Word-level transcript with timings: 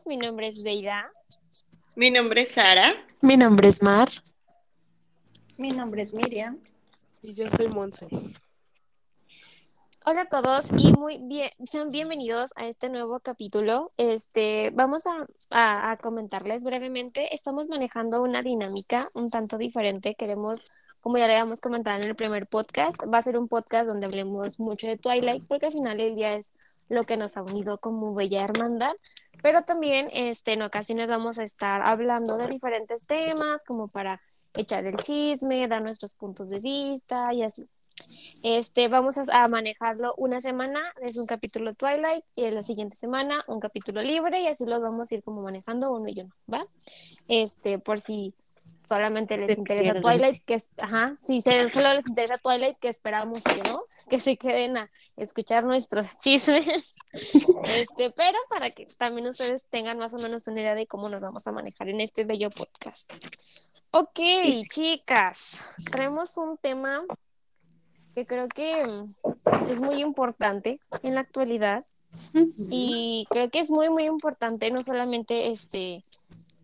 todos. 0.00 0.06
Mi 0.06 0.16
nombre 0.16 0.48
es 0.48 0.62
Deida. 0.62 1.10
Mi 1.96 2.10
nombre 2.10 2.42
es 2.42 2.48
Sara. 2.48 2.94
Mi 3.20 3.36
nombre 3.36 3.68
es 3.68 3.82
Mar. 3.82 4.08
Mi 5.56 5.72
nombre 5.72 6.02
es 6.02 6.14
Miriam. 6.14 6.58
Y 7.22 7.34
yo 7.34 7.48
soy 7.50 7.68
Monse. 7.68 8.08
Hola 10.06 10.22
a 10.22 10.24
todos 10.24 10.70
y 10.78 10.94
muy 10.94 11.18
bien, 11.22 11.50
sean 11.64 11.90
bienvenidos 11.90 12.52
a 12.56 12.66
este 12.66 12.88
nuevo 12.88 13.20
capítulo. 13.20 13.92
Este, 13.98 14.70
vamos 14.72 15.06
a, 15.06 15.26
a, 15.50 15.90
a 15.90 15.96
comentarles 15.98 16.64
brevemente. 16.64 17.34
Estamos 17.34 17.68
manejando 17.68 18.22
una 18.22 18.40
dinámica 18.40 19.06
un 19.14 19.28
tanto 19.28 19.58
diferente. 19.58 20.14
Queremos, 20.14 20.70
como 21.02 21.18
ya 21.18 21.26
le 21.26 21.34
habíamos 21.34 21.60
comentado 21.60 22.00
en 22.00 22.08
el 22.08 22.16
primer 22.16 22.46
podcast, 22.46 22.98
va 23.12 23.18
a 23.18 23.22
ser 23.22 23.36
un 23.36 23.46
podcast 23.46 23.86
donde 23.86 24.06
hablemos 24.06 24.58
mucho 24.58 24.86
de 24.86 24.96
Twilight, 24.96 25.46
porque 25.46 25.66
al 25.66 25.72
final 25.72 26.00
el 26.00 26.16
día 26.16 26.34
es 26.34 26.52
lo 26.90 27.04
que 27.04 27.16
nos 27.16 27.36
ha 27.36 27.42
unido 27.42 27.78
como 27.78 28.12
bella 28.14 28.44
hermandad, 28.44 28.92
pero 29.42 29.62
también 29.62 30.08
este, 30.12 30.52
en 30.52 30.62
ocasiones 30.62 31.08
vamos 31.08 31.38
a 31.38 31.44
estar 31.44 31.88
hablando 31.88 32.36
de 32.36 32.48
diferentes 32.48 33.06
temas, 33.06 33.64
como 33.64 33.88
para 33.88 34.20
echar 34.54 34.84
el 34.84 34.96
chisme, 34.96 35.68
dar 35.68 35.82
nuestros 35.82 36.12
puntos 36.14 36.50
de 36.50 36.60
vista 36.60 37.32
y 37.32 37.42
así. 37.42 37.68
Este, 38.42 38.88
vamos 38.88 39.18
a, 39.18 39.48
manejarlo 39.48 40.14
una 40.16 40.40
semana, 40.40 40.80
es 41.00 41.16
un 41.16 41.26
capítulo 41.26 41.72
Twilight, 41.74 42.24
y 42.34 42.44
en 42.44 42.56
la 42.56 42.62
siguiente 42.62 42.96
semana 42.96 43.44
un 43.46 43.60
capítulo 43.60 44.02
libre, 44.02 44.40
y 44.40 44.48
así 44.48 44.66
los 44.66 44.80
vamos 44.80 45.10
a 45.10 45.14
ir 45.14 45.22
como 45.22 45.42
manejando 45.42 45.92
uno 45.92 46.08
y 46.08 46.20
uno, 46.20 46.34
¿va? 46.52 46.66
Este, 47.28 47.78
por 47.78 48.00
si 48.00 48.34
solamente 48.90 49.38
les 49.38 49.54
Se 49.54 49.60
interesa 49.60 49.84
pierden. 49.84 50.02
Twilight, 50.02 50.44
que 50.44 50.54
es, 50.54 50.70
ajá, 50.76 51.16
se, 51.20 51.40
solo 51.70 51.94
les 51.94 52.08
interesa 52.08 52.38
Twilight, 52.38 52.76
que 52.80 52.88
esperamos 52.88 53.44
que 53.44 53.62
no, 53.68 53.84
que 54.08 54.18
se 54.18 54.36
queden 54.36 54.76
a 54.78 54.90
escuchar 55.16 55.62
nuestros 55.62 56.18
chismes, 56.22 56.96
este, 57.12 58.10
pero 58.16 58.38
para 58.48 58.70
que 58.70 58.86
también 58.98 59.28
ustedes 59.28 59.66
tengan 59.66 59.96
más 59.98 60.12
o 60.14 60.18
menos 60.18 60.48
una 60.48 60.60
idea 60.60 60.74
de 60.74 60.88
cómo 60.88 61.08
nos 61.08 61.22
vamos 61.22 61.46
a 61.46 61.52
manejar 61.52 61.88
en 61.88 62.00
este 62.00 62.24
bello 62.24 62.50
podcast. 62.50 63.12
Ok, 63.92 64.18
chicas, 64.68 65.60
traemos 65.88 66.36
un 66.36 66.58
tema 66.58 67.04
que 68.16 68.26
creo 68.26 68.48
que 68.48 68.84
mm, 68.84 69.70
es 69.70 69.78
muy 69.78 70.00
importante 70.00 70.80
en 71.04 71.14
la 71.14 71.20
actualidad 71.20 71.84
y 72.72 73.24
creo 73.30 73.50
que 73.50 73.60
es 73.60 73.70
muy 73.70 73.88
muy 73.88 74.06
importante 74.06 74.68
no 74.72 74.82
solamente 74.82 75.52
este 75.52 76.04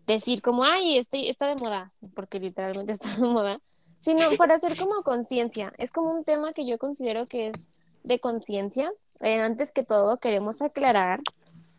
decir 0.07 0.41
como 0.41 0.63
ay 0.63 0.97
este 0.97 1.29
está 1.29 1.47
de 1.47 1.55
moda 1.55 1.89
porque 2.15 2.39
literalmente 2.39 2.93
está 2.93 3.15
de 3.15 3.27
moda 3.27 3.59
sino 3.99 4.21
para 4.37 4.55
hacer 4.55 4.77
como 4.77 5.01
conciencia. 5.03 5.73
Es 5.77 5.91
como 5.91 6.13
un 6.13 6.23
tema 6.23 6.53
que 6.53 6.65
yo 6.65 6.77
considero 6.77 7.25
que 7.25 7.49
es 7.49 7.67
de 8.03 8.19
conciencia. 8.19 8.91
Eh, 9.21 9.39
antes 9.39 9.71
que 9.71 9.83
todo 9.83 10.17
queremos 10.17 10.61
aclarar 10.61 11.19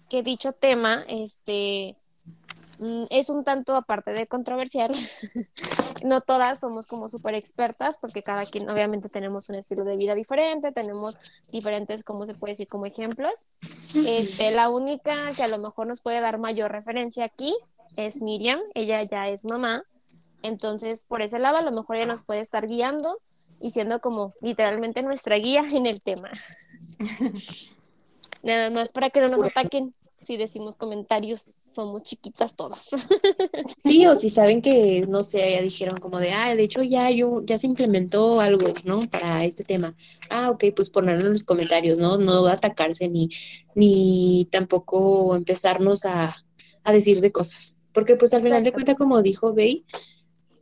que 0.08 0.22
dicho 0.22 0.52
tema 0.52 1.04
este 1.08 1.96
mm, 2.80 3.04
es 3.10 3.30
un 3.30 3.44
tanto 3.44 3.76
aparte 3.76 4.12
de 4.12 4.26
controversial. 4.26 4.94
No 6.04 6.20
todas 6.20 6.60
somos 6.60 6.86
como 6.86 7.08
súper 7.08 7.34
expertas 7.34 7.98
porque 7.98 8.22
cada 8.22 8.46
quien 8.46 8.70
obviamente 8.70 9.08
tenemos 9.08 9.48
un 9.48 9.56
estilo 9.56 9.82
de 9.82 9.96
vida 9.96 10.14
diferente, 10.14 10.70
tenemos 10.70 11.16
diferentes, 11.50 12.04
como 12.04 12.24
se 12.24 12.34
puede 12.34 12.52
decir, 12.52 12.68
como 12.68 12.86
ejemplos. 12.86 13.46
Este, 14.06 14.54
la 14.54 14.68
única 14.68 15.26
que 15.36 15.42
a 15.42 15.48
lo 15.48 15.58
mejor 15.58 15.88
nos 15.88 16.00
puede 16.00 16.20
dar 16.20 16.38
mayor 16.38 16.70
referencia 16.70 17.24
aquí 17.24 17.52
es 17.96 18.20
Miriam, 18.20 18.60
ella 18.74 19.02
ya 19.02 19.28
es 19.28 19.44
mamá, 19.44 19.84
entonces 20.42 21.04
por 21.04 21.22
ese 21.22 21.38
lado 21.38 21.58
a 21.58 21.62
lo 21.62 21.72
mejor 21.72 21.96
ella 21.96 22.06
nos 22.06 22.22
puede 22.22 22.40
estar 22.40 22.66
guiando 22.66 23.18
y 23.60 23.70
siendo 23.70 24.00
como 24.00 24.32
literalmente 24.40 25.02
nuestra 25.02 25.36
guía 25.36 25.62
en 25.72 25.86
el 25.86 26.00
tema. 26.00 26.30
Nada 28.42 28.70
más 28.70 28.92
para 28.92 29.10
que 29.10 29.20
no 29.20 29.28
nos 29.28 29.44
ataquen 29.44 29.94
si 30.20 30.36
decimos 30.36 30.76
comentarios, 30.76 31.40
somos 31.74 32.02
chiquitas 32.02 32.54
todas. 32.54 32.90
Sí, 33.82 34.06
o 34.06 34.16
si 34.16 34.28
saben 34.28 34.60
que, 34.60 35.06
no 35.08 35.22
sé, 35.22 35.52
ya 35.52 35.62
dijeron 35.62 35.96
como 35.98 36.18
de, 36.18 36.32
ah, 36.32 36.54
de 36.54 36.62
hecho 36.62 36.82
ya, 36.82 37.10
yo, 37.10 37.42
ya 37.44 37.56
se 37.56 37.66
implementó 37.66 38.40
algo, 38.40 38.74
¿no? 38.84 39.08
Para 39.08 39.44
este 39.44 39.64
tema. 39.64 39.94
Ah, 40.30 40.50
ok, 40.50 40.64
pues 40.74 40.90
ponerlo 40.90 41.26
en 41.26 41.32
los 41.32 41.44
comentarios, 41.44 41.98
¿no? 41.98 42.18
No 42.18 42.46
atacarse 42.46 43.08
ni, 43.08 43.30
ni 43.74 44.46
tampoco 44.50 45.34
empezarnos 45.36 46.04
a, 46.04 46.36
a 46.84 46.92
decir 46.92 47.20
de 47.20 47.32
cosas. 47.32 47.77
Porque 47.92 48.16
pues 48.16 48.34
al 48.34 48.42
final 48.42 48.62
de 48.62 48.72
cuentas, 48.72 48.96
como 48.96 49.22
dijo 49.22 49.52
Bey, 49.54 49.84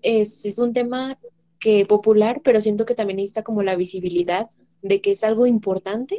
es, 0.03 0.45
es 0.45 0.59
un 0.59 0.73
tema 0.73 1.19
que 1.59 1.87
popular, 1.87 2.41
pero 2.45 2.61
siento 2.61 2.87
que 2.87 2.95
también 2.95 3.17
necesita 3.17 3.43
como 3.43 3.63
la 3.63 3.77
visibilidad 3.77 4.47
de 4.83 5.01
que 5.01 5.13
es 5.13 5.25
algo 5.25 5.47
importante 5.47 6.19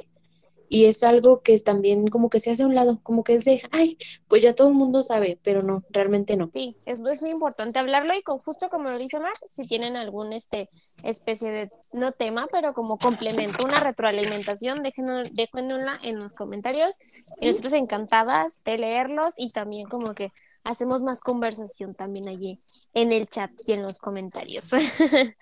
y 0.69 0.85
es 0.85 1.03
algo 1.03 1.41
que 1.41 1.57
también 1.59 2.07
como 2.07 2.29
que 2.29 2.40
se 2.40 2.51
hace 2.51 2.63
a 2.63 2.68
un 2.68 2.75
lado, 2.75 3.00
como 3.03 3.23
que 3.23 3.35
es 3.35 3.45
de, 3.45 3.62
ay, 3.72 3.97
pues 4.28 4.44
ya 4.44 4.53
todo 4.53 4.68
el 4.68 4.73
mundo 4.73 5.03
sabe, 5.03 5.40
pero 5.41 5.63
no, 5.63 5.84
realmente 5.90 6.35
no. 6.35 6.50
Sí, 6.51 6.75
es, 6.85 7.00
es 7.00 7.22
muy 7.22 7.31
importante 7.31 7.79
hablarlo 7.79 8.13
y 8.13 8.22
con, 8.22 8.39
justo 8.39 8.69
como 8.69 8.89
lo 8.89 8.97
dice 8.97 9.19
Mar, 9.19 9.31
si 9.50 9.66
tienen 9.66 9.95
algún 9.95 10.34
este 10.34 10.69
especie 11.03 11.51
de, 11.51 11.72
no 11.94 12.12
tema, 12.12 12.47
pero 12.51 12.74
como 12.74 12.97
complemento, 12.97 13.66
una 13.66 13.79
retroalimentación, 13.79 14.84
déjenlo, 14.84 15.24
déjenla 15.31 16.00
en 16.03 16.19
los 16.19 16.34
comentarios 16.34 16.95
y 17.39 17.47
nosotros 17.47 17.74
encantadas 17.74 18.59
de 18.66 18.78
leerlos 18.78 19.35
y 19.38 19.50
también 19.51 19.88
como 19.88 20.13
que 20.13 20.31
hacemos 20.63 21.01
más 21.01 21.22
conversación 21.22 21.94
también 21.94 22.28
allí 22.28 22.62
en 22.94 23.12
el 23.12 23.25
chat 23.25 23.51
y 23.66 23.73
en 23.73 23.84
los 23.84 24.00
comentarios. 24.00 24.72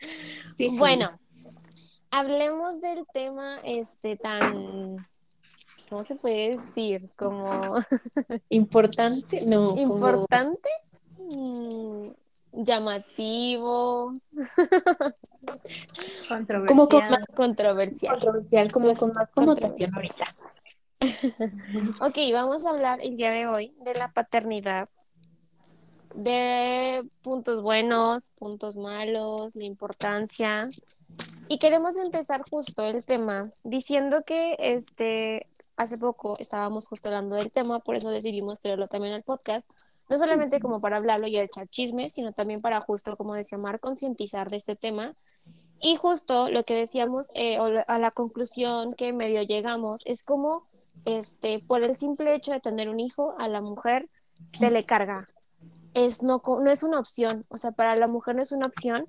Sí, 0.58 0.70
sí. 0.70 0.78
Bueno, 0.78 1.20
hablemos 2.12 2.80
del 2.80 3.06
tema 3.14 3.58
este 3.64 4.16
tan, 4.16 5.06
¿cómo 5.90 6.04
se 6.04 6.16
puede 6.16 6.52
decir? 6.52 7.10
Como 7.18 7.76
Importante, 8.50 9.46
no, 9.46 9.76
importante, 9.76 10.70
mm, 11.18 12.08
llamativo, 12.54 14.14
Controversial. 16.28 16.68
Como 16.68 16.88
con 16.88 17.10
más 17.10 17.26
controversial. 17.36 18.14
controversial, 18.14 18.72
como 18.72 18.94
con 18.96 19.14
más 19.14 19.30
connotación 19.32 19.94
ahorita. 19.94 20.26
Ok, 22.02 22.18
vamos 22.34 22.66
a 22.66 22.70
hablar 22.70 23.00
el 23.02 23.18
día 23.18 23.32
de 23.32 23.48
hoy 23.48 23.76
de 23.84 23.94
la 23.94 24.12
paternidad, 24.12 24.90
de 26.16 27.04
puntos 27.22 27.62
buenos, 27.62 28.30
puntos 28.38 28.78
malos, 28.78 29.56
la 29.56 29.66
importancia. 29.66 30.68
Y 31.48 31.60
queremos 31.60 31.98
empezar 31.98 32.44
justo 32.50 32.84
el 32.86 33.06
tema 33.06 33.52
diciendo 33.64 34.24
que 34.26 34.56
este 34.60 35.48
hace 35.78 35.98
poco 35.98 36.38
estábamos 36.40 36.88
justo 36.88 37.10
hablando 37.10 37.36
del 37.36 37.52
tema, 37.52 37.80
por 37.80 37.96
eso 37.96 38.10
decidimos 38.10 38.60
traerlo 38.60 38.88
también 38.88 39.14
al 39.14 39.24
podcast, 39.24 39.70
no 40.10 40.18
solamente 40.18 40.60
como 40.60 40.80
para 40.80 40.98
hablarlo 40.98 41.28
y 41.28 41.38
echar 41.38 41.68
chismes, 41.68 42.14
sino 42.14 42.32
también 42.32 42.62
para 42.62 42.80
justo, 42.82 43.18
como 43.18 43.36
decía 43.36 43.58
Mar, 43.58 43.80
concientizar 43.80 44.50
de 44.50 44.58
este 44.58 44.76
tema. 44.76 45.16
Y 45.82 45.98
justo 45.98 46.50
lo 46.50 46.64
que 46.64 46.76
decíamos, 46.76 47.30
eh, 47.34 47.58
a 47.58 48.00
la 48.00 48.12
conclusión 48.12 48.94
que 48.94 49.12
medio 49.12 49.42
llegamos, 49.44 50.02
es 50.06 50.24
como 50.24 50.66
este, 51.06 51.60
por 51.60 51.84
el 51.84 51.96
simple 51.96 52.34
hecho 52.34 52.52
de 52.52 52.60
tener 52.60 52.90
un 52.90 53.00
hijo, 53.00 53.36
a 53.38 53.48
la 53.48 53.62
mujer 53.62 54.10
se 54.54 54.72
le 54.72 54.84
carga. 54.84 55.28
Es 55.96 56.22
no, 56.22 56.42
no 56.46 56.70
es 56.70 56.84
una 56.84 57.00
opción, 57.00 57.46
o 57.48 57.58
sea, 57.58 57.72
para 57.72 57.96
la 57.96 58.08
mujer 58.08 58.36
no 58.36 58.44
es 58.44 58.52
una 58.52 58.68
opción, 58.68 59.08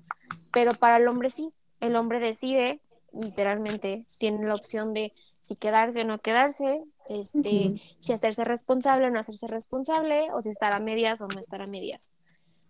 pero 0.51 0.71
para 0.71 0.97
el 0.97 1.07
hombre 1.07 1.29
sí. 1.29 1.53
El 1.79 1.95
hombre 1.95 2.19
decide, 2.19 2.81
literalmente, 3.13 4.05
tiene 4.17 4.47
la 4.47 4.55
opción 4.55 4.93
de 4.93 5.13
si 5.41 5.55
quedarse 5.55 6.01
o 6.01 6.05
no 6.05 6.19
quedarse, 6.19 6.83
este, 7.09 7.79
si 7.99 8.13
hacerse 8.13 8.43
responsable 8.43 9.07
o 9.07 9.09
no 9.11 9.19
hacerse 9.19 9.47
responsable, 9.47 10.31
o 10.33 10.41
si 10.41 10.49
estar 10.49 10.73
a 10.73 10.83
medias 10.83 11.21
o 11.21 11.27
no 11.27 11.39
estar 11.39 11.61
a 11.61 11.67
medias. 11.67 12.15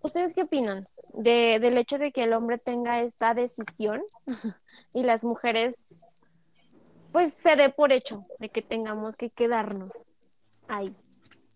¿Ustedes 0.02 0.34
qué 0.36 0.44
opinan 0.44 0.88
de, 1.14 1.60
del 1.60 1.78
hecho 1.78 1.98
de 1.98 2.12
que 2.12 2.24
el 2.24 2.34
hombre 2.34 2.58
tenga 2.58 3.02
esta 3.02 3.34
decisión 3.34 4.02
y 4.94 5.04
las 5.04 5.24
mujeres, 5.24 6.04
pues, 7.12 7.34
se 7.34 7.56
dé 7.56 7.70
por 7.70 7.92
hecho 7.92 8.26
de 8.40 8.50
que 8.50 8.62
tengamos 8.62 9.16
que 9.16 9.30
quedarnos 9.30 9.92
ahí? 10.68 10.96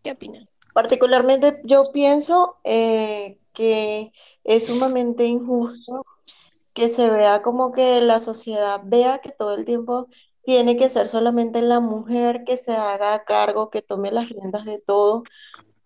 ¿Qué 0.04 0.12
opinan? 0.12 0.51
Particularmente 0.74 1.62
yo 1.64 1.92
pienso 1.92 2.58
eh, 2.64 3.40
que 3.54 4.12
es 4.44 4.68
sumamente 4.68 5.26
injusto 5.26 6.02
que 6.74 6.96
se 6.96 7.12
vea 7.12 7.42
como 7.42 7.72
que 7.72 8.02
la 8.02 8.20
sociedad 8.20 8.82
vea 8.84 9.20
que 9.20 9.32
todo 9.32 9.56
el 9.56 9.66
tiempo 9.66 10.08
tiene 10.44 10.78
que 10.78 10.90
ser 10.90 11.10
solamente 11.10 11.62
la 11.62 11.80
mujer 11.80 12.44
que 12.46 12.58
se 12.58 12.72
haga 12.72 13.24
cargo, 13.26 13.70
que 13.70 13.82
tome 13.82 14.12
las 14.12 14.30
riendas 14.30 14.66
de 14.66 14.80
todo. 14.80 15.24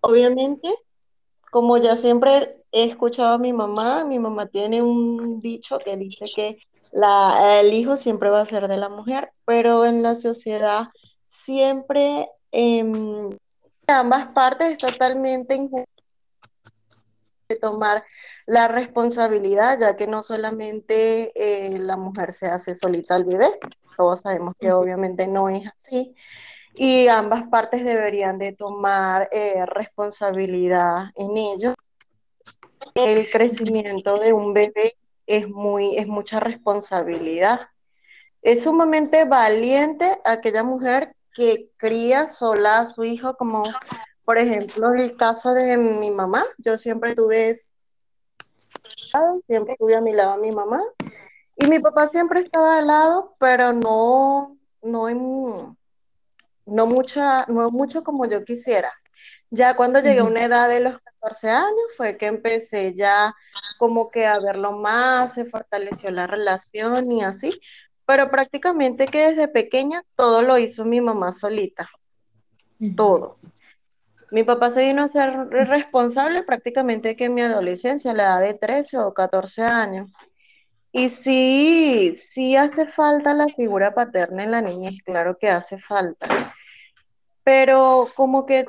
Obviamente, 0.02 0.74
como 1.52 1.78
ya 1.78 1.98
siempre 1.98 2.52
he 2.72 2.84
escuchado 2.86 3.36
a 3.36 3.38
mi 3.38 3.54
mamá, 3.54 4.06
mi 4.06 4.20
mamá 4.20 4.46
tiene 4.48 4.82
un 4.82 5.42
dicho 5.42 5.78
que 5.80 5.98
dice 5.98 6.26
que 6.36 6.58
el 7.54 7.74
hijo 7.74 7.98
siempre 7.98 8.30
va 8.30 8.42
a 8.42 8.46
ser 8.46 8.68
de 8.68 8.78
la 8.78 8.90
mujer, 8.90 9.32
pero 9.46 9.86
en 9.86 10.04
la 10.04 10.16
sociedad 10.16 10.90
siempre 11.28 12.30
em, 12.52 13.30
ambas 13.88 14.28
partes 14.34 14.72
es 14.72 14.78
totalmente 14.78 15.56
injusto 15.56 15.90
de 17.48 17.56
tomar 17.58 18.04
la 18.48 18.68
responsabilidad, 18.68 19.80
ya 19.80 19.96
que 19.96 20.08
no 20.08 20.24
solamente 20.24 21.32
eh, 21.36 21.78
la 21.80 21.96
mujer 21.98 22.34
se 22.34 22.48
hace 22.48 22.76
solita 22.76 23.16
al 23.16 23.26
bebé, 23.26 23.60
todos 23.98 24.22
sabemos 24.22 24.56
que 24.60 24.72
obviamente 24.72 25.28
no 25.28 25.50
es 25.50 25.68
así. 25.68 26.16
y 26.78 27.08
ambas 27.08 27.48
partes 27.50 27.86
deberían 27.86 28.38
de 28.38 28.52
tomar 28.52 29.30
eh, 29.32 29.66
responsabilidad 29.66 31.06
en 31.16 31.38
ello. 31.38 31.74
El 32.96 33.30
crecimiento 33.30 34.20
de 34.20 34.34
un 34.34 34.54
bebé 34.54 34.94
es, 35.26 35.48
muy, 35.48 35.98
es 35.98 36.08
mucha 36.08 36.40
responsabilidad. 36.40 37.62
Es 38.42 38.64
sumamente 38.64 39.26
valiente 39.26 40.20
aquella 40.26 40.64
mujer 40.64 41.16
que 41.36 41.70
cría 41.78 42.28
sola 42.30 42.80
a 42.80 42.86
su 42.86 43.04
hijo, 43.04 43.36
como 43.36 43.64
por 44.24 44.38
ejemplo 44.38 44.94
el 44.94 45.16
caso 45.18 45.54
de 45.54 45.78
mi 45.78 46.10
mamá. 46.12 46.44
Yo 46.58 46.78
siempre 46.78 47.16
tuve, 47.16 47.56
siempre 49.46 49.76
tuve 49.78 49.96
a 49.96 50.02
mi 50.02 50.14
lado 50.14 50.34
a 50.34 50.38
mi 50.38 50.52
mamá 50.52 50.82
y 51.58 51.68
mi 51.68 51.80
papá 51.80 52.10
siempre 52.10 52.42
estaba 52.42 52.78
al 52.78 52.88
lado, 52.88 53.36
pero 53.40 53.72
no, 53.72 54.58
no 54.82 55.10
en, 55.10 55.78
no 56.66 56.86
mucha, 56.86 57.46
no 57.48 57.72
mucho 57.72 58.04
como 58.04 58.26
yo 58.26 58.44
quisiera. 58.44 58.92
Ya 59.52 59.76
cuando 59.76 60.00
llegué 60.00 60.20
a 60.20 60.24
una 60.26 60.44
edad 60.44 60.68
de 60.68 60.82
los 60.82 61.00
14 61.00 61.50
años 61.50 61.94
fue 61.96 62.18
que 62.18 62.26
empecé 62.26 62.94
ya 62.96 63.34
como 63.78 64.10
que 64.10 64.26
a 64.26 64.40
verlo 64.40 64.74
más, 64.74 65.34
se 65.36 65.46
fortaleció 65.46 66.12
la 66.12 66.28
relación 66.28 67.12
y 67.12 67.24
así, 67.24 67.58
pero 68.06 68.30
prácticamente 68.30 69.06
que 69.06 69.32
desde 69.32 69.48
pequeña 69.48 70.04
todo 70.16 70.42
lo 70.42 70.58
hizo 70.58 70.86
mi 70.86 71.02
mamá 71.02 71.34
solita, 71.34 71.90
todo. 72.96 73.38
Mi 74.32 74.44
papá 74.44 74.72
se 74.72 74.86
vino 74.88 75.04
a 75.04 75.10
ser 75.10 75.34
responsable 75.50 76.44
prácticamente 76.44 77.16
que 77.16 77.26
en 77.26 77.34
mi 77.34 77.42
adolescencia, 77.42 78.12
a 78.12 78.14
la 78.14 78.24
edad 78.24 78.42
de 78.42 78.54
13 78.54 78.98
o 78.98 79.14
14 79.14 79.62
años. 79.64 80.12
Y 80.92 81.10
sí, 81.10 82.16
sí 82.22 82.56
hace 82.56 82.88
falta 82.88 83.34
la 83.34 83.48
figura 83.48 83.94
paterna 83.94 84.44
en 84.44 84.52
la 84.52 84.62
niñez, 84.62 85.02
claro 85.04 85.38
que 85.38 85.50
hace 85.50 85.78
falta. 85.80 86.54
Pero 87.44 88.08
como 88.16 88.46
que 88.46 88.66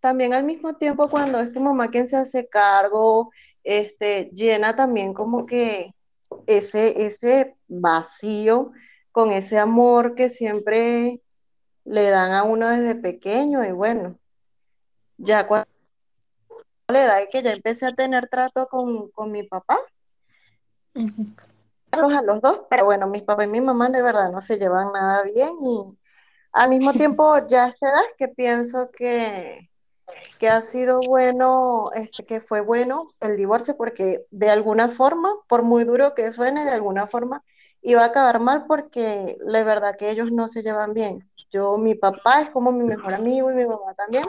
también 0.00 0.32
al 0.32 0.44
mismo 0.44 0.76
tiempo 0.76 1.08
cuando 1.08 1.40
es 1.40 1.52
tu 1.52 1.60
mamá 1.60 1.88
quien 1.88 2.06
se 2.06 2.16
hace 2.16 2.48
cargo, 2.48 3.30
este, 3.62 4.30
llena 4.32 4.74
también 4.74 5.12
como 5.12 5.46
que 5.46 5.94
ese, 6.46 7.06
ese 7.06 7.56
vacío 7.68 8.72
con 9.12 9.32
ese 9.32 9.58
amor 9.58 10.14
que 10.14 10.30
siempre 10.30 11.20
le 11.84 12.10
dan 12.10 12.32
a 12.32 12.42
uno 12.44 12.68
desde 12.68 12.94
pequeño 12.94 13.64
y 13.64 13.72
bueno, 13.72 14.18
ya 15.18 15.46
cuando 15.46 15.68
la 16.88 17.04
edad 17.04 17.28
que 17.30 17.42
ya 17.42 17.52
empecé 17.52 17.86
a 17.86 17.94
tener 17.94 18.28
trato 18.28 18.68
con, 18.68 19.30
mi 19.30 19.42
papá, 19.44 19.78
a 21.92 22.22
los 22.22 22.40
dos, 22.40 22.60
pero 22.68 22.84
bueno, 22.84 23.06
mis 23.06 23.22
papás 23.22 23.46
y 23.46 23.50
mi 23.50 23.60
mamá 23.60 23.88
de 23.88 24.02
verdad 24.02 24.30
no 24.30 24.40
se 24.42 24.58
llevan 24.58 24.92
nada 24.92 25.22
bien 25.22 25.50
y 25.62 25.98
al 26.52 26.70
mismo 26.70 26.92
tiempo 26.92 27.46
ya 27.48 27.70
se 27.70 27.86
da 27.86 28.02
que 28.18 28.28
pienso 28.28 28.90
que 28.90 29.69
que 30.38 30.48
ha 30.48 30.62
sido 30.62 31.00
bueno, 31.00 31.90
este, 31.94 32.24
que 32.24 32.40
fue 32.40 32.60
bueno 32.60 33.12
el 33.20 33.36
divorcio 33.36 33.76
porque 33.76 34.24
de 34.30 34.50
alguna 34.50 34.88
forma, 34.88 35.30
por 35.48 35.62
muy 35.62 35.84
duro 35.84 36.14
que 36.14 36.32
suene, 36.32 36.64
de 36.64 36.70
alguna 36.70 37.06
forma 37.06 37.42
iba 37.82 38.02
a 38.02 38.06
acabar 38.06 38.40
mal 38.40 38.66
porque 38.66 39.36
la 39.40 39.64
verdad 39.64 39.96
que 39.96 40.10
ellos 40.10 40.30
no 40.32 40.48
se 40.48 40.62
llevan 40.62 40.94
bien. 40.94 41.28
Yo, 41.52 41.76
mi 41.78 41.94
papá 41.94 42.42
es 42.42 42.50
como 42.50 42.72
mi 42.72 42.84
mejor 42.84 43.14
amigo 43.14 43.50
y 43.50 43.54
mi 43.54 43.66
mamá 43.66 43.94
también, 43.94 44.24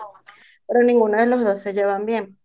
pero 0.68 0.82
ninguno 0.82 1.18
de 1.18 1.28
los 1.28 1.44
dos 1.44 1.60
se 1.62 1.74
llevan 1.74 2.06
bien. 2.06 2.38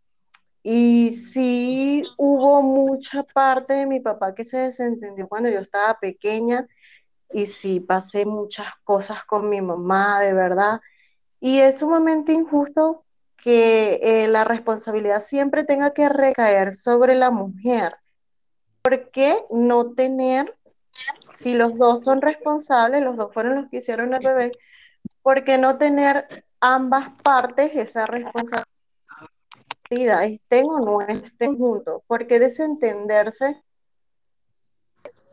Y 0.62 1.12
sí 1.14 2.02
hubo 2.18 2.60
mucha 2.62 3.22
parte 3.22 3.74
de 3.74 3.86
mi 3.86 4.00
papá 4.00 4.34
que 4.34 4.44
se 4.44 4.58
desentendió 4.58 5.28
cuando 5.28 5.48
yo 5.48 5.60
estaba 5.60 5.98
pequeña 5.98 6.66
y 7.32 7.46
sí 7.46 7.80
pasé 7.80 8.26
muchas 8.26 8.68
cosas 8.84 9.24
con 9.24 9.48
mi 9.48 9.60
mamá, 9.60 10.20
de 10.20 10.34
verdad. 10.34 10.80
Y 11.40 11.60
es 11.60 11.78
sumamente 11.78 12.32
injusto 12.32 13.05
que 13.42 14.00
eh, 14.02 14.28
la 14.28 14.44
responsabilidad 14.44 15.20
siempre 15.20 15.64
tenga 15.64 15.92
que 15.92 16.08
recaer 16.08 16.74
sobre 16.74 17.14
la 17.14 17.30
mujer. 17.30 17.96
¿Por 18.82 19.10
qué 19.10 19.44
no 19.50 19.92
tener, 19.92 20.56
si 21.34 21.54
los 21.54 21.76
dos 21.76 22.04
son 22.04 22.20
responsables, 22.22 23.02
los 23.02 23.16
dos 23.16 23.32
fueron 23.32 23.56
los 23.56 23.70
que 23.70 23.78
hicieron 23.78 24.14
el 24.14 24.24
bebé, 24.24 24.52
¿por 25.22 25.44
qué 25.44 25.58
no 25.58 25.76
tener 25.76 26.26
ambas 26.60 27.10
partes 27.22 27.72
esa 27.74 28.06
responsabilidad? 28.06 28.66
Estén 30.24 30.66
o 30.66 30.78
no 30.78 31.00
estén 31.00 31.58
juntos. 31.58 32.02
¿Por 32.06 32.26
qué 32.26 32.38
desentenderse 32.38 33.62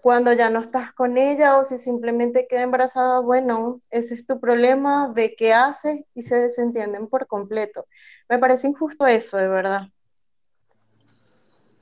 cuando 0.03 0.33
ya 0.33 0.50
no 0.50 0.59
estás 0.59 0.91
con 0.91 1.17
ella 1.17 1.57
o 1.57 1.63
si 1.63 1.77
simplemente 1.77 2.45
queda 2.45 2.63
embarazada, 2.63 3.21
bueno, 3.21 3.79
ese 3.89 4.15
es 4.15 4.27
tu 4.27 4.38
problema, 4.38 5.07
ve 5.13 5.33
qué 5.38 5.53
haces 5.53 6.01
y 6.13 6.23
se 6.23 6.35
desentienden 6.35 7.07
por 7.07 7.25
completo. 7.25 7.88
Me 8.27 8.38
parece 8.38 8.67
injusto 8.67 9.07
eso, 9.07 9.38
de 9.38 9.47
verdad. 9.47 9.83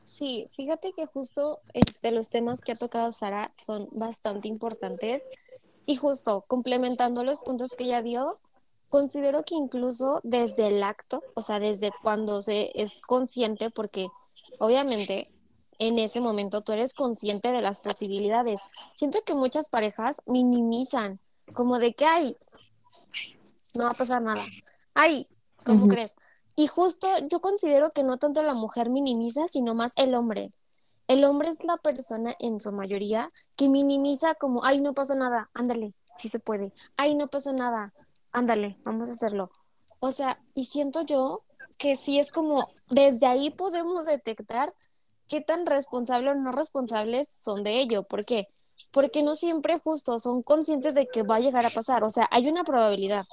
Sí, 0.04 0.46
fíjate 0.52 0.94
que 0.94 1.08
justo 1.08 1.62
este, 1.74 2.12
los 2.12 2.30
temas 2.30 2.62
que 2.62 2.74
ha 2.74 2.76
tocado 2.76 3.12
Sara 3.12 3.52
son 3.60 3.90
bastante 3.92 4.48
importantes 4.48 5.28
y 5.88 5.96
justo 5.96 6.46
complementando 6.48 7.24
los 7.24 7.40
puntos 7.40 7.72
que 7.76 7.86
ella 7.86 8.04
dio, 8.04 8.38
considero 8.90 9.42
que 9.42 9.56
incluso 9.56 10.22
desde 10.24 10.68
el 10.68 10.84
acto, 10.84 11.24
o 11.34 11.42
sea, 11.42 11.60
desde 11.60 11.90
cuando 12.04 12.44
se 12.44 12.70
es 12.76 13.02
consciente, 13.02 13.72
porque 13.72 14.10
obviamente 14.60 15.28
en 15.82 15.98
ese 15.98 16.22
momento 16.22 16.62
tú 16.62 16.74
eres 16.74 16.94
consciente 16.94 17.52
de 17.52 17.60
las 17.60 17.80
posibilidades. 17.80 18.62
Siento 18.94 19.24
que 19.26 19.34
muchas 19.34 19.68
parejas 19.68 20.22
minimizan, 20.28 21.20
como 21.54 21.80
de 21.80 21.96
que, 21.96 22.06
ay, 22.06 22.38
no 23.74 23.86
va 23.86 23.90
a 23.90 23.96
pasar 23.96 24.22
nada. 24.22 24.44
Ay, 24.94 25.28
¿cómo 25.66 25.88
crees? 25.88 26.14
Y 26.56 26.68
justo 26.68 27.08
yo 27.28 27.42
considero 27.42 27.90
que 27.90 28.04
no 28.04 28.18
tanto 28.18 28.44
la 28.44 28.54
mujer 28.54 28.92
minimiza, 28.92 29.48
sino 29.48 29.74
más 29.74 29.94
el 29.96 30.14
hombre. 30.14 30.54
El 31.08 31.26
hombre 31.26 31.50
es 31.50 31.64
la 31.64 31.78
persona 31.78 32.36
en 32.38 32.60
su 32.60 32.72
mayoría 32.72 33.32
que 33.58 33.68
minimiza 33.68 34.36
como, 34.36 34.64
ay, 34.64 34.82
no 34.82 34.94
pasa 34.94 35.16
nada, 35.16 35.50
ándale, 35.56 35.96
sí 36.20 36.30
se 36.30 36.38
puede. 36.38 36.74
Ay, 36.96 37.16
no 37.16 37.28
pasa 37.28 37.54
nada, 37.54 37.92
ándale, 38.32 38.78
vamos 38.84 39.10
a 39.10 39.14
hacerlo. 39.14 39.50
O 40.00 40.12
sea, 40.12 40.40
y 40.54 40.66
siento 40.66 41.02
yo 41.02 41.42
que 41.80 41.96
sí 41.96 42.20
es 42.20 42.32
como, 42.32 42.68
desde 42.88 43.26
ahí 43.26 43.50
podemos 43.50 44.06
detectar 44.06 44.76
qué 45.32 45.40
tan 45.40 45.66
responsable 45.66 46.32
o 46.32 46.36
no 46.36 46.52
responsables 46.52 47.30
son 47.30 47.64
de 47.64 47.80
ello. 47.80 48.04
¿Por 48.04 48.26
qué? 48.26 48.50
Porque 48.92 49.24
no 49.24 49.34
siempre 49.34 49.80
justo 49.80 50.20
son 50.20 50.44
conscientes 50.44 50.94
de 50.94 51.08
que 51.08 51.24
va 51.24 51.38
a 51.38 51.40
llegar 51.40 51.66
a 51.66 51.70
pasar. 51.70 52.04
O 52.04 52.10
sea, 52.10 52.28
hay 52.32 52.50
una 52.50 52.66
probabilidad. 52.66 53.24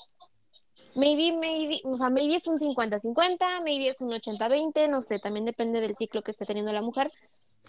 Maybe, 0.94 1.37
maybe, 1.37 1.80
o 1.84 1.96
sea, 1.96 2.08
maybe 2.08 2.37
es 2.37 2.46
un 2.46 2.61
50-50, 2.61 3.62
maybe 3.64 3.88
es 3.88 4.00
un 4.00 4.11
80-20, 4.11 4.88
no 4.88 5.00
sé, 5.00 5.18
también 5.18 5.44
depende 5.44 5.80
del 5.80 5.96
ciclo 5.96 6.22
que 6.22 6.30
esté 6.30 6.46
teniendo 6.46 6.72
la 6.72 6.82
mujer. 6.82 7.11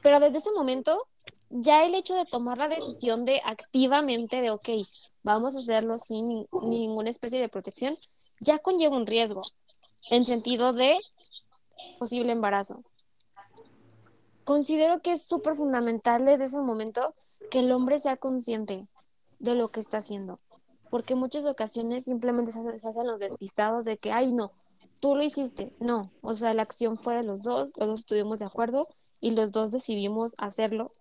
Pero 0.03 0.19
desde 0.19 0.37
ese 0.37 0.51
momento, 0.51 1.07
ya 1.49 1.83
el 1.83 1.95
hecho 1.95 2.13
de 2.13 2.25
tomar 2.25 2.59
la 2.59 2.67
decisión 2.67 3.25
de 3.25 3.41
activamente 3.43 4.41
de, 4.41 4.51
ok, 4.51 4.69
vamos 5.23 5.55
a 5.55 5.59
hacerlo 5.59 5.97
sin 5.97 6.47
ninguna 6.61 7.09
especie 7.09 7.39
de 7.39 7.49
protección, 7.49 7.97
ya 8.39 8.59
conlleva 8.59 8.95
un 8.95 9.07
riesgo 9.07 9.41
en 10.11 10.25
sentido 10.25 10.71
de 10.71 10.99
posible 11.97 12.31
embarazo 12.31 12.83
considero 14.49 14.99
que 15.03 15.11
es 15.11 15.27
súper 15.27 15.53
fundamental 15.53 16.25
desde 16.25 16.45
ese 16.45 16.59
momento 16.59 17.13
que 17.51 17.59
el 17.59 17.71
hombre 17.71 17.99
sea 17.99 18.17
consciente 18.17 18.87
de 19.37 19.53
lo 19.53 19.67
que 19.67 19.79
está 19.79 19.97
haciendo, 19.97 20.39
porque 20.89 21.13
muchas 21.13 21.45
ocasiones 21.45 22.05
simplemente 22.05 22.51
se, 22.51 22.59
hacen 22.59 23.05
los 23.05 23.19
despistados 23.19 23.85
de 23.85 23.99
que, 23.99 24.11
ay, 24.11 24.33
no, 24.33 24.51
tú 25.01 25.15
lo 25.15 25.21
hiciste, 25.21 25.71
no, 25.79 26.11
o 26.21 26.33
sea, 26.33 26.55
la 26.55 26.63
acción 26.63 26.97
fue 26.97 27.13
de 27.13 27.21
los 27.21 27.43
dos, 27.43 27.73
los 27.77 27.89
dos 27.89 27.99
estuvimos 27.99 28.39
de 28.39 28.45
acuerdo 28.45 28.87
y 29.21 29.31
los 29.31 29.51
dos 29.51 29.69
decidimos 29.69 30.33
hacerlo 30.39 30.93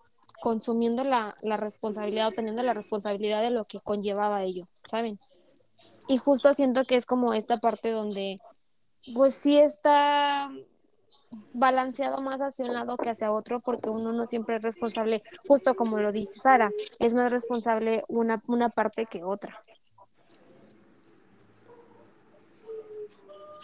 consumiendo 0.43 1.03
la, 1.03 1.35
la 1.41 1.57
responsabilidad 1.57 2.29
o 2.29 2.33
teniendo 2.33 2.63
la 2.63 2.75
responsabilidad 2.75 3.41
de 3.41 3.49
lo 3.49 3.65
que 3.65 3.81
conllevaba 3.81 4.43
ello, 4.43 4.69
¿saben? 4.85 5.19
Y 6.07 6.19
justo 6.19 6.53
siento 6.53 6.85
que 6.85 6.97
es 6.97 7.07
como 7.07 7.33
esta 7.33 7.57
parte 7.57 7.93
donde, 7.93 8.41
pues 9.15 9.33
sí 9.33 9.57
está 9.57 10.51
balanceado 11.53 12.21
más 12.23 12.41
hacia 12.41 12.65
un 12.65 12.75
lado 12.75 12.97
que 12.97 13.11
hacia 13.11 13.33
otro 13.33 13.61
porque 13.61 13.91
uno 13.91 14.13
no 14.13 14.27
siempre 14.27 14.57
es 14.57 14.63
responsable, 14.63 15.23
justo 15.47 15.75
como 15.75 15.99
lo 15.99 16.13
dice 16.13 16.41
Sara, 16.41 16.71
es 16.99 17.15
más 17.15 17.33
responsable 17.33 18.05
una, 18.09 18.37
una 18.47 18.69
parte 18.69 19.07
que 19.07 19.25
otra. 19.25 19.63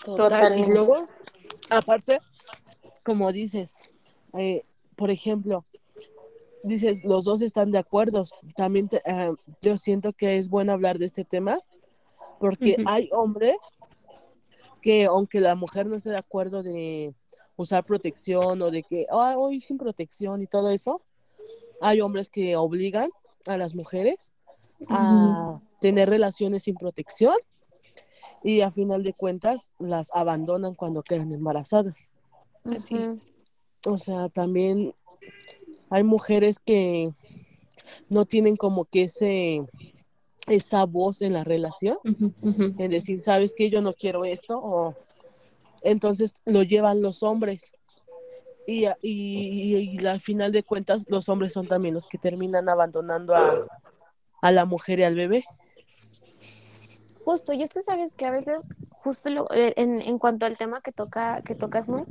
Total. 0.05 0.59
Y 0.59 0.67
luego, 0.67 1.09
aparte, 1.71 2.21
como 3.03 3.33
dices, 3.33 3.75
eh, 4.35 4.65
por 4.97 5.11
ejemplo, 5.11 5.65
dices, 6.63 7.05
los 7.05 7.25
dos 7.25 7.41
están 7.41 7.71
de 7.71 7.79
acuerdo. 7.79 8.25
También 8.55 8.89
eh, 9.05 9.33
yo 9.63 9.77
siento 9.79 10.13
que 10.13 10.37
es 10.37 10.49
bueno 10.49 10.73
hablar 10.73 10.99
de 10.99 11.07
este 11.07 11.25
tema 11.25 11.59
porque 12.39 12.77
hay 12.87 13.09
hombres 13.13 13.57
que 14.83 15.07
aunque 15.07 15.41
la 15.41 15.55
mujer 15.55 15.87
no 15.87 15.97
esté 15.97 16.11
de 16.11 16.19
acuerdo 16.19 16.63
de, 16.63 17.15
usar 17.57 17.85
protección 17.85 18.61
o 18.63 18.71
de 18.71 18.83
que 18.83 19.07
ah, 19.11 19.35
hoy 19.37 19.61
sin 19.61 19.79
protección 19.79 20.43
y 20.43 20.47
todo 20.47 20.71
eso, 20.71 21.03
hay 21.81 22.01
hombres 22.01 22.29
que 22.29 22.57
obligan 22.57 23.11
a 23.47 23.57
las 23.57 23.75
mujeres 23.75 24.33
a 24.89 25.61
tener 25.81 26.09
relaciones 26.09 26.65
sin 26.65 26.75
protección 26.75 27.35
y 28.43 28.61
a 28.61 28.71
final 28.71 29.03
de 29.03 29.13
cuentas 29.13 29.73
las 29.79 30.11
abandonan 30.15 30.75
cuando 30.75 31.03
quedan 31.03 31.33
embarazadas. 31.33 32.09
Así 32.65 32.97
es. 32.97 33.37
O 33.87 33.99
sea, 33.99 34.29
también 34.29 34.95
hay 35.91 36.05
mujeres 36.05 36.59
que 36.59 37.11
no 38.09 38.25
tienen 38.25 38.57
como 38.57 38.85
que 38.87 39.05
ese 39.05 39.63
esa 40.47 40.85
voz 40.85 41.23
en 41.23 41.33
la 41.33 41.45
relación, 41.45 41.97
en 42.43 42.91
decir, 42.91 43.21
¿sabes 43.21 43.55
qué? 43.57 43.71
Yo 43.71 43.81
no 43.81 43.95
quiero 43.95 44.25
esto, 44.25 44.61
o 44.63 44.95
entonces 45.85 46.35
lo 46.45 46.63
llevan 46.63 47.01
los 47.03 47.23
hombres. 47.23 47.73
Y, 48.67 48.87
y, 48.87 48.93
y- 49.03 50.01
y 50.01 50.07
al 50.07 50.21
final 50.21 50.51
de 50.51 50.63
cuentas, 50.63 51.05
los 51.09 51.29
hombres 51.29 51.53
son 51.53 51.69
también 51.69 51.95
los 51.95 52.07
que 52.07 52.19
terminan 52.19 52.69
abandonando 52.69 53.35
a, 53.37 53.67
a 54.41 54.51
la 54.53 54.65
mujer 54.65 55.01
y 55.01 55.05
al 55.05 55.15
bebé. 55.15 55.45
Justo, 57.25 57.53
y 57.53 57.63
es 57.63 57.73
que 57.73 57.81
sabes 57.83 58.15
que 58.15 58.27
a 58.27 58.31
veces, 58.31 58.63
justo 58.91 59.31
lo- 59.31 59.51
eh, 59.53 59.73
en, 59.77 60.03
en 60.03 60.19
cuanto 60.19 60.47
al 60.47 60.57
tema 60.57 60.81
que 60.83 60.93
toca, 60.93 61.43
que 61.43 61.55
tocas 61.55 61.89
muy, 61.89 62.03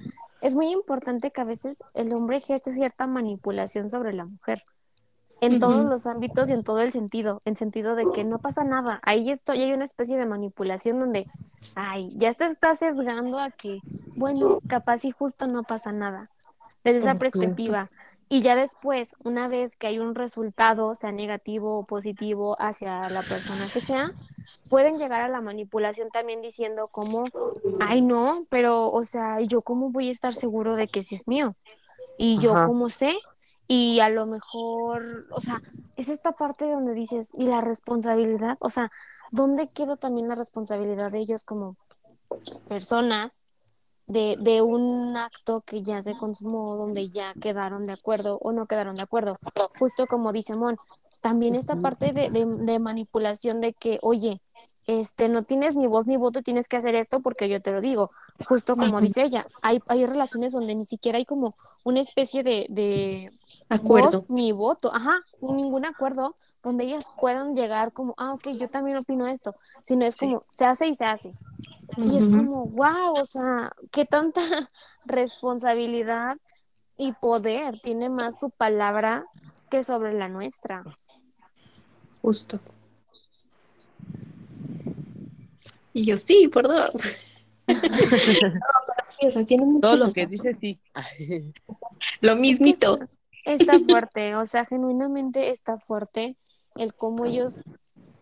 es 0.41 0.55
muy 0.55 0.71
importante 0.71 1.31
que 1.31 1.41
a 1.41 1.45
veces 1.45 1.83
el 1.93 2.13
hombre 2.13 2.37
ejerce 2.37 2.71
cierta 2.71 3.05
manipulación 3.07 3.89
sobre 3.89 4.13
la 4.13 4.25
mujer. 4.25 4.63
En 5.45 5.59
todos 5.59 5.85
los 5.85 6.05
ámbitos 6.07 6.49
y 6.49 6.53
en 6.53 6.63
todo 6.63 6.81
el 6.81 6.91
sentido, 6.91 7.41
en 7.45 7.55
sentido 7.55 7.95
de 7.95 8.07
que 8.07 8.23
no 8.23 8.39
pasa 8.39 8.63
nada. 8.63 8.99
Ahí 9.03 9.29
estoy, 9.31 9.61
hay 9.61 9.73
una 9.73 9.85
especie 9.85 10.17
de 10.17 10.25
manipulación 10.25 10.99
donde, 10.99 11.27
ay, 11.75 12.09
ya 12.17 12.33
te 12.33 12.45
estás 12.45 12.79
sesgando 12.79 13.39
a 13.39 13.51
que, 13.51 13.81
bueno, 14.15 14.61
capaz 14.67 15.05
y 15.05 15.11
justo 15.11 15.47
no 15.47 15.63
pasa 15.63 15.91
nada. 15.91 16.25
Desde 16.83 16.99
esa 16.99 17.15
perspectiva. 17.15 17.91
Y 18.29 18.41
ya 18.41 18.55
después, 18.55 19.15
una 19.23 19.47
vez 19.47 19.75
que 19.75 19.87
hay 19.87 19.99
un 19.99 20.15
resultado, 20.15 20.95
sea 20.95 21.11
negativo 21.11 21.79
o 21.79 21.85
positivo 21.85 22.55
hacia 22.59 23.09
la 23.09 23.23
persona 23.23 23.69
que 23.69 23.81
sea, 23.81 24.11
pueden 24.69 24.97
llegar 24.97 25.21
a 25.21 25.29
la 25.29 25.41
manipulación 25.41 26.09
también 26.09 26.41
diciendo 26.41 26.87
como, 26.87 27.25
ay 27.79 28.01
no, 28.01 28.45
pero, 28.49 28.91
o 28.91 29.03
sea, 29.03 29.41
¿yo 29.41 29.61
cómo 29.61 29.91
voy 29.91 30.09
a 30.09 30.11
estar 30.11 30.33
seguro 30.33 30.75
de 30.75 30.87
que 30.87 31.03
sí 31.03 31.15
es 31.15 31.27
mío? 31.27 31.55
Y 32.17 32.39
yo 32.39 32.51
Ajá. 32.51 32.65
cómo 32.67 32.89
sé, 32.89 33.15
y 33.67 33.99
a 33.99 34.09
lo 34.09 34.25
mejor, 34.25 35.25
o 35.31 35.39
sea, 35.39 35.61
es 35.95 36.09
esta 36.09 36.33
parte 36.33 36.69
donde 36.69 36.93
dices, 36.93 37.31
¿y 37.37 37.45
la 37.47 37.61
responsabilidad? 37.61 38.57
O 38.59 38.69
sea, 38.69 38.91
¿dónde 39.31 39.69
queda 39.69 39.95
también 39.95 40.27
la 40.27 40.35
responsabilidad 40.35 41.11
de 41.11 41.19
ellos 41.19 41.43
como 41.43 41.77
personas 42.67 43.45
de, 44.07 44.35
de 44.39 44.61
un 44.61 45.15
acto 45.15 45.61
que 45.61 45.81
ya 45.81 46.01
se 46.01 46.17
consumó, 46.17 46.75
donde 46.75 47.09
ya 47.09 47.33
quedaron 47.35 47.85
de 47.85 47.93
acuerdo 47.93 48.37
o 48.41 48.51
no 48.51 48.65
quedaron 48.65 48.95
de 48.95 49.03
acuerdo? 49.03 49.37
Justo 49.79 50.05
como 50.07 50.33
dice 50.33 50.55
Mon, 50.55 50.77
también 51.21 51.55
esta 51.55 51.77
parte 51.77 52.11
de, 52.11 52.29
de, 52.29 52.45
de 52.45 52.79
manipulación 52.79 53.61
de 53.61 53.73
que, 53.73 53.97
oye, 54.01 54.41
este, 54.85 55.29
no 55.29 55.43
tienes 55.43 55.75
ni 55.75 55.87
voz 55.87 56.07
ni 56.07 56.17
voto, 56.17 56.41
tienes 56.41 56.67
que 56.67 56.77
hacer 56.77 56.95
esto 56.95 57.21
porque 57.21 57.47
yo 57.47 57.61
te 57.61 57.71
lo 57.71 57.79
digo. 57.79 58.11
Justo 58.47 58.75
como 58.75 58.99
dice 58.99 59.23
ella, 59.23 59.47
hay, 59.61 59.79
hay 59.87 60.05
relaciones 60.05 60.51
donde 60.51 60.75
ni 60.75 60.85
siquiera 60.85 61.17
hay 61.17 61.25
como 61.25 61.55
una 61.83 62.01
especie 62.01 62.43
de, 62.43 62.65
de 62.69 63.31
Acuerdo. 63.75 64.11
voz 64.11 64.29
ni 64.29 64.51
voto, 64.51 64.93
ajá, 64.93 65.19
ningún 65.41 65.85
acuerdo 65.85 66.35
donde 66.61 66.83
ellas 66.85 67.07
puedan 67.19 67.55
llegar 67.55 67.91
como, 67.93 68.13
ah, 68.17 68.33
ok, 68.33 68.49
yo 68.59 68.69
también 68.69 68.97
opino 68.97 69.27
esto, 69.27 69.55
sino 69.81 70.05
es 70.05 70.15
Sí. 70.15 70.25
como, 70.27 70.43
se 70.49 70.65
hace 70.65 70.87
y 70.87 70.95
se 70.95 71.05
hace. 71.05 71.33
Y 71.97 72.17
es 72.17 72.29
como, 72.29 72.67
wow, 72.67 73.13
o 73.19 73.25
sea, 73.25 73.71
qué 73.91 74.05
tanta 74.05 74.41
responsabilidad 75.05 76.37
y 76.97 77.13
poder 77.13 77.79
tiene 77.81 78.09
más 78.09 78.39
su 78.39 78.49
palabra 78.51 79.25
que 79.69 79.83
sobre 79.83 80.13
la 80.13 80.27
nuestra. 80.29 80.83
Justo. 82.21 82.59
Y 85.93 86.05
yo, 86.05 86.17
sí, 86.17 86.47
por 86.47 86.67
dos. 86.67 86.91
No, 87.67 87.79
pero 87.81 89.07
sí, 89.19 89.27
o 89.27 89.31
sea, 89.31 89.45
tiene 89.45 89.65
mucha 89.65 89.87
Todo 89.87 89.97
lo 89.97 90.05
razón. 90.05 90.13
que 90.15 90.27
dice 90.27 90.53
sí. 90.53 90.79
Lo 92.21 92.31
Es 92.31 92.35
que 92.35 92.41
mismito. 92.41 92.99
Está 93.45 93.79
fuerte, 93.87 94.35
o 94.35 94.45
sea, 94.45 94.65
genuinamente 94.65 95.49
está 95.49 95.77
fuerte 95.77 96.37
el 96.75 96.93
cómo 96.93 97.25
ellos 97.25 97.63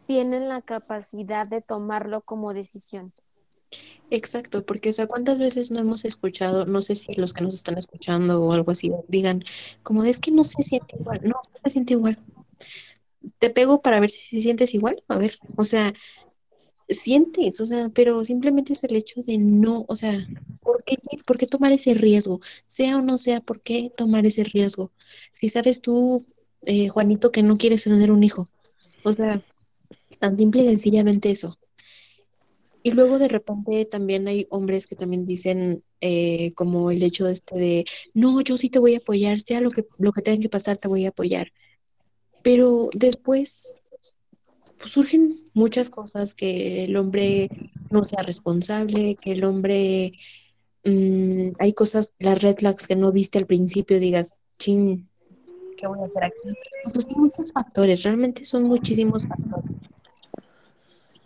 tienen 0.07 0.49
la 0.49 0.61
capacidad 0.61 1.47
de 1.47 1.61
tomarlo 1.61 2.21
como 2.21 2.53
decisión. 2.53 3.13
Exacto, 4.09 4.65
porque, 4.65 4.89
o 4.89 4.93
sea, 4.93 5.07
¿cuántas 5.07 5.39
veces 5.39 5.71
no 5.71 5.79
hemos 5.79 6.03
escuchado, 6.03 6.65
no 6.65 6.81
sé 6.81 6.97
si 6.97 7.13
los 7.13 7.33
que 7.33 7.43
nos 7.43 7.53
están 7.53 7.77
escuchando 7.77 8.43
o 8.43 8.51
algo 8.51 8.71
así, 8.71 8.91
digan, 9.07 9.43
como 9.83 10.03
es 10.03 10.19
que 10.19 10.31
no 10.31 10.43
se 10.43 10.63
siente 10.63 10.97
igual, 10.99 11.21
no, 11.23 11.29
no 11.29 11.61
se 11.63 11.69
siente 11.69 11.93
igual. 11.93 12.17
Te 13.39 13.49
pego 13.49 13.81
para 13.81 13.99
ver 14.01 14.09
si 14.09 14.35
se 14.35 14.41
sientes 14.41 14.73
igual, 14.73 15.01
a 15.07 15.17
ver, 15.17 15.39
o 15.55 15.63
sea, 15.63 15.93
sientes, 16.91 17.59
o 17.61 17.65
sea, 17.65 17.89
pero 17.89 18.23
simplemente 18.25 18.73
es 18.73 18.83
el 18.83 18.95
hecho 18.95 19.23
de 19.23 19.37
no, 19.37 19.85
o 19.87 19.95
sea, 19.95 20.27
¿por 20.61 20.83
qué, 20.83 20.97
por 21.25 21.37
qué 21.37 21.45
tomar 21.47 21.71
ese 21.71 21.93
riesgo? 21.93 22.39
Sea 22.65 22.97
o 22.97 23.01
no 23.01 23.17
sea, 23.17 23.41
¿por 23.41 23.61
qué 23.61 23.91
tomar 23.95 24.25
ese 24.25 24.43
riesgo? 24.43 24.91
Si 25.31 25.49
sabes 25.49 25.81
tú, 25.81 26.25
eh, 26.63 26.87
Juanito, 26.89 27.31
que 27.31 27.43
no 27.43 27.57
quieres 27.57 27.83
tener 27.83 28.11
un 28.11 28.23
hijo, 28.23 28.49
o 29.03 29.13
sea, 29.13 29.41
tan 30.19 30.37
simple 30.37 30.63
y 30.63 30.67
sencillamente 30.67 31.31
eso. 31.31 31.57
Y 32.83 32.91
luego 32.91 33.19
de 33.19 33.27
repente 33.27 33.85
también 33.85 34.27
hay 34.27 34.47
hombres 34.49 34.87
que 34.87 34.95
también 34.95 35.25
dicen 35.25 35.83
eh, 36.01 36.51
como 36.55 36.89
el 36.89 37.03
hecho 37.03 37.25
de 37.25 37.33
este 37.33 37.59
de, 37.59 37.85
no, 38.13 38.41
yo 38.41 38.57
sí 38.57 38.69
te 38.69 38.79
voy 38.79 38.95
a 38.95 38.97
apoyar, 38.97 39.39
sea 39.39 39.61
lo 39.61 39.69
que, 39.71 39.85
lo 39.99 40.11
que 40.11 40.21
tenga 40.21 40.39
que 40.39 40.49
pasar, 40.49 40.77
te 40.77 40.87
voy 40.87 41.05
a 41.05 41.09
apoyar. 41.09 41.51
Pero 42.41 42.89
después 42.93 43.77
pues, 44.81 44.93
surgen 44.93 45.31
muchas 45.53 45.89
cosas 45.89 46.33
que 46.33 46.85
el 46.85 46.97
hombre 46.97 47.49
no 47.91 48.03
sea 48.03 48.23
responsable, 48.23 49.15
que 49.15 49.33
el 49.33 49.43
hombre, 49.43 50.13
mm, 50.83 51.51
hay 51.59 51.73
cosas, 51.73 52.13
las 52.19 52.41
red 52.41 52.57
flags 52.57 52.87
que 52.87 52.95
no 52.95 53.11
viste 53.11 53.37
al 53.37 53.45
principio, 53.45 53.99
digas, 53.99 54.39
chin, 54.57 55.07
¿qué 55.77 55.87
voy 55.87 55.99
a 55.99 56.05
hacer 56.05 56.23
aquí? 56.23 56.41
Sea, 56.83 57.01
son 57.01 57.21
muchos 57.21 57.51
factores, 57.53 58.01
realmente 58.03 58.43
son 58.43 58.63
muchísimos 58.63 59.27
factores 59.27 59.71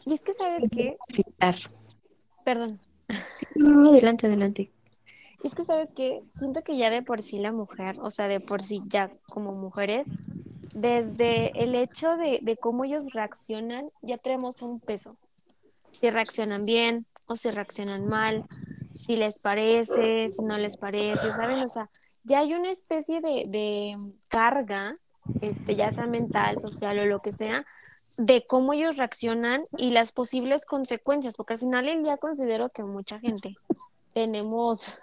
Y 0.05 0.13
es 0.13 0.21
que, 0.21 0.33
¿sabes 0.33 0.61
que 0.63 0.69
qué? 0.69 0.97
afectar. 1.09 1.55
Perdón. 2.43 2.79
No, 3.55 3.89
adelante, 3.89 4.27
adelante. 4.27 4.71
Y 5.43 5.47
es 5.47 5.55
que, 5.55 5.63
¿sabes 5.63 5.93
qué? 5.93 6.23
Siento 6.33 6.61
que 6.63 6.77
ya 6.77 6.89
de 6.89 7.03
por 7.03 7.23
sí 7.23 7.37
la 7.37 7.51
mujer, 7.53 7.99
o 8.01 8.09
sea, 8.09 8.27
de 8.27 8.39
por 8.39 8.61
sí 8.61 8.81
ya 8.89 9.11
como 9.29 9.53
mujeres, 9.53 10.07
desde 10.75 11.63
el 11.63 11.73
hecho 11.73 12.17
de, 12.17 12.39
de 12.41 12.57
cómo 12.57 12.83
ellos 12.83 13.13
reaccionan, 13.13 13.89
ya 14.01 14.17
tenemos 14.17 14.61
un 14.61 14.81
peso. 14.81 15.15
Si 15.91 16.09
reaccionan 16.09 16.65
bien 16.65 17.05
o 17.27 17.37
si 17.37 17.49
reaccionan 17.49 18.07
mal, 18.07 18.43
si 18.93 19.15
les 19.15 19.39
parece, 19.39 20.27
si 20.27 20.43
no 20.43 20.57
les 20.57 20.75
parece, 20.75 21.31
¿saben? 21.31 21.59
O 21.59 21.69
sea, 21.69 21.89
ya 22.23 22.39
hay 22.39 22.53
una 22.53 22.71
especie 22.71 23.21
de, 23.21 23.45
de 23.47 23.97
carga, 24.27 24.95
este, 25.39 25.77
ya 25.77 25.93
sea 25.93 26.07
mental, 26.07 26.59
social 26.59 26.99
o 26.99 27.05
lo 27.05 27.21
que 27.21 27.31
sea, 27.31 27.65
de 28.17 28.45
cómo 28.45 28.73
ellos 28.73 28.97
reaccionan 28.97 29.65
y 29.77 29.91
las 29.91 30.11
posibles 30.11 30.65
consecuencias, 30.65 31.37
porque 31.37 31.53
al 31.53 31.59
final 31.59 32.03
día 32.03 32.17
considero 32.17 32.69
que 32.69 32.83
mucha 32.83 33.17
gente 33.21 33.55
tenemos 34.13 34.99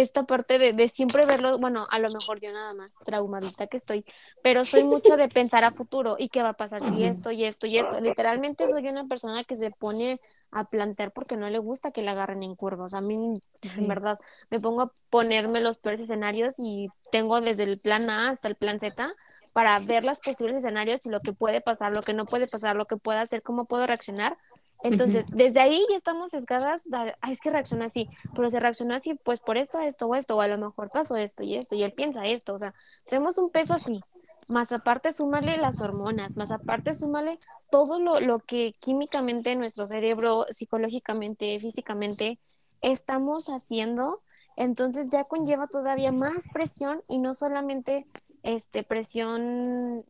esta 0.00 0.24
parte 0.24 0.58
de, 0.58 0.72
de 0.72 0.88
siempre 0.88 1.26
verlo, 1.26 1.58
bueno, 1.58 1.86
a 1.90 1.98
lo 1.98 2.10
mejor 2.10 2.40
yo 2.40 2.52
nada 2.52 2.74
más 2.74 2.98
traumadita 3.02 3.66
que 3.66 3.76
estoy, 3.78 4.04
pero 4.42 4.64
soy 4.64 4.84
mucho 4.84 5.16
de 5.16 5.28
pensar 5.28 5.64
a 5.64 5.72
futuro 5.72 6.16
y 6.18 6.28
qué 6.28 6.42
va 6.42 6.50
a 6.50 6.52
pasar 6.52 6.84
si 6.86 7.04
esto 7.04 7.30
y 7.30 7.44
esto 7.44 7.66
y 7.66 7.78
esto. 7.78 8.00
Literalmente 8.00 8.68
soy 8.68 8.86
una 8.88 9.06
persona 9.06 9.44
que 9.44 9.56
se 9.56 9.70
pone 9.70 10.20
a 10.50 10.64
plantear 10.68 11.12
porque 11.12 11.36
no 11.36 11.48
le 11.48 11.58
gusta 11.58 11.90
que 11.92 12.02
la 12.02 12.12
agarren 12.12 12.42
en 12.42 12.54
curva. 12.56 12.84
O 12.84 12.88
sea, 12.88 12.98
a 13.00 13.02
mí, 13.02 13.34
Sí. 13.62 13.80
en 13.80 13.88
verdad, 13.88 14.18
me 14.50 14.60
pongo 14.60 14.82
a 14.82 14.92
ponerme 15.10 15.60
los 15.60 15.78
peores 15.78 16.00
escenarios 16.00 16.56
y 16.58 16.88
tengo 17.10 17.40
desde 17.40 17.64
el 17.64 17.78
plan 17.80 18.10
A 18.10 18.28
hasta 18.30 18.48
el 18.48 18.56
plan 18.56 18.78
Z 18.80 19.14
para 19.52 19.78
ver 19.80 20.04
los 20.04 20.20
posibles 20.20 20.58
escenarios 20.58 21.06
y 21.06 21.10
lo 21.10 21.20
que 21.20 21.32
puede 21.32 21.60
pasar, 21.60 21.92
lo 21.92 22.02
que 22.02 22.12
no 22.14 22.26
puede 22.26 22.46
pasar, 22.46 22.76
lo 22.76 22.86
que 22.86 22.96
puede 22.96 23.18
hacer, 23.20 23.42
cómo 23.42 23.64
puedo 23.64 23.86
reaccionar. 23.86 24.36
Entonces, 24.82 25.26
desde 25.32 25.60
ahí 25.60 25.82
ya 25.90 25.96
estamos 25.96 26.30
sesgadas, 26.30 26.82
da- 26.84 27.16
"Ay, 27.20 27.32
es 27.32 27.40
que 27.40 27.50
reacciona 27.50 27.86
así, 27.86 28.08
pero 28.34 28.50
se 28.50 28.60
reaccionó 28.60 28.94
así, 28.94 29.14
pues 29.14 29.40
por 29.40 29.56
esto, 29.56 29.80
esto 29.80 30.06
o 30.06 30.14
esto, 30.14 30.36
o 30.36 30.40
a 30.40 30.48
lo 30.48 30.58
mejor 30.58 30.90
pasó 30.90 31.16
esto 31.16 31.42
y 31.42 31.54
esto, 31.56 31.74
y 31.74 31.82
él 31.82 31.92
piensa 31.92 32.24
esto, 32.26 32.54
o 32.54 32.58
sea, 32.58 32.74
tenemos 33.06 33.38
un 33.38 33.50
peso 33.50 33.74
así, 33.74 34.00
más 34.48 34.70
aparte 34.72 35.12
súmale 35.12 35.56
las 35.56 35.80
hormonas, 35.80 36.36
más 36.36 36.50
aparte 36.52 36.94
súmale 36.94 37.38
todo 37.70 37.98
lo, 37.98 38.20
lo 38.20 38.38
que 38.38 38.74
químicamente 38.80 39.56
nuestro 39.56 39.86
cerebro, 39.86 40.44
psicológicamente, 40.50 41.58
físicamente, 41.58 42.38
estamos 42.80 43.46
haciendo, 43.48 44.22
entonces 44.56 45.08
ya 45.10 45.24
conlleva 45.24 45.66
todavía 45.66 46.12
más 46.12 46.46
presión 46.52 47.02
y 47.08 47.18
no 47.18 47.34
solamente 47.34 48.06
este, 48.42 48.84
presión 48.84 50.04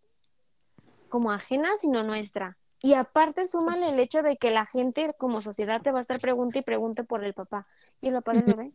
como 1.09 1.31
ajena, 1.31 1.71
sino 1.77 2.03
nuestra. 2.03 2.59
Y 2.83 2.95
aparte, 2.95 3.47
súmale 3.47 3.87
el 3.87 3.99
hecho 3.99 4.23
de 4.23 4.37
que 4.37 4.51
la 4.51 4.67
gente 4.67 5.13
como 5.19 5.41
sociedad 5.41 5.83
te 5.83 5.93
va 5.93 5.99
a 5.99 6.03
estar 6.03 6.21
pregunte 6.21 6.61
y 6.61 6.63
pregunte 6.63 7.05
por 7.05 7.25
el 7.25 7.35
papá. 7.35 7.65
¿Y 8.01 8.09
el 8.09 8.15
papá 8.15 8.35
del 8.35 8.45
Ujú. 8.45 8.57
bebé? 8.57 8.73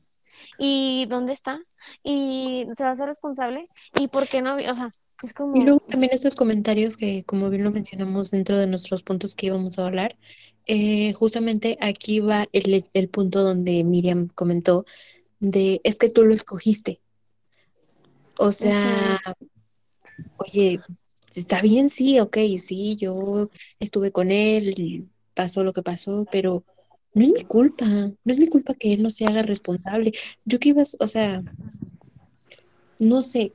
¿Y 0.57 1.05
dónde 1.07 1.33
está? 1.33 1.61
¿Y 2.03 2.65
se 2.75 2.83
va 2.83 2.89
a 2.89 2.93
hacer 2.93 3.07
responsable? 3.07 3.69
¿Y 3.95 4.07
por 4.07 4.27
qué 4.27 4.41
no? 4.41 4.55
O 4.55 4.75
sea, 4.75 4.95
es 5.21 5.33
como... 5.33 5.57
Y 5.57 5.63
luego 5.63 5.79
también 5.87 6.13
estos 6.13 6.35
comentarios 6.35 6.97
que, 6.97 7.23
como 7.25 7.49
bien 7.49 7.63
lo 7.63 7.71
mencionamos 7.71 8.31
dentro 8.31 8.57
de 8.57 8.67
nuestros 8.67 9.03
puntos 9.03 9.35
que 9.35 9.47
íbamos 9.47 9.77
a 9.77 9.85
hablar, 9.85 10.17
eh, 10.65 11.13
justamente 11.13 11.77
aquí 11.81 12.19
va 12.19 12.47
el, 12.53 12.85
el 12.93 13.09
punto 13.09 13.43
donde 13.43 13.83
Miriam 13.83 14.27
comentó 14.33 14.85
de 15.39 15.81
es 15.83 15.97
que 15.97 16.09
tú 16.09 16.23
lo 16.23 16.33
escogiste. 16.33 17.01
O 18.37 18.51
sea, 18.51 19.19
oye, 20.37 20.79
está 21.35 21.61
bien, 21.61 21.89
sí, 21.89 22.19
ok, 22.19 22.37
sí, 22.59 22.95
yo 22.95 23.49
estuve 23.79 24.11
con 24.11 24.31
él, 24.31 24.73
y 24.79 25.07
pasó 25.33 25.63
lo 25.63 25.73
que 25.73 25.83
pasó, 25.83 26.25
pero 26.31 26.63
no 27.13 27.23
es 27.23 27.31
mi 27.31 27.43
culpa, 27.43 27.85
no 27.85 28.15
es 28.25 28.37
mi 28.37 28.47
culpa 28.47 28.73
que 28.73 28.93
él 28.93 29.03
no 29.03 29.09
se 29.09 29.25
haga 29.25 29.43
responsable. 29.43 30.11
Yo 30.45 30.59
que 30.59 30.69
ibas, 30.69 30.97
o 30.99 31.07
sea, 31.07 31.43
no 32.99 33.21
sé, 33.21 33.53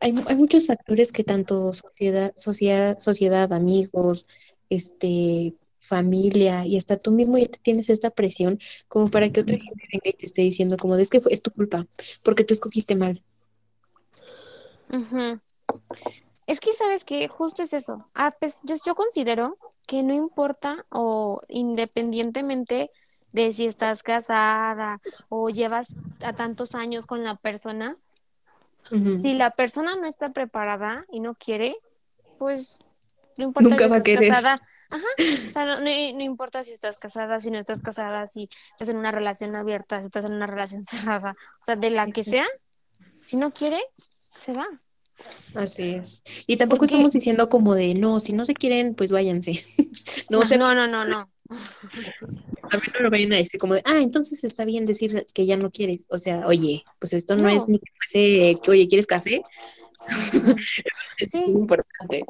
hay, 0.00 0.14
hay 0.26 0.36
muchos 0.36 0.66
factores 0.66 1.12
que 1.12 1.24
tanto 1.24 1.72
sociedad, 1.72 2.32
sociedad, 2.36 2.98
sociedad, 2.98 3.52
amigos, 3.52 4.28
este, 4.70 5.54
familia 5.80 6.66
y 6.66 6.76
hasta 6.76 6.96
tú 6.96 7.10
mismo 7.10 7.36
ya 7.38 7.46
te 7.46 7.58
tienes 7.58 7.90
esta 7.90 8.10
presión 8.10 8.58
como 8.88 9.08
para 9.10 9.28
que 9.30 9.40
otra 9.40 9.56
gente 9.56 9.88
venga 9.92 10.10
y 10.10 10.12
te 10.14 10.26
esté 10.26 10.42
diciendo 10.42 10.76
como 10.78 10.96
de 10.96 11.02
es 11.02 11.10
que 11.10 11.20
fue, 11.20 11.32
es 11.32 11.42
tu 11.42 11.50
culpa, 11.50 11.86
porque 12.22 12.44
tú 12.44 12.54
escogiste 12.54 12.96
mal. 12.96 13.22
Ujú. 14.90 15.40
Es 16.46 16.60
que 16.60 16.72
sabes 16.72 17.04
que 17.04 17.28
justo 17.28 17.62
es 17.62 17.72
eso. 17.72 18.08
Ah, 18.14 18.34
pues 18.38 18.60
yo, 18.64 18.74
yo 18.84 18.94
considero 18.94 19.56
que 19.86 20.02
no 20.02 20.12
importa 20.14 20.84
o 20.90 21.40
independientemente 21.48 22.90
de 23.32 23.52
si 23.52 23.66
estás 23.66 24.02
casada 24.02 25.00
o 25.28 25.50
llevas 25.50 25.96
a 26.22 26.32
tantos 26.34 26.74
años 26.74 27.06
con 27.06 27.24
la 27.24 27.36
persona, 27.36 27.96
si 29.22 29.34
la 29.34 29.50
persona 29.50 29.96
no 29.96 30.06
está 30.06 30.30
preparada 30.30 31.04
y 31.10 31.20
no 31.20 31.34
quiere, 31.34 31.76
pues 32.38 32.84
no 33.38 33.44
importa 33.46 33.70
Nunca 33.70 33.84
si 33.86 33.90
va 33.90 33.96
estás 33.98 34.12
casada. 34.28 34.62
Ajá, 34.90 35.04
o 35.18 35.50
sea, 35.52 35.64
no, 35.64 35.74
no- 35.80 35.84
no 36.18 36.22
importa 36.22 36.62
si 36.62 36.72
estás 36.72 36.98
casada, 36.98 37.40
si 37.40 37.50
no 37.50 37.58
estás 37.58 37.80
casada, 37.80 38.26
si 38.26 38.48
estás 38.72 38.88
en 38.90 38.96
una 38.98 39.10
relación 39.10 39.56
abierta, 39.56 39.98
si 40.00 40.06
estás 40.06 40.26
en 40.26 40.32
una 40.34 40.46
relación 40.46 40.84
cerrada, 40.86 41.32
o 41.60 41.64
sea, 41.64 41.76
de 41.76 41.90
la 41.90 42.06
que 42.06 42.22
sea, 42.22 42.46
si 43.24 43.36
no 43.36 43.50
quiere, 43.52 43.82
se 43.96 44.52
va. 44.52 44.66
Así 45.54 45.82
es. 45.94 46.22
Y 46.46 46.56
tampoco 46.56 46.80
Porque- 46.80 46.94
estamos 46.94 47.12
diciendo 47.12 47.48
como 47.48 47.74
de, 47.74 47.94
no, 47.94 48.18
si 48.20 48.32
no 48.32 48.44
se 48.44 48.54
quieren, 48.54 48.94
pues 48.94 49.12
váyanse. 49.12 49.52
No, 50.30 50.40
o 50.40 50.44
sea, 50.44 50.56
no, 50.58 50.74
no, 50.74 50.86
no, 50.86 51.04
no. 51.04 51.30
a 52.70 52.76
mí 52.76 52.82
no 52.94 53.00
lo 53.00 53.10
vayan 53.10 53.32
a 53.32 53.36
decir 53.36 53.60
como 53.60 53.74
de, 53.74 53.82
ah, 53.84 53.98
entonces 54.00 54.42
está 54.44 54.64
bien 54.64 54.84
decir 54.86 55.26
que 55.34 55.46
ya 55.46 55.56
no 55.56 55.70
quieres. 55.70 56.06
O 56.10 56.18
sea, 56.18 56.46
oye, 56.46 56.84
pues 56.98 57.12
esto 57.12 57.36
no, 57.36 57.44
No. 57.44 57.48
es 57.50 57.68
ni 57.68 57.78
que 57.78 57.90
fuese 57.94 58.54
que, 58.62 58.70
oye, 58.70 58.86
¿quieres 58.88 59.06
café? 59.06 59.42
Es 61.18 61.30
Sí. 61.30 61.38
muy 61.46 61.60
importante. 61.62 62.24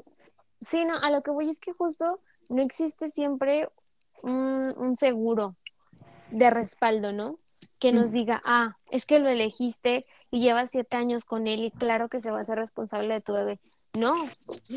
Sí, 0.61 0.85
no, 0.85 0.97
a 0.97 1.11
lo 1.11 1.23
que 1.23 1.31
voy 1.31 1.49
es 1.51 1.59
que 1.61 1.73
justo 1.73 2.21
no 2.49 2.63
existe 2.63 3.09
siempre 3.09 3.69
un, 4.23 4.75
un 4.77 4.97
seguro 4.97 5.57
de 6.31 6.51
respaldo, 6.51 7.13
¿no? 7.13 7.37
Que 7.79 7.93
nos 7.93 8.13
diga, 8.13 8.41
ah, 8.47 8.77
es 8.91 9.07
que 9.07 9.19
lo 9.19 9.29
elegiste 9.29 10.07
y 10.31 10.41
llevas 10.41 10.71
siete 10.71 10.97
años 10.97 11.25
con 11.25 11.47
él 11.47 11.65
y 11.65 11.71
claro 11.71 12.09
que 12.09 12.21
se 12.21 12.31
va 12.31 12.39
a 12.39 12.41
hacer 12.41 12.59
responsable 12.59 13.15
de 13.15 13.21
tu 13.21 13.33
bebé. 13.33 13.61
No, 13.97 14.15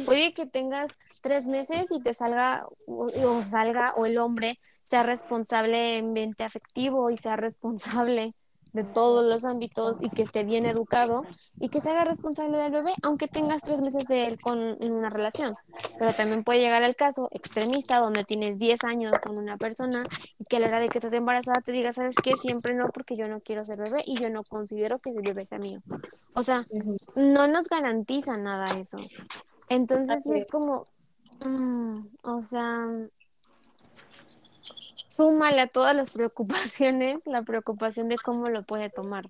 puede 0.05 0.33
que 0.33 0.45
tengas 0.45 0.91
tres 1.21 1.47
meses 1.47 1.91
y 1.91 2.01
te 2.01 2.13
salga 2.13 2.67
o, 2.85 3.07
o 3.07 3.41
salga 3.41 3.93
o 3.95 4.05
el 4.05 4.19
hombre 4.19 4.59
sea 4.83 5.03
responsable 5.03 5.97
en 5.97 6.13
mente 6.13 6.43
afectivo 6.43 7.09
y 7.09 7.17
sea 7.17 7.35
responsable 7.35 8.35
de 8.73 8.83
todos 8.83 9.25
los 9.25 9.45
ámbitos 9.45 9.97
y 10.01 10.09
que 10.09 10.23
esté 10.23 10.43
bien 10.43 10.65
educado 10.65 11.23
y 11.59 11.69
que 11.69 11.79
se 11.79 11.89
haga 11.89 12.03
responsable 12.03 12.57
del 12.57 12.71
bebé, 12.71 12.93
aunque 13.03 13.27
tengas 13.27 13.61
tres 13.63 13.81
meses 13.81 14.05
de 14.07 14.27
él 14.27 14.39
con, 14.39 14.59
en 14.59 14.91
una 14.91 15.09
relación. 15.09 15.55
Pero 15.99 16.13
también 16.13 16.43
puede 16.43 16.59
llegar 16.59 16.83
el 16.83 16.95
caso 16.95 17.29
extremista 17.31 17.99
donde 17.99 18.23
tienes 18.23 18.59
10 18.59 18.83
años 18.83 19.17
con 19.19 19.37
una 19.37 19.57
persona 19.57 20.03
y 20.39 20.45
que 20.45 20.57
a 20.57 20.59
la 20.59 20.67
edad 20.67 20.79
de 20.79 20.89
que 20.89 20.99
estés 20.99 21.13
embarazada 21.13 21.61
te 21.61 21.71
diga, 21.71 21.93
¿sabes 21.93 22.15
qué? 22.15 22.35
Siempre 22.35 22.75
no, 22.75 22.89
porque 22.89 23.15
yo 23.15 23.27
no 23.27 23.39
quiero 23.41 23.63
ser 23.63 23.79
bebé 23.79 24.03
y 24.05 24.17
yo 24.17 24.29
no 24.29 24.43
considero 24.43 24.99
que 24.99 25.11
el 25.11 25.21
bebé 25.21 25.45
sea 25.45 25.59
mío. 25.59 25.81
O 26.33 26.43
sea, 26.43 26.63
no 27.15 27.47
nos 27.47 27.67
garantiza 27.67 28.37
nada 28.37 28.67
eso. 28.79 28.97
Entonces 29.69 30.23
sí 30.23 30.35
es. 30.35 30.45
como, 30.47 30.87
mm, 31.45 31.99
o 32.23 32.41
sea, 32.41 32.75
súmale 35.17 35.59
a 35.61 35.67
todas 35.67 35.93
las 35.95 36.11
preocupaciones 36.11 37.25
la 37.27 37.41
preocupación 37.41 38.07
de 38.07 38.17
cómo 38.17 38.47
lo 38.49 38.63
puede 38.63 38.89
tomar. 38.89 39.29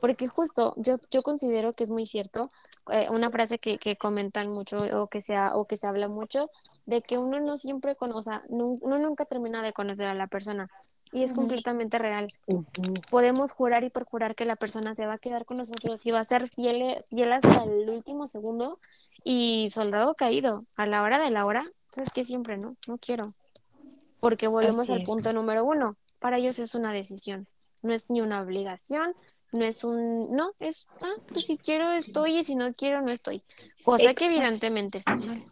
Porque 0.00 0.26
justo 0.26 0.74
yo, 0.78 0.94
yo 1.10 1.22
considero 1.22 1.74
que 1.74 1.84
es 1.84 1.90
muy 1.90 2.06
cierto, 2.06 2.50
eh, 2.90 3.06
una 3.10 3.30
frase 3.30 3.58
que, 3.58 3.78
que 3.78 3.96
comentan 3.96 4.48
mucho 4.48 4.78
o 5.00 5.06
que, 5.08 5.20
se 5.20 5.36
ha- 5.36 5.54
o 5.54 5.66
que 5.66 5.76
se 5.76 5.86
habla 5.86 6.08
mucho, 6.08 6.50
de 6.86 7.02
que 7.02 7.18
uno 7.18 7.38
no 7.38 7.56
siempre 7.56 7.94
conoce, 7.94 8.18
o 8.18 8.22
sea, 8.22 8.42
nu- 8.48 8.78
uno 8.80 8.98
nunca 8.98 9.24
termina 9.26 9.62
de 9.62 9.72
conocer 9.72 10.06
a 10.08 10.14
la 10.14 10.26
persona. 10.26 10.68
Y 11.12 11.22
es 11.24 11.34
completamente 11.34 11.98
real. 11.98 12.32
Podemos 13.10 13.52
jurar 13.52 13.84
y 13.84 13.90
perjurar 13.90 14.34
que 14.34 14.44
la 14.46 14.56
persona 14.56 14.94
se 14.94 15.06
va 15.06 15.14
a 15.14 15.18
quedar 15.18 15.44
con 15.44 15.58
nosotros 15.58 16.04
y 16.06 16.10
va 16.10 16.20
a 16.20 16.24
ser 16.24 16.48
fiel, 16.48 16.96
fiel 17.10 17.32
hasta 17.32 17.62
el 17.64 17.88
último 17.90 18.26
segundo. 18.26 18.78
Y 19.22 19.68
soldado 19.70 20.14
caído, 20.14 20.64
a 20.74 20.86
la 20.86 21.02
hora 21.02 21.18
de 21.22 21.30
la 21.30 21.44
hora, 21.44 21.62
¿sabes 21.92 22.10
qué? 22.12 22.24
Siempre 22.24 22.56
no, 22.56 22.76
no 22.88 22.96
quiero. 22.98 23.26
Porque 24.22 24.46
volvemos 24.46 24.78
Así 24.88 24.92
al 24.92 25.02
punto 25.02 25.28
es. 25.28 25.34
número 25.34 25.64
uno. 25.64 25.96
Para 26.20 26.38
ellos 26.38 26.58
es 26.60 26.76
una 26.76 26.92
decisión, 26.92 27.48
no 27.82 27.92
es 27.92 28.08
ni 28.08 28.20
una 28.20 28.40
obligación, 28.40 29.12
no 29.50 29.64
es 29.64 29.82
un, 29.82 30.28
no, 30.30 30.52
es, 30.60 30.86
ah, 31.00 31.12
pues 31.32 31.46
si 31.46 31.58
quiero 31.58 31.90
estoy 31.90 32.38
y 32.38 32.44
si 32.44 32.54
no 32.54 32.72
quiero 32.72 33.02
no 33.02 33.10
estoy. 33.10 33.42
Cosa 33.82 34.04
que 34.04 34.10
Exacto. 34.12 34.24
evidentemente 34.26 34.98
está 34.98 35.16
mal. 35.16 35.44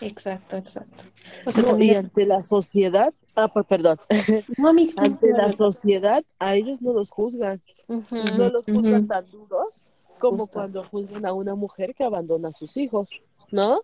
Exacto, 0.00 0.56
exacto. 0.56 1.04
O 1.44 1.50
sea, 1.52 1.62
No, 1.64 1.78
y 1.78 1.90
ante 1.94 2.24
la 2.26 2.42
sociedad, 2.42 3.12
ah, 3.34 3.48
per- 3.52 3.64
perdón, 3.64 3.98
no, 4.58 4.68
ante 4.96 5.30
no, 5.30 5.36
la 5.36 5.46
no. 5.48 5.52
sociedad 5.52 6.24
a 6.38 6.54
ellos 6.54 6.80
no 6.82 6.92
los 6.92 7.10
juzgan, 7.10 7.60
no 7.88 8.48
los 8.48 8.64
juzgan 8.64 9.06
tan 9.08 9.28
duros 9.30 9.84
como 10.20 10.38
Justo. 10.38 10.60
cuando 10.60 10.84
juzgan 10.84 11.26
a 11.26 11.32
una 11.32 11.56
mujer 11.56 11.94
que 11.96 12.04
abandona 12.04 12.50
a 12.50 12.52
sus 12.52 12.76
hijos, 12.76 13.10
¿no? 13.50 13.82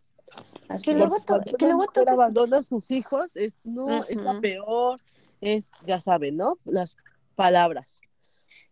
Así 0.68 0.92
Que 0.92 0.96
luego 0.98 1.16
es. 1.16 1.24
que 1.58 1.66
luego 1.66 1.84
mujer 1.84 2.08
abandona 2.08 2.58
a 2.58 2.62
sus 2.62 2.90
hijos, 2.90 3.36
es 3.36 3.58
no, 3.64 4.00
es 4.04 4.20
la 4.22 4.40
peor, 4.40 5.00
es, 5.40 5.70
ya 5.86 6.00
saben, 6.00 6.36
¿no? 6.36 6.58
Las 6.64 6.96
palabras. 7.34 8.00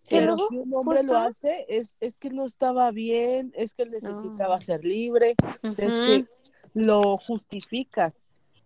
Que 0.09 0.19
Pero 0.21 0.37
luego, 0.37 0.49
si 0.49 0.57
un 0.59 0.75
hombre 0.75 1.03
lo 1.03 1.15
justo- 1.15 1.17
hace, 1.29 1.67
es, 1.69 1.97
es 2.01 2.17
que 2.19 2.31
no 2.31 2.45
estaba 2.45 2.91
bien, 2.93 3.53
es 3.57 3.75
que 3.75 3.83
él 3.85 3.91
necesitaba 3.91 4.57
No. 4.57 4.61
ser 4.61 4.85
libre, 4.85 5.35
es 5.79 5.95
Ujú. 5.95 6.03
que 6.07 6.27
lo 6.75 7.17
justifica, 7.19 8.13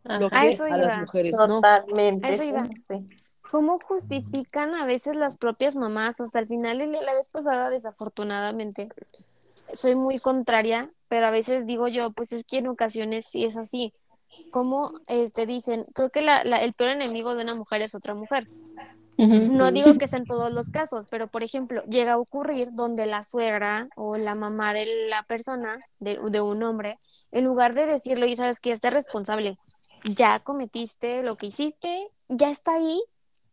lo. 0.05 0.26
A 0.26 0.42
que 0.42 0.50
eso 0.50 0.64
a 0.64 0.76
las 0.76 0.98
mujeres 1.00 1.37
no. 1.38 1.46
Totalmente. 1.46 2.26
A 2.26 2.31
eso 2.31 2.44
iba. 2.44 2.68
sí. 2.88 3.07
¿Cómo 3.50 3.81
justifican 3.81 4.74
a 4.74 4.85
veces 4.87 5.16
las 5.16 5.37
propias 5.37 5.74
mamás? 5.76 6.20
Hasta 6.20 6.38
el 6.38 6.46
final 6.46 6.79
la 7.00 7.14
vez 7.14 7.31
pasada, 7.31 7.68
desafortunadamente, 7.68 8.88
soy 9.75 9.95
muy 9.97 10.19
contraria, 10.19 10.91
pero 11.09 11.27
a 11.27 11.31
veces 11.31 11.67
digo 11.67 11.89
yo, 11.89 12.13
pues 12.13 12.33
es 12.33 12.45
que 12.45 12.59
en 12.59 12.69
ocasiones 12.69 13.27
sí 13.29 13.45
es 13.45 13.57
así. 13.57 13.95
Como 14.51 14.93
este, 15.09 15.47
dicen, 15.47 15.85
creo 15.95 16.11
que 16.11 16.23
la, 16.23 16.45
la- 16.45 16.63
el 16.63 16.75
peor 16.75 16.91
enemigo 16.91 17.35
de 17.35 17.43
una 17.45 17.55
mujer 17.55 17.83
es 17.83 17.95
otra 17.95 18.15
mujer. 18.15 18.49
No 19.47 19.73
digo 19.73 19.97
que 19.97 20.07
sea 20.09 20.19
en 20.19 20.27
todos 20.27 20.53
los 20.53 20.71
casos, 20.71 21.07
pero 21.11 21.29
por 21.29 21.43
ejemplo, 21.43 21.83
llega 21.85 22.13
a 22.15 22.19
ocurrir 22.19 22.69
donde 22.73 23.07
la 23.07 23.23
suegra 23.23 23.89
o 23.97 24.17
la 24.17 24.35
mamá 24.35 24.75
de 24.75 24.87
la 25.09 25.23
persona, 25.25 25.79
de, 25.99 26.19
de 26.31 26.41
un 26.41 26.63
hombre, 26.63 26.99
en 27.33 27.45
lugar 27.45 27.75
de 27.75 27.87
decirlo, 27.87 28.27
y 28.27 28.37
sabes 28.37 28.61
que 28.61 28.77
ya 28.77 28.91
responsable, 28.91 29.59
ya 30.05 30.41
cometiste 30.41 31.23
lo 31.23 31.37
que 31.37 31.47
hiciste, 31.47 32.09
ya 32.29 32.51
está 32.51 32.75
ahí, 32.75 33.03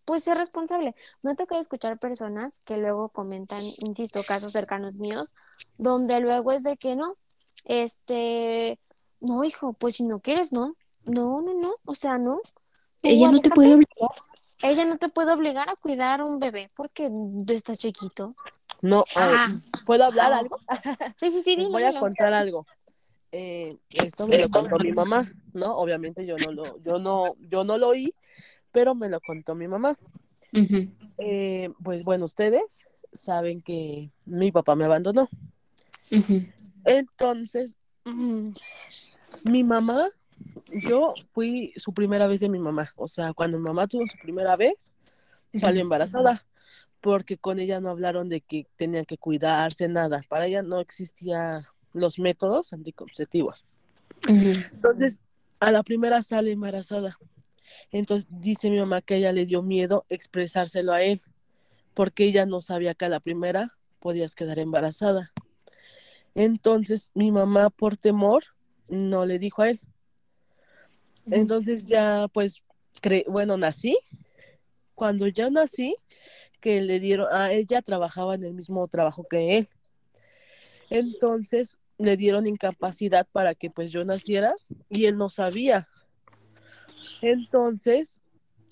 pues 0.07 0.23
ser 0.23 0.37
responsable. 0.37 0.95
Me 1.21 1.31
ha 1.31 1.35
tocado 1.35 1.59
escuchar 1.59 1.99
personas 1.99 2.61
que 2.61 2.77
luego 2.77 3.09
comentan, 3.09 3.61
insisto, 3.85 4.21
casos 4.25 4.53
cercanos 4.53 4.95
míos, 4.95 5.35
donde 5.77 6.21
luego 6.21 6.53
es 6.53 6.63
de 6.63 6.77
que 6.77 6.95
no, 6.95 7.17
este, 7.65 8.79
no, 9.19 9.43
hijo, 9.43 9.73
pues 9.73 9.95
si 9.97 10.03
no 10.03 10.21
quieres, 10.21 10.53
no, 10.53 10.75
no, 11.05 11.41
no, 11.41 11.53
no, 11.53 11.75
o 11.85 11.93
sea, 11.93 12.17
no. 12.17 12.39
Ella 13.03 13.29
no 13.29 13.39
te 13.39 13.49
puede 13.49 13.73
obligar. 13.75 14.09
Ella 14.61 14.85
no 14.85 14.97
te 14.97 15.09
puede 15.09 15.33
obligar 15.33 15.69
a 15.69 15.75
cuidar 15.75 16.21
a 16.21 16.23
un 16.23 16.39
bebé 16.39 16.71
porque 16.75 17.11
estás 17.49 17.77
chiquito. 17.77 18.33
No, 18.81 19.03
Ah. 19.17 19.53
¿puedo 19.85 20.05
hablar 20.05 20.31
Ah. 20.31 20.37
algo? 20.39 20.57
Sí, 21.17 21.31
sí, 21.31 21.41
sí, 21.43 21.55
dime, 21.57 21.69
voy 21.69 21.83
a 21.83 21.99
contar 21.99 22.33
algo. 22.33 22.65
Eh, 23.33 23.75
esto 23.89 24.25
me 24.25 24.37
lo 24.37 24.49
contó 24.49 24.77
mi 24.79 24.93
mamá, 24.93 25.29
¿no? 25.53 25.75
Obviamente 25.75 26.25
yo 26.25 26.35
no 26.45 26.53
lo, 26.53 26.63
yo 26.81 26.97
no, 26.97 27.35
yo 27.49 27.65
no 27.65 27.77
lo 27.77 27.89
oí, 27.89 28.13
pero 28.77 28.93
me 28.93 29.09
lo 29.09 29.19
contó 29.21 29.55
mi 29.55 29.67
mamá. 29.67 29.97
Eh, 31.17 31.71
pues 31.83 32.03
bueno, 32.03 32.25
ustedes 32.25 32.87
saben 33.11 33.59
que 33.59 34.11
mi 34.27 34.51
papá 34.51 34.75
me 34.75 34.85
abandonó. 34.85 35.27
Entonces, 36.85 37.75
mm, 38.05 38.49
mi 39.45 39.63
mamá, 39.63 40.09
yo 40.87 41.15
fui 41.31 41.73
su 41.75 41.91
primera 41.91 42.27
vez 42.27 42.39
de 42.39 42.49
mi 42.49 42.59
mamá. 42.59 42.93
O 42.97 43.07
sea, 43.07 43.33
cuando 43.33 43.57
mi 43.57 43.63
mamá 43.63 43.87
tuvo 43.87 44.05
su 44.05 44.19
primera 44.19 44.55
vez, 44.55 44.93
salió 45.55 45.81
embarazada, 45.81 46.45
porque 47.01 47.39
con 47.39 47.57
ella 47.57 47.81
no 47.81 47.89
hablaron 47.89 48.29
de 48.29 48.41
que 48.41 48.67
tenían 48.75 49.05
que 49.05 49.17
cuidarse, 49.17 49.87
nada. 49.87 50.21
Para 50.29 50.45
ella 50.45 50.61
no 50.61 50.79
existían 50.81 51.63
los 51.93 52.19
métodos 52.19 52.73
anticonceptivos. 52.73 53.65
Entonces, 54.27 55.23
a 55.59 55.71
la 55.71 55.81
primera 55.81 56.21
sale 56.21 56.51
embarazada. 56.51 57.17
Entonces 57.91 58.27
dice 58.29 58.69
mi 58.69 58.77
mamá 58.79 59.01
que 59.01 59.15
a 59.15 59.17
ella 59.17 59.31
le 59.31 59.45
dio 59.45 59.61
miedo 59.61 60.05
expresárselo 60.09 60.93
a 60.93 61.03
él, 61.03 61.21
porque 61.93 62.25
ella 62.25 62.45
no 62.45 62.61
sabía 62.61 62.93
que 62.93 63.05
a 63.05 63.09
la 63.09 63.19
primera 63.19 63.77
podías 63.99 64.35
quedar 64.35 64.59
embarazada. 64.59 65.31
Entonces 66.35 67.11
mi 67.13 67.31
mamá 67.31 67.69
por 67.69 67.97
temor 67.97 68.43
no 68.89 69.25
le 69.25 69.39
dijo 69.39 69.61
a 69.61 69.69
él. 69.69 69.79
Entonces 71.25 71.85
ya 71.85 72.27
pues, 72.31 72.63
cre 73.01 73.25
bueno, 73.27 73.57
nací. 73.57 73.97
Cuando 74.95 75.27
ya 75.27 75.49
nací, 75.49 75.95
que 76.59 76.81
le 76.81 76.99
dieron, 76.99 77.27
a 77.31 77.51
ella 77.51 77.81
trabajaba 77.81 78.35
en 78.35 78.43
el 78.43 78.53
mismo 78.53 78.87
trabajo 78.87 79.25
que 79.29 79.57
él. 79.57 79.67
Entonces 80.89 81.77
le 81.97 82.17
dieron 82.17 82.47
incapacidad 82.47 83.27
para 83.31 83.55
que 83.55 83.69
pues 83.69 83.91
yo 83.91 84.05
naciera 84.05 84.53
y 84.89 85.05
él 85.05 85.17
no 85.17 85.29
sabía. 85.29 85.87
Entonces 87.21 88.21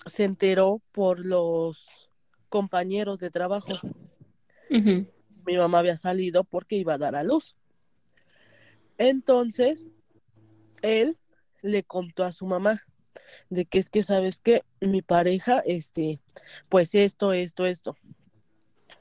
se 0.06 0.24
enteró 0.24 0.80
por 0.92 1.20
los 1.20 2.10
compañeros 2.48 3.18
de 3.18 3.30
trabajo. 3.30 3.78
Mi 4.70 5.56
mamá 5.56 5.78
había 5.78 5.96
salido 5.96 6.44
porque 6.44 6.76
iba 6.76 6.94
a 6.94 6.98
dar 6.98 7.16
a 7.16 7.22
luz. 7.22 7.56
Entonces 8.98 9.86
él 10.82 11.18
le 11.62 11.82
contó 11.82 12.24
a 12.24 12.32
su 12.32 12.46
mamá 12.46 12.82
de 13.50 13.66
que 13.66 13.78
es 13.78 13.90
que 13.90 14.02
sabes 14.02 14.40
que 14.40 14.62
mi 14.80 15.02
pareja, 15.02 15.60
este, 15.66 16.22
pues 16.68 16.94
esto, 16.94 17.32
esto, 17.32 17.66
esto. 17.66 17.96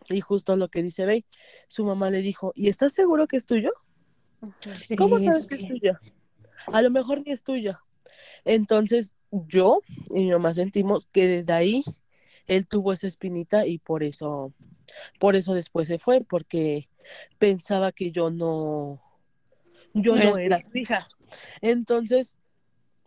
Y 0.10 0.22
justo 0.22 0.56
lo 0.56 0.70
que 0.70 0.84
dice 0.84 1.06
Bey, 1.06 1.26
su 1.68 1.86
mamá 1.86 2.10
le 2.10 2.22
dijo, 2.22 2.52
¿y 2.56 2.70
estás 2.70 2.94
seguro 2.94 3.28
que 3.28 3.38
es 3.38 3.46
tuyo? 3.46 3.72
Sí, 4.74 4.96
¿Cómo 4.96 5.18
sabes 5.20 5.42
es 5.42 5.48
que 5.48 5.56
es 5.56 5.66
tuyo? 5.66 5.94
A 6.68 6.82
lo 6.82 6.92
mejor 6.92 7.24
ni 7.26 7.32
es 7.32 7.44
tuyo. 7.44 7.80
Entonces 8.46 9.14
yo 9.32 9.82
y 10.10 10.26
mi 10.26 10.32
mamá 10.32 10.54
sentimos 10.54 11.06
que 11.06 11.28
desde 11.28 11.54
ahí 11.54 11.84
él 12.48 12.68
tuvo 12.68 12.94
esa 12.94 13.08
espinita 13.08 13.66
y 13.66 13.80
por 13.80 14.04
eso, 14.04 14.54
por 15.20 15.36
eso 15.36 15.54
después 15.54 15.88
se 15.88 16.00
fue, 16.00 16.22
porque 16.22 16.88
pensaba 17.40 17.92
que 17.92 18.12
yo 18.12 18.30
no, 18.30 19.02
yo 19.94 20.16
No 20.16 20.38
era 20.38 20.62
su 20.64 20.78
hija. 20.78 21.08
Entonces 21.62 22.38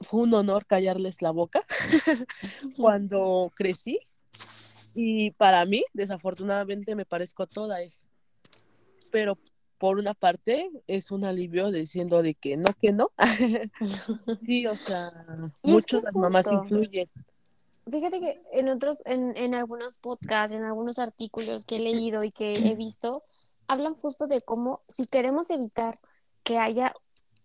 fue 0.00 0.22
un 0.22 0.34
honor 0.34 0.66
callarles 0.66 1.22
la 1.22 1.30
boca 1.30 1.64
cuando 2.76 3.52
crecí 3.54 4.00
y 4.94 5.30
para 5.32 5.64
mí, 5.64 5.84
desafortunadamente, 5.92 6.96
me 6.96 7.04
parezco 7.04 7.44
a 7.44 7.46
toda 7.46 7.82
él. 7.82 7.92
Pero 9.12 9.38
por 9.78 9.98
una 9.98 10.14
parte 10.14 10.70
es 10.86 11.10
un 11.10 11.24
alivio 11.24 11.70
diciendo 11.70 12.22
de 12.22 12.34
que 12.34 12.56
no, 12.56 12.68
que 12.80 12.92
no. 12.92 13.10
sí, 14.36 14.66
o 14.66 14.76
sea, 14.76 15.10
las 16.02 16.14
mamás 16.14 16.46
influyen. 16.52 17.08
Fíjate 17.90 18.20
que 18.20 18.42
en 18.52 18.68
otros, 18.68 19.02
en, 19.06 19.34
en 19.36 19.54
algunos 19.54 19.96
podcasts, 19.96 20.54
en 20.54 20.64
algunos 20.64 20.98
artículos 20.98 21.64
que 21.64 21.76
he 21.76 21.80
leído 21.80 22.22
y 22.22 22.30
que 22.30 22.56
he 22.70 22.74
visto, 22.76 23.24
hablan 23.66 23.94
justo 23.94 24.26
de 24.26 24.42
cómo 24.42 24.82
si 24.88 25.06
queremos 25.06 25.50
evitar 25.50 25.98
que 26.42 26.58
haya 26.58 26.92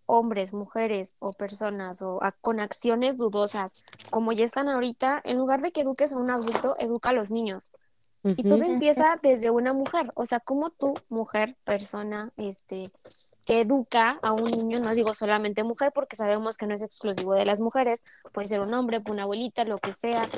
hombres, 0.06 0.54
mujeres 0.54 1.16
o 1.20 1.32
personas 1.32 2.02
o 2.02 2.22
a- 2.22 2.34
con 2.34 2.60
acciones 2.60 3.16
dudosas, 3.16 3.86
como 4.10 4.34
ya 4.34 4.44
están 4.46 4.68
ahorita, 4.68 5.22
en 5.24 5.38
lugar 5.38 5.62
de 5.62 5.72
que 5.72 5.82
eduques 5.82 6.12
a 6.12 6.18
un 6.18 6.30
adulto, 6.30 6.76
educa 6.78 7.12
a 7.12 7.14
los 7.14 7.32
niños. 7.32 7.70
Y 8.24 8.30
Ujú. 8.30 8.48
todo 8.48 8.64
empieza 8.64 9.20
desde 9.22 9.52
una 9.52 9.74
mujer, 9.74 10.12
o 10.16 10.26
sea, 10.26 10.40
como 10.40 10.70
tú, 10.70 10.94
mujer, 11.10 11.58
persona, 11.66 12.32
este, 12.38 12.90
que 13.46 13.62
educa 13.62 14.18
a 14.22 14.32
un 14.32 14.46
niño, 14.46 14.80
no 14.80 14.96
digo 14.96 15.14
solamente 15.14 15.64
mujer, 15.64 15.92
porque 15.94 16.16
sabemos 16.16 16.58
que 16.58 16.66
no 16.66 16.74
es 16.74 16.82
exclusivo 16.82 17.34
de 17.34 17.46
las 17.46 17.60
mujeres, 17.60 18.04
puede 18.32 18.48
ser 18.48 18.62
un 18.62 18.74
hombre, 18.74 19.02
una 19.10 19.24
abuelita, 19.24 19.66
lo 19.66 19.78
que 19.78 19.92
sea, 19.92 20.30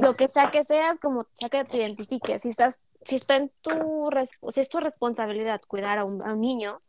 lo 0.00 0.14
que 0.14 0.28
sea 0.28 0.50
que 0.50 0.64
seas, 0.64 0.98
como 0.98 1.26
sea 1.34 1.48
que 1.48 1.64
te 1.64 1.78
identifiques, 1.78 2.42
si 2.42 2.48
estás, 2.48 2.80
si 3.04 3.16
está 3.16 3.36
en 3.36 3.52
tu, 3.60 4.10
si 4.48 4.60
es 4.60 4.68
tu 4.68 4.80
responsabilidad 4.80 5.60
cuidar 5.68 5.98
a 5.98 6.04
un, 6.04 6.20
a 6.22 6.32
un 6.32 6.40
niño, 6.40 6.80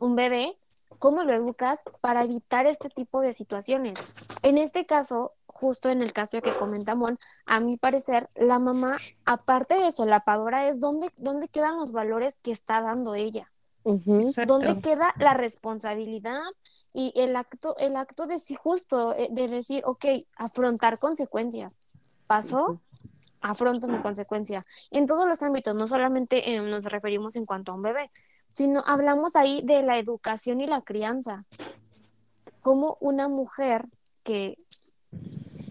un 0.00 0.16
bebé, 0.16 0.58
¿cómo 0.98 1.22
lo 1.22 1.32
educas 1.32 1.84
para 2.00 2.24
evitar 2.24 2.66
este 2.66 2.88
tipo 2.88 3.20
de 3.20 3.32
situaciones? 3.32 3.94
En 4.42 4.58
este 4.58 4.86
caso, 4.86 5.32
justo 5.56 5.88
en 5.88 6.02
el 6.02 6.12
caso 6.12 6.40
que 6.42 6.54
comenta 6.54 6.94
Mon, 6.94 7.16
a 7.46 7.60
mi 7.60 7.76
parecer, 7.78 8.28
la 8.34 8.58
mamá, 8.58 8.96
aparte 9.24 9.74
de 9.74 9.90
solapadora, 9.90 10.68
es 10.68 10.78
dónde, 10.78 11.10
dónde 11.16 11.48
quedan 11.48 11.76
los 11.76 11.92
valores 11.92 12.38
que 12.38 12.52
está 12.52 12.80
dando 12.82 13.14
ella. 13.14 13.50
¿Dónde 13.84 14.80
queda 14.82 15.14
la 15.16 15.34
responsabilidad 15.34 16.42
y 16.92 17.12
el 17.14 17.36
acto, 17.36 17.76
el 17.78 17.94
acto 17.94 18.26
de 18.26 18.40
sí 18.40 18.56
justo, 18.56 19.14
eh, 19.14 19.28
de 19.30 19.46
decir, 19.46 19.82
ok, 19.84 20.04
afrontar 20.36 20.98
consecuencias? 20.98 21.78
¿Pasó? 22.26 22.80
Afronto 23.40 23.86
mi 23.86 23.98
consecuencia. 23.98 24.64
En 24.90 25.06
todos 25.06 25.26
los 25.26 25.40
ámbitos, 25.42 25.76
no 25.76 25.86
solamente 25.86 26.50
eh, 26.50 26.60
nos 26.60 26.84
referimos 26.86 27.36
en 27.36 27.46
cuanto 27.46 27.70
a 27.70 27.74
un 27.76 27.82
bebé, 27.82 28.10
sino 28.52 28.82
hablamos 28.86 29.36
ahí 29.36 29.62
de 29.64 29.82
la 29.82 29.98
educación 29.98 30.60
y 30.60 30.66
la 30.66 30.82
crianza. 30.82 31.44
Como 32.60 32.96
una 33.00 33.28
mujer 33.28 33.86
que 34.24 34.58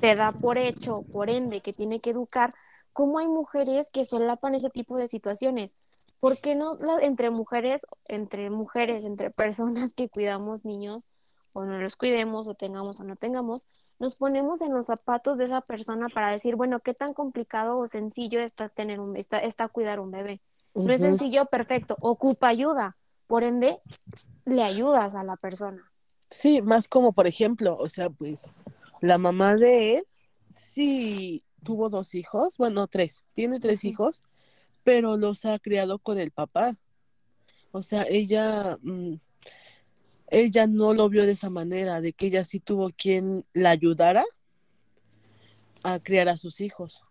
se 0.05 0.15
da 0.15 0.31
por 0.31 0.59
hecho, 0.59 1.01
por 1.11 1.31
ende, 1.31 1.61
que 1.61 1.73
tiene 1.73 1.99
que 1.99 2.11
educar, 2.11 2.53
cómo 2.93 3.17
hay 3.17 3.27
mujeres 3.27 3.89
que 3.89 4.05
solapan 4.05 4.53
ese 4.53 4.69
tipo 4.69 4.97
de 4.97 5.07
situaciones. 5.07 5.77
¿Por 6.19 6.37
qué 6.37 6.53
no 6.53 6.77
entre 7.01 7.31
mujeres, 7.31 7.87
entre 8.07 8.51
mujeres, 8.51 9.03
entre 9.03 9.31
personas 9.31 9.93
que 9.95 10.07
cuidamos 10.07 10.63
niños, 10.63 11.07
o 11.53 11.65
no 11.65 11.79
los 11.79 11.95
cuidemos, 11.95 12.47
o 12.47 12.53
tengamos 12.53 12.99
o 12.99 13.03
no 13.03 13.15
tengamos, 13.15 13.67
nos 13.97 14.15
ponemos 14.15 14.61
en 14.61 14.73
los 14.73 14.85
zapatos 14.85 15.39
de 15.39 15.45
esa 15.45 15.61
persona 15.61 16.07
para 16.09 16.31
decir, 16.31 16.55
bueno, 16.55 16.81
qué 16.81 16.93
tan 16.93 17.15
complicado 17.15 17.79
o 17.79 17.87
sencillo 17.87 18.39
está 18.39 18.69
tener 18.69 18.99
un, 18.99 19.17
está, 19.17 19.39
está 19.39 19.67
cuidar 19.69 19.99
un 19.99 20.11
bebé? 20.11 20.39
No 20.75 20.93
es 20.93 21.01
sencillo, 21.01 21.45
perfecto, 21.45 21.97
ocupa 21.99 22.49
ayuda, 22.49 22.95
por 23.25 23.43
ende, 23.43 23.79
le 24.45 24.61
ayudas 24.61 25.15
a 25.15 25.23
la 25.23 25.35
persona. 25.35 25.91
Sí, 26.29 26.61
más 26.61 26.87
como 26.87 27.13
por 27.13 27.25
ejemplo, 27.25 27.75
o 27.79 27.87
sea, 27.87 28.11
pues 28.11 28.53
la 29.05 29.17
mamá 29.17 29.55
de 29.55 29.97
él 29.97 30.07
sí 30.49 31.43
tuvo 31.63 31.89
dos 31.89 32.15
hijos, 32.15 32.57
bueno, 32.57 32.87
tres, 32.87 33.25
tiene 33.33 33.59
tres 33.59 33.85
hijos, 33.85 34.23
pero 34.83 35.17
los 35.17 35.45
ha 35.45 35.57
criado 35.59 35.99
con 35.99 36.19
el 36.19 36.31
papá. 36.31 36.77
O 37.71 37.83
sea, 37.83 38.05
ella, 38.07 38.77
mm, 38.81 39.15
ella 40.27 40.67
no 40.67 40.93
lo 40.93 41.09
vio 41.09 41.25
de 41.25 41.33
esa 41.33 41.49
manera, 41.49 42.01
de 42.01 42.13
que 42.13 42.27
ella 42.27 42.43
sí 42.45 42.59
tuvo 42.59 42.89
quien 42.91 43.45
la 43.53 43.71
ayudara 43.71 44.23
a 45.83 45.99
criar 45.99 46.29
a 46.29 46.37
sus 46.37 46.61
hijos. 46.61 47.03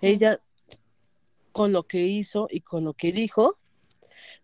Ella, 0.00 0.40
con 1.52 1.72
lo 1.72 1.84
que 1.84 2.06
hizo 2.06 2.48
y 2.50 2.60
con 2.60 2.84
lo 2.84 2.94
que 2.94 3.12
dijo, 3.12 3.56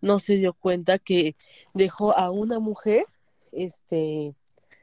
no 0.00 0.18
se 0.18 0.36
dio 0.36 0.54
cuenta 0.54 0.98
que 0.98 1.36
dejó 1.74 2.16
a 2.16 2.30
una 2.30 2.58
mujer, 2.58 3.04
este, 3.52 4.34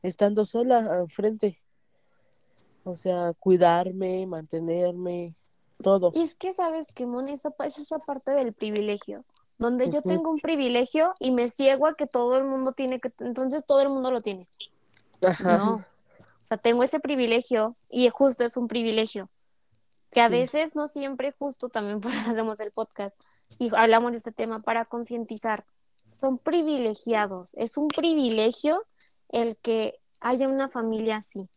estando 0.04 0.46
sola 0.46 0.80
al 0.80 1.10
frente. 1.10 1.62
O 2.88 2.96
sea, 2.96 3.34
cuidarme, 3.40 4.26
mantenerme, 4.28 5.36
todo. 5.84 6.12
Y 6.14 6.22
es 6.22 6.36
que 6.36 6.54
sabes 6.54 6.94
que, 6.94 7.06
Mon, 7.06 7.28
esa, 7.28 7.54
es 7.66 7.78
esa 7.80 8.00
parte 8.00 8.32
del 8.32 8.54
privilegio, 8.54 9.26
donde 9.58 9.90
yo 9.90 10.02
tengo 10.02 10.32
un 10.32 10.40
privilegio 10.40 11.14
y 11.20 11.32
me 11.32 11.50
ciego 11.50 11.88
a 11.88 11.96
que 11.96 12.08
todo 12.08 12.38
el 12.38 12.46
mundo 12.46 12.72
tiene 12.72 13.00
que, 13.00 13.12
entonces 13.20 13.64
todo 13.66 13.82
el 13.82 13.90
mundo 13.90 14.12
lo 14.12 14.22
tiene. 14.22 14.46
Ajá. 15.22 15.58
No. 15.58 15.74
O 15.76 16.48
sea, 16.48 16.58
tengo 16.58 16.84
ese 16.84 17.00
privilegio 17.00 17.76
y 17.90 18.08
justo 18.10 18.44
es 18.46 18.56
un 18.56 18.68
privilegio. 18.68 19.30
Que 20.12 20.22
a 20.22 20.28
Sí. 20.28 20.32
veces 20.32 20.76
no 20.76 20.88
siempre 20.88 21.34
justo, 21.38 21.68
también 21.70 22.00
por 22.02 22.14
hacemos 22.14 22.60
el 22.62 22.72
podcast 22.72 23.16
y 23.60 23.70
hablamos 23.76 24.12
de 24.14 24.20
este 24.20 24.32
tema 24.32 24.62
para 24.62 24.86
concientizar. 24.86 25.66
Son 26.06 26.38
privilegiados. 26.38 27.54
Es 27.56 27.76
un 27.78 27.90
privilegio 27.90 28.82
el 29.30 29.58
que 29.58 30.00
haya 30.22 30.48
una 30.48 30.70
familia 30.70 31.18
así, 31.18 31.48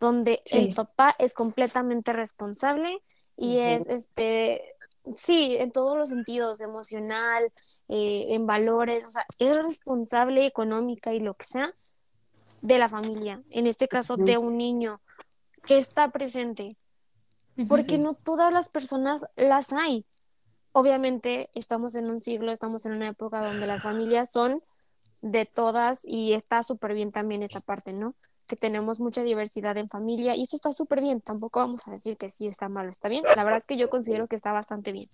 donde 0.00 0.40
Sí. 0.44 0.58
el 0.58 0.74
papá 0.74 1.14
es 1.18 1.34
completamente 1.34 2.12
responsable 2.12 3.02
y 3.36 3.58
es, 3.58 3.86
este, 3.86 4.74
sí, 5.14 5.56
en 5.58 5.70
todos 5.72 5.96
los 5.96 6.08
sentidos, 6.08 6.60
emocional, 6.60 7.52
eh, 7.88 8.26
en 8.34 8.46
valores, 8.46 9.04
o 9.04 9.10
sea, 9.10 9.24
es 9.38 9.64
responsable 9.64 10.46
económica 10.46 11.12
y 11.12 11.20
lo 11.20 11.34
que 11.34 11.44
sea 11.44 11.74
de 12.62 12.78
la 12.78 12.88
familia, 12.88 13.40
en 13.50 13.66
este 13.66 13.88
caso 13.88 14.16
de 14.16 14.36
un 14.38 14.56
niño 14.56 15.00
que 15.64 15.78
está 15.78 16.10
presente, 16.10 16.76
porque 17.68 17.96
Sí. 17.96 17.98
no 17.98 18.14
todas 18.14 18.52
las 18.52 18.68
personas 18.68 19.24
las 19.36 19.72
hay. 19.72 20.06
Obviamente 20.72 21.50
estamos 21.54 21.94
en 21.96 22.08
un 22.10 22.20
siglo, 22.20 22.52
estamos 22.52 22.86
en 22.86 22.92
una 22.92 23.08
época 23.08 23.42
donde 23.44 23.66
las 23.66 23.82
familias 23.82 24.30
son 24.30 24.62
de 25.20 25.44
todas 25.44 26.00
y 26.04 26.32
está 26.32 26.62
súper 26.62 26.94
bien 26.94 27.10
también 27.12 27.42
esta 27.42 27.60
parte, 27.60 27.92
¿no? 27.92 28.14
Que 28.50 28.56
tenemos 28.56 28.98
mucha 28.98 29.22
diversidad 29.22 29.76
en 29.78 29.88
familia 29.88 30.34
y 30.34 30.42
eso 30.42 30.56
está 30.56 30.72
súper 30.72 31.00
bien, 31.00 31.20
tampoco 31.20 31.60
vamos 31.60 31.86
a 31.86 31.92
decir 31.92 32.16
que 32.16 32.28
sí 32.30 32.48
está 32.48 32.68
malo, 32.68 32.90
está 32.90 33.08
bien. 33.08 33.22
La 33.36 33.44
verdad 33.44 33.58
es 33.58 33.64
que 33.64 33.76
yo 33.76 33.88
considero 33.88 34.26
que 34.26 34.34
está 34.34 34.50
bastante 34.50 34.90
bien. 34.90 35.08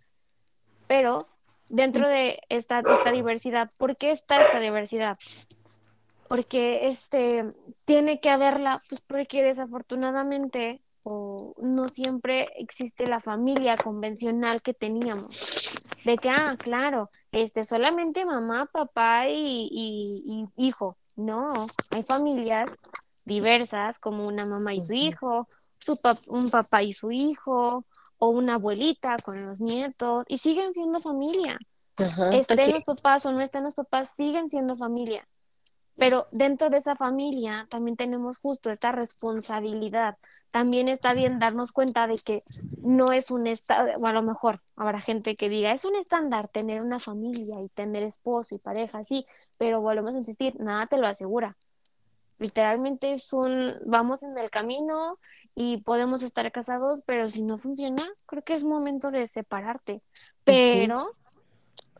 Pero 0.89 1.27
dentro 1.69 2.09
de 2.09 2.41
esta, 2.49 2.79
esta 2.81 3.13
diversidad, 3.13 3.69
¿por 3.77 3.97
qué 3.99 4.11
está 4.13 4.39
esta 4.39 4.59
diversidad? 4.59 5.19
porque 6.29 6.87
este 6.87 7.45
tiene 7.85 8.19
que 8.21 8.31
haberla, 8.31 8.81
pues 8.89 9.01
porque 9.07 9.45
desafortunadamente 9.45 10.81
o 11.05 11.55
no 11.59 11.87
siempre 11.89 12.49
existe 12.57 13.07
la 13.07 13.21
familia 13.21 13.77
convencional 13.77 14.61
que 14.61 14.75
teníamos. 14.75 15.29
De 16.05 16.17
que, 16.17 16.31
ah, 16.31 16.57
claro, 16.59 17.11
este, 17.31 17.63
solamente 17.63 18.25
mamá, 18.25 18.67
papá 18.73 19.29
y, 19.29 19.69
y- 19.71 20.23
y 20.57 20.67
hijo. 20.67 20.97
No, 21.15 21.47
hay 21.95 22.03
familias 22.03 22.75
diversas 23.27 23.99
como 23.99 24.27
una 24.27 24.47
mamá 24.47 24.73
y 24.73 24.81
su 24.81 24.95
hijo, 24.95 25.49
su 25.79 25.97
pap- 25.97 26.29
un 26.29 26.49
papá 26.51 26.83
y 26.83 26.93
su 26.93 27.11
hijo, 27.11 27.85
o 28.19 28.29
una 28.29 28.55
abuelita 28.55 29.17
con 29.23 29.45
los 29.45 29.61
nietos, 29.61 30.25
y 30.29 30.39
siguen 30.39 30.73
siendo 30.73 30.99
familia. 31.01 31.59
Ajá. 31.97 32.35
Estén 32.35 32.59
así 32.61 32.73
los 32.73 32.85
papás 32.85 33.27
o 33.27 33.33
no 33.33 33.41
estén 33.43 33.65
los 33.65 33.75
papás, 33.75 34.15
siguen 34.15 34.49
siendo 34.49 34.75
familia. 34.77 35.29
Pero 35.99 36.27
dentro 36.31 36.69
de 36.69 36.77
esa 36.77 36.95
familia 36.95 37.67
también 37.71 37.97
tenemos 37.97 38.39
justo 38.39 38.71
esta 38.71 38.93
responsabilidad. 38.93 40.17
También 40.51 40.89
está 40.89 41.15
bien 41.15 41.39
darnos 41.39 41.73
cuenta 41.73 42.07
de 42.07 42.19
que 42.19 42.43
no 42.83 43.13
es 43.13 43.31
un 43.31 43.47
estado, 43.47 43.91
o 43.99 44.07
a 44.07 44.13
lo 44.13 44.23
mejor 44.23 44.63
habrá 44.77 45.01
gente 45.01 45.37
que 45.37 45.49
diga, 45.49 45.73
es 45.73 45.85
un 45.87 45.97
estándar 45.97 46.49
tener 46.49 46.83
una 46.83 46.99
familia 46.99 47.63
y 47.63 47.69
tener 47.71 48.03
esposo 48.03 48.55
y 48.55 48.59
pareja, 48.59 49.03
sí, 49.05 49.27
pero 49.57 49.81
volvemos 49.81 50.15
a 50.15 50.19
insistir, 50.19 50.55
nada 50.61 50.87
te 50.87 50.99
lo 50.99 51.07
asegura. 51.07 51.57
Literalmente 52.39 53.13
es 53.13 53.33
un, 53.33 53.75
vamos 53.87 54.23
en 54.23 54.37
el 54.37 54.51
camino 54.51 55.19
y 55.55 55.79
podemos 55.83 56.23
estar 56.23 56.51
casados, 56.53 57.03
pero 57.07 57.27
si 57.27 57.43
no 57.43 57.57
funciona, 57.57 58.03
creo 58.27 58.43
que 58.43 58.53
es 58.53 58.65
momento 58.65 59.11
de 59.11 59.27
separarte. 59.27 60.03
Pero 60.45 61.13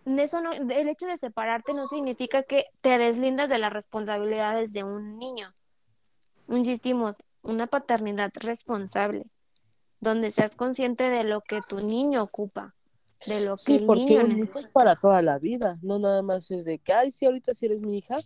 eso 0.05 0.41
no, 0.43 0.53
el 0.53 0.89
hecho 0.89 1.07
de 1.07 1.17
separarte 1.17 1.73
no 1.75 1.87
significa 1.87 2.43
que 2.43 2.67
te 2.83 2.99
deslindas 2.99 3.49
de 3.49 3.59
las 3.59 3.73
responsabilidades 3.73 4.73
de 4.73 4.85
un 4.85 5.19
niño. 5.19 5.55
Insistimos, 6.49 7.17
una 7.43 7.67
paternidad 7.67 8.31
responsable, 8.35 9.25
donde 10.01 10.31
seas 10.31 10.55
consciente 10.55 11.05
de 11.05 11.25
lo 11.25 11.41
que 11.41 11.61
tu 11.69 11.81
niño 11.81 12.23
ocupa, 12.23 12.75
de 13.27 13.41
lo 13.41 13.57
que 13.57 13.63
Sí, 13.63 13.75
el 13.77 13.87
porque 13.87 13.97
niño 13.97 14.25
un 14.25 14.33
hijo 14.33 14.45
es 14.45 14.47
necesita. 14.47 14.73
para 14.73 14.95
toda 14.97 15.23
la 15.23 15.39
vida, 15.39 15.77
no 15.83 15.99
nada 15.99 16.23
más 16.23 16.51
es 16.51 16.65
de 16.65 16.79
que, 16.79 16.93
ay, 16.93 17.11
sí, 17.11 17.27
ahorita 17.27 17.55
sí 17.55 17.67
eres 17.67 17.81
mi 17.81 17.99
hija, 17.99 18.17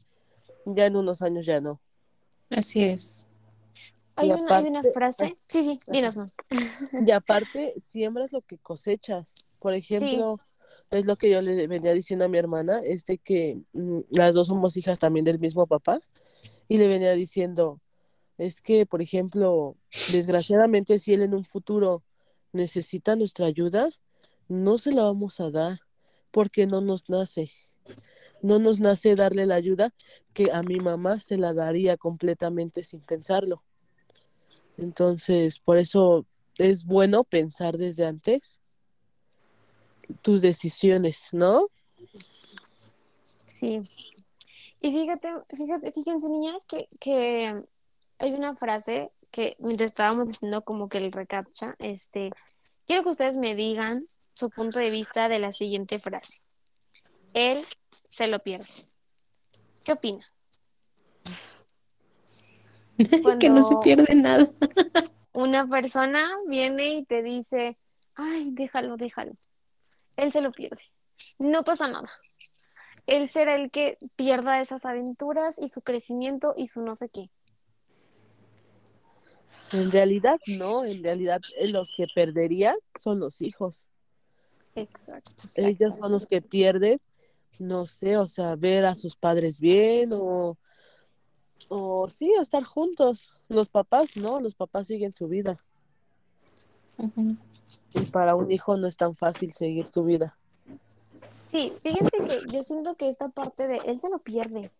ya 0.66 0.86
en 0.86 0.96
unos 0.96 1.22
años 1.22 1.46
ya 1.46 1.60
no. 1.60 1.80
Así 2.50 2.82
es. 2.84 3.26
Hay 4.16 4.30
una, 4.30 4.58
hay 4.58 4.66
una 4.66 4.80
aparte- 4.80 4.92
frase, 4.92 5.38
sí, 5.48 5.62
sí, 5.64 5.80
dinos 5.86 6.16
más. 6.16 6.32
Y 7.06 7.10
aparte, 7.10 7.74
siembras 7.78 8.32
lo 8.32 8.42
que 8.42 8.58
cosechas. 8.58 9.34
Por 9.58 9.72
ejemplo, 9.72 10.38
es 10.90 11.06
lo 11.06 11.16
que 11.16 11.30
yo 11.30 11.40
le 11.40 11.66
venía 11.66 11.92
diciendo 11.94 12.24
a 12.24 12.28
mi 12.28 12.36
hermana, 12.36 12.80
es 12.84 13.04
de 13.04 13.18
que 13.18 13.60
mm, 13.72 14.00
las 14.10 14.34
dos 14.34 14.48
somos 14.48 14.76
hijas 14.76 14.98
también 14.98 15.24
del 15.24 15.38
mismo 15.38 15.66
papá, 15.66 16.00
y 16.68 16.76
le 16.76 16.88
venía 16.88 17.12
diciendo, 17.12 17.80
es 18.36 18.60
que, 18.60 18.84
por 18.86 19.00
ejemplo, 19.00 19.76
desgraciadamente 20.12 20.98
si 20.98 21.14
él 21.14 21.22
en 21.22 21.34
un 21.34 21.44
futuro 21.44 22.02
necesita 22.52 23.16
nuestra 23.16 23.46
ayuda, 23.46 23.88
no 24.48 24.76
se 24.78 24.92
la 24.92 25.04
vamos 25.04 25.40
a 25.40 25.50
dar, 25.50 25.80
porque 26.30 26.66
no 26.66 26.80
nos 26.80 27.08
nace. 27.08 27.50
No 28.42 28.58
nos 28.58 28.80
nace 28.80 29.14
darle 29.14 29.46
la 29.46 29.56
ayuda 29.56 29.92
que 30.32 30.50
a 30.52 30.62
mi 30.62 30.76
mamá 30.76 31.20
se 31.20 31.36
la 31.36 31.52
daría 31.52 31.96
completamente 31.96 32.84
sin 32.84 33.00
pensarlo. 33.00 33.62
Entonces, 34.78 35.58
por 35.58 35.76
eso 35.76 36.26
es 36.56 36.84
bueno 36.84 37.24
pensar 37.24 37.76
desde 37.76 38.06
antes 38.06 38.58
tus 40.22 40.40
decisiones, 40.40 41.28
¿no? 41.32 41.68
Sí. 43.20 43.82
Y 44.80 44.90
fíjate, 44.92 45.28
fíjate, 45.54 45.92
fíjense, 45.92 46.28
niñas, 46.28 46.64
que, 46.64 46.88
que 46.98 47.54
hay 48.18 48.32
una 48.32 48.56
frase 48.56 49.12
que 49.30 49.56
mientras 49.58 49.90
estábamos 49.90 50.28
haciendo 50.28 50.62
como 50.62 50.88
que 50.88 50.98
el 50.98 51.12
recaptcha, 51.12 51.76
este, 51.78 52.30
quiero 52.86 53.02
que 53.02 53.10
ustedes 53.10 53.36
me 53.36 53.54
digan 53.54 54.06
su 54.32 54.50
punto 54.50 54.78
de 54.78 54.90
vista 54.90 55.28
de 55.28 55.38
la 55.38 55.52
siguiente 55.52 55.98
frase. 55.98 56.40
Él 57.34 57.64
se 58.08 58.26
lo 58.26 58.38
pierde. 58.40 58.66
¿Qué 59.84 59.92
opina? 59.92 60.26
que 63.40 63.48
no 63.48 63.62
se 63.62 63.76
pierde 63.82 64.14
nada. 64.14 64.48
Una 65.32 65.66
persona 65.66 66.28
viene 66.48 66.94
y 66.96 67.04
te 67.04 67.22
dice, 67.22 67.78
ay, 68.14 68.50
déjalo, 68.52 68.96
déjalo. 68.96 69.32
Él 70.16 70.32
se 70.32 70.40
lo 70.40 70.52
pierde. 70.52 70.82
No 71.38 71.64
pasa 71.64 71.88
nada. 71.88 72.10
Él 73.06 73.28
será 73.28 73.56
el 73.56 73.70
que 73.70 73.98
pierda 74.16 74.60
esas 74.60 74.84
aventuras 74.84 75.58
y 75.58 75.68
su 75.68 75.82
crecimiento 75.82 76.54
y 76.56 76.66
su 76.66 76.82
no 76.82 76.94
sé 76.94 77.08
qué. 77.08 77.30
En 79.72 79.90
realidad 79.90 80.38
no, 80.58 80.84
en 80.84 81.02
realidad 81.02 81.40
eh, 81.58 81.68
los 81.68 81.92
que 81.96 82.06
perderían 82.14 82.76
son 82.96 83.18
los 83.18 83.40
hijos. 83.40 83.88
Exacto. 84.74 85.42
Ellos 85.56 85.96
son 85.96 86.12
los 86.12 86.26
que 86.26 86.40
pierden, 86.40 87.00
no 87.58 87.86
sé, 87.86 88.16
o 88.16 88.26
sea, 88.26 88.56
ver 88.56 88.84
a 88.84 88.94
sus 88.94 89.16
padres 89.16 89.58
bien 89.58 90.12
o, 90.12 90.56
o 91.68 92.08
sí, 92.08 92.32
o 92.38 92.40
estar 92.40 92.64
juntos. 92.64 93.36
Los 93.48 93.68
papás, 93.68 94.16
no, 94.16 94.40
los 94.40 94.54
papás 94.54 94.86
siguen 94.86 95.14
su 95.14 95.26
vida. 95.26 95.58
Y 97.94 98.04
para 98.06 98.36
un 98.36 98.50
hijo 98.52 98.76
no 98.76 98.86
es 98.86 98.96
tan 98.96 99.16
fácil 99.16 99.52
seguir 99.52 99.88
su 99.88 100.04
vida. 100.04 100.36
Sí, 101.38 101.72
fíjense 101.82 102.10
que 102.18 102.52
yo 102.54 102.62
siento 102.62 102.94
que 102.94 103.08
esta 103.08 103.28
parte 103.28 103.66
de 103.66 103.78
él 103.86 103.98
se 103.98 104.10
lo 104.10 104.18
pierde. 104.18 104.70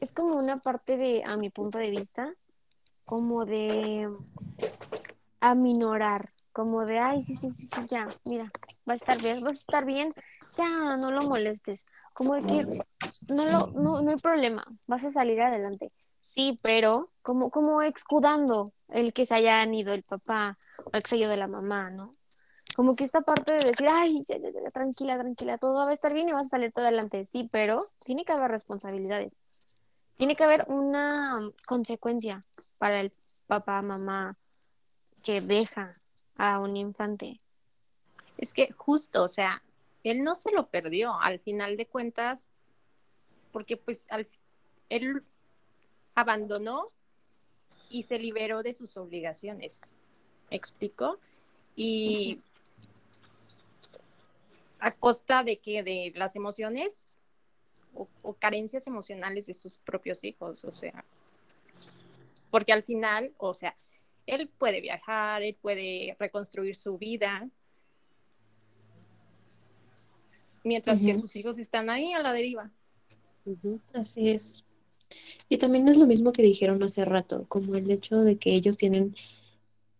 Es 0.00 0.12
como 0.12 0.36
una 0.36 0.58
parte 0.58 0.96
de, 0.96 1.24
a 1.24 1.36
mi 1.36 1.50
punto 1.50 1.78
de 1.78 1.90
vista, 1.90 2.32
como 3.04 3.44
de 3.44 4.08
aminorar, 5.40 6.32
como 6.52 6.84
de, 6.84 6.98
ay, 7.00 7.20
sí, 7.20 7.34
sí, 7.34 7.50
sí, 7.50 7.66
sí, 7.66 7.80
ya, 7.90 8.08
mira, 8.24 8.50
va 8.88 8.92
a 8.92 8.96
estar 8.96 9.20
bien, 9.20 9.40
vas 9.40 9.52
a 9.52 9.60
estar 9.60 9.84
bien, 9.84 10.12
ya, 10.56 10.96
no 10.96 11.10
lo 11.10 11.22
molestes. 11.22 11.80
Como 12.22 12.34
de 12.34 12.42
que 12.42 13.34
no, 13.34 13.44
lo, 13.46 13.66
no, 13.72 14.00
no 14.00 14.10
hay 14.10 14.16
problema, 14.16 14.64
vas 14.86 15.04
a 15.04 15.10
salir 15.10 15.40
adelante. 15.40 15.90
Sí, 16.20 16.60
pero 16.62 17.10
como, 17.22 17.50
como 17.50 17.82
excudando 17.82 18.72
el 18.88 19.12
que 19.12 19.26
se 19.26 19.34
hayan 19.34 19.74
ido 19.74 19.92
el 19.92 20.04
papá 20.04 20.56
o 20.84 20.90
el 20.92 21.02
que 21.02 21.08
se 21.08 21.16
haya 21.16 21.26
ido 21.26 21.36
la 21.36 21.48
mamá, 21.48 21.90
¿no? 21.90 22.14
Como 22.76 22.94
que 22.94 23.02
esta 23.02 23.22
parte 23.22 23.50
de 23.50 23.64
decir, 23.64 23.88
ay, 23.88 24.22
ya, 24.28 24.38
ya, 24.38 24.50
ya, 24.50 24.70
tranquila, 24.70 25.18
tranquila, 25.18 25.58
todo 25.58 25.74
va 25.84 25.90
a 25.90 25.92
estar 25.92 26.14
bien 26.14 26.28
y 26.28 26.32
vas 26.32 26.46
a 26.46 26.50
salir 26.50 26.72
todo 26.72 26.84
adelante. 26.84 27.24
Sí, 27.24 27.48
pero 27.50 27.78
tiene 28.04 28.24
que 28.24 28.32
haber 28.32 28.52
responsabilidades. 28.52 29.38
Tiene 30.16 30.36
que 30.36 30.44
haber 30.44 30.64
una 30.68 31.50
consecuencia 31.66 32.44
para 32.78 33.00
el 33.00 33.12
papá, 33.48 33.82
mamá 33.82 34.36
que 35.24 35.40
deja 35.40 35.92
a 36.36 36.60
un 36.60 36.76
infante. 36.76 37.38
Es 38.38 38.54
que 38.54 38.70
justo, 38.72 39.24
o 39.24 39.28
sea, 39.28 39.62
él 40.04 40.24
no 40.24 40.34
se 40.34 40.50
lo 40.52 40.68
perdió 40.68 41.18
al 41.20 41.38
final 41.38 41.76
de 41.76 41.86
cuentas, 41.86 42.50
porque 43.52 43.76
pues 43.76 44.10
al, 44.10 44.26
él 44.88 45.22
abandonó 46.14 46.90
y 47.90 48.02
se 48.02 48.18
liberó 48.18 48.62
de 48.62 48.72
sus 48.72 48.96
obligaciones. 48.96 49.80
¿Me 50.50 50.56
explico? 50.56 51.18
Y 51.76 52.40
a 54.78 54.92
costa 54.92 55.44
de 55.44 55.58
que 55.58 55.82
de 55.82 56.12
las 56.16 56.34
emociones 56.34 57.20
o, 57.94 58.08
o 58.22 58.34
carencias 58.34 58.86
emocionales 58.86 59.46
de 59.46 59.54
sus 59.54 59.76
propios 59.78 60.24
hijos, 60.24 60.64
o 60.64 60.72
sea, 60.72 61.04
porque 62.50 62.72
al 62.72 62.82
final, 62.82 63.32
o 63.38 63.54
sea, 63.54 63.76
él 64.26 64.48
puede 64.48 64.80
viajar, 64.80 65.42
él 65.42 65.56
puede 65.60 66.16
reconstruir 66.18 66.76
su 66.76 66.98
vida, 66.98 67.48
mientras 70.64 71.00
que 71.00 71.14
sus 71.14 71.34
hijos 71.36 71.58
están 71.58 71.90
ahí 71.90 72.12
a 72.12 72.22
la 72.22 72.32
deriva. 72.32 72.70
Así 73.92 74.28
es. 74.28 74.64
Y 75.48 75.58
también 75.58 75.88
es 75.88 75.96
lo 75.96 76.06
mismo 76.06 76.32
que 76.32 76.42
dijeron 76.42 76.82
hace 76.82 77.04
rato, 77.04 77.44
como 77.48 77.74
el 77.74 77.90
hecho 77.90 78.18
de 78.22 78.36
que 78.38 78.54
ellos 78.54 78.76
tienen 78.76 79.14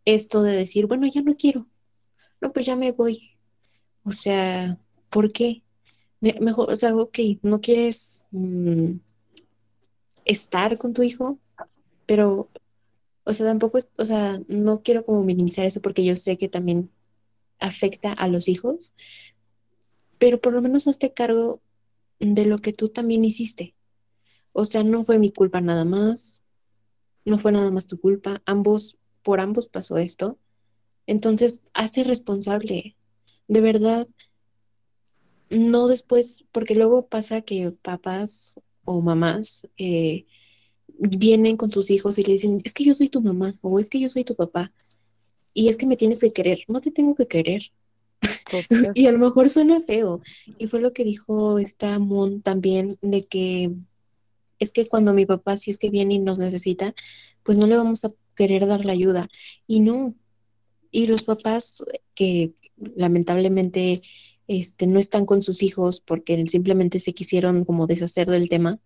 esto 0.05 0.43
de 0.43 0.57
decir, 0.57 0.87
bueno, 0.87 1.07
ya 1.07 1.23
no 1.23 1.37
quiero, 1.37 1.67
no, 2.41 2.53
pues 2.53 2.67
ya 2.67 2.77
me 2.77 2.93
voy. 2.93 3.37
O 4.05 4.13
sea, 4.13 4.79
¿por 5.11 5.33
qué? 5.33 5.63
Me- 6.21 6.37
mejor, 6.41 6.71
o 6.73 6.77
sea, 6.77 6.95
ok, 6.97 7.19
no 7.43 7.61
quieres 7.61 8.25
mm, 8.31 8.93
estar 10.25 10.79
con 10.79 10.95
tu 10.95 11.03
hijo, 11.03 11.39
pero, 12.07 12.49
o 13.25 13.33
sea, 13.33 13.47
tampoco, 13.47 13.79
es- 13.79 13.89
o 13.99 14.05
sea, 14.05 14.41
no 14.49 14.83
quiero 14.83 15.05
como 15.05 15.23
minimizar 15.25 15.65
eso 15.67 15.81
porque 15.83 16.05
yo 16.05 16.17
sé 16.17 16.37
que 16.37 16.49
también 16.49 16.91
afecta 17.59 18.13
a 18.13 18.29
los 18.29 18.49
hijos, 18.49 18.93
pero 20.23 20.41
por 20.41 20.53
lo 20.53 20.63
menos 20.63 20.87
hazte 20.87 21.13
cargo 21.13 21.61
de 22.21 22.47
lo 22.47 22.59
que 22.59 22.73
tú 22.73 22.89
también 22.89 23.25
hiciste. 23.25 23.75
O 24.53 24.65
sea, 24.65 24.85
no 24.85 25.03
fue 25.03 25.19
mi 25.19 25.33
culpa 25.33 25.61
nada 25.61 25.85
más, 25.85 26.43
no 27.25 27.39
fue 27.39 27.51
nada 27.51 27.73
más 27.73 27.89
tu 27.89 27.99
culpa, 27.99 28.41
ambos, 28.47 28.99
por 29.25 29.41
ambos 29.41 29.67
pasó 29.67 29.99
esto. 29.99 30.39
Entonces, 31.09 31.61
hazte 31.75 32.05
responsable. 32.05 32.95
De 33.49 33.61
verdad, 33.61 34.07
no 35.51 35.89
después, 35.89 36.45
porque 36.53 36.77
luego 36.77 37.09
pasa 37.09 37.41
que 37.41 37.73
papás 37.73 38.55
o 38.85 39.01
mamás 39.01 39.67
eh, 39.77 40.27
vienen 40.87 41.57
con 41.57 41.73
sus 41.73 41.91
hijos 41.91 42.17
y 42.21 42.23
le 42.23 42.35
dicen, 42.35 42.61
es 42.63 42.75
que 42.75 42.85
yo 42.85 42.95
soy 42.95 43.09
tu 43.09 43.21
mamá 43.21 43.57
o 43.61 43.81
es 43.81 43.91
que 43.91 43.99
yo 43.99 44.09
soy 44.09 44.23
tu 44.23 44.37
papá 44.37 44.73
y 45.53 45.69
es 45.69 45.79
que 45.79 45.87
me 45.87 45.97
tienes 45.97 46.21
que 46.21 46.33
querer, 46.33 46.61
no 46.69 46.81
te 46.81 46.93
tengo 46.93 47.17
que 47.17 47.27
querer. 47.27 47.73
Y 48.95 49.07
a 49.07 49.13
lo 49.13 49.19
mejor 49.19 49.51
suena 49.51 49.81
feo. 49.81 50.21
Y 50.59 50.67
fue 50.67 50.81
lo 50.81 50.93
que 50.93 51.05
dijo 51.05 51.59
esta 51.59 51.99
Mon 51.99 52.43
también, 52.43 52.97
de 53.03 53.25
que 53.25 53.73
es 54.59 54.71
que 54.71 54.87
cuando 54.87 55.13
mi 55.13 55.27
papá, 55.27 55.57
si 55.57 55.71
es 55.71 55.79
que 55.79 55.91
viene 55.91 56.15
y 56.15 56.19
nos 56.19 56.39
necesita, 56.39 56.95
pues 57.43 57.59
no 57.59 57.67
le 57.67 57.77
vamos 57.77 58.05
a 58.05 58.11
querer 58.37 58.67
dar 58.67 58.85
la 58.85 58.93
ayuda. 58.93 59.29
Y 59.67 59.81
no. 59.81 60.15
Y 60.91 61.07
los 61.07 61.25
papás 61.25 61.85
que 62.15 62.53
lamentablemente 62.97 64.01
este, 64.47 64.87
no 64.87 64.99
están 64.99 65.25
con 65.25 65.43
sus 65.43 65.63
hijos 65.63 66.01
porque 66.01 66.45
simplemente 66.47 67.01
se 67.01 67.15
quisieron 67.15 67.65
como 67.65 67.87
deshacer 67.87 68.29
del 68.29 68.49
tema 68.49 68.79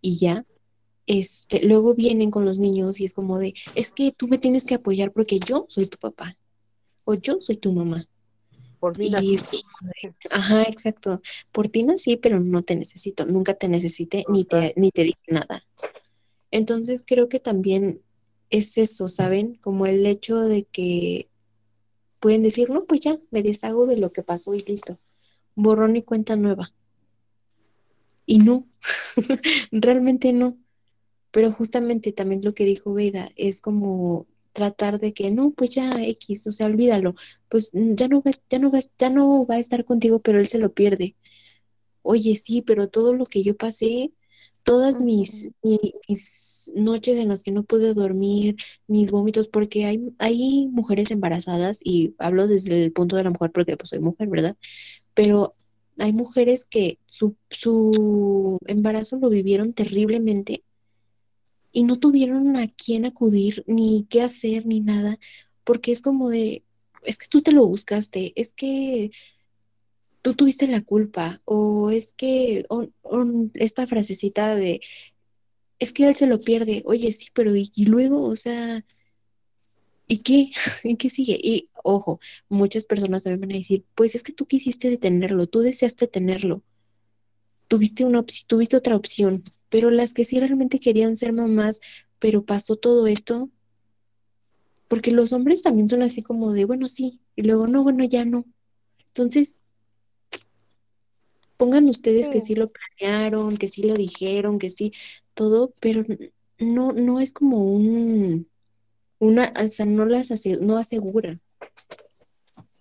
y 0.00 0.18
ya, 0.18 0.46
este, 1.06 1.66
luego 1.66 1.94
vienen 1.94 2.30
con 2.30 2.44
los 2.44 2.58
niños 2.58 3.00
y 3.00 3.04
es 3.04 3.14
como 3.14 3.38
de, 3.38 3.54
es 3.74 3.92
que 3.92 4.12
tú 4.12 4.28
me 4.28 4.38
tienes 4.38 4.64
que 4.64 4.76
apoyar 4.76 5.12
porque 5.12 5.40
yo 5.40 5.66
soy 5.68 5.86
tu 5.86 5.98
papá 5.98 6.36
o 7.04 7.14
yo 7.14 7.38
soy 7.40 7.56
tu 7.56 7.72
mamá. 7.72 8.06
Por 8.80 8.96
fin. 8.96 9.14
Y 9.22 9.36
sí, 9.36 9.62
ajá, 10.30 10.62
exacto. 10.62 11.20
Por 11.52 11.68
ti 11.68 11.82
nací, 11.82 12.16
pero 12.16 12.40
no 12.40 12.62
te 12.62 12.74
necesito, 12.74 13.26
nunca 13.26 13.54
te 13.54 13.68
necesité 13.68 14.24
ni 14.28 14.44
te, 14.44 14.72
ni 14.76 14.90
te 14.90 15.02
dije 15.02 15.18
nada. 15.28 15.62
Entonces 16.50 17.04
creo 17.06 17.28
que 17.28 17.38
también 17.38 18.02
es 18.48 18.78
eso, 18.78 19.08
¿saben? 19.08 19.54
Como 19.56 19.86
el 19.86 20.06
hecho 20.06 20.40
de 20.40 20.64
que 20.64 21.30
pueden 22.18 22.42
decir, 22.42 22.70
no, 22.70 22.86
pues 22.86 23.00
ya, 23.00 23.16
me 23.30 23.42
deshago 23.42 23.86
de 23.86 23.98
lo 23.98 24.10
que 24.10 24.22
pasó 24.22 24.54
y 24.54 24.62
listo. 24.62 24.98
Borrón 25.54 25.96
y 25.96 26.02
cuenta 26.02 26.36
nueva. 26.36 26.72
Y 28.26 28.38
no, 28.38 28.66
realmente 29.72 30.32
no. 30.32 30.58
Pero 31.30 31.52
justamente 31.52 32.12
también 32.12 32.40
lo 32.42 32.54
que 32.54 32.64
dijo 32.64 32.92
Veda 32.92 33.30
es 33.36 33.60
como 33.60 34.26
tratar 34.52 34.98
de 34.98 35.12
que 35.12 35.30
no, 35.30 35.50
pues 35.52 35.70
ya 35.74 36.02
X, 36.02 36.46
o 36.46 36.50
sea, 36.52 36.66
olvídalo, 36.66 37.14
pues 37.48 37.70
mm, 37.74 37.94
ya 37.94 38.08
no 38.08 38.22
va, 38.22 38.30
ya 38.50 38.58
no 38.58 38.70
va, 38.70 38.78
ya 38.98 39.10
no 39.10 39.46
va 39.46 39.56
a 39.56 39.58
estar 39.58 39.84
contigo, 39.84 40.20
pero 40.20 40.38
él 40.38 40.46
se 40.46 40.58
lo 40.58 40.72
pierde. 40.72 41.16
Oye, 42.02 42.36
sí, 42.36 42.62
pero 42.62 42.88
todo 42.88 43.14
lo 43.14 43.26
que 43.26 43.42
yo 43.42 43.56
pasé, 43.56 44.12
todas 44.62 45.00
mis, 45.00 45.50
mis, 45.62 46.72
noches 46.74 47.18
en 47.18 47.28
las 47.28 47.42
que 47.42 47.52
no 47.52 47.64
pude 47.64 47.94
dormir, 47.94 48.56
mis 48.86 49.10
vómitos, 49.10 49.48
porque 49.48 49.86
hay, 49.86 50.00
hay 50.18 50.68
mujeres 50.68 51.10
embarazadas, 51.10 51.80
y 51.84 52.14
hablo 52.18 52.46
desde 52.48 52.84
el 52.84 52.92
punto 52.92 53.16
de 53.16 53.24
la 53.24 53.30
mujer 53.30 53.52
porque 53.52 53.76
pues 53.76 53.90
soy 53.90 54.00
mujer, 54.00 54.28
¿verdad? 54.28 54.56
Pero 55.14 55.54
hay 55.98 56.12
mujeres 56.12 56.64
que 56.64 56.98
su, 57.06 57.36
su 57.50 58.58
embarazo 58.66 59.18
lo 59.18 59.28
vivieron 59.30 59.72
terriblemente 59.74 60.64
y 61.72 61.84
no 61.84 61.96
tuvieron 61.96 62.56
a 62.56 62.68
quién 62.68 63.04
acudir, 63.04 63.64
ni 63.66 64.06
qué 64.08 64.22
hacer, 64.22 64.66
ni 64.66 64.80
nada, 64.80 65.18
porque 65.64 65.92
es 65.92 66.00
como 66.00 66.30
de, 66.30 66.64
es 67.04 67.18
que 67.18 67.26
tú 67.28 67.42
te 67.42 67.52
lo 67.52 67.66
buscaste, 67.66 68.32
es 68.36 68.52
que 68.52 69.10
tú 70.22 70.34
tuviste 70.34 70.66
la 70.66 70.82
culpa, 70.82 71.40
o 71.44 71.90
es 71.90 72.12
que 72.12 72.66
esta 73.54 73.86
frasecita 73.86 74.54
de, 74.54 74.80
es 75.78 75.92
que 75.92 76.06
él 76.06 76.14
se 76.14 76.26
lo 76.26 76.40
pierde, 76.40 76.82
oye, 76.86 77.12
sí, 77.12 77.28
pero 77.32 77.54
y, 77.56 77.70
luego, 77.86 78.24
o 78.24 78.36
sea, 78.36 78.84
¿y 80.06 80.18
qué? 80.18 80.50
¿Y 80.84 80.96
qué 80.96 81.10
sigue? 81.10 81.38
Y 81.42 81.68
ojo, 81.84 82.20
muchas 82.48 82.86
personas 82.86 83.24
también 83.24 83.40
van 83.40 83.52
a 83.52 83.58
decir, 83.58 83.84
pues 83.94 84.14
es 84.14 84.22
que 84.22 84.32
tú 84.32 84.46
quisiste 84.46 84.90
detenerlo, 84.90 85.46
tú 85.46 85.60
deseaste 85.60 86.06
tenerlo, 86.06 86.62
tuviste, 87.68 88.04
una 88.04 88.24
tuviste 88.46 88.76
otra 88.76 88.96
opción, 88.96 89.42
pero 89.70 89.90
las 89.90 90.12
que 90.12 90.24
sí 90.24 90.38
realmente 90.38 90.78
querían 90.78 91.16
ser 91.16 91.32
mamás, 91.32 91.80
pero 92.18 92.44
pasó 92.44 92.76
todo 92.76 93.06
esto, 93.06 93.48
porque 94.88 95.12
los 95.12 95.32
hombres 95.32 95.62
también 95.62 95.88
son 95.88 96.02
así 96.02 96.22
como 96.22 96.52
de, 96.52 96.64
bueno, 96.64 96.88
sí, 96.88 97.20
y 97.36 97.42
luego, 97.42 97.66
no, 97.66 97.82
bueno, 97.84 98.04
ya 98.04 98.24
no. 98.24 98.44
Entonces, 99.06 99.56
pongan 101.56 101.88
ustedes 101.88 102.28
que 102.28 102.40
sí 102.40 102.54
lo 102.54 102.68
planearon, 102.68 103.56
que 103.56 103.68
sí 103.68 103.82
lo 103.82 103.94
dijeron, 103.94 104.58
que 104.58 104.70
sí, 104.70 104.92
todo, 105.34 105.72
pero 105.78 106.04
no, 106.58 106.92
no 106.92 107.20
es 107.20 107.32
como 107.32 107.64
un, 107.64 108.48
una, 109.18 109.52
o 109.62 109.68
sea, 109.68 109.86
no 109.86 110.06
las 110.06 110.32
no 110.60 110.76
asegura. 110.76 111.38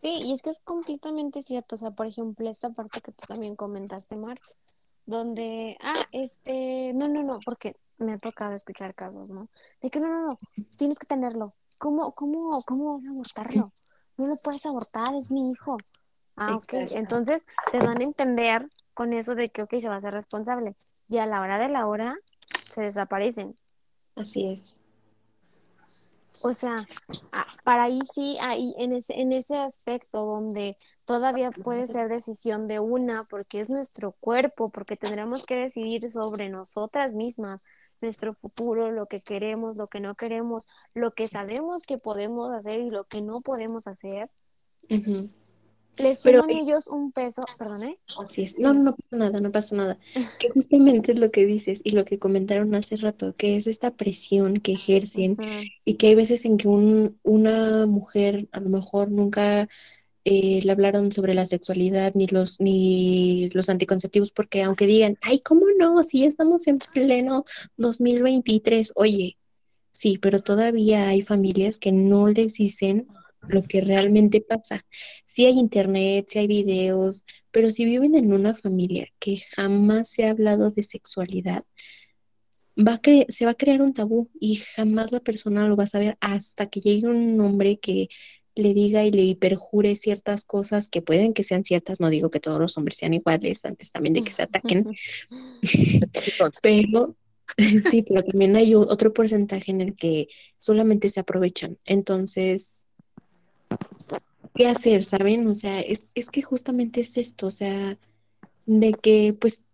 Sí, 0.01 0.19
y 0.23 0.31
es 0.31 0.41
que 0.41 0.49
es 0.49 0.59
completamente 0.59 1.41
cierto, 1.41 1.75
o 1.75 1.77
sea, 1.77 1.91
por 1.91 2.07
ejemplo, 2.07 2.49
esta 2.49 2.69
parte 2.69 3.01
que 3.01 3.11
tú 3.11 3.25
también 3.27 3.55
comentaste, 3.55 4.15
Mar, 4.15 4.39
donde, 5.09 5.75
ah, 5.81 6.05
este, 6.11 6.93
no, 6.93 7.07
no, 7.07 7.23
no, 7.23 7.39
porque 7.43 7.75
me 7.97 8.13
ha 8.13 8.17
tocado 8.19 8.53
escuchar 8.53 8.93
casos, 8.93 9.29
¿no? 9.29 9.49
De 9.81 9.89
que 9.89 9.99
no, 9.99 10.07
no, 10.07 10.27
no, 10.27 10.37
tienes 10.77 10.99
que 10.99 11.07
tenerlo. 11.07 11.53
¿Cómo, 11.77 12.13
cómo, 12.13 12.61
cómo 12.63 12.95
vas 12.95 13.05
a 13.05 13.09
abortarlo? 13.09 13.73
No 14.17 14.27
lo 14.27 14.35
puedes 14.35 14.65
abortar, 14.65 15.15
es 15.15 15.31
mi 15.31 15.49
hijo. 15.49 15.77
Ah, 16.35 16.55
ok. 16.55 16.73
Entonces 16.91 17.45
te 17.71 17.79
dan 17.79 17.99
a 17.99 18.03
entender 18.03 18.69
con 18.93 19.13
eso 19.13 19.33
de 19.33 19.49
que, 19.49 19.63
ok, 19.63 19.75
se 19.79 19.89
va 19.89 19.95
a 19.95 20.01
ser 20.01 20.13
responsable. 20.13 20.75
Y 21.07 21.17
a 21.17 21.25
la 21.25 21.41
hora 21.41 21.57
de 21.57 21.69
la 21.69 21.87
hora 21.87 22.15
se 22.63 22.81
desaparecen. 22.81 23.55
Así 24.15 24.45
es. 24.45 24.85
O 26.43 26.53
sea, 26.53 26.75
para 27.63 27.83
ahí 27.83 27.99
sí, 28.13 28.37
ahí 28.39 28.73
en 28.77 28.93
ese, 28.93 29.19
en 29.19 29.33
ese 29.33 29.57
aspecto 29.57 30.25
donde 30.25 30.77
todavía 31.05 31.51
puede 31.51 31.87
ser 31.87 32.07
decisión 32.07 32.67
de 32.67 32.79
una, 32.79 33.23
porque 33.23 33.59
es 33.59 33.69
nuestro 33.69 34.13
cuerpo, 34.13 34.69
porque 34.69 34.95
tendremos 34.95 35.45
que 35.45 35.55
decidir 35.55 36.09
sobre 36.09 36.49
nosotras 36.49 37.13
mismas, 37.13 37.63
nuestro 38.01 38.33
futuro, 38.33 38.91
lo 38.91 39.07
que 39.07 39.19
queremos, 39.19 39.75
lo 39.75 39.87
que 39.87 39.99
no 39.99 40.15
queremos, 40.15 40.67
lo 40.93 41.13
que 41.13 41.27
sabemos 41.27 41.83
que 41.83 41.97
podemos 41.97 42.51
hacer 42.51 42.79
y 42.79 42.89
lo 42.89 43.03
que 43.03 43.21
no 43.21 43.39
podemos 43.41 43.87
hacer 43.87 44.29
les 45.99 46.19
suman 46.19 46.49
eh, 46.49 46.61
ellos 46.61 46.87
un 46.87 47.11
peso, 47.11 47.43
perdón, 47.57 47.83
¿eh? 47.83 47.99
Así 48.17 48.43
es. 48.43 48.57
No, 48.57 48.73
no 48.73 48.95
pasa 48.95 49.17
nada, 49.17 49.39
no 49.39 49.51
pasa 49.51 49.75
nada. 49.75 49.99
Que 50.39 50.49
justamente 50.49 51.11
es 51.11 51.19
lo 51.19 51.31
que 51.31 51.45
dices 51.45 51.81
y 51.83 51.91
lo 51.91 52.05
que 52.05 52.19
comentaron 52.19 52.73
hace 52.75 52.95
rato, 52.95 53.33
que 53.35 53.55
es 53.55 53.67
esta 53.67 53.91
presión 53.91 54.55
que 54.55 54.73
ejercen 54.73 55.37
y 55.85 55.95
que 55.95 56.07
hay 56.07 56.15
veces 56.15 56.45
en 56.45 56.57
que 56.57 56.67
un, 56.67 57.19
una 57.23 57.85
mujer 57.85 58.47
a 58.51 58.59
lo 58.59 58.69
mejor 58.69 59.11
nunca 59.11 59.67
eh, 60.25 60.59
le 60.63 60.71
hablaron 60.71 61.11
sobre 61.11 61.33
la 61.33 61.45
sexualidad 61.45 62.13
ni 62.13 62.27
los, 62.27 62.59
ni 62.59 63.49
los 63.53 63.69
anticonceptivos, 63.69 64.31
porque 64.31 64.63
aunque 64.63 64.85
digan, 64.85 65.17
ay, 65.21 65.39
¿cómo 65.39 65.65
no? 65.77 66.03
Si 66.03 66.23
estamos 66.25 66.67
en 66.67 66.77
pleno 66.77 67.45
2023, 67.77 68.93
oye, 68.95 69.37
sí, 69.91 70.17
pero 70.17 70.41
todavía 70.41 71.07
hay 71.07 71.21
familias 71.21 71.77
que 71.77 71.91
no 71.91 72.27
les 72.27 72.55
dicen 72.55 73.07
lo 73.47 73.63
que 73.63 73.81
realmente 73.81 74.41
pasa. 74.41 74.85
Sí 75.23 75.45
hay 75.45 75.57
internet, 75.57 76.25
sí 76.27 76.39
hay 76.39 76.47
videos, 76.47 77.23
pero 77.51 77.71
si 77.71 77.85
viven 77.85 78.15
en 78.15 78.33
una 78.33 78.53
familia 78.53 79.07
que 79.19 79.37
jamás 79.55 80.09
se 80.09 80.25
ha 80.25 80.31
hablado 80.31 80.71
de 80.71 80.83
sexualidad, 80.83 81.63
va 82.77 82.93
a 82.93 82.99
se 83.29 83.45
va 83.45 83.51
a 83.51 83.55
crear 83.55 83.81
un 83.81 83.93
tabú 83.93 84.29
y 84.39 84.55
jamás 84.55 85.11
la 85.11 85.19
persona 85.19 85.67
lo 85.67 85.75
va 85.75 85.83
a 85.83 85.87
saber 85.87 86.17
hasta 86.21 86.67
que 86.67 86.81
llegue 86.81 87.07
un 87.07 87.39
hombre 87.41 87.77
que 87.79 88.07
le 88.55 88.73
diga 88.73 89.05
y 89.05 89.11
le 89.11 89.23
hiperjure 89.23 89.95
ciertas 89.95 90.43
cosas 90.43 90.89
que 90.89 91.01
pueden 91.01 91.33
que 91.33 91.43
sean 91.43 91.63
ciertas, 91.63 91.99
no 91.99 92.09
digo 92.09 92.29
que 92.29 92.39
todos 92.39 92.59
los 92.59 92.77
hombres 92.77 92.97
sean 92.97 93.13
iguales 93.13 93.63
antes 93.65 93.91
también 93.91 94.13
de 94.13 94.23
que 94.23 94.33
se 94.33 94.43
ataquen, 94.43 94.85
pero 96.61 97.15
sí, 97.89 98.03
pero 98.03 98.23
también 98.23 98.55
hay 98.55 98.75
otro 98.75 99.13
porcentaje 99.13 99.71
en 99.71 99.81
el 99.81 99.95
que 99.95 100.27
solamente 100.57 101.09
se 101.09 101.19
aprovechan. 101.19 101.77
Entonces, 101.85 102.85
qué 104.55 104.67
hacer, 104.67 105.03
¿saben? 105.03 105.47
O 105.47 105.53
sea, 105.53 105.79
es, 105.81 106.07
es 106.15 106.29
que 106.29 106.41
justamente 106.41 107.01
es 107.01 107.17
esto, 107.17 107.47
o 107.47 107.51
sea, 107.51 107.97
de 108.65 108.93
que 108.93 109.35
pues 109.39 109.65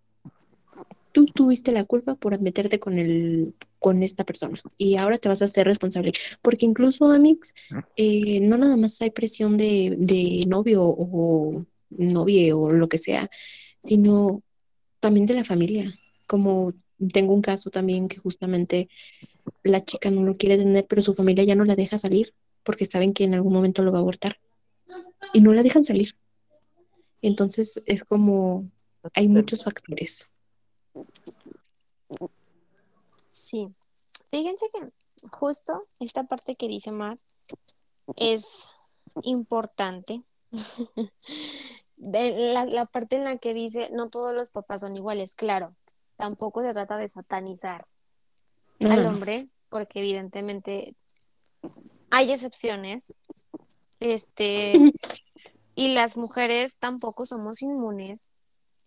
tú 1.11 1.25
tuviste 1.25 1.71
la 1.71 1.83
culpa 1.83 2.15
por 2.15 2.39
meterte 2.41 2.79
con 2.79 2.97
el 2.97 3.53
con 3.79 4.01
esta 4.03 4.23
persona 4.23 4.59
y 4.77 4.97
ahora 4.97 5.19
te 5.19 5.29
vas 5.29 5.41
a 5.41 5.45
hacer 5.45 5.67
responsable. 5.67 6.11
Porque 6.41 6.65
incluso 6.65 7.05
Amix 7.11 7.53
eh, 7.95 8.39
no 8.41 8.57
nada 8.57 8.77
más 8.77 9.01
hay 9.01 9.11
presión 9.11 9.57
de, 9.57 9.95
de 9.97 10.43
novio 10.47 10.83
o 10.83 11.65
novia 11.89 12.55
o 12.55 12.71
lo 12.71 12.89
que 12.89 12.97
sea 12.97 13.29
sino 13.85 14.41
también 14.99 15.25
de 15.25 15.35
la 15.35 15.43
familia. 15.43 15.93
Como 16.27 16.73
tengo 17.11 17.33
un 17.33 17.41
caso 17.41 17.69
también 17.69 18.07
que 18.07 18.17
justamente 18.17 18.89
la 19.63 19.83
chica 19.83 20.09
no 20.09 20.23
lo 20.23 20.37
quiere 20.37 20.57
tener 20.57 20.85
pero 20.87 21.01
su 21.01 21.13
familia 21.13 21.43
ya 21.43 21.55
no 21.55 21.65
la 21.65 21.75
deja 21.75 21.97
salir 21.97 22.33
porque 22.65 22.85
saben 22.85 23.13
que 23.13 23.23
en 23.23 23.35
algún 23.35 23.53
momento 23.53 23.83
lo 23.83 23.91
va 23.91 23.99
a 23.99 24.01
abortar 24.01 24.37
y 25.33 25.39
no 25.39 25.53
la 25.53 25.63
dejan 25.63 25.85
salir. 25.85 26.13
Entonces 27.21 27.81
es 27.85 28.03
como, 28.03 28.63
hay 29.13 29.27
muchos 29.27 29.63
factores. 29.63 30.31
Sí, 33.31 33.69
fíjense 34.31 34.67
que 34.73 34.89
justo 35.31 35.83
esta 35.99 36.23
parte 36.23 36.55
que 36.55 36.67
dice 36.67 36.91
Mar 36.91 37.17
es 38.15 38.71
importante. 39.23 40.23
De 41.97 42.51
la, 42.53 42.65
la 42.65 42.85
parte 42.85 43.15
en 43.15 43.23
la 43.23 43.37
que 43.37 43.53
dice 43.53 43.89
no 43.91 44.09
todos 44.09 44.35
los 44.35 44.49
papás 44.49 44.81
son 44.81 44.97
iguales, 44.97 45.33
claro, 45.33 45.75
tampoco 46.17 46.61
se 46.61 46.73
trata 46.73 46.97
de 46.97 47.07
satanizar 47.07 47.87
al 48.81 49.05
hombre, 49.05 49.47
porque 49.69 49.99
evidentemente 49.99 50.95
hay 52.15 52.31
excepciones. 52.31 53.13
Este, 53.99 54.73
y 55.75 55.93
las 55.93 56.15
mujeres 56.15 56.77
tampoco 56.77 57.25
somos 57.25 57.61
inmunes 57.61 58.31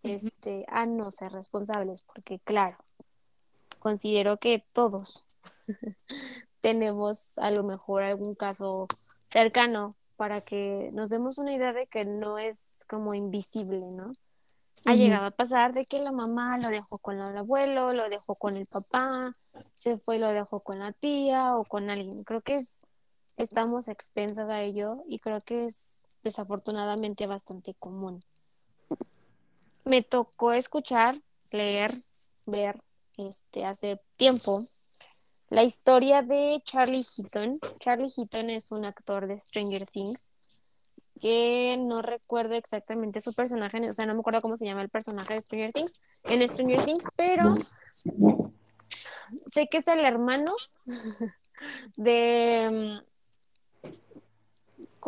este, 0.02 0.64
a 0.68 0.86
no 0.86 1.10
ser 1.10 1.32
responsables, 1.32 2.02
porque 2.04 2.38
claro, 2.38 2.78
considero 3.80 4.38
que 4.38 4.64
todos 4.72 5.26
tenemos 6.60 7.36
a 7.36 7.50
lo 7.50 7.64
mejor 7.64 8.02
algún 8.02 8.34
caso 8.34 8.86
cercano 9.30 9.94
para 10.16 10.40
que 10.40 10.90
nos 10.94 11.10
demos 11.10 11.36
una 11.36 11.54
idea 11.54 11.74
de 11.74 11.86
que 11.86 12.06
no 12.06 12.38
es 12.38 12.86
como 12.88 13.12
invisible, 13.12 13.90
¿no? 13.90 14.14
Ha 14.86 14.94
llegado 14.94 15.26
a 15.26 15.30
pasar 15.32 15.74
de 15.74 15.84
que 15.84 15.98
la 15.98 16.12
mamá 16.12 16.56
lo 16.58 16.70
dejó 16.70 16.98
con 16.98 17.18
el 17.20 17.36
abuelo, 17.36 17.92
lo 17.92 18.08
dejó 18.08 18.34
con 18.36 18.56
el 18.56 18.64
papá, 18.66 19.36
se 19.74 19.98
fue 19.98 20.16
y 20.16 20.18
lo 20.18 20.30
dejó 20.30 20.60
con 20.60 20.78
la 20.78 20.92
tía 20.92 21.56
o 21.56 21.64
con 21.64 21.90
alguien. 21.90 22.24
Creo 22.24 22.40
que 22.40 22.56
es, 22.56 22.86
estamos 23.38 23.88
expensas 23.88 24.50
a 24.50 24.60
ello 24.60 25.04
y 25.08 25.20
creo 25.20 25.40
que 25.40 25.66
es 25.66 26.02
desafortunadamente 26.22 27.26
bastante 27.26 27.74
común. 27.74 28.22
Me 29.84 30.02
tocó 30.02 30.52
escuchar, 30.52 31.16
leer, 31.50 31.92
ver, 32.44 32.82
este, 33.16 33.64
hace 33.64 34.00
tiempo 34.16 34.62
la 35.50 35.62
historia 35.62 36.20
de 36.22 36.60
Charlie 36.64 37.02
Heaton. 37.02 37.58
Charlie 37.78 38.12
Heaton 38.14 38.50
es 38.50 38.70
un 38.70 38.84
actor 38.84 39.26
de 39.26 39.38
Stranger 39.38 39.86
Things 39.86 40.28
que 41.20 41.76
no 41.80 42.02
recuerdo 42.02 42.54
exactamente 42.54 43.20
su 43.20 43.34
personaje, 43.34 43.88
o 43.88 43.92
sea, 43.92 44.06
no 44.06 44.14
me 44.14 44.20
acuerdo 44.20 44.40
cómo 44.40 44.56
se 44.56 44.66
llama 44.66 44.82
el 44.82 44.88
personaje 44.88 45.34
de 45.34 45.40
Stranger 45.40 45.72
Things, 45.72 46.00
en 46.24 46.48
Stranger 46.48 46.84
Things, 46.84 47.04
pero 47.16 47.54
sé 49.50 49.66
que 49.68 49.78
es 49.78 49.88
el 49.88 50.04
hermano 50.04 50.54
de 51.96 53.02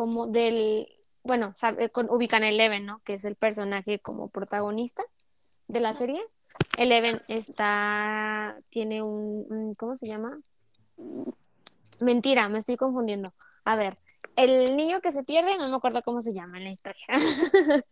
como 0.01 0.25
del 0.25 0.87
bueno, 1.21 1.53
sabe, 1.55 1.91
con, 1.91 2.09
ubican 2.09 2.41
a 2.41 2.49
Eleven, 2.49 2.87
¿no? 2.87 3.01
Que 3.03 3.13
es 3.13 3.23
el 3.25 3.35
personaje 3.35 3.99
como 3.99 4.29
protagonista 4.29 5.03
de 5.67 5.79
la 5.79 5.93
serie. 5.93 6.19
Eleven 6.75 7.21
está, 7.27 8.57
tiene 8.69 9.03
un, 9.03 9.75
¿cómo 9.77 9.95
se 9.95 10.07
llama? 10.07 10.39
Mentira, 11.99 12.49
me 12.49 12.57
estoy 12.57 12.77
confundiendo. 12.77 13.35
A 13.65 13.75
ver, 13.75 13.99
el 14.35 14.75
niño 14.75 15.01
que 15.01 15.11
se 15.11 15.23
pierde, 15.23 15.59
no 15.59 15.69
me 15.69 15.75
acuerdo 15.75 16.01
cómo 16.01 16.23
se 16.23 16.33
llama 16.33 16.57
en 16.57 16.63
la 16.63 16.71
historia. 16.71 17.05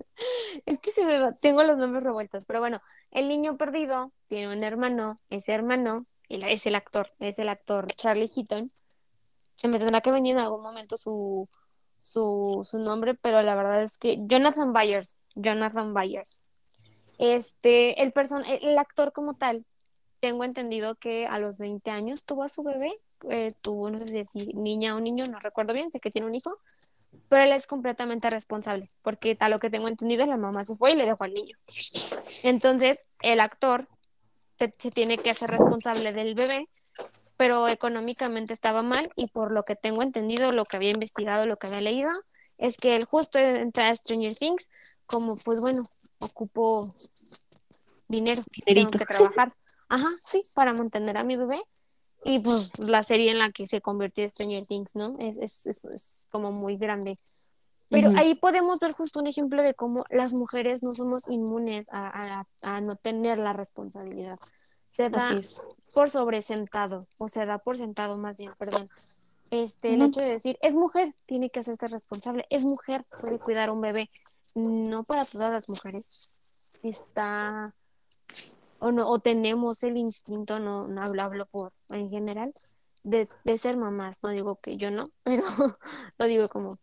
es 0.66 0.80
que 0.80 0.90
se 0.90 1.06
me 1.06 1.20
va- 1.20 1.34
tengo 1.34 1.62
los 1.62 1.78
nombres 1.78 2.04
revueltos, 2.04 2.48
pero 2.48 2.60
bueno, 2.62 2.82
el 3.12 3.28
niño 3.28 3.58
perdido 3.58 4.12
tiene 4.28 4.52
un 4.52 4.64
hermano, 4.64 5.20
ese 5.30 5.54
hermano 5.54 6.08
es 6.30 6.66
el 6.66 6.74
actor, 6.74 7.12
es 7.20 7.38
el 7.38 7.50
actor 7.50 7.94
Charlie 7.94 8.28
Heaton. 8.28 8.72
Se 9.54 9.68
me 9.68 9.78
tendrá 9.78 10.02
que 10.02 10.10
venir 10.12 10.36
en 10.36 10.42
algún 10.42 10.64
momento 10.64 10.98
su, 10.98 11.48
su, 12.00 12.62
su 12.64 12.80
nombre, 12.80 13.14
pero 13.14 13.42
la 13.42 13.56
verdad 13.56 13.84
es 13.84 13.98
que 13.98 14.18
Jonathan 14.22 14.74
Byers, 14.74 15.18
Jonathan 15.36 15.94
Byers. 15.94 16.42
Este, 17.18 18.02
el 18.02 18.14
person 18.14 18.44
el 18.46 18.78
actor 18.78 19.12
como 19.12 19.36
tal, 19.36 19.66
tengo 20.20 20.44
entendido 20.44 20.96
que 20.96 21.28
a 21.28 21.40
los 21.40 21.58
20 21.58 21.92
años 21.92 22.24
tuvo 22.24 22.44
a 22.44 22.50
su 22.50 22.64
bebé, 22.64 22.94
eh, 23.30 23.54
tuvo, 23.62 23.90
no 23.90 24.00
sé 24.00 24.26
si 24.34 24.48
niña 24.54 24.96
o 24.96 25.00
niño, 25.00 25.26
no 25.30 25.40
recuerdo 25.40 25.74
bien, 25.74 25.92
sé 25.92 26.00
que 26.00 26.12
tiene 26.12 26.28
un 26.28 26.36
hijo, 26.36 26.58
pero 27.28 27.44
él 27.44 27.52
es 27.52 27.68
completamente 27.68 28.30
responsable, 28.30 28.90
porque 29.02 29.38
a 29.40 29.50
lo 29.50 29.60
que 29.60 29.70
tengo 29.70 29.88
entendido, 29.88 30.26
la 30.26 30.38
mamá 30.38 30.64
se 30.64 30.76
fue 30.76 30.92
y 30.92 30.96
le 30.96 31.06
dejó 31.06 31.24
al 31.24 31.34
niño. 31.34 31.58
Entonces, 32.44 33.06
el 33.22 33.40
actor 33.40 33.88
se 34.58 34.68
tiene 34.92 35.18
que 35.18 35.30
hacer 35.30 35.50
responsable 35.50 36.14
del 36.14 36.36
bebé, 36.36 36.68
pero 37.40 37.70
económicamente 37.70 38.52
estaba 38.52 38.84
mal 38.84 39.10
y 39.16 39.28
por 39.28 39.54
lo 39.54 39.64
que 39.64 39.78
tengo 39.78 40.04
entendido, 40.04 40.52
lo 40.52 40.66
que 40.66 40.76
había 40.76 40.90
investigado, 40.92 41.46
lo 41.46 41.56
que 41.56 41.68
había 41.68 41.80
leído, 41.80 42.10
es 42.58 42.76
que 42.76 42.98
él 42.98 43.06
justo 43.06 43.40
entra 43.40 43.88
a 43.88 43.96
Stranger 43.96 44.36
Things 44.36 44.68
como, 45.06 45.38
pues 45.38 45.62
bueno, 45.62 45.84
ocupo 46.20 46.94
dinero, 48.10 48.44
Dinerito. 48.66 48.90
tengo 48.92 49.00
que 49.00 49.06
trabajar. 49.06 49.54
Ajá, 49.88 50.08
sí, 50.22 50.44
para 50.54 50.74
mantener 50.74 51.16
a 51.16 51.24
mi 51.24 51.38
bebé. 51.38 51.62
Y 52.26 52.40
pues 52.40 52.78
la 52.78 53.06
serie 53.06 53.32
en 53.32 53.40
la 53.40 53.52
que 53.54 53.68
se 53.68 53.80
convirtió 53.80 54.28
Stranger 54.28 54.66
Things, 54.66 54.98
¿no? 54.98 55.16
Es, 55.20 55.38
es, 55.38 55.66
es, 55.66 55.86
es 55.86 56.28
como 56.32 56.52
muy 56.52 56.76
grande. 56.76 57.16
Pero 57.90 58.10
ahí 58.18 58.36
podemos 58.36 58.80
ver 58.80 58.92
justo 58.92 59.22
un 59.22 59.28
ejemplo 59.28 59.64
de 59.64 59.76
cómo 59.76 60.04
las 60.10 60.34
mujeres 60.34 60.84
no 60.84 60.94
somos 60.94 61.26
inmunes 61.30 61.88
a, 61.90 62.42
a- 62.42 62.46
a 62.64 62.82
no 62.82 62.98
tener 62.98 63.38
la 63.38 63.54
responsabilidad. 63.54 64.38
Se 64.90 65.10
da 65.10 65.18
Así 65.18 65.38
es. 65.38 65.62
por 65.94 66.10
sobresentado, 66.10 67.08
o 67.18 67.28
se 67.28 67.46
da 67.46 67.60
por 67.60 67.78
sentado 67.78 68.18
más 68.18 68.38
bien, 68.38 68.52
perdón. 68.58 68.90
Este, 69.52 69.94
el 69.94 70.02
hecho 70.04 70.22
de 70.22 70.30
decir, 70.30 70.58
es 70.62 70.76
mujer, 70.76 71.14
tiene 71.26 71.50
que 71.50 71.60
hacerse 71.60 71.88
responsable, 71.88 72.46
es 72.50 72.66
mujer, 72.66 73.06
puede 73.20 73.40
cuidar 73.40 73.70
a 73.70 73.72
un 73.72 73.82
bebé. 73.82 74.10
No 74.56 75.04
para 75.04 75.26
todas 75.26 75.52
las 75.52 75.70
mujeres. 75.70 76.32
Está, 76.84 77.74
o 78.80 78.92
no, 78.92 79.10
o 79.10 79.20
tenemos 79.20 79.84
el 79.84 79.98
instinto, 79.98 80.60
no, 80.60 80.88
no 80.88 81.02
hablo, 81.02 81.24
hablo 81.24 81.46
por 81.48 81.74
en 81.90 82.10
general, 82.10 82.54
de, 83.04 83.28
de 83.44 83.58
ser 83.58 83.78
mamás. 83.78 84.20
No 84.22 84.30
digo 84.30 84.58
que 84.58 84.78
yo 84.78 84.92
no, 84.92 85.12
pero 85.24 85.44
lo 86.18 86.26
digo 86.26 86.48
como 86.48 86.78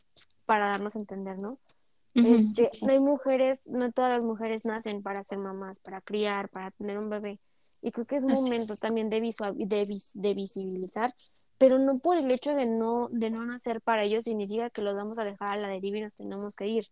para 0.44 0.66
darnos 0.66 0.96
a 0.96 0.98
entender, 0.98 1.38
¿no? 1.38 1.58
Este, 2.14 2.70
sí. 2.72 2.86
no 2.86 2.92
hay 2.92 3.00
mujeres, 3.00 3.68
no 3.68 3.92
todas 3.92 4.10
las 4.10 4.24
mujeres 4.24 4.64
nacen 4.64 5.02
para 5.02 5.22
ser 5.22 5.36
mamás, 5.36 5.78
para 5.80 6.00
criar, 6.00 6.48
para 6.48 6.70
tener 6.70 6.98
un 6.98 7.10
bebé. 7.10 7.38
Y 7.86 7.92
creo 7.92 8.04
que 8.04 8.16
es 8.16 8.24
Así 8.24 8.42
momento 8.42 8.72
es. 8.72 8.80
también 8.80 9.10
de, 9.10 9.20
visual, 9.20 9.54
de, 9.56 9.84
vis- 9.84 10.10
de 10.14 10.34
visibilizar, 10.34 11.14
pero 11.56 11.78
no 11.78 12.00
por 12.00 12.16
el 12.16 12.28
hecho 12.32 12.52
de 12.52 12.66
no, 12.66 13.08
de 13.12 13.30
no 13.30 13.46
nacer 13.46 13.80
para 13.80 14.02
ellos 14.02 14.24
significa 14.24 14.70
que 14.70 14.82
los 14.82 14.96
vamos 14.96 15.20
a 15.20 15.24
dejar 15.24 15.50
a 15.50 15.56
la 15.56 15.68
deriva 15.68 15.98
y 15.98 16.00
nos 16.00 16.16
tenemos 16.16 16.56
que 16.56 16.66
ir. 16.66 16.88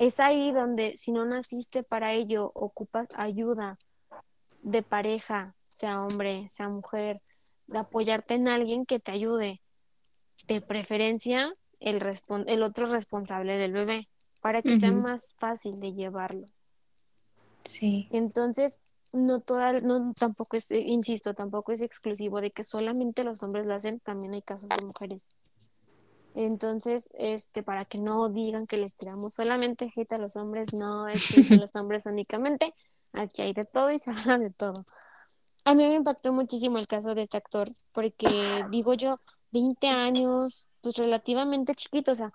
Es 0.00 0.18
ahí 0.18 0.50
donde 0.50 0.96
si 0.96 1.12
no 1.12 1.24
naciste 1.24 1.84
para 1.84 2.14
ello, 2.14 2.50
ocupas 2.52 3.06
ayuda 3.14 3.78
de 4.62 4.82
pareja, 4.82 5.54
sea 5.68 6.02
hombre, 6.02 6.48
sea 6.50 6.68
mujer, 6.68 7.22
de 7.68 7.78
apoyarte 7.78 8.34
en 8.34 8.48
alguien 8.48 8.86
que 8.86 8.98
te 8.98 9.12
ayude, 9.12 9.62
de 10.48 10.60
preferencia 10.62 11.54
el, 11.78 12.00
respon- 12.00 12.44
el 12.48 12.64
otro 12.64 12.86
responsable 12.86 13.56
del 13.56 13.72
bebé, 13.72 14.08
para 14.40 14.62
que 14.62 14.80
sea 14.80 14.90
más 14.90 15.36
fácil 15.38 15.78
de 15.78 15.92
llevarlo. 15.92 16.46
Sí, 17.62 18.08
Entonces, 18.10 18.80
no 19.12 19.40
toda, 19.40 19.72
no, 19.80 20.12
tampoco 20.14 20.56
es, 20.56 20.70
eh, 20.70 20.80
insisto, 20.80 21.34
tampoco 21.34 21.72
es 21.72 21.80
exclusivo 21.80 22.40
de 22.40 22.50
que 22.50 22.64
solamente 22.64 23.24
los 23.24 23.42
hombres 23.42 23.66
lo 23.66 23.74
hacen, 23.74 24.00
también 24.00 24.34
hay 24.34 24.42
casos 24.42 24.68
de 24.68 24.84
mujeres. 24.84 25.28
Entonces, 26.34 27.08
este, 27.14 27.62
para 27.62 27.84
que 27.86 27.98
no 27.98 28.28
digan 28.28 28.66
que 28.66 28.76
les 28.76 28.94
tiramos 28.94 29.34
solamente 29.34 29.90
hate 29.94 30.12
a 30.12 30.18
los 30.18 30.36
hombres, 30.36 30.74
no 30.74 31.08
es 31.08 31.36
hate 31.36 31.52
a 31.52 31.56
los 31.56 31.74
hombres 31.74 32.06
únicamente, 32.06 32.74
aquí 33.12 33.42
hay 33.42 33.54
de 33.54 33.64
todo 33.64 33.90
y 33.90 33.98
se 33.98 34.10
habla 34.34 34.38
de 34.38 34.50
todo. 34.50 34.84
A 35.64 35.74
mí 35.74 35.88
me 35.88 35.96
impactó 35.96 36.32
muchísimo 36.32 36.78
el 36.78 36.86
caso 36.86 37.14
de 37.14 37.22
este 37.22 37.38
actor, 37.38 37.72
porque 37.92 38.64
digo 38.70 38.94
yo, 38.94 39.20
20 39.50 39.88
años, 39.88 40.68
pues 40.80 40.96
relativamente 40.96 41.74
chiquito, 41.74 42.12
o 42.12 42.14
sea, 42.14 42.32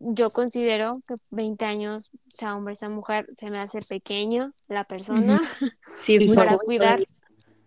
yo 0.00 0.30
considero 0.30 1.00
que 1.06 1.14
20 1.30 1.64
años, 1.66 2.10
sea 2.28 2.56
hombre, 2.56 2.74
sea 2.74 2.88
mujer, 2.88 3.26
se 3.36 3.50
me 3.50 3.58
hace 3.58 3.80
pequeño 3.80 4.52
la 4.68 4.84
persona 4.84 5.40
sí, 5.98 6.16
es 6.16 6.24
Y 6.24 6.26
muy 6.26 6.36
para 6.36 6.56
cuidar 6.58 6.98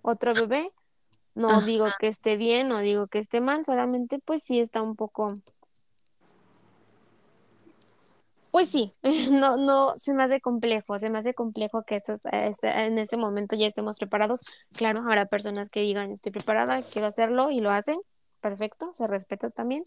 otro 0.01 0.36
bebé. 0.36 0.71
No 1.36 1.49
Ajá. 1.49 1.65
digo 1.65 1.86
que 1.99 2.07
esté 2.07 2.38
bien, 2.38 2.67
no 2.67 2.79
digo 2.79 3.05
que 3.07 3.19
esté 3.19 3.41
mal, 3.41 3.63
solamente 3.65 4.19
pues 4.19 4.43
sí 4.43 4.59
está 4.59 4.81
un 4.81 4.95
poco 4.95 5.39
Pues 8.51 8.69
sí, 8.69 8.93
no, 9.31 9.57
no, 9.57 9.93
se 9.95 10.13
me 10.13 10.23
hace 10.23 10.39
complejo, 10.39 10.99
se 10.99 11.09
me 11.09 11.17
hace 11.17 11.34
complejo 11.34 11.84
que 11.84 11.95
estos, 11.95 12.19
este- 12.31 12.67
en 12.86 12.99
ese 12.99 13.17
momento 13.17 13.55
ya 13.55 13.65
estemos 13.65 13.95
preparados. 13.97 14.41
Claro, 14.77 14.99
habrá 14.99 15.25
personas 15.25 15.71
que 15.71 15.79
digan, 15.81 16.11
estoy 16.11 16.31
preparada, 16.31 16.81
quiero 16.84 17.07
hacerlo 17.07 17.49
y 17.49 17.61
lo 17.61 17.71
hacen, 17.71 17.99
perfecto, 18.41 18.91
se 18.93 19.07
respeta 19.07 19.49
también, 19.49 19.84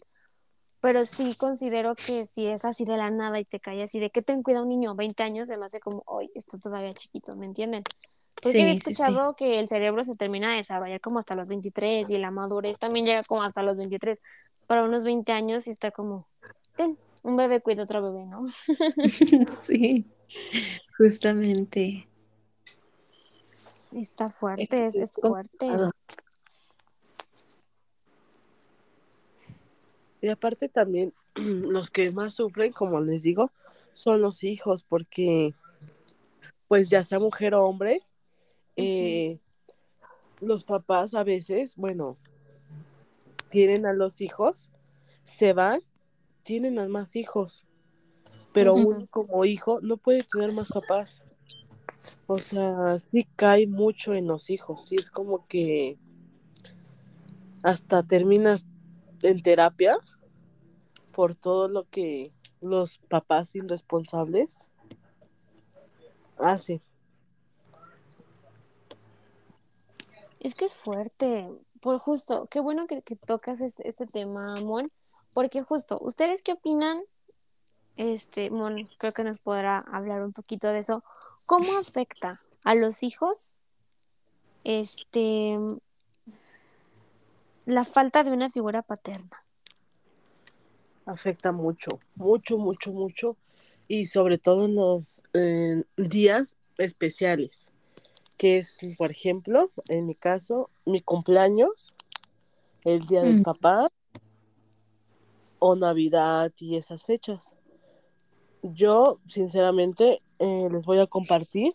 pero 0.79 1.05
sí 1.05 1.35
considero 1.35 1.95
que 1.95 2.25
si 2.25 2.47
es 2.47 2.65
así 2.65 2.85
de 2.85 2.97
la 2.97 3.09
nada 3.09 3.39
y 3.39 3.45
te 3.45 3.59
cae 3.59 3.83
así 3.83 3.99
de 3.99 4.09
que 4.09 4.21
ten 4.21 4.43
cuidado 4.43 4.63
un 4.63 4.69
niño, 4.69 4.95
20 4.95 5.23
años, 5.23 5.47
se 5.47 5.57
me 5.57 5.65
hace 5.65 5.79
como, 5.79 6.03
hoy 6.05 6.31
esto 6.35 6.59
todavía 6.59 6.91
chiquito, 6.91 7.35
¿me 7.35 7.45
entienden? 7.45 7.83
Porque 8.41 8.59
Sí, 8.59 8.73
sí, 8.73 8.79
sí. 8.79 8.91
escuchado 8.91 9.35
que 9.35 9.59
el 9.59 9.67
cerebro 9.67 10.03
se 10.03 10.15
termina 10.15 10.51
de 10.51 10.57
desarrollar 10.57 11.01
como 11.01 11.19
hasta 11.19 11.35
los 11.35 11.47
23 11.47 12.09
y 12.09 12.17
la 12.17 12.29
madurez 12.29 12.77
también 12.77 13.05
llega 13.05 13.23
como 13.23 13.41
hasta 13.41 13.63
los 13.63 13.77
23. 13.77 14.21
Para 14.67 14.83
unos 14.83 15.03
20 15.03 15.31
años 15.31 15.65
y 15.67 15.71
está 15.71 15.91
como, 15.91 16.27
ten, 16.75 16.97
un 17.23 17.35
bebé 17.35 17.61
cuida 17.61 17.81
a 17.81 17.85
otro 17.85 18.01
bebé, 18.03 18.25
¿no? 18.25 18.45
Sí, 19.49 20.05
justamente. 20.97 22.07
Está 23.91 24.29
fuerte, 24.29 24.85
es, 24.85 24.95
es 24.95 25.13
fuerte. 25.13 25.67
Y 30.21 30.29
aparte 30.29 30.69
también 30.69 31.13
los 31.35 31.91
que 31.91 32.11
más 32.11 32.33
sufren, 32.35 32.71
como 32.71 33.01
les 33.01 33.23
digo, 33.23 33.51
son 33.93 34.21
los 34.21 34.43
hijos, 34.43 34.83
porque 34.83 35.53
pues 36.67 36.89
ya 36.89 37.03
sea 37.03 37.19
mujer 37.19 37.53
o 37.53 37.65
hombre, 37.65 38.01
eh, 38.75 39.39
los 40.41 40.63
papás 40.63 41.13
a 41.13 41.23
veces, 41.23 41.75
bueno, 41.77 42.15
tienen 43.49 43.85
a 43.85 43.93
los 43.93 44.21
hijos, 44.21 44.71
se 45.23 45.53
van, 45.53 45.81
tienen 46.43 46.77
a 46.79 46.87
más 46.87 47.15
hijos, 47.15 47.65
pero 48.53 48.73
uno 48.73 49.07
como 49.09 49.45
hijo 49.45 49.79
no 49.81 49.97
puede 49.97 50.23
tener 50.23 50.51
más 50.51 50.69
papás. 50.69 51.23
O 52.27 52.37
sea, 52.37 52.99
sí 52.99 53.27
cae 53.35 53.67
mucho 53.67 54.13
en 54.13 54.27
los 54.27 54.49
hijos, 54.49 54.85
sí 54.85 54.95
es 54.95 55.09
como 55.09 55.47
que 55.47 55.97
hasta 57.63 58.03
terminas 58.03 58.65
en 59.21 59.41
terapia 59.41 59.97
por 61.11 61.35
todo 61.35 61.67
lo 61.67 61.85
que 61.89 62.31
los 62.61 62.97
papás 62.97 63.55
irresponsables 63.55 64.71
hacen. 66.37 66.81
Es 70.39 70.53
que 70.53 70.65
es 70.65 70.75
fuerte, 70.75 71.49
por 71.81 71.97
justo, 71.99 72.47
qué 72.49 72.59
bueno 72.59 72.87
que, 72.87 73.01
que 73.01 73.15
tocas 73.15 73.61
es- 73.61 73.79
este 73.79 74.05
tema, 74.05 74.53
Mon, 74.61 74.91
porque 75.33 75.63
justo, 75.63 75.97
¿ustedes 76.01 76.43
qué 76.43 76.53
opinan? 76.53 76.99
Este, 77.95 78.51
Mon, 78.51 78.83
creo 78.99 79.11
que 79.13 79.23
nos 79.23 79.39
podrá 79.39 79.79
hablar 79.79 80.21
un 80.23 80.31
poquito 80.33 80.67
de 80.67 80.79
eso. 80.79 81.03
¿Cómo 81.47 81.77
afecta 81.79 82.39
a 82.63 82.75
los 82.75 83.01
hijos, 83.01 83.57
este, 84.63 85.57
la 87.67 87.83
falta 87.83 88.23
de 88.23 88.31
una 88.31 88.49
figura 88.49 88.81
paterna? 88.81 89.43
afecta 91.05 91.51
mucho, 91.51 91.99
mucho, 92.15 92.57
mucho, 92.57 92.91
mucho, 92.91 93.37
y 93.87 94.05
sobre 94.07 94.37
todo 94.37 94.65
en 94.65 94.75
los 94.75 95.23
eh, 95.33 95.83
días 95.95 96.57
especiales, 96.77 97.71
que 98.37 98.57
es, 98.57 98.79
por 98.97 99.11
ejemplo, 99.11 99.71
en 99.87 100.05
mi 100.05 100.15
caso, 100.15 100.69
mi 100.85 101.01
cumpleaños, 101.01 101.95
el 102.83 103.05
día 103.07 103.21
del 103.21 103.39
Mm. 103.39 103.43
papá 103.43 103.89
o 105.59 105.75
Navidad 105.75 106.51
y 106.59 106.75
esas 106.77 107.03
fechas. 107.05 107.55
Yo, 108.61 109.17
sinceramente, 109.25 110.19
eh, 110.39 110.67
les 110.71 110.85
voy 110.85 110.99
a 110.99 111.07
compartir 111.07 111.73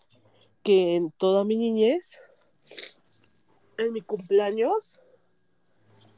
que 0.63 0.95
en 0.95 1.11
toda 1.11 1.43
mi 1.43 1.57
niñez, 1.57 2.19
en 3.77 3.93
mi 3.93 4.01
cumpleaños, 4.01 4.99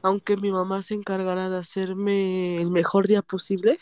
aunque 0.06 0.36
mi 0.36 0.52
mamá 0.52 0.82
se 0.82 0.94
encargara 0.94 1.50
de 1.50 1.58
hacerme 1.58 2.58
el 2.58 2.70
mejor 2.70 3.08
día 3.08 3.22
posible, 3.22 3.80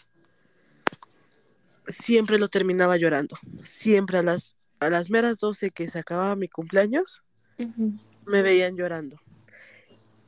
siempre 1.87 2.39
lo 2.39 2.49
terminaba 2.49 2.97
llorando. 2.97 3.37
Siempre 3.63 4.17
a 4.17 4.23
las, 4.23 4.57
a 4.81 4.89
las 4.89 5.11
meras 5.11 5.39
12 5.39 5.71
que 5.71 5.87
se 5.91 5.99
acababa 5.99 6.35
mi 6.35 6.49
cumpleaños, 6.49 7.23
me 8.25 8.41
veían 8.41 8.75
llorando. 8.75 9.21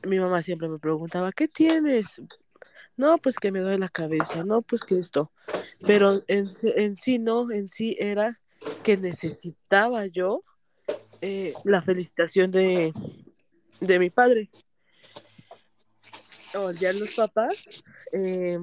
Mi 0.03 0.19
mamá 0.21 0.43
siempre 0.43 0.69
me 0.69 0.79
preguntaba, 0.79 1.33
¿qué 1.33 1.49
tienes? 1.49 2.21
No, 2.99 3.17
pues 3.17 3.37
que 3.39 3.51
me 3.51 3.61
duele 3.61 3.79
la 3.79 3.89
cabeza, 3.89 4.45
no, 4.45 4.61
pues 4.61 4.85
que 4.85 4.99
esto. 4.99 5.33
Pero 5.87 6.23
en, 6.29 6.47
sí- 6.47 6.73
en 6.77 6.97
sí 6.99 7.19
no, 7.19 7.51
en 7.51 7.71
sí 7.71 7.97
era 7.99 8.39
que 8.85 8.99
necesitaba 8.99 10.05
yo 10.05 10.45
eh, 11.23 11.55
la 11.65 11.81
felicitación 11.81 12.51
de, 12.51 12.93
de 13.81 13.99
mi 13.99 14.11
padre. 14.11 14.51
O 16.55 16.71
ya 16.73 16.93
los 16.93 17.15
papás, 17.15 17.83
eh, 18.13 18.59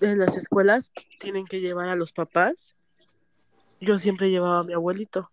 en 0.00 0.18
las 0.18 0.36
escuelas 0.36 0.90
tienen 1.18 1.44
que 1.44 1.60
llevar 1.60 1.88
a 1.88 1.96
los 1.96 2.12
papás. 2.12 2.74
Yo 3.80 3.98
siempre 3.98 4.30
llevaba 4.30 4.60
a 4.60 4.64
mi 4.64 4.72
abuelito, 4.72 5.30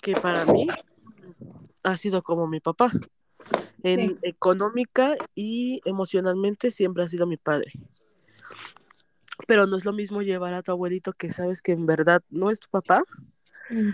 que 0.00 0.14
para 0.14 0.44
mí 0.46 0.68
ha 1.82 1.96
sido 1.96 2.22
como 2.22 2.46
mi 2.46 2.60
papá. 2.60 2.90
En 3.82 4.00
Sí. 4.00 4.16
económica 4.22 5.16
y 5.34 5.80
emocionalmente 5.84 6.70
siempre 6.70 7.04
ha 7.04 7.08
sido 7.08 7.26
mi 7.26 7.36
padre. 7.36 7.72
Pero 9.46 9.66
no 9.66 9.76
es 9.76 9.84
lo 9.84 9.92
mismo 9.92 10.22
llevar 10.22 10.52
a 10.54 10.62
tu 10.62 10.72
abuelito 10.72 11.12
que 11.12 11.30
sabes 11.30 11.62
que 11.62 11.72
en 11.72 11.86
verdad 11.86 12.22
no 12.28 12.50
es 12.50 12.58
tu 12.58 12.68
papá, 12.68 13.02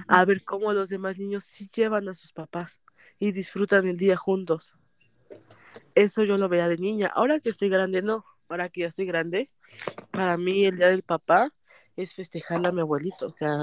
a 0.08 0.24
ver 0.24 0.42
cómo 0.44 0.72
los 0.72 0.88
demás 0.88 1.18
niños 1.18 1.44
sí 1.44 1.68
llevan 1.74 2.08
a 2.08 2.14
sus 2.14 2.32
papás 2.32 2.80
y 3.18 3.32
disfrutan 3.32 3.86
el 3.86 3.98
día 3.98 4.16
juntos. 4.16 4.74
Eso 5.94 6.24
yo 6.24 6.38
lo 6.38 6.48
veía 6.48 6.68
de 6.68 6.78
niña. 6.78 7.10
Ahora 7.14 7.38
que 7.40 7.50
estoy 7.50 7.68
grande, 7.68 8.02
no. 8.02 8.24
Ahora 8.48 8.68
que 8.68 8.82
ya 8.82 8.88
estoy 8.88 9.06
grande, 9.06 9.50
para 10.10 10.36
mí 10.36 10.66
el 10.66 10.76
día 10.76 10.88
del 10.88 11.02
papá 11.02 11.52
es 11.96 12.14
festejarle 12.14 12.68
a 12.68 12.72
mi 12.72 12.80
abuelito. 12.80 13.26
O 13.26 13.32
sea, 13.32 13.56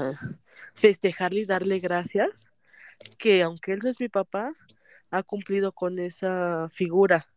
festejarle 0.72 1.40
y 1.40 1.44
darle 1.44 1.78
gracias 1.78 2.52
que 3.18 3.42
aunque 3.42 3.72
él 3.72 3.80
no 3.82 3.90
es 3.90 4.00
mi 4.00 4.08
papá, 4.08 4.52
ha 5.10 5.22
cumplido 5.22 5.72
con 5.72 5.98
esa 5.98 6.68
figura 6.70 7.28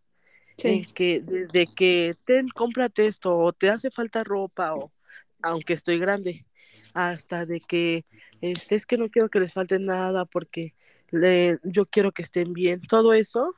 Sí. 0.57 0.69
en 0.69 0.93
que 0.93 1.19
desde 1.19 1.67
que 1.67 2.15
ten, 2.23 2.47
cómprate 2.47 3.03
esto 3.03 3.37
o 3.37 3.51
te 3.51 3.69
hace 3.69 3.91
falta 3.91 4.23
ropa 4.23 4.73
o 4.73 4.93
aunque 5.41 5.73
estoy 5.73 5.99
grande, 5.99 6.45
hasta 6.93 7.45
de 7.45 7.59
que 7.59 8.05
este, 8.41 8.75
es 8.75 8.85
que 8.85 8.97
no 8.97 9.09
quiero 9.09 9.29
que 9.29 9.41
les 9.41 9.51
falte 9.51 9.79
nada 9.79 10.23
porque 10.23 10.73
le, 11.11 11.59
yo 11.63 11.85
quiero 11.85 12.13
que 12.13 12.21
estén 12.21 12.53
bien. 12.53 12.79
Todo 12.81 13.13
eso 13.13 13.53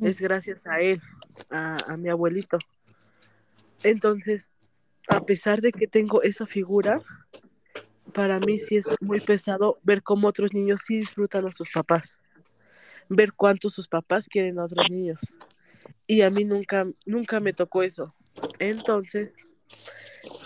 Es 0.00 0.20
gracias 0.20 0.66
a 0.66 0.80
él, 0.80 1.00
a, 1.50 1.76
a 1.92 1.96
mi 1.96 2.08
abuelito. 2.08 2.58
Entonces, 3.84 4.52
a 5.08 5.24
pesar 5.24 5.60
de 5.60 5.72
que 5.72 5.86
tengo 5.86 6.22
esa 6.22 6.46
figura, 6.46 7.00
para 8.12 8.40
mí 8.40 8.58
sí 8.58 8.76
es 8.76 8.86
muy 9.00 9.20
pesado 9.20 9.78
ver 9.82 10.02
cómo 10.02 10.28
otros 10.28 10.52
niños 10.52 10.80
sí 10.86 10.96
disfrutan 10.96 11.46
a 11.46 11.52
sus 11.52 11.70
papás, 11.70 12.20
ver 13.08 13.32
cuánto 13.32 13.70
sus 13.70 13.88
papás 13.88 14.26
quieren 14.28 14.58
a 14.58 14.64
otros 14.64 14.86
niños. 14.90 15.20
Y 16.06 16.22
a 16.22 16.30
mí 16.30 16.44
nunca, 16.44 16.86
nunca 17.06 17.40
me 17.40 17.52
tocó 17.52 17.82
eso. 17.82 18.14
Entonces, 18.58 19.46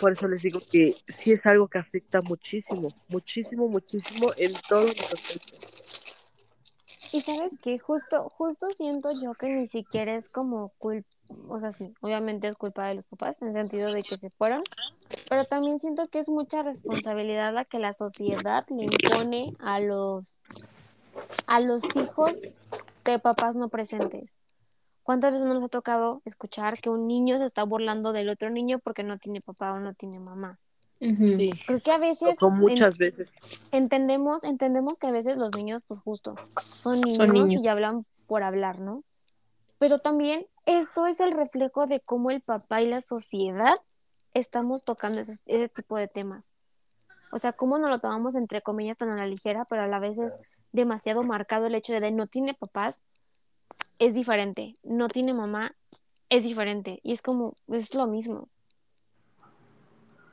por 0.01 0.12
eso 0.12 0.28
les 0.28 0.43
digo 0.43 0.59
que 0.70 0.93
sí 1.07 1.33
es 1.33 1.47
algo 1.47 1.68
que 1.68 1.78
afecta 1.78 2.20
muchísimo, 2.22 2.89
muchísimo, 3.09 3.68
muchísimo 3.68 4.26
en 4.39 4.53
todos 4.68 4.89
los 4.89 5.12
aspectos. 5.12 5.71
Y 7.12 7.20
sabes 7.20 7.58
que 7.58 7.78
justo, 7.78 8.30
justo 8.30 8.68
siento 8.70 9.10
yo 9.22 9.34
que 9.34 9.48
ni 9.48 9.66
siquiera 9.66 10.16
es 10.16 10.30
como 10.30 10.70
culpa, 10.78 11.08
o 11.48 11.58
sea, 11.58 11.70
sí, 11.70 11.92
obviamente 12.00 12.48
es 12.48 12.56
culpa 12.56 12.86
de 12.86 12.94
los 12.94 13.04
papás 13.04 13.42
en 13.42 13.48
el 13.48 13.66
sentido 13.66 13.92
de 13.92 14.02
que 14.02 14.16
se 14.16 14.30
fueron, 14.30 14.62
pero 15.28 15.44
también 15.44 15.78
siento 15.78 16.08
que 16.08 16.20
es 16.20 16.30
mucha 16.30 16.62
responsabilidad 16.62 17.52
la 17.52 17.66
que 17.66 17.78
la 17.78 17.92
sociedad 17.92 18.64
le 18.70 18.84
impone 18.84 19.54
a 19.58 19.80
los, 19.80 20.38
a 21.46 21.60
los 21.60 21.84
hijos 21.96 22.54
de 23.04 23.18
papás 23.18 23.56
no 23.56 23.68
presentes. 23.68 24.36
¿Cuántas 25.02 25.32
veces 25.32 25.48
nos 25.48 25.64
ha 25.64 25.68
tocado 25.68 26.22
escuchar 26.24 26.78
que 26.78 26.88
un 26.88 27.06
niño 27.06 27.36
se 27.38 27.44
está 27.44 27.64
burlando 27.64 28.12
del 28.12 28.30
otro 28.30 28.50
niño 28.50 28.78
porque 28.78 29.02
no 29.02 29.18
tiene 29.18 29.40
papá 29.40 29.72
o 29.72 29.80
no 29.80 29.92
tiene 29.94 30.18
mamá? 30.18 30.58
Sí, 31.26 31.50
Creo 31.66 31.80
que 31.80 31.90
a 31.90 31.98
veces 31.98 32.38
tocó 32.38 32.46
en- 32.48 32.59
muchas 32.59 32.96
veces. 32.98 33.34
entendemos, 33.72 34.44
entendemos 34.44 34.98
que 34.98 35.09
a 35.09 35.11
veces 35.11 35.36
los 35.36 35.50
niños, 35.57 35.82
pues 35.86 36.00
justo, 36.00 36.36
son 36.44 37.00
niños, 37.00 37.16
Son 37.16 37.32
niños. 37.32 37.62
y 37.62 37.68
hablan 37.68 38.07
por 38.26 38.42
hablar, 38.42 38.78
¿no? 38.78 39.03
Pero 39.78 39.98
también 39.98 40.46
eso 40.64 41.07
es 41.07 41.18
el 41.20 41.32
reflejo 41.32 41.86
de 41.86 42.00
cómo 42.00 42.30
el 42.30 42.40
papá 42.40 42.82
y 42.82 42.88
la 42.88 43.00
sociedad 43.00 43.74
estamos 44.32 44.84
tocando 44.84 45.20
esos- 45.20 45.42
ese 45.46 45.68
tipo 45.68 45.96
de 45.96 46.07
temas. 46.09 46.53
O 47.32 47.38
sea, 47.38 47.53
cómo 47.53 47.78
nos 47.78 47.90
lo 47.90 47.98
tomamos 47.98 48.34
entre 48.36 48.62
comillas 48.62 48.96
tan 48.96 49.11
a 49.11 49.16
la 49.16 49.26
ligera, 49.26 49.64
pero 49.64 49.82
a 49.82 49.86
la 49.88 49.98
vez 49.98 50.18
es 50.18 50.38
demasiado 50.70 51.24
marcado 51.24 51.66
el 51.66 51.74
hecho 51.74 51.92
de, 51.94 52.00
de 52.00 52.11
no 52.12 52.26
tiene 52.28 52.55
papás, 52.55 53.03
es 53.98 54.14
diferente, 54.14 54.76
no 54.82 55.09
tiene 55.09 55.34
mamá, 55.34 55.74
es 56.28 56.44
diferente. 56.44 57.00
Y 57.03 57.12
es 57.12 57.22
como, 57.22 57.55
es 57.68 57.94
lo 57.94 58.07
mismo. 58.07 58.48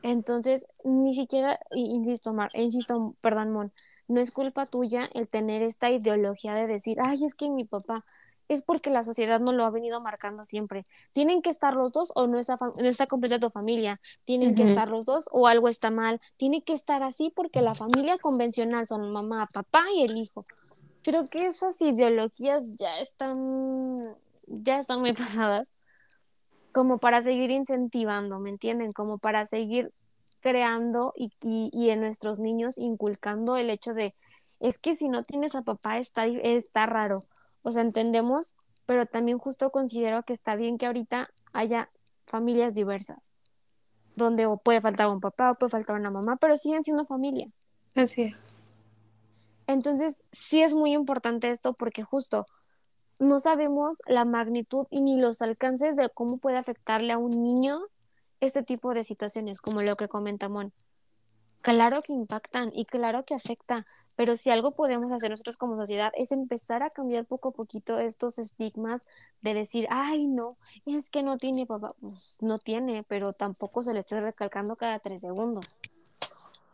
Entonces, 0.01 0.65
ni 0.83 1.13
siquiera, 1.13 1.59
i- 1.71 1.93
insisto, 1.95 2.33
Mar, 2.33 2.49
insisto, 2.53 3.15
perdón, 3.21 3.51
Mon, 3.51 3.73
no 4.07 4.21
es 4.21 4.31
culpa 4.31 4.65
tuya 4.65 5.09
el 5.13 5.27
tener 5.29 5.61
esta 5.61 5.89
ideología 5.91 6.55
de 6.55 6.67
decir, 6.67 6.97
ay, 7.01 7.23
es 7.25 7.35
que 7.35 7.49
mi 7.49 7.65
papá, 7.65 8.05
es 8.47 8.63
porque 8.63 8.89
la 8.89 9.03
sociedad 9.03 9.39
no 9.39 9.51
lo 9.51 9.63
ha 9.65 9.69
venido 9.69 10.01
marcando 10.01 10.43
siempre. 10.43 10.83
Tienen 11.13 11.41
que 11.43 11.51
estar 11.51 11.75
los 11.75 11.91
dos 11.91 12.11
o 12.15 12.25
no 12.27 12.39
está, 12.39 12.57
no 12.59 12.71
está 12.87 13.05
completa 13.05 13.39
tu 13.39 13.49
familia. 13.51 14.01
Tienen 14.25 14.55
que 14.55 14.63
estar 14.63 14.89
los 14.89 15.05
dos 15.05 15.29
o 15.31 15.45
algo 15.47 15.67
está 15.69 15.91
mal. 15.91 16.19
Tiene 16.35 16.63
que 16.63 16.73
estar 16.73 17.03
así 17.03 17.31
porque 17.35 17.61
la 17.61 17.75
familia 17.75 18.17
convencional 18.17 18.87
son 18.87 19.11
mamá, 19.11 19.47
papá 19.53 19.83
y 19.93 20.01
el 20.03 20.17
hijo. 20.17 20.45
Creo 21.03 21.29
que 21.29 21.45
esas 21.47 21.81
ideologías 21.81 22.75
ya 22.75 22.99
están, 22.99 24.15
ya 24.47 24.79
están 24.79 24.99
muy 25.01 25.13
pasadas 25.47 25.71
como 26.79 26.97
para 26.97 27.21
seguir 27.21 27.51
incentivando, 27.51 28.39
¿me 28.39 28.49
entienden? 28.49 28.93
Como 28.93 29.17
para 29.17 29.45
seguir 29.45 29.91
creando 30.39 31.11
y, 31.13 31.29
y, 31.41 31.69
y 31.73 31.89
en 31.89 31.99
nuestros 31.99 32.39
niños 32.39 32.77
inculcando 32.77 33.57
el 33.57 33.69
hecho 33.69 33.93
de, 33.93 34.15
es 34.61 34.79
que 34.79 34.95
si 34.95 35.09
no 35.09 35.25
tienes 35.25 35.55
a 35.55 35.61
papá 35.61 35.97
está, 35.97 36.25
está 36.25 36.85
raro. 36.85 37.17
O 37.63 37.71
sea, 37.71 37.81
entendemos, 37.81 38.55
pero 38.85 39.05
también 39.05 39.39
justo 39.39 39.71
considero 39.71 40.23
que 40.23 40.31
está 40.31 40.55
bien 40.55 40.77
que 40.77 40.85
ahorita 40.85 41.29
haya 41.51 41.89
familias 42.25 42.75
diversas, 42.75 43.29
donde 44.15 44.45
o 44.45 44.55
puede 44.55 44.79
faltar 44.79 45.09
un 45.09 45.19
papá 45.19 45.51
o 45.51 45.55
puede 45.55 45.71
faltar 45.71 45.99
una 45.99 46.11
mamá, 46.11 46.37
pero 46.37 46.55
siguen 46.55 46.85
siendo 46.85 47.03
familia. 47.03 47.49
Así 47.93 48.21
es. 48.21 48.55
Entonces, 49.67 50.29
sí 50.31 50.61
es 50.61 50.73
muy 50.73 50.93
importante 50.93 51.51
esto 51.51 51.73
porque 51.73 52.03
justo 52.03 52.45
no 53.19 53.39
sabemos 53.39 54.01
la 54.07 54.25
magnitud 54.25 54.87
y 54.89 55.01
ni 55.01 55.19
los 55.19 55.41
alcances 55.41 55.95
de 55.95 56.09
cómo 56.09 56.37
puede 56.37 56.57
afectarle 56.57 57.13
a 57.13 57.17
un 57.17 57.31
niño 57.31 57.81
este 58.39 58.63
tipo 58.63 58.93
de 58.93 59.03
situaciones, 59.03 59.59
como 59.59 59.81
lo 59.81 59.95
que 59.95 60.07
comenta 60.07 60.47
Mon. 60.47 60.73
Claro 61.61 62.01
que 62.01 62.13
impactan 62.13 62.71
y 62.73 62.85
claro 62.85 63.25
que 63.25 63.35
afecta, 63.35 63.85
pero 64.15 64.37
si 64.37 64.49
algo 64.49 64.71
podemos 64.71 65.11
hacer 65.11 65.29
nosotros 65.29 65.57
como 65.57 65.75
sociedad 65.75 66.11
es 66.15 66.31
empezar 66.31 66.83
a 66.83 66.89
cambiar 66.89 67.25
poco 67.25 67.49
a 67.49 67.51
poquito 67.51 67.99
estos 67.99 68.39
estigmas 68.39 69.05
de 69.41 69.53
decir, 69.53 69.87
ay, 69.89 70.25
no, 70.25 70.57
es 70.85 71.09
que 71.09 71.23
no 71.23 71.37
tiene 71.37 71.65
papá. 71.65 71.93
Pues 71.99 72.37
no 72.41 72.59
tiene, 72.59 73.03
pero 73.03 73.33
tampoco 73.33 73.81
se 73.81 73.93
le 73.93 73.99
está 73.99 74.19
recalcando 74.21 74.75
cada 74.77 74.99
tres 74.99 75.21
segundos. 75.21 75.75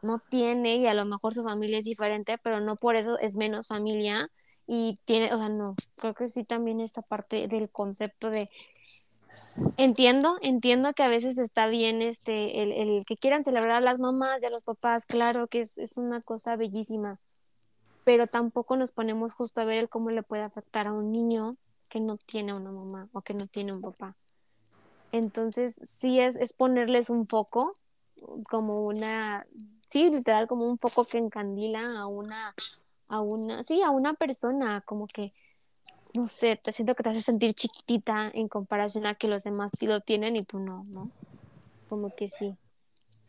No 0.04 0.20
tiene 0.20 0.78
y 0.78 0.88
a 0.88 0.94
lo 0.94 1.06
mejor 1.06 1.34
su 1.34 1.44
familia 1.44 1.80
es 1.80 1.86
diferente, 1.86 2.38
pero 2.38 2.62
no 2.62 2.76
por 2.76 2.96
eso 2.96 3.18
es 3.18 3.36
menos 3.36 3.68
familia 3.68 4.30
y 4.68 5.00
tiene, 5.06 5.34
o 5.34 5.38
sea, 5.38 5.50
no, 5.50 5.76
creo 5.96 6.14
que 6.14 6.30
sí 6.30 6.44
también 6.44 6.80
esta 6.80 7.02
parte 7.02 7.48
del 7.48 7.70
concepto 7.70 8.30
de 8.30 8.50
Entiendo, 9.78 10.38
entiendo 10.42 10.94
que 10.94 11.04
a 11.04 11.08
veces 11.08 11.38
está 11.38 11.68
bien 11.68 12.02
este 12.02 12.62
el, 12.62 12.74
el 12.74 13.06
que 13.06 13.16
quieran 13.16 13.46
celebrar 13.46 13.78
a 13.78 13.82
las 13.82 14.00
mamás 14.00 14.44
y 14.44 14.46
a 14.46 14.50
los 14.50 14.64
papás, 14.64 15.06
claro 15.06 15.48
que 15.48 15.62
es, 15.62 15.78
es 15.78 15.98
una 15.98 16.20
cosa 16.22 16.58
bellísima, 16.58 17.20
pero 18.04 18.28
tampoco 18.28 18.76
nos 18.76 18.92
ponemos 18.92 19.34
justo 19.34 19.62
a 19.62 19.66
ver 19.66 19.78
el 19.78 19.90
cómo 19.90 20.10
le 20.10 20.24
puede 20.24 20.44
afectar 20.44 20.88
a 20.88 20.94
un 20.94 21.14
niño 21.14 21.56
que 21.90 22.02
no 22.02 22.18
tiene 22.18 22.54
una 22.54 22.72
mamá 22.72 23.08
o 23.14 23.22
que 23.22 23.34
no 23.34 23.48
tiene 23.48 23.72
un 23.72 23.82
papá. 23.82 24.16
Entonces, 25.14 25.80
sí 25.86 26.20
es, 26.20 26.36
es 26.36 26.52
ponerles 26.52 27.10
un 27.10 27.26
foco, 27.26 27.74
como 28.50 28.86
una, 28.86 29.46
sí, 29.88 30.10
literal, 30.10 30.48
como 30.48 30.68
un 30.68 30.78
foco 30.78 31.06
que 31.06 31.18
encandila 31.18 32.02
a 32.02 32.08
una, 32.08 32.54
a 33.16 33.22
una, 33.22 33.64
sí, 33.64 33.82
a 33.82 33.90
una 33.90 34.14
persona, 34.14 34.82
como 34.86 35.08
que 35.08 35.34
no 36.16 36.28
sé, 36.28 36.56
te 36.56 36.72
siento 36.72 36.96
que 36.96 37.04
te 37.04 37.10
hace 37.10 37.22
sentir 37.22 37.54
chiquitita 37.54 38.26
en 38.34 38.48
comparación 38.48 39.06
a 39.06 39.16
que 39.16 39.28
los 39.28 39.44
demás 39.44 39.72
sí 39.78 39.86
lo 39.86 40.00
tienen 40.00 40.36
y 40.36 40.44
tú 40.44 40.60
no, 40.60 40.84
¿no? 40.90 41.12
Como 41.90 42.16
que 42.16 42.28
sí. 42.28 42.56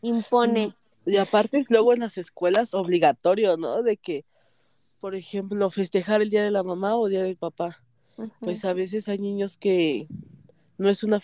Impone. 0.01 0.73
Y 1.05 1.17
aparte 1.17 1.57
es 1.57 1.69
luego 1.69 1.93
en 1.93 1.99
las 1.99 2.17
escuelas 2.17 2.73
obligatorio, 2.73 3.57
¿no? 3.57 3.83
De 3.83 3.97
que, 3.97 4.23
por 4.99 5.15
ejemplo, 5.15 5.69
festejar 5.69 6.21
el 6.21 6.29
día 6.29 6.43
de 6.43 6.51
la 6.51 6.63
mamá 6.63 6.95
o 6.95 7.07
el 7.07 7.11
día 7.11 7.23
del 7.23 7.35
papá. 7.35 7.77
Pues 8.39 8.65
a 8.65 8.73
veces 8.73 9.07
hay 9.09 9.19
niños 9.19 9.57
que 9.57 10.07
no 10.77 10.89
es 10.89 11.03
una 11.03 11.19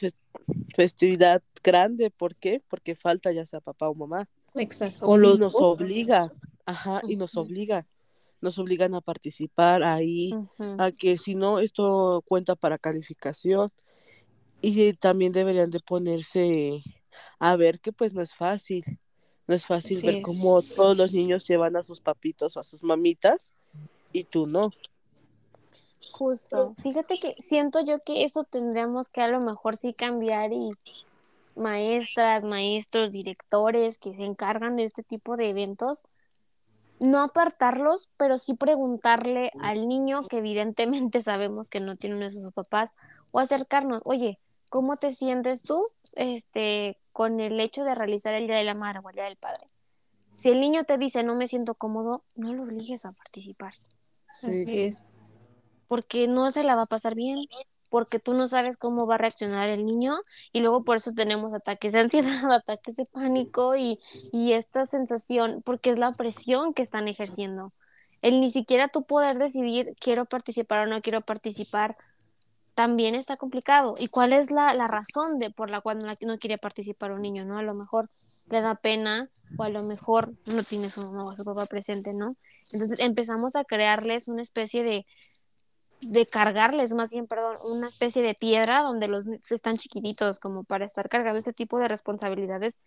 festividad 0.75 1.41
grande, 1.63 2.11
¿por 2.11 2.35
qué? 2.35 2.61
Porque 2.69 2.95
falta 2.95 3.31
ya 3.31 3.45
sea 3.45 3.61
papá 3.61 3.89
o 3.89 3.95
mamá. 3.95 4.27
Exacto. 4.55 5.05
O 5.05 5.17
los 5.17 5.39
nos 5.39 5.55
obliga, 5.55 6.31
ajá, 6.65 7.01
y 7.07 7.15
nos 7.15 7.35
obliga 7.35 7.87
nos 8.43 8.59
obligan 8.59 8.93
a 8.93 9.01
participar 9.01 9.83
ahí, 9.83 10.31
a 10.77 10.91
que 10.91 11.17
si 11.17 11.33
no, 11.33 11.59
esto 11.59 12.23
cuenta 12.27 12.55
para 12.55 12.77
calificación. 12.77 13.71
Y 14.61 14.93
también 14.93 15.31
deberían 15.31 15.69
de 15.69 15.79
ponerse 15.79 16.83
a 17.39 17.55
ver 17.55 17.79
que 17.79 17.93
pues 17.93 18.13
no 18.13 18.21
es 18.21 18.35
fácil. 18.35 18.83
No 19.47 19.55
es 19.55 19.65
fácil 19.65 19.99
ver 20.03 20.21
cómo 20.21 20.61
todos 20.61 20.97
los 20.97 21.13
niños 21.13 21.47
llevan 21.47 21.75
a 21.75 21.83
sus 21.83 22.01
papitos 22.01 22.55
o 22.55 22.59
a 22.59 22.63
sus 22.63 22.83
mamitas 22.83 23.53
y 24.11 24.25
tú 24.25 24.45
no. 24.45 24.71
Justo. 26.11 26.75
Fíjate 26.83 27.19
que 27.19 27.35
siento 27.39 27.83
yo 27.83 28.03
que 28.03 28.25
eso 28.25 28.43
tendríamos 28.43 29.09
que 29.09 29.21
a 29.21 29.29
lo 29.29 29.39
mejor 29.39 29.77
sí 29.77 29.93
cambiar 29.93 30.51
y 30.51 30.71
maestras, 31.55 32.43
maestros, 32.43 33.11
directores 33.11 33.97
que 33.97 34.15
se 34.15 34.25
encargan 34.25 34.75
de 34.75 34.83
este 34.83 35.03
tipo 35.03 35.37
de 35.37 35.49
eventos, 35.49 36.03
no 37.03 37.19
apartarlos, 37.19 38.09
pero 38.15 38.37
sí 38.37 38.53
preguntarle 38.53 39.51
al 39.59 39.89
niño, 39.89 40.21
que 40.29 40.37
evidentemente 40.37 41.21
sabemos 41.21 41.69
que 41.69 41.79
no 41.79 41.97
tiene 41.97 42.15
uno 42.15 42.25
de 42.25 42.31
sus 42.31 42.53
papás, 42.53 42.93
o 43.31 43.39
acercarnos, 43.39 44.01
oye, 44.05 44.39
¿cómo 44.69 44.95
te 44.95 45.11
sientes 45.11 45.63
tú 45.63 45.85
este, 46.15 46.97
con 47.11 47.41
el 47.41 47.59
hecho 47.59 47.83
de 47.83 47.93
realizar 47.93 48.33
el 48.33 48.47
Día 48.47 48.55
de 48.55 48.63
la 48.63 48.73
Madre 48.73 49.01
o 49.03 49.09
el 49.09 49.15
Día 49.15 49.25
del 49.25 49.35
Padre? 49.35 49.67
Si 50.35 50.49
el 50.49 50.61
niño 50.61 50.85
te 50.85 50.97
dice 50.97 51.23
no 51.23 51.35
me 51.35 51.47
siento 51.47 51.75
cómodo, 51.75 52.23
no 52.35 52.53
lo 52.53 52.63
obligues 52.63 53.05
a 53.05 53.11
participar. 53.11 53.73
Así 54.27 54.79
es. 54.79 55.11
Porque 55.87 56.27
no 56.27 56.49
se 56.51 56.63
la 56.63 56.75
va 56.75 56.83
a 56.83 56.87
pasar 56.87 57.13
bien 57.15 57.37
porque 57.93 58.17
tú 58.17 58.33
no 58.33 58.47
sabes 58.47 58.75
cómo 58.75 59.05
va 59.05 59.13
a 59.13 59.17
reaccionar 59.19 59.69
el 59.69 59.85
niño 59.85 60.15
y 60.51 60.61
luego 60.61 60.83
por 60.83 60.95
eso 60.95 61.11
tenemos 61.13 61.53
ataques 61.53 61.91
de 61.91 61.99
ansiedad, 61.99 62.51
ataques 62.51 62.95
de 62.95 63.05
pánico 63.05 63.75
y, 63.75 63.99
y 64.31 64.53
esta 64.53 64.87
sensación, 64.87 65.61
porque 65.63 65.91
es 65.91 65.99
la 65.99 66.11
presión 66.11 66.73
que 66.73 66.81
están 66.81 67.07
ejerciendo. 67.07 67.71
El 68.23 68.41
ni 68.41 68.49
siquiera 68.49 68.87
tú 68.87 69.03
poder 69.03 69.37
decidir 69.37 69.93
quiero 70.01 70.25
participar 70.25 70.87
o 70.87 70.89
no 70.89 71.03
quiero 71.03 71.21
participar 71.21 71.95
también 72.73 73.13
está 73.13 73.37
complicado. 73.37 73.93
¿Y 73.99 74.07
cuál 74.07 74.33
es 74.33 74.49
la, 74.49 74.73
la 74.73 74.87
razón 74.87 75.37
de 75.37 75.51
por 75.51 75.69
la 75.69 75.79
cual 75.81 75.99
no, 75.99 76.37
quiere 76.39 76.57
participar 76.57 77.11
un 77.11 77.21
niño, 77.21 77.45
no? 77.45 77.59
A 77.59 77.61
lo 77.61 77.75
mejor 77.75 78.09
le 78.49 78.61
da 78.61 78.73
pena 78.73 79.29
o 79.55 79.61
a 79.65 79.69
lo 79.69 79.83
mejor 79.83 80.33
no 80.47 80.63
tiene 80.63 80.89
su 80.89 81.01
mamá 81.03 81.25
o 81.25 81.35
su 81.35 81.45
papá 81.45 81.67
presente, 81.67 82.11
¿no? 82.11 82.37
Entonces 82.71 82.99
empezamos 82.99 83.55
a 83.55 83.63
crearles 83.63 84.27
una 84.27 84.41
especie 84.41 84.83
de, 84.83 85.05
de 86.11 86.25
cargarles 86.25 86.93
más 86.93 87.11
bien, 87.11 87.27
perdón, 87.27 87.55
una 87.63 87.87
especie 87.87 88.21
de 88.21 88.35
piedra 88.35 88.81
donde 88.81 89.07
los 89.07 89.25
están 89.27 89.77
chiquititos 89.77 90.39
como 90.39 90.63
para 90.63 90.85
estar 90.85 91.09
cargando 91.09 91.39
ese 91.39 91.53
tipo 91.53 91.79
de 91.79 91.87
responsabilidades 91.87 92.81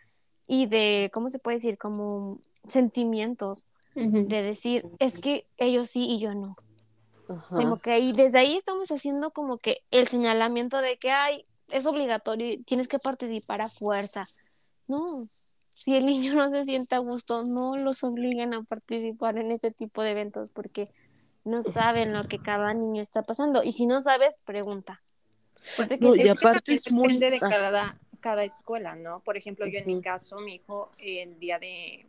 y 0.46 0.66
de, 0.66 1.10
¿cómo 1.12 1.28
se 1.28 1.38
puede 1.38 1.56
decir? 1.56 1.78
Como 1.78 2.40
sentimientos 2.66 3.66
de 3.94 4.42
decir, 4.42 4.84
es 4.98 5.20
que 5.20 5.46
ellos 5.56 5.88
sí 5.88 6.04
y 6.04 6.20
yo 6.20 6.34
no. 6.34 6.56
Como 7.50 7.78
que 7.78 7.92
ahí, 7.92 8.12
desde 8.12 8.38
ahí 8.38 8.56
estamos 8.56 8.90
haciendo 8.90 9.30
como 9.30 9.58
que 9.58 9.78
el 9.90 10.06
señalamiento 10.06 10.80
de 10.82 10.98
que, 10.98 11.10
ay, 11.10 11.46
es 11.68 11.86
obligatorio, 11.86 12.62
tienes 12.64 12.88
que 12.88 12.98
participar 12.98 13.62
a 13.62 13.68
fuerza. 13.68 14.26
No, 14.86 15.04
si 15.72 15.96
el 15.96 16.06
niño 16.06 16.34
no 16.34 16.48
se 16.48 16.64
siente 16.64 16.94
a 16.94 16.98
gusto, 16.98 17.44
no 17.44 17.76
los 17.76 18.04
obliguen 18.04 18.54
a 18.54 18.62
participar 18.62 19.38
en 19.38 19.50
ese 19.50 19.70
tipo 19.70 20.02
de 20.02 20.10
eventos 20.10 20.50
porque 20.50 20.90
no 21.47 21.62
saben 21.62 22.12
lo 22.12 22.24
que 22.24 22.38
cada 22.38 22.74
niño 22.74 23.01
está 23.01 23.22
pasando. 23.22 23.62
Y 23.62 23.72
si 23.72 23.86
no 23.86 24.03
sabes, 24.03 24.36
pregunta. 24.44 25.01
Porque 25.76 25.97
no, 25.97 26.14
y 26.14 26.28
aparte 26.28 26.74
es 26.74 26.84
depende 26.84 27.30
de 27.30 27.40
cada, 27.40 27.97
cada 28.20 28.44
escuela, 28.44 28.94
¿no? 28.94 29.20
Por 29.20 29.36
ejemplo, 29.36 29.66
yo 29.66 29.78
en 29.78 29.86
mi 29.86 30.03
caso, 30.03 30.38
mi 30.38 30.57
hijo, 30.57 30.90
el 30.99 31.38
día 31.38 31.59
de 31.59 32.05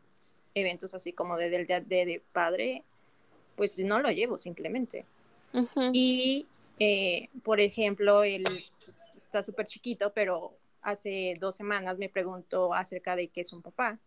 eventos 0.56 0.94
así 0.94 1.14
como 1.14 1.38
de, 1.38 1.50
del 1.50 1.68
día 1.68 1.80
de, 1.80 2.22
padre, 2.34 2.84
pues 3.56 3.78
no 3.80 4.00
lo 4.00 4.10
llevo 4.12 4.38
simplemente. 4.38 5.06
Y, 5.94 6.46
eh, 6.80 7.30
por 7.44 7.60
ejemplo, 7.60 8.24
él 8.24 8.44
está 9.16 9.42
súper 9.42 9.66
chiquito, 9.66 10.12
pero 10.14 10.54
hace 10.82 11.36
dos 11.40 11.56
semanas 11.56 11.98
me 11.98 12.10
preguntó 12.10 12.74
acerca 12.74 13.16
de 13.16 13.28
qué 13.28 13.42
es 13.42 13.54
un 13.54 13.62
papá. 13.62 13.98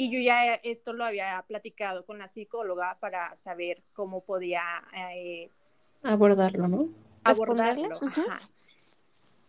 Y 0.00 0.12
yo 0.12 0.20
ya 0.20 0.54
esto 0.54 0.92
lo 0.92 1.04
había 1.04 1.44
platicado 1.48 2.06
con 2.06 2.18
la 2.18 2.28
psicóloga 2.28 2.96
para 3.00 3.36
saber 3.36 3.82
cómo 3.94 4.20
podía 4.20 4.62
eh, 4.96 5.50
abordarlo, 6.04 6.68
¿no? 6.68 6.88
Abordarlo. 7.24 7.98
Ajá. 8.00 8.38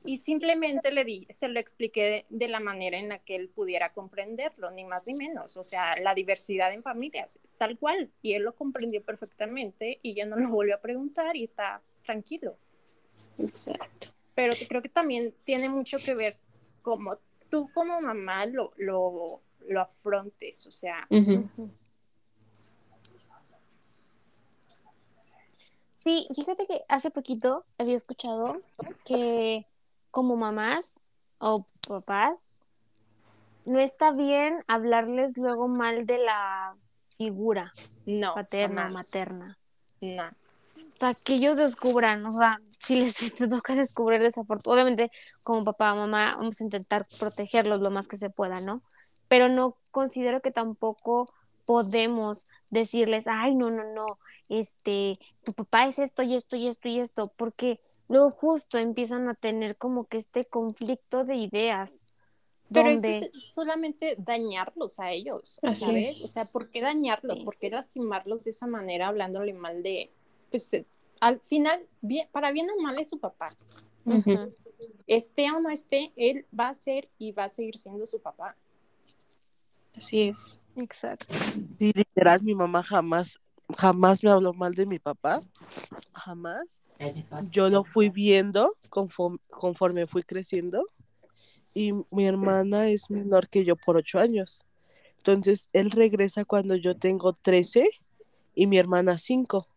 Y 0.06 0.18
simplemente 0.18 0.91
le 0.91 1.06
di, 1.06 1.28
se 1.30 1.50
lo 1.50 1.60
expliqué 1.60 2.26
de, 2.30 2.47
la 2.47 2.60
manera 2.60 2.97
en 2.97 3.10
la 3.10 3.20
que 3.20 3.36
él 3.36 3.47
pudiera 3.50 3.93
comprenderlo, 3.93 4.72
ni 4.72 4.86
más 4.86 5.06
ni 5.06 5.14
menos. 5.14 5.56
O 5.56 5.64
sea, 5.64 5.95
la 6.02 6.16
diversidad 6.16 6.74
en 6.74 6.82
familias, 6.82 7.39
tal 7.60 7.78
cual. 7.78 8.10
Y 8.24 8.34
él 8.34 8.41
lo 8.41 8.56
comprendió 8.56 9.04
perfectamente 9.04 10.00
y 10.02 10.16
ya 10.16 10.26
no 10.26 10.36
lo 10.36 10.50
volvió 10.50 10.74
a 10.74 10.82
preguntar 10.82 11.36
y 11.36 11.43
está 11.43 11.84
tranquilo. 12.04 12.58
Exacto. 13.38 14.08
Pero 14.34 14.56
creo 14.68 14.82
que 14.82 14.89
también 14.89 15.32
tiene 15.43 15.70
mucho 15.70 15.97
que 16.04 16.16
ver 16.16 16.34
como 16.82 17.20
tú 17.52 17.70
como 17.72 18.02
mamá 18.02 18.47
lo, 18.47 18.72
lo 18.78 19.41
lo 19.68 19.82
afrontes, 19.82 20.66
o 20.68 20.72
sea. 20.72 21.07
Sí, 25.93 26.28
fíjate 26.34 26.66
que 26.66 26.82
hace 26.88 27.12
poquito 27.12 27.66
había 27.78 27.95
escuchado 27.95 28.57
que 29.03 29.68
como 30.12 30.38
mamás 30.38 30.99
o 31.39 31.66
papás 31.88 32.47
no 33.66 33.80
está 33.80 34.12
bien 34.12 34.64
hablarles 34.68 35.38
luego 35.38 35.68
mal 35.68 36.05
de 36.05 36.20
la 36.20 36.78
figura 37.18 37.72
no, 38.05 38.34
paterna 38.34 38.88
o 38.88 38.91
materna. 38.91 39.57
No. 39.99 40.24
O 40.24 40.99
sea, 40.99 41.14
que 41.14 41.36
ellos 41.36 41.57
descubran, 41.57 42.26
o 42.26 42.32
sea, 42.32 42.62
si 42.80 42.95
les 42.95 43.16
toca 43.49 43.76
descubrir 43.76 44.22
desafortunadamente, 44.22 45.03
obviamente 45.03 45.12
como 45.43 45.66
papá 45.66 45.93
o 45.93 45.97
mamá 45.97 46.38
vamos 46.38 46.62
a 46.62 46.64
intentar 46.64 47.05
protegerlos 47.20 47.82
lo 47.82 47.91
más 47.91 48.07
que 48.07 48.18
se 48.18 48.30
pueda, 48.30 48.62
¿no? 48.62 48.82
Pero 49.30 49.48
no 49.48 49.78
considero 49.92 50.42
que 50.42 50.52
tampoco 50.52 51.32
podemos 51.66 52.48
decirles, 52.72 53.28
ay, 53.28 53.56
no, 53.56 53.70
no, 53.70 53.84
no, 53.94 54.06
este, 54.50 55.20
tu 55.44 55.54
papá 55.54 55.86
es 55.86 56.00
esto 56.00 56.24
y 56.24 56.36
esto 56.36 56.56
y 56.56 56.68
esto 56.68 56.90
y 56.90 57.00
esto, 57.00 57.32
porque 57.38 57.80
luego 58.10 58.32
justo 58.32 58.78
empiezan 58.78 59.30
a 59.30 59.36
tener 59.36 59.78
como 59.78 60.08
que 60.08 60.18
este 60.18 60.46
conflicto 60.46 61.24
de 61.26 61.36
ideas, 61.36 62.02
Pero 62.74 62.90
eso 62.90 63.04
donde 63.04 63.32
es 63.32 63.54
solamente 63.54 64.16
dañarlos 64.18 65.00
a 65.00 65.12
ellos, 65.12 65.60
Así 65.62 65.86
¿sabes? 65.86 66.10
es. 66.10 66.26
O 66.26 66.28
sea, 66.28 66.46
¿por 66.46 66.70
qué 66.72 66.82
dañarlos? 66.82 67.38
Sí. 67.38 67.46
¿Por 67.46 67.56
qué 67.58 67.70
lastimarlos 67.70 68.46
de 68.46 68.50
esa 68.50 68.66
manera 68.66 69.08
hablándole 69.08 69.54
mal 69.54 69.84
de, 69.84 70.10
pues, 70.50 70.74
eh, 70.74 70.86
al 71.20 71.40
final, 71.42 71.86
bien, 72.02 72.28
para 72.32 72.52
bien 72.52 72.68
o 72.70 72.82
mal 72.82 73.00
es 73.00 73.10
su 73.10 73.20
papá. 73.20 73.50
Ujú. 74.06 74.32
Ujú. 74.32 74.50
Esté 75.06 75.52
o 75.52 75.60
no 75.60 75.70
esté, 75.70 76.12
él 76.16 76.46
va 76.58 76.70
a 76.70 76.74
ser 76.74 77.10
y 77.20 77.32
va 77.32 77.44
a 77.44 77.50
seguir 77.50 77.78
siendo 77.78 78.06
su 78.06 78.20
papá. 78.22 78.56
Así 79.95 80.22
es. 80.24 80.60
Exacto. 80.76 81.34
Sí, 81.78 81.91
literal, 81.93 82.41
mi 82.41 82.55
mamá 82.55 82.84
jamás, 82.84 83.39
jamás 83.78 84.24
me 84.24 84.32
habló 84.32 84.53
mal 84.53 84.74
de 84.74 84.86
mi 84.86 84.99
papá. 84.99 85.39
Jamás. 86.14 86.82
Yo 87.51 87.70
lo 87.70 87.84
fui 87.84 88.10
viendo 88.10 88.74
conforme, 88.89 89.39
conforme 89.49 90.05
fui 90.05 90.24
creciendo. 90.24 90.88
Y 91.74 91.93
mi 92.12 92.26
hermana 92.26 92.89
es 92.89 93.10
menor 93.10 93.47
que 93.47 93.64
yo 93.64 93.76
por 93.76 93.97
ocho 93.97 94.20
años. 94.20 94.66
Entonces, 95.18 95.70
él 95.74 95.91
regresa 95.91 96.45
cuando 96.45 96.76
yo 96.76 96.97
tengo 96.97 97.34
13 97.34 97.89
y 98.55 98.68
mi 98.68 98.78
hermana 98.78 99.18
5. 99.18 99.68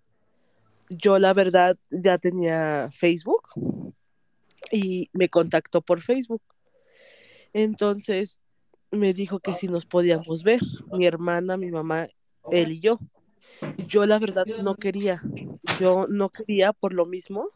Yo, 0.89 1.19
la 1.19 1.33
verdad, 1.33 1.77
ya 1.91 2.19
tenía 2.19 2.91
Facebook 2.93 3.49
y 4.71 5.11
me 5.13 5.29
contactó 5.29 5.81
por 5.81 6.01
Facebook. 6.01 6.43
Entonces, 7.53 8.41
me 8.93 9.13
dijo 9.15 9.41
que 9.41 9.55
si 9.55 9.69
nos 9.69 9.87
podíamos 9.87 10.43
ver, 10.43 10.61
mi 10.93 11.07
hermana, 11.07 11.57
mi 11.57 11.71
mamá, 11.71 12.09
él 12.51 12.73
y 12.73 12.81
yo. 12.81 12.99
Yo 13.89 14.07
la 14.07 14.19
verdad 14.19 14.45
no 14.63 14.75
quería, 14.77 15.23
yo 15.81 16.07
no 16.09 16.29
quería 16.29 16.73
por 16.73 16.93
lo 16.93 17.07
mismo, 17.07 17.49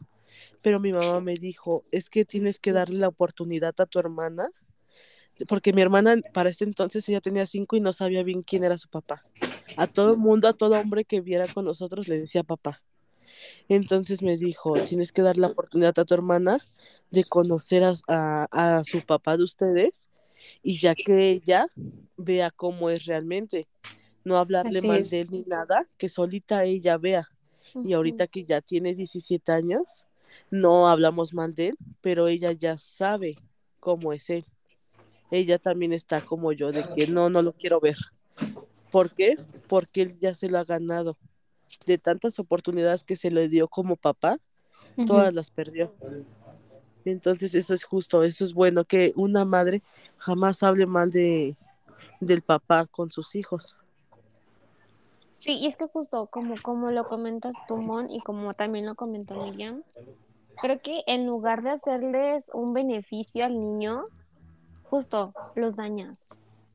pero 0.61 0.79
mi 0.79 0.91
mamá 0.91 1.21
me 1.21 1.35
dijo, 1.35 1.83
es 1.91 2.09
que 2.09 2.25
tienes 2.25 2.59
que 2.59 2.71
darle 2.71 2.97
la 2.99 3.07
oportunidad 3.07 3.73
a 3.79 3.85
tu 3.85 3.99
hermana, 3.99 4.49
porque 5.47 5.73
mi 5.73 5.81
hermana 5.81 6.15
para 6.33 6.49
este 6.49 6.63
entonces 6.63 7.07
ella 7.07 7.21
tenía 7.21 7.45
cinco 7.45 7.75
y 7.75 7.79
no 7.81 7.93
sabía 7.93 8.23
bien 8.23 8.41
quién 8.41 8.63
era 8.63 8.77
su 8.77 8.89
papá. 8.89 9.23
A 9.77 9.85
todo 9.87 10.17
mundo, 10.17 10.47
a 10.47 10.53
todo 10.53 10.79
hombre 10.79 11.05
que 11.05 11.21
viera 11.21 11.45
con 11.53 11.65
nosotros 11.65 12.07
le 12.07 12.19
decía 12.19 12.43
papá. 12.43 12.81
Entonces 13.69 14.23
me 14.23 14.37
dijo, 14.37 14.73
tienes 14.73 15.11
que 15.11 15.21
dar 15.21 15.37
la 15.37 15.47
oportunidad 15.47 15.97
a 15.99 16.05
tu 16.05 16.13
hermana 16.13 16.57
de 17.11 17.23
conocer 17.23 17.83
a, 17.83 17.93
a- 18.07 18.77
a 18.77 18.83
su 18.83 19.05
papá 19.05 19.37
de 19.37 19.43
ustedes 19.43 20.09
y 20.61 20.79
ya 20.79 20.95
que 20.95 21.29
ella 21.29 21.67
vea 22.17 22.51
cómo 22.51 22.89
es 22.89 23.05
realmente, 23.05 23.67
no 24.23 24.37
hablarle 24.37 24.79
Así 24.79 24.87
mal 24.87 25.01
es. 25.01 25.11
de 25.11 25.21
él 25.21 25.27
ni 25.31 25.41
nada, 25.41 25.87
que 25.97 26.09
solita 26.09 26.63
ella 26.63 26.97
vea. 26.97 27.29
Y 27.83 27.93
ahorita 27.93 28.27
que 28.27 28.45
ya 28.45 28.61
tiene 28.61 28.93
17 28.93 29.51
años, 29.51 30.07
no 30.49 30.87
hablamos 30.87 31.33
mal 31.33 31.53
de 31.53 31.67
él, 31.67 31.77
pero 32.01 32.27
ella 32.27 32.51
ya 32.51 32.77
sabe 32.77 33.37
cómo 33.79 34.13
es 34.13 34.29
él. 34.29 34.45
Ella 35.31 35.59
también 35.59 35.93
está 35.93 36.21
como 36.21 36.53
yo, 36.53 36.71
de 36.71 36.85
que 36.95 37.07
no, 37.07 37.29
no 37.29 37.41
lo 37.41 37.53
quiero 37.53 37.79
ver. 37.79 37.97
¿Por 38.91 39.13
qué? 39.13 39.35
Porque 39.67 40.01
él 40.03 40.17
ya 40.19 40.33
se 40.33 40.49
lo 40.49 40.57
ha 40.57 40.63
ganado. 40.63 41.17
De 41.85 41.97
tantas 41.97 42.39
oportunidades 42.39 43.03
que 43.03 43.15
se 43.15 43.29
le 43.29 43.49
dio 43.49 43.67
como 43.67 43.97
papá, 43.97 44.37
todas 45.05 45.33
las 45.33 45.51
perdió. 45.51 45.91
Entonces 47.11 47.55
eso 47.55 47.73
es 47.73 47.83
justo, 47.83 48.23
eso 48.23 48.43
es 48.43 48.53
bueno, 48.53 48.85
que 48.85 49.13
una 49.15 49.45
madre 49.45 49.81
jamás 50.17 50.63
hable 50.63 50.85
mal 50.85 51.11
de, 51.11 51.55
del 52.19 52.41
papá 52.41 52.85
con 52.85 53.09
sus 53.09 53.35
hijos. 53.35 53.77
Sí, 55.35 55.57
y 55.59 55.67
es 55.67 55.77
que 55.77 55.85
justo 55.87 56.27
como, 56.27 56.55
como 56.61 56.91
lo 56.91 57.07
comentas 57.07 57.55
tú, 57.67 57.77
Mon, 57.77 58.09
y 58.09 58.19
como 58.21 58.53
también 58.53 58.85
lo 58.85 58.95
comentó 58.95 59.35
Miriam, 59.35 59.83
creo 60.59 60.81
que 60.81 61.03
en 61.05 61.27
lugar 61.27 61.61
de 61.61 61.69
hacerles 61.69 62.49
un 62.53 62.73
beneficio 62.73 63.45
al 63.45 63.61
niño, 63.61 64.05
justo 64.89 65.33
los 65.55 65.75
dañas. 65.75 66.25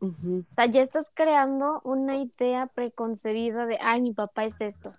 O 0.00 0.12
sea, 0.56 0.66
ya 0.66 0.80
estás 0.80 1.10
creando 1.14 1.80
una 1.84 2.16
idea 2.16 2.66
preconcebida 2.66 3.66
de, 3.66 3.78
ay, 3.80 4.00
mi 4.00 4.12
papá 4.12 4.44
es 4.44 4.60
esto. 4.60 4.92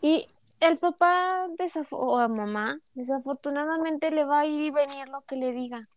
Y 0.00 0.28
el 0.60 0.78
papá 0.78 1.46
desaf- 1.58 1.88
o 1.92 2.18
a 2.18 2.28
mamá, 2.28 2.80
desafortunadamente 2.94 4.10
le 4.10 4.24
va 4.24 4.40
a 4.40 4.46
ir 4.46 4.60
y 4.60 4.70
venir 4.70 5.08
lo 5.08 5.22
que 5.22 5.36
le 5.36 5.52
diga. 5.52 5.88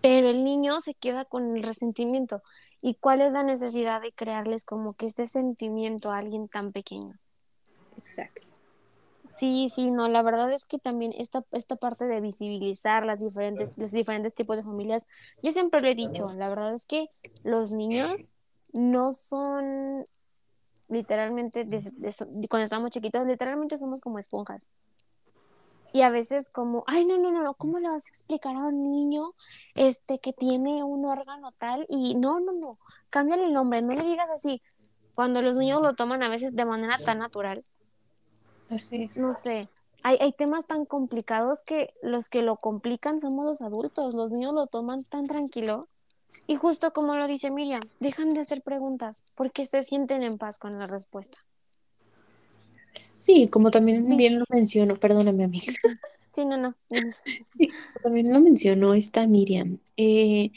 Pero 0.00 0.28
el 0.28 0.44
niño 0.44 0.80
se 0.80 0.94
queda 0.94 1.24
con 1.24 1.56
el 1.56 1.62
resentimiento. 1.62 2.42
¿Y 2.80 2.94
cuál 2.94 3.20
es 3.20 3.32
la 3.32 3.42
necesidad 3.42 4.00
de 4.00 4.12
crearles 4.12 4.64
como 4.64 4.94
que 4.94 5.06
este 5.06 5.26
sentimiento 5.26 6.12
a 6.12 6.18
alguien 6.18 6.48
tan 6.48 6.72
pequeño? 6.72 7.18
Exacto. 7.94 8.42
Sí, 9.26 9.68
sí, 9.68 9.90
no, 9.90 10.08
la 10.08 10.22
verdad 10.22 10.50
es 10.52 10.64
que 10.64 10.78
también 10.78 11.12
esta, 11.16 11.44
esta 11.50 11.76
parte 11.76 12.06
de 12.06 12.20
visibilizar 12.20 13.04
las 13.04 13.20
diferentes, 13.20 13.70
los 13.76 13.92
diferentes 13.92 14.34
tipos 14.34 14.56
de 14.56 14.62
familias, 14.62 15.06
yo 15.42 15.52
siempre 15.52 15.82
lo 15.82 15.88
he 15.88 15.94
dicho, 15.94 16.30
la 16.36 16.48
verdad 16.48 16.72
es 16.72 16.86
que 16.86 17.10
los 17.42 17.70
niños 17.72 18.28
no 18.72 19.12
son 19.12 20.04
literalmente, 20.88 21.64
desde- 21.64 21.92
desde- 21.96 22.26
cuando 22.48 22.64
estamos 22.64 22.90
chiquitos, 22.90 23.26
literalmente 23.26 23.78
somos 23.78 24.00
como 24.00 24.18
esponjas. 24.18 24.68
Y 25.92 26.02
a 26.02 26.10
veces 26.10 26.50
como, 26.50 26.84
ay, 26.86 27.06
no, 27.06 27.16
no, 27.18 27.30
no, 27.30 27.42
no, 27.42 27.54
¿cómo 27.54 27.78
le 27.78 27.88
vas 27.88 28.06
a 28.06 28.08
explicar 28.08 28.54
a 28.54 28.60
un 28.60 28.92
niño 28.92 29.32
este 29.74 30.18
que 30.18 30.32
tiene 30.34 30.82
un 30.84 31.06
órgano 31.06 31.52
tal? 31.52 31.86
Y 31.88 32.14
no, 32.14 32.40
no, 32.40 32.52
no, 32.52 32.78
cámbiale 33.08 33.44
el 33.44 33.52
nombre, 33.52 33.80
no 33.80 33.94
le 33.94 34.04
digas 34.04 34.28
así. 34.30 34.60
Cuando 35.14 35.40
los 35.42 35.56
niños 35.56 35.80
lo 35.82 35.94
toman 35.94 36.22
a 36.22 36.28
veces 36.28 36.54
de 36.54 36.64
manera 36.64 36.96
tan 37.04 37.18
natural 37.18 37.64
Así 38.70 39.04
es. 39.04 39.16
no 39.16 39.32
sé, 39.34 39.68
hay, 40.02 40.16
hay 40.20 40.32
temas 40.32 40.66
tan 40.66 40.84
complicados 40.84 41.64
que 41.64 41.92
los 42.02 42.28
que 42.28 42.42
lo 42.42 42.56
complican 42.56 43.18
somos 43.18 43.44
los 43.46 43.62
adultos, 43.62 44.14
los 44.14 44.30
niños 44.30 44.54
lo 44.54 44.66
toman 44.66 45.02
tan 45.04 45.26
tranquilo. 45.26 45.88
Y 46.46 46.56
justo 46.56 46.92
como 46.92 47.16
lo 47.16 47.26
dice 47.26 47.50
Miriam, 47.50 47.82
dejan 48.00 48.28
de 48.30 48.40
hacer 48.40 48.62
preguntas 48.62 49.22
porque 49.34 49.66
se 49.66 49.82
sienten 49.82 50.22
en 50.22 50.38
paz 50.38 50.58
con 50.58 50.78
la 50.78 50.86
respuesta. 50.86 51.38
Sí, 53.16 53.48
como 53.48 53.70
también 53.70 54.16
bien 54.16 54.38
lo 54.38 54.44
mencionó, 54.48 54.96
perdóname, 54.96 55.44
amiga. 55.44 55.64
Sí, 56.32 56.44
no, 56.44 56.56
no. 56.56 56.74
es- 56.90 57.24
También 58.02 58.32
lo 58.32 58.40
mencionó 58.40 58.94
esta 58.94 59.26
Miriam. 59.26 59.78
eh, 59.96 60.52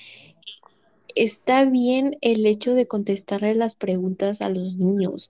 está 1.15 1.65
bien 1.65 2.17
el 2.22 2.45
hecho 2.45 2.74
de 2.74 2.88
contestarle 2.88 3.55
las 3.55 3.76
preguntas 3.76 4.41
a 4.41 4.49
los 4.49 4.76
niños, 4.78 5.30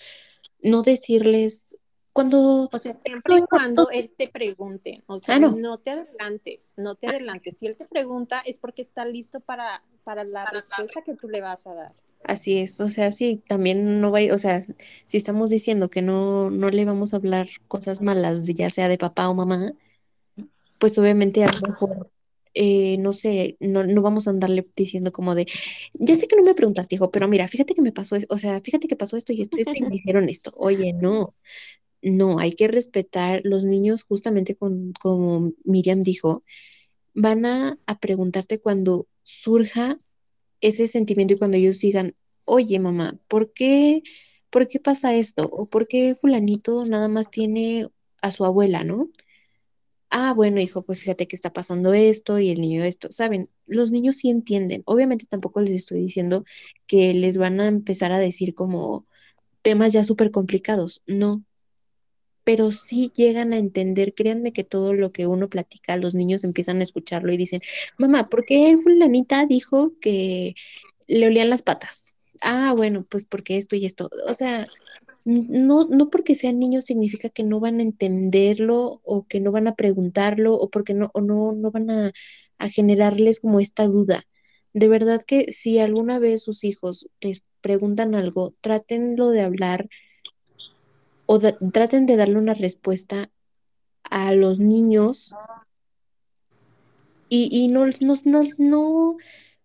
no 0.62 0.84
decirles 0.84 1.76
cuando 2.14 2.70
O 2.72 2.78
sea, 2.80 2.94
siempre 2.94 3.36
y 3.38 3.42
cuando 3.44 3.90
él 3.90 4.12
te 4.16 4.28
pregunte, 4.28 5.04
o 5.08 5.18
sea, 5.18 5.36
Ah, 5.36 5.40
no. 5.40 5.56
no. 5.56 5.78
te 5.80 5.92
adelantes, 5.92 6.74
no 6.78 6.96
te 6.96 7.08
adelantes. 7.08 7.58
Si 7.58 7.66
él 7.68 7.78
te 7.78 7.88
pregunta 7.88 8.42
es 8.46 8.60
porque 8.60 8.82
está 8.82 9.06
listo 9.06 9.40
para, 9.40 9.82
para 10.04 10.24
la 10.24 10.46
respuesta 10.46 11.02
que 11.06 11.16
tú 11.16 11.30
le 11.30 11.42
vas 11.42 11.68
a 11.68 11.74
dar. 11.74 11.94
Así 12.24 12.60
es, 12.60 12.80
o 12.80 12.90
sea, 12.90 13.12
sí, 13.12 13.42
también 13.48 14.00
no 14.00 14.12
va, 14.12 14.20
o 14.32 14.38
sea, 14.38 14.62
si 14.62 15.18
estamos 15.18 15.50
diciendo 15.50 15.90
que 15.90 16.04
no, 16.04 16.52
no 16.52 16.70
le 16.70 16.86
vamos 16.86 17.14
a 17.14 17.18
hablar 17.18 17.48
cosas 17.68 18.02
malas, 18.02 18.44
ya 18.44 18.70
sea 18.70 18.88
de 18.88 19.00
papá 19.00 19.28
o 19.28 19.34
mamá, 19.34 19.74
pues 20.78 20.98
obviamente 21.00 21.44
a 21.44 21.52
lo 21.52 21.60
mejor, 21.68 22.12
eh, 22.54 22.98
no 23.00 23.14
sé, 23.14 23.58
no, 23.60 23.84
no 23.84 24.02
vamos 24.02 24.28
a 24.28 24.32
andarle 24.32 24.68
diciendo 24.76 25.12
como 25.12 25.34
de, 25.34 25.48
ya 26.00 26.16
sé 26.16 26.28
que 26.28 26.36
no 26.36 26.44
me 26.44 26.54
preguntaste, 26.54 26.96
hijo, 26.96 27.10
pero 27.10 27.28
mira, 27.28 27.48
fíjate 27.48 27.74
que 27.74 27.82
me 27.82 27.92
pasó, 27.92 28.18
o 28.30 28.38
sea, 28.38 28.62
fíjate 28.62 28.88
que 28.88 28.96
pasó 28.96 29.18
esto 29.18 29.34
y 29.34 29.42
esto, 29.42 29.58
y 29.58 29.62
esto 29.62 29.74
y 29.76 29.82
me 29.82 29.90
dijeron 29.90 30.30
esto. 30.30 30.54
Oye, 30.58 30.94
no, 30.94 31.36
no, 32.02 32.40
hay 32.40 32.54
que 32.54 32.68
respetar, 32.68 33.42
los 33.44 33.66
niños 33.66 34.04
justamente 34.04 34.56
con, 34.56 34.94
como 35.00 35.54
Miriam 35.64 36.02
dijo, 36.02 36.44
van 37.14 37.46
a, 37.46 37.80
a 37.88 38.00
preguntarte 38.00 38.60
cuando 38.60 39.08
surja 39.24 39.98
ese 40.62 40.88
sentimiento 40.88 41.34
y 41.36 41.38
cuando 41.38 41.58
ellos 41.58 41.80
digan, 41.80 42.16
oye 42.46 42.80
mamá, 42.80 43.20
¿por 43.28 43.54
qué, 43.54 44.04
por 44.50 44.68
qué 44.68 44.80
pasa 44.80 45.16
esto? 45.16 45.46
¿O 45.52 45.68
por 45.68 45.88
qué 45.88 46.16
fulanito 46.16 46.86
nada 46.86 47.08
más 47.10 47.30
tiene 47.32 47.88
a 48.22 48.32
su 48.32 48.46
abuela, 48.46 48.84
¿no? 48.84 49.10
Ah, 50.10 50.34
bueno, 50.34 50.60
hijo, 50.60 50.84
pues 50.84 51.00
fíjate 51.02 51.28
que 51.28 51.36
está 51.38 51.54
pasando 51.54 51.94
esto 51.94 52.38
y 52.40 52.50
el 52.50 52.60
niño 52.60 52.84
esto, 52.84 53.10
¿saben? 53.12 53.50
Los 53.66 53.92
niños 53.92 54.18
sí 54.18 54.30
entienden. 54.30 54.84
Obviamente 54.86 55.26
tampoco 55.26 55.62
les 55.62 55.72
estoy 55.72 56.02
diciendo 56.02 56.44
que 56.86 57.14
les 57.14 57.38
van 57.38 57.62
a 57.62 57.68
empezar 57.68 58.12
a 58.12 58.20
decir 58.20 58.54
como 58.54 59.06
temas 59.62 59.94
ya 59.94 60.04
súper 60.04 60.32
complicados, 60.32 61.02
no. 61.08 61.44
Pero 62.44 62.72
sí 62.72 63.12
llegan 63.16 63.54
a 63.54 63.58
entender, 63.58 64.14
créanme 64.14 64.54
que 64.54 64.64
todo 64.64 64.94
lo 64.94 65.12
que 65.12 65.28
uno 65.28 65.50
platica, 65.50 65.98
los 65.98 66.16
niños 66.16 66.44
empiezan 66.44 66.80
a 66.80 66.84
escucharlo 66.84 67.32
y 67.34 67.38
dicen, 67.38 67.60
mamá, 68.00 68.30
¿por 68.30 68.46
qué 68.46 68.78
fulanita 68.84 69.46
dijo 69.46 69.94
que 70.02 70.56
le 71.08 71.28
olían 71.28 71.50
las 71.50 71.62
patas? 71.62 72.16
Ah, 72.42 72.74
bueno, 72.76 73.06
pues 73.10 73.26
porque 73.26 73.58
esto 73.58 73.76
y 73.76 73.86
esto. 73.86 74.10
O 74.28 74.34
sea, 74.34 74.66
no, 75.26 75.86
no 75.86 76.10
porque 76.10 76.36
sean 76.36 76.60
niños 76.60 76.86
significa 76.86 77.30
que 77.30 77.44
no 77.44 77.60
van 77.60 77.80
a 77.80 77.84
entenderlo 77.84 79.02
o 79.04 79.28
que 79.28 79.40
no 79.40 79.52
van 79.52 79.68
a 79.68 79.76
preguntarlo 79.76 80.56
o 80.56 80.70
porque 80.70 80.94
no, 80.94 81.12
o 81.14 81.22
no, 81.22 81.52
no 81.54 81.72
van 81.72 81.90
a, 81.92 82.12
a 82.58 82.70
generarles 82.70 83.40
como 83.40 83.60
esta 83.60 83.86
duda. 83.88 84.24
De 84.74 84.88
verdad 84.88 85.22
que 85.26 85.52
si 85.52 85.80
alguna 85.80 86.20
vez 86.20 86.44
sus 86.44 86.64
hijos 86.64 87.08
les 87.22 87.44
preguntan 87.62 88.16
algo, 88.16 88.56
trátenlo 88.62 89.30
de 89.30 89.42
hablar 89.42 89.88
o 91.32 91.40
da- 91.40 91.58
traten 91.72 92.06
de 92.06 92.18
darle 92.18 92.38
una 92.38 92.54
respuesta 92.54 93.32
a 94.04 94.34
los 94.34 94.60
niños 94.60 95.34
y, 97.30 97.48
y 97.50 97.70
no, 97.70 97.86
no, 97.86 98.14
no, 98.26 98.44
no, 98.58 99.18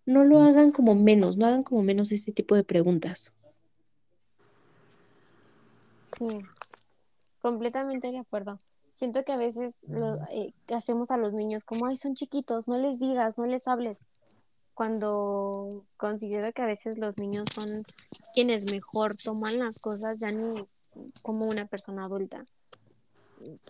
no 0.07 0.25
lo 0.25 0.43
hagan 0.43 0.71
como 0.71 0.95
menos, 0.95 1.37
no 1.37 1.47
hagan 1.47 1.65
como 1.65 1.83
menos 1.83 2.13
este 2.13 2.31
tipo 2.33 2.55
de 2.55 2.63
preguntas. 2.63 3.35
Sí, 6.01 6.29
completamente 7.43 8.13
de 8.13 8.19
acuerdo. 8.19 8.61
Siento 8.95 9.25
que 9.25 9.33
a 9.33 9.37
veces 9.37 9.75
lo, 9.89 10.15
eh, 10.31 10.55
hacemos 10.69 11.11
a 11.11 11.17
los 11.17 11.35
niños 11.35 11.65
como, 11.65 11.87
ay, 11.87 11.97
son 11.97 12.15
chiquitos, 12.15 12.69
no 12.69 12.79
les 12.79 13.01
digas, 13.01 13.37
no 13.37 13.47
les 13.47 13.67
hables. 13.67 14.05
Cuando 14.75 15.85
considero 15.97 16.53
que 16.53 16.63
a 16.63 16.67
veces 16.67 16.97
los 16.97 17.19
niños 17.19 17.49
son 17.53 17.83
quienes 18.35 18.71
mejor 18.71 19.17
toman 19.17 19.59
las 19.59 19.81
cosas 19.81 20.19
ya 20.19 20.31
ni 20.31 20.65
como 21.23 21.47
una 21.47 21.67
persona 21.67 22.05
adulta. 22.05 22.45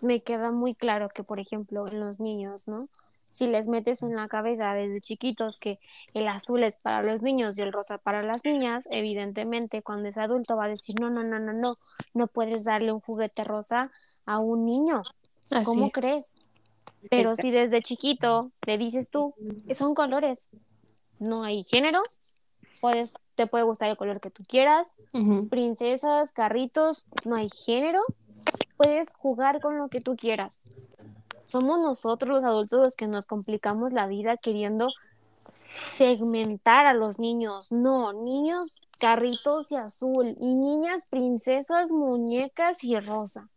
Me 0.01 0.21
queda 0.21 0.51
muy 0.51 0.75
claro 0.75 1.09
que, 1.09 1.23
por 1.23 1.39
ejemplo, 1.39 1.87
en 1.87 1.99
los 1.99 2.19
niños, 2.19 2.67
¿no? 2.67 2.87
Si 3.27 3.47
les 3.47 3.67
metes 3.67 4.03
en 4.03 4.15
la 4.15 4.29
cabeza 4.29 4.73
desde 4.73 5.01
chiquitos 5.01 5.57
que 5.57 5.79
el 6.13 6.27
azul 6.29 6.63
es 6.63 6.77
para 6.77 7.03
los 7.03 7.21
niños 7.21 7.57
y 7.57 7.61
el 7.61 7.73
rosa 7.73 7.97
para 7.97 8.23
las 8.23 8.45
niñas, 8.45 8.87
evidentemente 8.89 9.81
cuando 9.81 10.07
es 10.07 10.17
adulto 10.17 10.55
va 10.55 10.65
a 10.65 10.69
decir, 10.69 10.99
no, 10.99 11.07
no, 11.09 11.23
no, 11.23 11.37
no, 11.37 11.51
no, 11.51 11.77
no 12.13 12.27
puedes 12.27 12.63
darle 12.63 12.93
un 12.93 13.01
juguete 13.01 13.43
rosa 13.43 13.91
a 14.25 14.39
un 14.39 14.65
niño. 14.65 15.03
Así 15.51 15.65
¿Cómo 15.65 15.87
es. 15.87 15.91
crees? 15.93 16.35
Pero 17.09 17.31
Exacto. 17.31 17.41
si 17.41 17.51
desde 17.51 17.81
chiquito 17.81 18.51
le 18.65 18.77
dices 18.77 19.09
tú, 19.09 19.33
que 19.67 19.75
son 19.75 19.93
colores, 19.93 20.49
no 21.19 21.43
hay 21.43 21.63
género, 21.63 22.01
puedes, 22.79 23.13
te 23.37 23.47
puede 23.47 23.63
gustar 23.63 23.89
el 23.89 23.97
color 23.97 24.19
que 24.19 24.31
tú 24.31 24.43
quieras, 24.45 24.95
princesas, 25.49 26.31
carritos, 26.31 27.05
no 27.25 27.35
hay 27.35 27.49
género, 27.49 28.01
puedes 28.75 29.13
jugar 29.13 29.61
con 29.61 29.77
lo 29.77 29.89
que 29.89 30.01
tú 30.01 30.15
quieras. 30.17 30.57
Somos 31.45 31.79
nosotros 31.79 32.41
los 32.41 32.43
adultos 32.43 32.79
los 32.79 32.95
que 32.95 33.07
nos 33.07 33.27
complicamos 33.27 33.93
la 33.93 34.07
vida 34.07 34.37
queriendo 34.37 34.89
segmentar 35.69 36.87
a 36.87 36.95
los 36.95 37.19
niños. 37.19 37.71
No, 37.71 38.11
niños, 38.11 38.87
carritos 38.99 39.71
y 39.71 39.75
azul, 39.75 40.35
y 40.39 40.55
niñas, 40.55 41.05
princesas, 41.05 41.91
muñecas 41.91 42.83
y 42.83 42.99
rosa. 42.99 43.49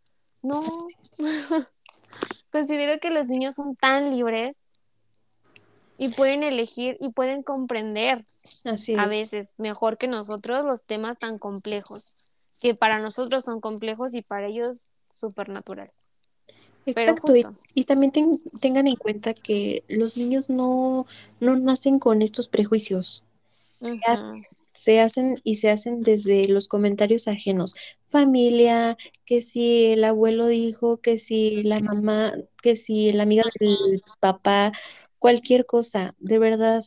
No, 0.43 0.61
considero 2.51 2.99
que 2.99 3.09
los 3.09 3.25
niños 3.27 3.55
son 3.55 3.75
tan 3.75 4.11
libres 4.11 4.60
y 6.01 6.09
pueden 6.09 6.41
elegir 6.41 6.97
y 6.99 7.09
pueden 7.11 7.43
comprender 7.43 8.25
Así 8.65 8.93
a 8.93 9.05
es. 9.05 9.07
veces 9.07 9.53
mejor 9.57 9.99
que 9.99 10.07
nosotros 10.07 10.65
los 10.65 10.83
temas 10.83 11.19
tan 11.19 11.37
complejos, 11.37 12.31
que 12.59 12.73
para 12.73 12.99
nosotros 12.99 13.45
son 13.45 13.61
complejos 13.61 14.15
y 14.15 14.23
para 14.23 14.47
ellos 14.47 14.83
súper 15.11 15.49
natural. 15.49 15.91
Exacto, 16.87 17.33
y, 17.75 17.83
también 17.83 18.11
ten- 18.11 18.31
tengan 18.59 18.87
en 18.87 18.95
cuenta 18.95 19.35
que 19.35 19.83
los 19.89 20.17
niños 20.17 20.49
no, 20.49 21.05
no 21.39 21.55
nacen 21.55 21.99
con 21.99 22.23
estos 22.23 22.47
prejuicios. 22.47 23.23
Se 24.73 25.01
hacen 25.01 25.35
y 25.43 25.55
se 25.55 25.69
hacen 25.69 25.99
desde 26.01 26.47
los 26.47 26.67
comentarios 26.67 27.27
ajenos. 27.27 27.75
Familia, 28.05 28.97
que 29.25 29.41
si 29.41 29.87
el 29.87 30.03
abuelo 30.03 30.47
dijo, 30.47 30.97
que 30.97 31.17
si 31.17 31.61
la 31.63 31.79
mamá, 31.81 32.33
que 32.63 32.75
si 32.75 33.11
la 33.11 33.23
amiga 33.23 33.43
del 33.59 34.01
papá, 34.19 34.71
cualquier 35.21 35.67
cosa, 35.67 36.15
de 36.17 36.39
verdad. 36.39 36.83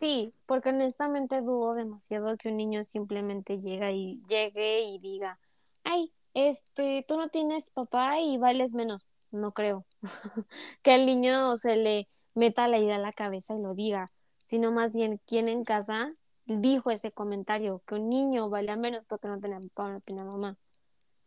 Sí, 0.00 0.34
porque 0.46 0.70
honestamente 0.70 1.42
dudo 1.42 1.74
demasiado 1.74 2.36
que 2.36 2.48
un 2.48 2.56
niño 2.56 2.82
simplemente 2.82 3.60
llega 3.60 3.92
y 3.92 4.20
llegue 4.28 4.82
y 4.82 4.98
diga, 4.98 5.38
ay, 5.84 6.12
este, 6.34 7.04
tú 7.06 7.16
no 7.16 7.28
tienes 7.28 7.70
papá 7.70 8.18
y 8.20 8.36
vales 8.36 8.74
menos. 8.74 9.06
No 9.30 9.52
creo 9.52 9.86
que 10.82 10.92
al 10.92 11.06
niño 11.06 11.56
se 11.56 11.76
le 11.76 12.08
meta 12.34 12.66
la 12.66 12.78
idea 12.78 12.96
a 12.96 12.98
la 12.98 13.12
cabeza 13.12 13.54
y 13.54 13.62
lo 13.62 13.74
diga, 13.74 14.08
sino 14.44 14.72
más 14.72 14.92
bien 14.92 15.20
quién 15.24 15.48
en 15.48 15.62
casa 15.62 16.12
dijo 16.46 16.90
ese 16.90 17.12
comentario, 17.12 17.80
que 17.86 17.94
un 17.94 18.08
niño 18.08 18.50
valía 18.50 18.74
menos 18.74 19.04
porque 19.06 19.28
no 19.28 19.38
tenía 19.38 19.60
papá 19.60 19.84
o 19.84 19.88
no 19.90 20.00
tenía 20.00 20.24
mamá, 20.24 20.56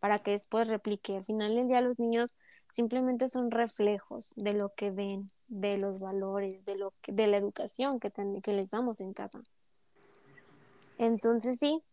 para 0.02 0.20
que 0.20 0.32
después 0.32 0.68
replique. 0.68 1.16
Al 1.16 1.24
final 1.24 1.56
del 1.56 1.70
día 1.70 1.80
los 1.80 1.98
niños 1.98 2.38
simplemente 2.74 3.30
son 3.30 3.52
reflejos 3.52 4.34
de 4.36 4.54
lo 4.54 4.74
que 4.74 4.90
ven, 4.90 5.30
de 5.48 5.78
los 5.78 6.02
valores, 6.02 6.66
de 6.66 6.76
lo 6.76 6.92
que, 7.04 7.12
de 7.12 7.28
la 7.28 7.38
educación 7.38 8.00
que, 8.00 8.12
que 8.42 8.54
les 8.54 8.72
damos 8.72 9.00
en 9.00 9.14
casa. 9.14 9.42
Entonces 10.98 11.60
sí, 11.60 11.84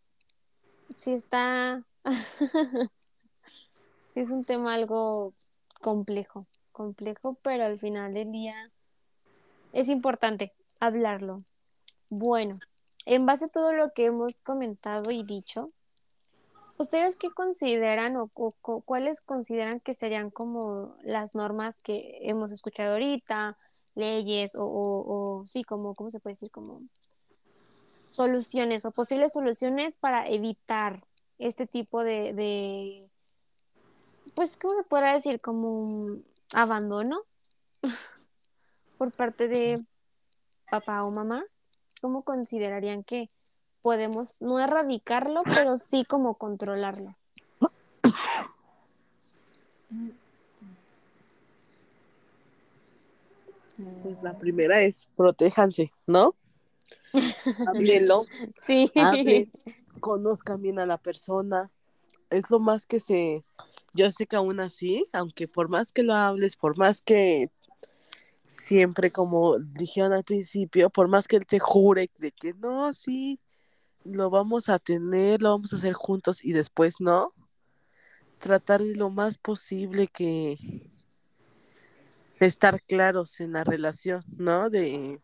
sí 0.94 1.12
está, 1.12 1.84
es 4.14 4.30
un 4.30 4.42
tema 4.42 4.72
algo 4.72 5.34
complejo, 5.82 6.46
complejo, 6.72 7.34
pero 7.42 7.66
al 7.66 7.78
final 7.78 8.14
del 8.14 8.32
día 8.32 8.70
es 9.74 9.90
importante 9.90 10.54
hablarlo. 10.80 11.36
Bueno, 12.08 12.54
en 13.04 13.26
base 13.26 13.44
a 13.44 13.48
todo 13.48 13.74
lo 13.74 13.86
que 13.88 14.06
hemos 14.06 14.40
comentado 14.40 15.10
y 15.10 15.24
dicho, 15.24 15.68
¿Ustedes 16.80 17.16
qué 17.16 17.28
consideran 17.30 18.16
o, 18.16 18.30
o- 18.34 18.80
cuáles 18.80 19.20
consideran 19.20 19.80
que 19.80 19.92
serían 19.92 20.30
como 20.30 20.96
las 21.02 21.34
normas 21.34 21.78
que 21.80 22.20
hemos 22.22 22.52
escuchado 22.52 22.92
ahorita, 22.92 23.58
leyes 23.94 24.54
o, 24.54 24.64
o- 24.64 25.40
o 25.40 25.46
sí, 25.46 25.62
como, 25.62 25.94
¿cómo 25.94 26.08
se 26.08 26.20
puede 26.20 26.32
decir? 26.32 26.50
Como 26.50 26.80
soluciones 28.08 28.86
o 28.86 28.92
posibles 28.92 29.34
soluciones 29.34 29.98
para 29.98 30.26
evitar 30.26 31.04
este 31.38 31.66
tipo 31.66 32.02
de, 32.02 32.32
de 32.32 33.10
pues, 34.34 34.56
¿cómo 34.56 34.74
se 34.74 34.82
podrá 34.84 35.12
decir? 35.12 35.38
Como 35.42 35.82
un 35.82 36.24
abandono 36.54 37.20
por 38.96 39.12
parte 39.12 39.48
de 39.48 39.84
papá 40.70 41.04
o 41.04 41.10
mamá. 41.10 41.44
¿Cómo 42.00 42.22
considerarían 42.22 43.04
que 43.04 43.28
podemos 43.82 44.40
no 44.42 44.58
erradicarlo, 44.60 45.42
pero 45.44 45.76
sí 45.76 46.04
como 46.04 46.34
controlarlo? 46.34 47.16
Pues 54.02 54.22
la 54.22 54.34
primera 54.34 54.82
es 54.82 55.08
protéjanse, 55.16 55.92
¿no? 56.06 56.34
Háblenlo, 57.66 58.26
Sí. 58.58 58.90
hablen, 58.94 59.50
conozcan 60.00 60.60
bien 60.60 60.78
a 60.78 60.86
la 60.86 60.98
persona. 60.98 61.70
Es 62.28 62.50
lo 62.50 62.60
más 62.60 62.86
que 62.86 63.00
se. 63.00 63.44
Yo 63.92 64.10
sé 64.10 64.26
que 64.26 64.36
aún 64.36 64.60
así, 64.60 65.06
aunque 65.12 65.48
por 65.48 65.68
más 65.68 65.92
que 65.92 66.02
lo 66.02 66.14
hables, 66.14 66.56
por 66.56 66.78
más 66.78 67.00
que 67.00 67.50
siempre, 68.46 69.10
como 69.10 69.58
dijeron 69.58 70.12
al 70.12 70.24
principio, 70.24 70.90
por 70.90 71.08
más 71.08 71.26
que 71.26 71.36
él 71.36 71.46
te 71.46 71.58
jure 71.58 72.10
de 72.18 72.32
que 72.32 72.52
no, 72.54 72.92
sí, 72.92 73.40
lo 74.04 74.30
vamos 74.30 74.68
a 74.68 74.78
tener, 74.78 75.42
lo 75.42 75.50
vamos 75.50 75.72
a 75.72 75.76
hacer 75.76 75.92
juntos 75.92 76.44
y 76.44 76.52
después 76.52 77.00
no, 77.00 77.32
tratar 78.38 78.82
de 78.82 78.96
lo 78.96 79.10
más 79.10 79.38
posible 79.38 80.06
que 80.06 80.56
de 82.38 82.46
estar 82.46 82.82
claros 82.82 83.38
en 83.40 83.52
la 83.52 83.64
relación, 83.64 84.24
¿no? 84.38 84.70
De, 84.70 85.20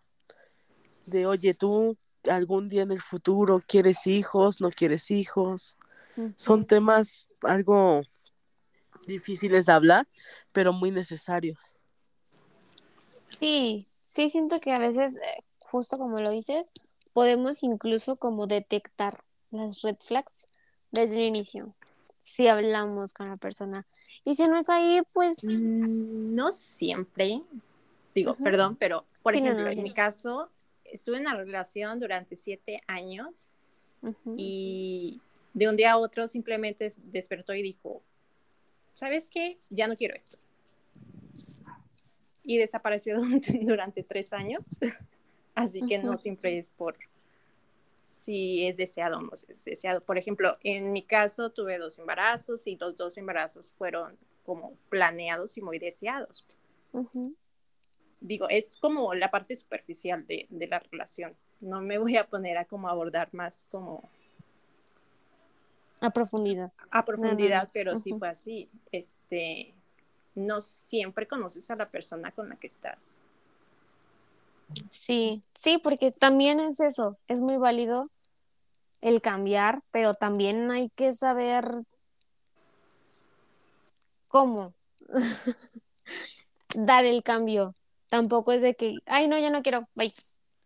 de 1.07 1.27
oye, 1.27 1.55
tú 1.55 1.97
algún 2.29 2.69
día 2.69 2.83
en 2.83 2.93
el 2.93 3.01
futuro 3.01 3.61
quieres 3.67 4.07
hijos, 4.07 4.61
no 4.61 4.71
quieres 4.71 5.11
hijos. 5.11 5.79
Son 6.35 6.67
temas 6.67 7.29
algo 7.43 8.03
difíciles 9.07 9.67
de 9.67 9.73
hablar, 9.73 10.09
pero 10.53 10.73
muy 10.73 10.91
necesarios. 10.91 11.79
Sí, 13.39 13.87
sí 14.05 14.29
siento 14.31 14.61
que 14.61 14.73
a 14.73 14.79
veces, 14.79 15.17
eh, 15.17 15.45
justo 15.59 15.99
como 15.99 16.21
lo 16.21 16.31
dices, 16.31 16.71
podemos 17.17 17.63
incluso 17.63 18.17
como 18.17 18.47
detectar 18.47 19.25
las 19.51 19.81
red 19.81 19.97
flags 20.05 20.49
desde 20.91 21.17
un 21.17 21.23
inicio, 21.23 21.75
si 22.21 22.47
hablamos 22.47 23.15
con 23.15 23.31
la 23.31 23.37
persona. 23.37 23.87
Y 24.23 24.35
si 24.35 24.47
no 24.47 24.59
es 24.59 24.69
ahí, 24.69 25.01
pues... 25.15 25.43
Mm, 25.43 26.35
No 26.35 26.53
siempre, 26.53 27.41
digo, 28.15 28.33
Ujú. 28.33 28.45
perdón, 28.45 28.77
pero 28.77 29.07
por 29.23 29.33
Sí, 29.33 29.41
no, 29.41 29.47
ejemplo, 29.47 29.65
no, 29.65 29.71
en 29.71 29.83
mi 29.83 29.95
caso, 29.95 30.51
estuve 30.85 31.17
en 31.17 31.23
una 31.23 31.37
relación 31.37 32.01
durante 32.01 32.37
siete 32.37 32.83
años 32.87 33.51
Ujú. 34.03 34.35
y 34.37 35.23
de 35.55 35.71
un 35.71 35.77
día 35.77 35.93
a 35.93 35.97
otro 35.97 36.29
simplemente 36.29 36.93
despertó 37.05 37.55
y 37.55 37.63
dijo, 37.63 38.03
¿sabes 38.93 39.31
qué? 39.33 39.57
Ya 39.71 39.89
no 39.89 39.97
quiero 39.97 40.15
esto. 40.15 40.37
Y 42.45 42.59
desapareció 42.59 43.17
durante, 43.19 43.59
durante 43.63 44.03
tres 44.03 44.35
años. 44.35 44.65
Así 45.57 45.83
que 45.83 45.99
no 45.99 46.17
siempre 46.17 46.57
es 46.57 46.69
por 46.69 46.97
si 48.05 48.67
es 48.67 48.77
deseado 48.77 49.19
o 49.19 49.23
no 49.23 49.31
es 49.33 49.65
deseado. 49.65 50.01
Por 50.01 50.17
ejemplo, 50.19 50.57
en 50.63 50.93
mi 50.93 51.03
caso 51.03 51.51
tuve 51.51 51.79
dos 51.79 51.99
embarazos 51.99 52.67
y 52.69 52.77
los 52.77 52.97
dos 52.99 53.19
embarazos 53.19 53.73
fueron 53.73 54.17
como 54.45 54.75
planeados 54.91 55.57
y 55.59 55.63
muy 55.63 55.79
deseados. 55.79 56.47
Digo, 58.21 58.49
es 58.49 58.77
como 58.79 59.13
la 59.15 59.31
parte 59.31 59.57
superficial 59.57 60.27
de, 60.27 60.47
de 60.49 60.67
la 60.69 60.79
relación. 60.79 61.35
No 61.61 61.81
me 61.81 61.99
voy 61.99 62.17
a 62.17 62.27
poner 62.29 62.59
a 62.59 62.65
como 62.65 62.89
abordar 62.89 63.29
más 63.33 63.67
como 63.71 64.09
A 66.01 66.11
profundidad. 66.11 66.73
a 66.91 67.05
profundidad, 67.05 67.71
pero 67.73 67.97
sí 67.99 68.13
fue 68.19 68.29
así. 68.29 68.69
Este, 68.93 69.75
no 70.35 70.61
siempre 70.61 71.27
conoces 71.27 71.71
a 71.71 71.75
la 71.75 71.91
persona 71.91 72.31
con 72.31 72.49
la 72.51 72.57
que 72.57 72.67
estás. 72.67 73.23
Sí, 74.91 75.43
sí, 75.59 75.79
porque 75.79 76.13
también 76.13 76.61
es 76.61 76.81
eso, 76.81 77.19
es 77.29 77.41
muy 77.41 77.57
válido 77.57 78.11
el 79.01 79.21
cambiar, 79.21 79.83
pero 79.91 80.15
también 80.15 80.71
hay 80.71 80.91
que 80.91 81.13
saber 81.13 81.65
cómo 84.29 84.75
dar 86.75 87.05
el 87.05 87.23
cambio. 87.23 87.75
Tampoco 88.09 88.53
es 88.53 88.63
de 88.63 88.75
que, 88.75 88.95
ay, 89.07 89.29
no, 89.29 89.39
ya 89.39 89.51
no 89.51 89.63
quiero, 89.63 89.89
bye. 89.95 90.13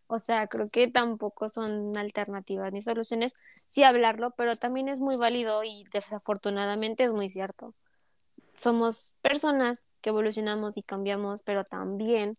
O 0.06 0.18
sea, 0.18 0.48
creo 0.48 0.68
que 0.68 0.88
tampoco 0.88 1.48
son 1.48 1.96
alternativas 1.96 2.72
ni 2.72 2.82
soluciones. 2.82 3.32
Sí 3.68 3.84
hablarlo, 3.84 4.32
pero 4.32 4.56
también 4.56 4.88
es 4.88 4.98
muy 4.98 5.16
válido 5.16 5.62
y 5.62 5.84
desafortunadamente 5.92 7.04
es 7.04 7.12
muy 7.12 7.28
cierto. 7.28 7.74
Somos 8.52 9.14
personas 9.22 9.86
que 10.00 10.10
evolucionamos 10.10 10.76
y 10.76 10.82
cambiamos, 10.82 11.42
pero 11.42 11.64
también 11.64 12.36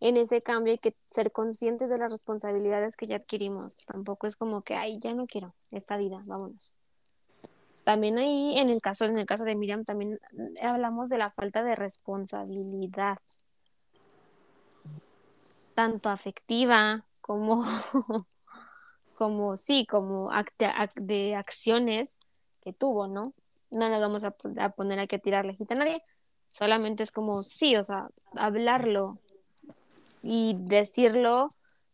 en 0.00 0.16
ese 0.16 0.42
cambio 0.42 0.72
hay 0.72 0.78
que 0.78 0.96
ser 1.06 1.30
conscientes 1.30 1.90
de 1.90 1.98
las 1.98 2.10
responsabilidades 2.10 2.96
que 2.96 3.06
ya 3.06 3.16
adquirimos. 3.16 3.76
Tampoco 3.84 4.26
es 4.26 4.36
como 4.36 4.62
que, 4.62 4.74
ay, 4.74 4.98
ya 4.98 5.12
no 5.12 5.26
quiero 5.26 5.54
esta 5.70 5.98
vida, 5.98 6.22
vámonos. 6.24 6.76
También 7.84 8.18
ahí, 8.18 8.58
en 8.58 8.70
el 8.70 8.80
caso, 8.80 9.04
en 9.04 9.18
el 9.18 9.26
caso 9.26 9.44
de 9.44 9.54
Miriam, 9.54 9.84
también 9.84 10.18
hablamos 10.62 11.08
de 11.10 11.18
la 11.18 11.30
falta 11.30 11.62
de 11.62 11.74
responsabilidad, 11.74 13.18
tanto 15.74 16.08
afectiva 16.08 17.04
como, 17.20 17.64
como 19.16 19.56
sí, 19.56 19.86
como 19.86 20.30
de 20.96 21.34
acciones 21.34 22.16
que 22.62 22.72
tuvo, 22.72 23.06
¿no? 23.06 23.34
No 23.70 23.88
nos 23.88 24.00
vamos 24.00 24.24
a, 24.24 24.34
a 24.58 24.68
poner 24.70 24.98
a 24.98 25.06
que 25.06 25.18
tirarle 25.18 25.54
a 25.68 25.74
nadie, 25.74 26.02
solamente 26.48 27.02
es 27.02 27.12
como, 27.12 27.42
sí, 27.42 27.76
o 27.76 27.84
sea, 27.84 28.08
hablarlo, 28.34 29.16
y 30.22 30.56
decirlo, 30.58 31.50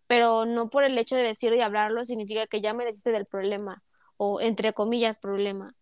pero 0.07 0.45
no 0.45 0.69
por 0.71 0.85
el 0.85 0.99
hecho 0.99 1.17
de 1.17 1.23
decirlo 1.23 1.57
y 1.57 1.63
hablarlo 1.63 2.05
significa 2.05 2.47
que 2.47 2.61
ya 2.61 2.75
me 2.75 2.85
deciste 2.85 3.13
del 3.13 3.27
problema 3.27 3.83
o 4.17 4.41
entre 4.41 4.73
comillas 4.73 5.19
problema 5.19 5.75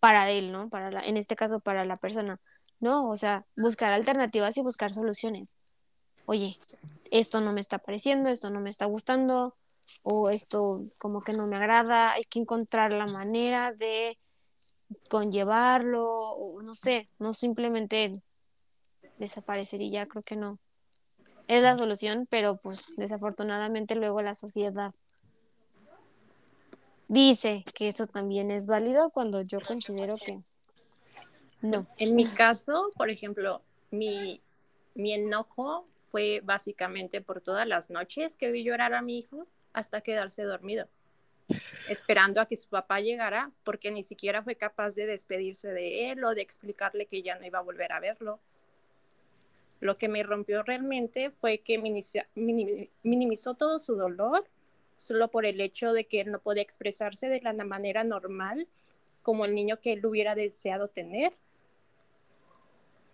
para 0.00 0.30
él, 0.30 0.52
¿no? 0.52 0.68
Para 0.68 0.90
la, 0.90 1.00
en 1.00 1.16
este 1.16 1.36
caso 1.36 1.60
para 1.60 1.84
la 1.84 1.96
persona. 1.96 2.40
No, 2.80 3.08
o 3.08 3.16
sea, 3.16 3.46
buscar 3.56 3.92
alternativas 3.92 4.56
y 4.56 4.62
buscar 4.62 4.92
soluciones. 4.92 5.56
Oye, 6.26 6.52
esto 7.10 7.40
no 7.40 7.52
me 7.52 7.60
está 7.60 7.78
pareciendo, 7.78 8.28
esto 8.28 8.50
no 8.50 8.60
me 8.60 8.70
está 8.70 8.86
gustando 8.86 9.56
o 10.02 10.30
esto 10.30 10.84
como 10.98 11.22
que 11.22 11.32
no 11.32 11.46
me 11.46 11.56
agrada, 11.56 12.12
hay 12.12 12.24
que 12.24 12.40
encontrar 12.40 12.92
la 12.92 13.06
manera 13.06 13.72
de 13.72 14.16
conllevarlo 15.08 16.04
o 16.04 16.62
no 16.62 16.74
sé, 16.74 17.06
no 17.18 17.32
simplemente 17.32 18.22
desaparecer 19.18 19.80
y 19.80 19.90
ya 19.90 20.06
creo 20.06 20.22
que 20.22 20.36
no 20.36 20.58
es 21.56 21.62
la 21.62 21.76
solución, 21.76 22.26
pero 22.30 22.56
pues 22.56 22.94
desafortunadamente 22.96 23.94
luego 23.94 24.22
la 24.22 24.34
sociedad 24.34 24.92
dice 27.08 27.64
que 27.74 27.88
eso 27.88 28.06
también 28.06 28.50
es 28.50 28.66
válido 28.66 29.10
cuando 29.10 29.42
yo 29.42 29.58
considero 29.60 30.14
que 30.24 30.40
no. 31.60 31.86
En 31.98 32.16
mi 32.16 32.26
caso, 32.26 32.90
por 32.96 33.10
ejemplo, 33.10 33.62
mi, 33.90 34.40
mi 34.94 35.12
enojo 35.12 35.86
fue 36.10 36.40
básicamente 36.42 37.20
por 37.20 37.40
todas 37.40 37.66
las 37.66 37.90
noches 37.90 38.36
que 38.36 38.50
vi 38.50 38.64
llorar 38.64 38.94
a 38.94 39.02
mi 39.02 39.18
hijo 39.18 39.46
hasta 39.72 40.00
quedarse 40.00 40.42
dormido, 40.42 40.88
esperando 41.88 42.40
a 42.40 42.46
que 42.46 42.56
su 42.56 42.68
papá 42.68 43.00
llegara, 43.00 43.50
porque 43.64 43.90
ni 43.90 44.02
siquiera 44.02 44.42
fue 44.42 44.56
capaz 44.56 44.94
de 44.94 45.06
despedirse 45.06 45.68
de 45.68 46.10
él 46.10 46.24
o 46.24 46.34
de 46.34 46.42
explicarle 46.42 47.06
que 47.06 47.22
ya 47.22 47.38
no 47.38 47.46
iba 47.46 47.60
a 47.60 47.62
volver 47.62 47.92
a 47.92 48.00
verlo. 48.00 48.40
Lo 49.82 49.98
que 49.98 50.06
me 50.06 50.22
rompió 50.22 50.62
realmente 50.62 51.32
fue 51.32 51.58
que 51.58 51.76
minimizó 53.02 53.54
todo 53.54 53.80
su 53.80 53.96
dolor 53.96 54.48
solo 54.94 55.28
por 55.28 55.44
el 55.44 55.60
hecho 55.60 55.92
de 55.92 56.06
que 56.06 56.20
él 56.20 56.30
no 56.30 56.38
podía 56.38 56.62
expresarse 56.62 57.28
de 57.28 57.40
la 57.40 57.52
manera 57.52 58.04
normal 58.04 58.68
como 59.22 59.44
el 59.44 59.56
niño 59.56 59.80
que 59.80 59.94
él 59.94 60.06
hubiera 60.06 60.36
deseado 60.36 60.86
tener 60.86 61.32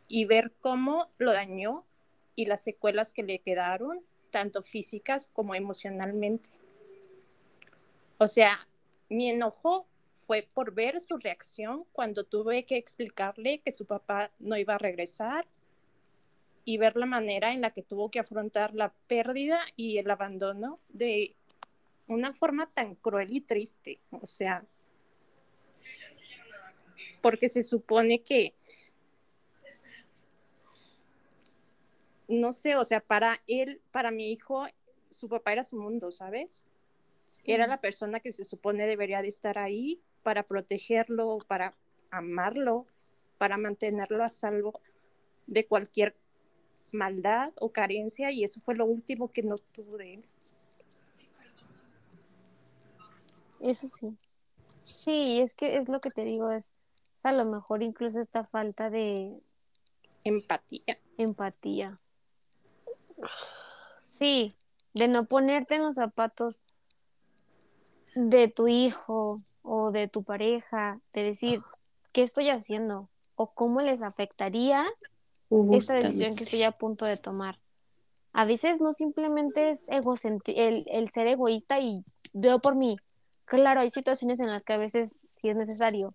y 0.09 0.27
ver 0.27 0.53
cómo 0.61 1.09
lo 1.16 1.33
dañó 1.33 1.87
y 2.35 2.45
las 2.45 2.64
secuelas 2.64 3.14
que 3.14 3.23
le 3.23 3.39
quedaron, 3.39 4.05
tanto 4.31 4.61
físicas 4.61 5.31
como 5.33 5.55
emocionalmente. 5.55 6.51
O 8.19 8.27
sea, 8.27 8.69
mi 9.09 9.31
enojo 9.31 9.87
fue 10.12 10.47
por 10.53 10.75
ver 10.75 11.01
su 11.01 11.16
reacción 11.16 11.87
cuando 11.93 12.25
tuve 12.25 12.66
que 12.66 12.77
explicarle 12.77 13.61
que 13.61 13.73
su 13.73 13.87
papá 13.87 14.31
no 14.39 14.59
iba 14.59 14.75
a 14.75 14.79
regresar 14.79 15.47
y 16.69 16.77
ver 16.77 16.99
la 16.99 17.07
manera 17.07 17.55
en 17.55 17.62
la 17.62 17.71
que 17.71 17.83
tuvo 17.83 18.11
que 18.11 18.19
afrontar 18.19 18.75
la 18.75 18.93
pérdida 19.07 19.59
y 19.75 19.97
el 19.97 20.11
abandono 20.11 20.81
de 20.91 21.35
una 22.09 22.35
forma 22.35 22.71
tan 22.71 22.95
cruel 22.95 23.33
y 23.33 23.41
triste. 23.41 24.03
O 24.11 24.27
sea, 24.27 24.66
porque 27.23 27.49
se 27.49 27.62
supone 27.62 28.21
que, 28.21 28.55
no 32.29 32.53
sé, 32.53 32.77
o 32.77 32.85
sea, 32.85 33.01
para 33.01 33.41
él, 33.47 33.81
para 33.91 34.11
mi 34.11 34.31
hijo, 34.31 34.66
su 35.09 35.31
papá 35.31 35.55
era 35.55 35.64
su 35.64 35.81
mundo, 35.81 36.12
¿sabes? 36.12 36.66
Era 37.45 37.66
la 37.66 37.81
persona 37.81 38.21
que 38.21 38.31
se 38.31 38.45
supone 38.45 38.87
debería 38.87 39.23
de 39.23 39.29
estar 39.29 39.57
ahí 39.57 40.03
para 40.23 40.43
protegerlo, 40.43 41.39
para 41.47 41.73
amarlo, 42.11 42.85
para 43.39 43.57
mantenerlo 43.57 44.23
a 44.23 44.29
salvo 44.29 44.79
de 45.47 45.64
cualquier 45.64 46.14
maldad 46.93 47.53
o 47.61 47.70
carencia 47.70 48.31
y 48.31 48.45
eso 48.45 48.61
fue 48.61 48.74
lo 48.74 48.87
último 48.87 49.29
que 49.29 49.43
no 49.43 49.57
tuve 49.72 50.05
de 50.05 50.14
él. 50.14 50.24
Eso 53.61 53.87
sí. 53.87 54.16
Sí, 54.85 55.41
es 55.41 55.55
que 55.55 55.76
es 55.76 55.89
lo 55.89 56.01
que 56.01 56.11
te 56.11 56.24
digo, 56.24 56.51
es, 56.51 56.74
a 57.24 57.33
lo 57.33 57.45
mejor 57.45 57.83
incluso 57.83 58.20
esta 58.20 58.45
falta 58.45 58.89
de 58.91 59.39
empatía. 60.24 60.99
Empatía. 61.18 62.01
Sí, 64.18 64.55
de 64.95 65.09
no 65.09 65.26
ponerte 65.26 65.74
en 65.74 65.83
los 65.83 65.97
zapatos 65.97 66.62
de 68.14 68.49
tu 68.49 68.68
hijo 68.68 69.41
o 69.62 69.91
de 69.91 70.09
tu 70.09 70.22
pareja, 70.22 71.01
de 71.12 71.24
decir, 71.24 71.61
¿qué 72.12 72.22
estoy 72.22 72.51
haciendo? 72.51 73.09
o 73.39 73.47
cómo 73.47 73.81
les 73.81 74.03
afectaría 74.03 74.85
esta 75.72 75.94
decisión 75.94 76.36
que 76.36 76.44
estoy 76.44 76.62
a 76.62 76.72
punto 76.72 77.05
de 77.05 77.16
tomar. 77.16 77.59
A 78.32 78.44
veces 78.44 78.80
no 78.80 78.92
simplemente 78.92 79.70
es 79.70 79.88
el, 79.88 80.84
el 80.86 81.09
ser 81.09 81.26
egoísta 81.26 81.80
y 81.80 82.05
veo 82.32 82.61
por 82.61 82.76
mí. 82.76 82.96
Claro, 83.44 83.80
hay 83.80 83.90
situaciones 83.90 84.40
en 84.40 84.51
las 84.51 84.64
que 84.64 84.74
a 84.74 84.76
veces 84.76 85.11
sí 85.11 85.49
es 85.49 85.57
necesario, 85.57 86.11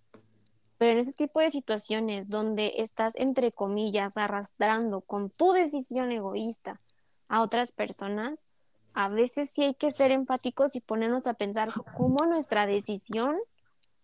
pero 0.77 0.91
en 0.91 0.99
ese 0.99 1.13
tipo 1.13 1.39
de 1.39 1.49
situaciones 1.49 2.29
donde 2.29 2.73
estás, 2.77 3.13
entre 3.15 3.51
comillas, 3.51 4.17
arrastrando 4.17 5.01
con 5.01 5.29
tu 5.29 5.51
decisión 5.51 6.11
egoísta 6.11 6.79
a 7.27 7.41
otras 7.41 7.71
personas, 7.71 8.47
a 8.93 9.09
veces 9.09 9.49
sí 9.49 9.63
hay 9.63 9.73
que 9.73 9.91
ser 9.91 10.11
empáticos 10.11 10.75
y 10.75 10.81
ponernos 10.81 11.25
a 11.25 11.33
pensar 11.33 11.69
cómo 11.97 12.25
nuestra 12.25 12.67
decisión 12.67 13.37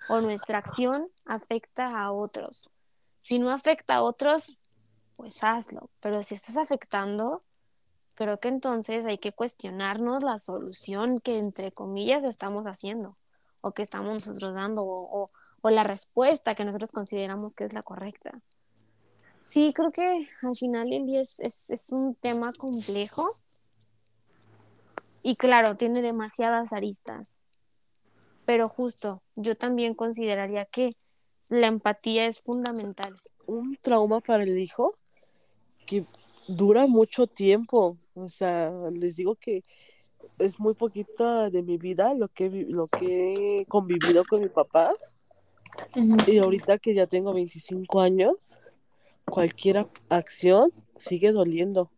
o 0.08 0.22
nuestra 0.22 0.58
acción 0.58 1.10
afecta 1.26 2.02
a 2.02 2.12
otros. 2.12 2.72
Si 3.22 3.38
no 3.38 3.52
afecta 3.52 3.96
a 3.96 4.02
otros, 4.02 4.58
pues 5.20 5.44
hazlo. 5.44 5.90
Pero 6.00 6.24
si 6.24 6.34
estás 6.34 6.56
afectando, 6.56 7.42
creo 8.16 8.40
que 8.40 8.48
entonces 8.48 9.06
hay 9.06 9.18
que 9.18 9.34
cuestionarnos 9.34 10.24
la 10.24 10.40
solución 10.40 11.20
que 11.20 11.38
entre 11.38 11.74
comillas 11.74 12.24
estamos 12.24 12.64
haciendo 12.64 13.16
o 13.60 13.74
que 13.74 13.82
estamos 13.82 14.14
nosotros 14.26 14.54
dando 14.54 14.86
o, 14.86 15.30
la 15.64 15.84
respuesta 15.84 16.56
que 16.56 16.64
nosotros 16.64 16.94
consideramos 16.94 17.54
que 17.54 17.66
es 17.66 17.74
la 17.74 17.84
correcta. 17.84 18.40
Sí, 19.40 19.74
creo 19.74 19.92
que 19.92 20.26
al 20.42 20.56
final 20.56 20.88
el 20.90 21.14
es 21.18 21.90
un 21.92 22.16
tema 22.16 22.54
complejo 22.54 23.30
y 25.22 25.36
claro, 25.36 25.76
tiene 25.76 26.02
demasiadas 26.02 26.72
aristas, 26.72 27.38
pero 28.46 28.70
justo 28.70 29.22
yo 29.36 29.58
también 29.58 29.96
consideraría 29.96 30.64
que 30.64 30.96
la 31.50 31.68
empatía 31.68 32.26
es 32.26 32.40
fundamental. 32.40 33.14
Un 33.48 33.76
trauma 33.82 34.22
para 34.22 34.44
el 34.44 34.58
hijo 34.60 34.96
que 35.90 36.06
dura 36.48 36.86
mucho 36.86 37.26
tiempo. 37.26 37.98
O 38.14 38.30
sea, 38.30 38.72
les 38.92 39.16
digo 39.16 39.36
que 39.36 39.64
es 40.38 40.60
muy 40.60 40.76
poquito 40.76 41.50
de 41.50 41.64
mi 41.64 41.78
vida 41.78 42.14
lo 42.14 42.28
que, 42.28 42.50
lo 42.70 42.88
que 42.88 43.62
he 43.62 43.66
convivido 43.66 44.24
con 44.30 44.42
mi 44.42 44.50
papá. 44.50 44.94
Y 46.28 46.38
ahorita 46.38 46.78
que 46.78 46.94
ya 46.94 47.08
tengo 47.08 47.34
25 47.34 48.02
años, 48.02 48.62
cualquier 49.26 49.88
acción 50.10 50.72
sigue 50.96 51.32
doliendo. 51.32 51.90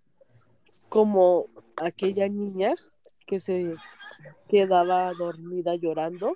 Como 0.87 1.47
aquella 1.75 2.29
niña 2.29 2.75
que 3.25 3.41
se 3.41 3.73
quedaba 4.47 5.11
dormida 5.13 5.75
llorando, 5.75 6.35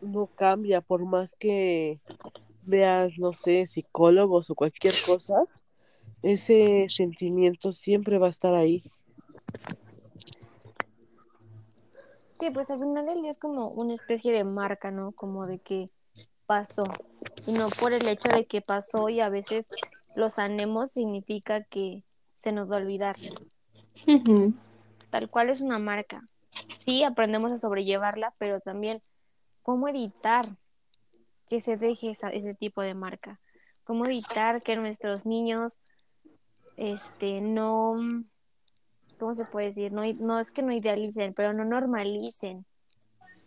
no 0.00 0.26
cambia 0.26 0.80
por 0.80 1.04
más 1.04 1.34
que 1.34 2.00
veas, 2.66 3.18
no 3.18 3.32
sé, 3.32 3.66
psicólogos 3.66 4.50
o 4.50 4.54
cualquier 4.54 4.94
cosa, 5.06 5.36
ese 6.22 6.86
sentimiento 6.88 7.72
siempre 7.72 8.18
va 8.18 8.26
a 8.26 8.30
estar 8.30 8.54
ahí. 8.54 8.82
Sí, 12.38 12.50
pues 12.52 12.70
al 12.70 12.80
final 12.80 13.06
del 13.06 13.22
día 13.22 13.30
es 13.30 13.38
como 13.38 13.68
una 13.68 13.94
especie 13.94 14.32
de 14.32 14.44
marca, 14.44 14.90
¿no? 14.90 15.12
Como 15.12 15.46
de 15.46 15.58
que 15.58 15.90
pasó. 16.46 16.84
Y 17.46 17.52
no 17.52 17.68
por 17.80 17.92
el 17.92 18.06
hecho 18.06 18.28
de 18.30 18.46
que 18.46 18.60
pasó 18.60 19.08
y 19.08 19.20
a 19.20 19.30
veces 19.30 19.70
lo 20.14 20.28
sanemos 20.28 20.90
significa 20.90 21.62
que 21.64 22.04
se 22.34 22.52
nos 22.52 22.70
va 22.70 22.76
a 22.76 22.80
olvidar. 22.80 23.16
Tal 25.10 25.30
cual 25.30 25.48
es 25.48 25.62
una 25.62 25.78
marca. 25.78 26.22
Sí, 26.50 27.04
aprendemos 27.04 27.52
a 27.52 27.58
sobrellevarla, 27.58 28.34
pero 28.38 28.60
también 28.60 28.98
cómo 29.62 29.88
evitar 29.88 30.44
que 31.48 31.60
se 31.60 31.76
deje 31.76 32.10
esa- 32.10 32.30
ese 32.30 32.54
tipo 32.54 32.82
de 32.82 32.94
marca. 32.94 33.40
Cómo 33.84 34.04
evitar 34.04 34.62
que 34.62 34.76
nuestros 34.76 35.26
niños 35.26 35.80
este, 36.76 37.40
no, 37.40 37.96
¿cómo 39.18 39.34
se 39.34 39.44
puede 39.44 39.66
decir? 39.66 39.92
No, 39.92 40.02
no 40.20 40.38
es 40.38 40.50
que 40.52 40.62
no 40.62 40.72
idealicen, 40.72 41.34
pero 41.34 41.52
no 41.52 41.64
normalicen 41.64 42.64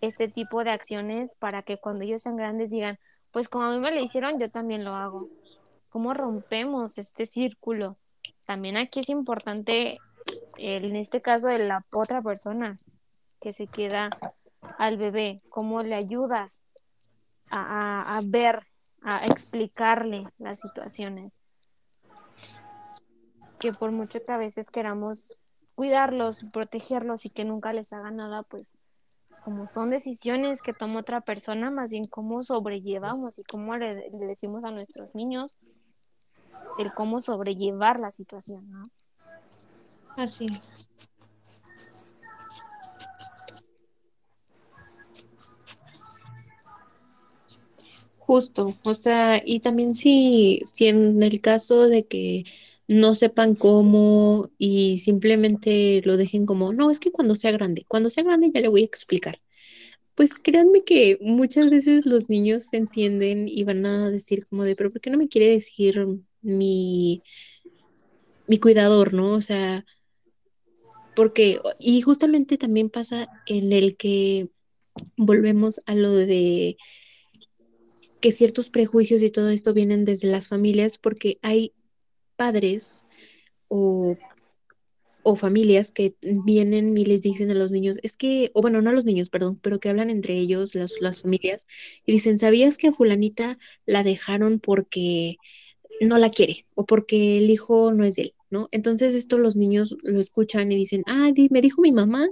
este 0.02 0.28
tipo 0.28 0.64
de 0.64 0.72
acciones 0.72 1.36
para 1.36 1.62
que 1.64 1.78
cuando 1.78 2.06
ellos 2.06 2.22
sean 2.22 2.38
grandes 2.38 2.72
digan, 2.72 2.98
pues 3.32 3.50
como 3.50 3.66
a 3.66 3.72
mí 3.72 3.80
me 3.80 3.92
lo 3.94 4.02
hicieron, 4.02 4.40
yo 4.40 4.50
también 4.50 4.84
lo 4.84 4.96
hago. 4.96 5.28
¿Cómo 5.90 6.14
rompemos 6.14 6.98
este 6.98 7.26
círculo? 7.26 7.98
También 8.46 8.78
aquí 8.78 9.00
es 9.02 9.10
importante, 9.10 10.00
el- 10.58 10.86
en 10.86 10.96
este 10.96 11.22
caso, 11.22 11.48
de 11.48 11.60
la 11.60 11.86
otra 11.92 12.22
persona 12.22 12.80
que 13.42 13.54
se 13.54 13.68
queda 13.68 14.10
al 14.78 14.98
bebé, 14.98 15.42
cómo 15.50 15.84
le 15.84 15.96
ayudas 15.96 16.62
a, 17.50 18.00
a- 18.00 18.18
a 18.18 18.22
ver, 18.24 18.66
a 19.02 19.26
explicarle 19.26 20.28
las 20.38 20.60
situaciones. 20.60 21.40
Que 23.60 23.72
por 23.72 23.92
mucho 23.92 24.24
que 24.26 24.32
a 24.32 24.38
veces 24.38 24.72
queramos 24.72 25.38
cuidarlos, 25.76 26.46
protegerlos 26.52 27.26
y 27.26 27.30
que 27.30 27.46
nunca 27.46 27.74
les 27.74 27.94
haga 27.94 28.12
nada, 28.12 28.44
pues 28.44 28.74
como 29.44 29.66
son 29.66 29.90
decisiones 29.90 30.62
que 30.62 30.74
toma 30.74 31.00
otra 31.00 31.22
persona, 31.22 31.72
más 31.72 31.92
bien 31.92 32.06
cómo 32.06 32.44
sobrellevamos 32.44 33.40
y 33.40 33.44
cómo 33.44 33.78
le, 33.78 34.10
le 34.10 34.26
decimos 34.26 34.64
a 34.64 34.72
nuestros 34.72 35.16
niños 35.16 35.58
el 36.78 36.94
cómo 36.94 37.22
sobrellevar 37.22 38.00
la 38.00 38.12
situación, 38.12 38.70
¿no? 38.70 38.90
Así 40.18 40.48
es. 40.48 40.90
Justo, 48.18 48.76
o 48.84 48.94
sea, 48.94 49.42
y 49.44 49.60
también 49.60 49.96
si, 49.96 50.62
si 50.66 50.88
en 50.88 51.24
el 51.24 51.42
caso 51.42 51.88
de 51.88 52.06
que 52.06 52.44
no 52.90 53.14
sepan 53.14 53.54
cómo 53.54 54.50
y 54.58 54.98
simplemente 54.98 56.02
lo 56.06 56.18
dejen 56.18 56.48
como, 56.48 56.74
no, 56.74 56.90
es 56.90 57.00
que 57.00 57.12
cuando 57.12 57.36
sea 57.36 57.52
grande, 57.52 57.86
cuando 57.88 58.10
sea 58.10 58.24
grande 58.24 58.50
ya 58.52 58.62
le 58.62 58.68
voy 58.68 58.82
a 58.82 58.86
explicar. 58.86 59.36
Pues 60.16 60.40
créanme 60.40 60.82
que 60.84 61.20
muchas 61.22 61.70
veces 61.70 62.08
los 62.08 62.30
niños 62.30 62.64
se 62.64 62.78
entienden 62.78 63.48
y 63.48 63.64
van 63.64 63.86
a 63.86 64.10
decir 64.10 64.44
como 64.50 64.64
de, 64.64 64.76
pero 64.76 64.92
¿por 64.92 65.02
qué 65.02 65.12
no 65.12 65.20
me 65.20 65.28
quiere 65.28 65.52
decir 65.52 66.04
mi, 66.42 67.22
mi 68.48 68.58
cuidador, 68.58 69.14
¿no? 69.14 69.34
O 69.34 69.42
sea, 69.42 69.86
porque, 71.16 71.60
y 71.80 72.02
justamente 72.02 72.58
también 72.58 72.90
pasa 72.90 73.30
en 73.46 73.72
el 73.72 73.98
que 73.98 74.50
volvemos 75.16 75.80
a 75.86 75.94
lo 75.94 76.12
de 76.12 76.76
que 78.20 78.32
ciertos 78.32 78.72
prejuicios 78.72 79.22
y 79.22 79.30
todo 79.30 79.50
esto 79.50 79.76
vienen 79.76 80.06
desde 80.06 80.28
las 80.28 80.48
familias 80.48 80.98
porque 80.98 81.38
hay 81.44 81.72
padres 82.40 83.04
o, 83.68 84.16
o 85.24 85.36
familias 85.36 85.92
que 85.92 86.16
vienen 86.22 86.98
y 86.98 87.04
les 87.06 87.22
dicen 87.22 87.52
a 87.52 87.54
los 87.54 87.72
niños, 87.72 88.00
es 88.02 88.16
que, 88.16 88.52
o 88.54 88.62
bueno, 88.62 88.82
no 88.82 88.90
a 88.90 88.94
los 88.94 89.06
niños, 89.06 89.30
perdón, 89.30 89.60
pero 89.62 89.80
que 89.80 89.90
hablan 89.90 90.10
entre 90.10 90.36
ellos, 90.36 90.74
las, 90.74 91.02
las 91.02 91.22
familias, 91.22 91.66
y 92.06 92.14
dicen, 92.14 92.40
¿sabías 92.40 92.78
que 92.78 92.88
a 92.88 92.94
fulanita 92.94 93.58
la 93.86 94.04
dejaron 94.04 94.60
porque 94.60 95.36
no 96.02 96.18
la 96.18 96.30
quiere 96.30 96.66
o 96.76 96.86
porque 96.86 97.38
el 97.38 97.50
hijo 97.50 97.94
no 97.94 98.06
es 98.06 98.16
de 98.16 98.24
él, 98.24 98.34
¿no? 98.50 98.70
Entonces 98.72 99.14
esto 99.14 99.38
los 99.38 99.56
niños 99.58 99.98
lo 100.04 100.20
escuchan 100.20 100.72
y 100.72 100.78
dicen, 100.78 101.04
ah, 101.08 101.32
me 101.52 101.62
dijo 101.62 101.82
mi 101.82 101.92
mamá 101.92 102.30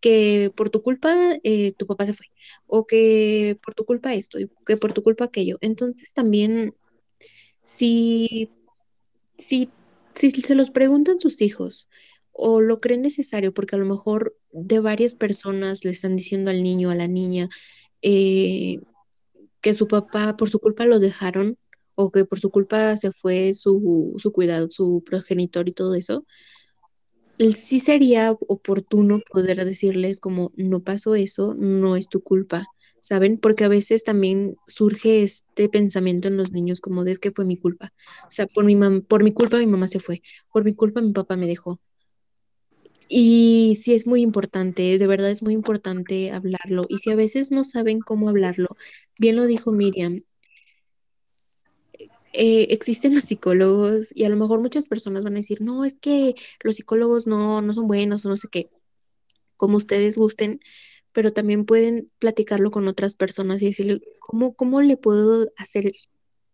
que 0.00 0.50
por 0.56 0.70
tu 0.70 0.82
culpa 0.82 1.14
eh, 1.44 1.72
tu 1.78 1.86
papá 1.86 2.06
se 2.06 2.14
fue, 2.14 2.26
o 2.66 2.86
que 2.86 3.58
por 3.62 3.74
tu 3.74 3.84
culpa 3.84 4.14
esto, 4.14 4.40
y 4.40 4.48
que 4.66 4.76
por 4.78 4.92
tu 4.94 5.02
culpa 5.02 5.26
aquello. 5.26 5.58
Entonces 5.60 6.12
también, 6.14 6.74
si, 7.62 8.50
si, 9.40 9.70
si 10.14 10.30
se 10.30 10.54
los 10.54 10.70
preguntan 10.70 11.18
sus 11.18 11.40
hijos 11.42 11.88
o 12.32 12.60
lo 12.60 12.80
creen 12.80 13.02
necesario, 13.02 13.52
porque 13.52 13.76
a 13.76 13.78
lo 13.78 13.86
mejor 13.86 14.36
de 14.52 14.80
varias 14.80 15.14
personas 15.14 15.84
le 15.84 15.90
están 15.90 16.16
diciendo 16.16 16.50
al 16.50 16.62
niño, 16.62 16.90
a 16.90 16.94
la 16.94 17.08
niña, 17.08 17.48
eh, 18.02 18.80
que 19.60 19.74
su 19.74 19.88
papá 19.88 20.36
por 20.36 20.48
su 20.48 20.58
culpa 20.58 20.86
lo 20.86 21.00
dejaron 21.00 21.58
o 21.94 22.10
que 22.10 22.24
por 22.24 22.38
su 22.38 22.50
culpa 22.50 22.96
se 22.96 23.12
fue 23.12 23.54
su, 23.54 24.14
su 24.18 24.32
cuidado, 24.32 24.68
su 24.70 25.02
progenitor 25.04 25.68
y 25.68 25.72
todo 25.72 25.94
eso, 25.94 26.24
sí 27.54 27.80
sería 27.80 28.32
oportuno 28.32 29.20
poder 29.30 29.64
decirles 29.64 30.20
como 30.20 30.52
no 30.56 30.80
pasó 30.80 31.14
eso, 31.14 31.54
no 31.54 31.96
es 31.96 32.08
tu 32.08 32.22
culpa, 32.22 32.66
¿saben? 33.02 33.38
Porque 33.38 33.64
a 33.64 33.68
veces 33.68 34.04
también 34.04 34.56
surge 34.66 35.22
este 35.22 35.68
pensamiento 35.68 36.28
en 36.28 36.36
los 36.36 36.52
niños 36.52 36.80
como 36.80 37.04
de 37.04 37.12
es 37.12 37.18
que 37.18 37.30
fue 37.30 37.44
mi 37.44 37.56
culpa. 37.56 37.92
O 38.24 38.30
sea, 38.30 38.46
por 38.46 38.64
mi 38.64 38.76
por 39.02 39.24
mi 39.24 39.32
culpa 39.32 39.58
mi 39.58 39.66
mamá 39.66 39.88
se 39.88 40.00
fue, 40.00 40.22
por 40.52 40.64
mi 40.64 40.74
culpa 40.74 41.00
mi 41.00 41.12
papá 41.12 41.36
me 41.36 41.46
dejó. 41.46 41.80
Y 43.08 43.76
sí 43.82 43.94
es 43.94 44.06
muy 44.06 44.22
importante, 44.22 44.96
de 44.98 45.06
verdad 45.06 45.30
es 45.30 45.42
muy 45.42 45.52
importante 45.54 46.30
hablarlo. 46.30 46.86
Y 46.88 46.98
si 46.98 47.10
a 47.10 47.16
veces 47.16 47.50
no 47.50 47.64
saben 47.64 48.00
cómo 48.00 48.28
hablarlo, 48.28 48.76
bien 49.18 49.34
lo 49.36 49.46
dijo 49.46 49.72
Miriam, 49.72 50.22
eh, 52.32 52.68
existen 52.70 53.14
los 53.14 53.24
psicólogos 53.24 54.10
y 54.14 54.24
a 54.24 54.28
lo 54.28 54.36
mejor 54.36 54.60
muchas 54.60 54.86
personas 54.86 55.24
van 55.24 55.34
a 55.34 55.38
decir, 55.38 55.60
no, 55.60 55.84
es 55.84 55.94
que 55.94 56.34
los 56.62 56.76
psicólogos 56.76 57.26
no, 57.26 57.60
no 57.62 57.74
son 57.74 57.88
buenos 57.88 58.24
o 58.24 58.28
no 58.28 58.36
sé 58.36 58.46
qué, 58.48 58.70
como 59.56 59.76
ustedes 59.76 60.16
gusten, 60.16 60.60
pero 61.12 61.32
también 61.32 61.64
pueden 61.64 62.10
platicarlo 62.18 62.70
con 62.70 62.88
otras 62.88 63.16
personas 63.16 63.62
y 63.62 63.66
decirle, 63.66 64.00
¿cómo, 64.20 64.54
cómo 64.54 64.80
le 64.80 64.96
puedo 64.96 65.50
hacer 65.56 65.92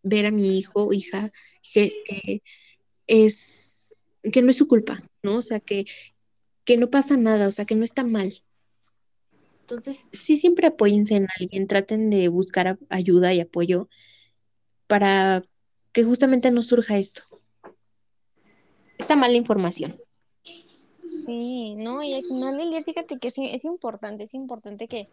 ver 0.02 0.26
a 0.26 0.30
mi 0.30 0.58
hijo 0.58 0.86
o 0.86 0.92
hija 0.92 1.30
que, 1.72 2.42
es, 3.06 4.04
que 4.32 4.42
no 4.42 4.50
es 4.50 4.56
su 4.56 4.66
culpa, 4.66 5.02
¿no? 5.22 5.36
O 5.36 5.42
sea, 5.42 5.60
que, 5.60 5.84
que 6.64 6.76
no 6.76 6.90
pasa 6.90 7.16
nada, 7.16 7.46
o 7.48 7.50
sea, 7.50 7.64
que 7.64 7.74
no 7.74 7.84
está 7.84 8.04
mal. 8.04 8.32
Entonces, 9.60 10.08
sí, 10.12 10.36
siempre 10.36 10.68
apóyense 10.68 11.16
en 11.16 11.26
alguien, 11.40 11.66
traten 11.66 12.08
de 12.08 12.28
buscar 12.28 12.78
ayuda 12.88 13.34
y 13.34 13.40
apoyo 13.40 13.88
para 14.86 15.44
que 15.92 16.04
justamente 16.04 16.50
no 16.50 16.62
surja 16.62 16.98
esto. 16.98 17.22
Esta 18.98 19.16
mala 19.16 19.34
información. 19.34 20.00
Sí, 21.06 21.74
no, 21.76 22.02
y 22.02 22.14
al 22.14 22.24
final 22.24 22.56
del 22.56 22.70
día, 22.70 22.82
fíjate 22.82 23.18
que 23.18 23.30
sí, 23.30 23.48
es 23.52 23.64
importante, 23.64 24.24
es 24.24 24.34
importante 24.34 24.88
que 24.88 25.08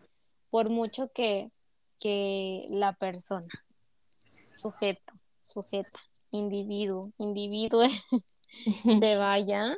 por 0.50 0.70
mucho 0.70 1.12
que, 1.12 1.52
que 2.00 2.66
la 2.70 2.94
persona, 2.94 3.48
sujeto, 4.54 5.14
sujeta, 5.42 6.00
individuo, 6.32 7.12
individuo 7.18 7.84
se 9.00 9.16
vaya, 9.18 9.78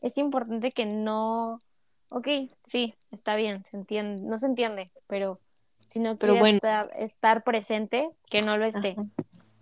es 0.00 0.16
importante 0.18 0.70
que 0.72 0.86
no, 0.86 1.60
ok, 2.08 2.28
sí, 2.64 2.94
está 3.10 3.34
bien, 3.34 3.64
se 3.70 3.78
entiende, 3.78 4.22
no 4.22 4.38
se 4.38 4.46
entiende, 4.46 4.92
pero 5.08 5.40
si 5.76 5.98
no 5.98 6.18
quiere 6.18 6.38
bueno. 6.38 6.56
estar, 6.56 6.90
estar 6.96 7.44
presente, 7.44 8.10
que 8.30 8.42
no 8.42 8.58
lo 8.58 8.66
esté. 8.66 8.92
Ajá. 8.92 9.02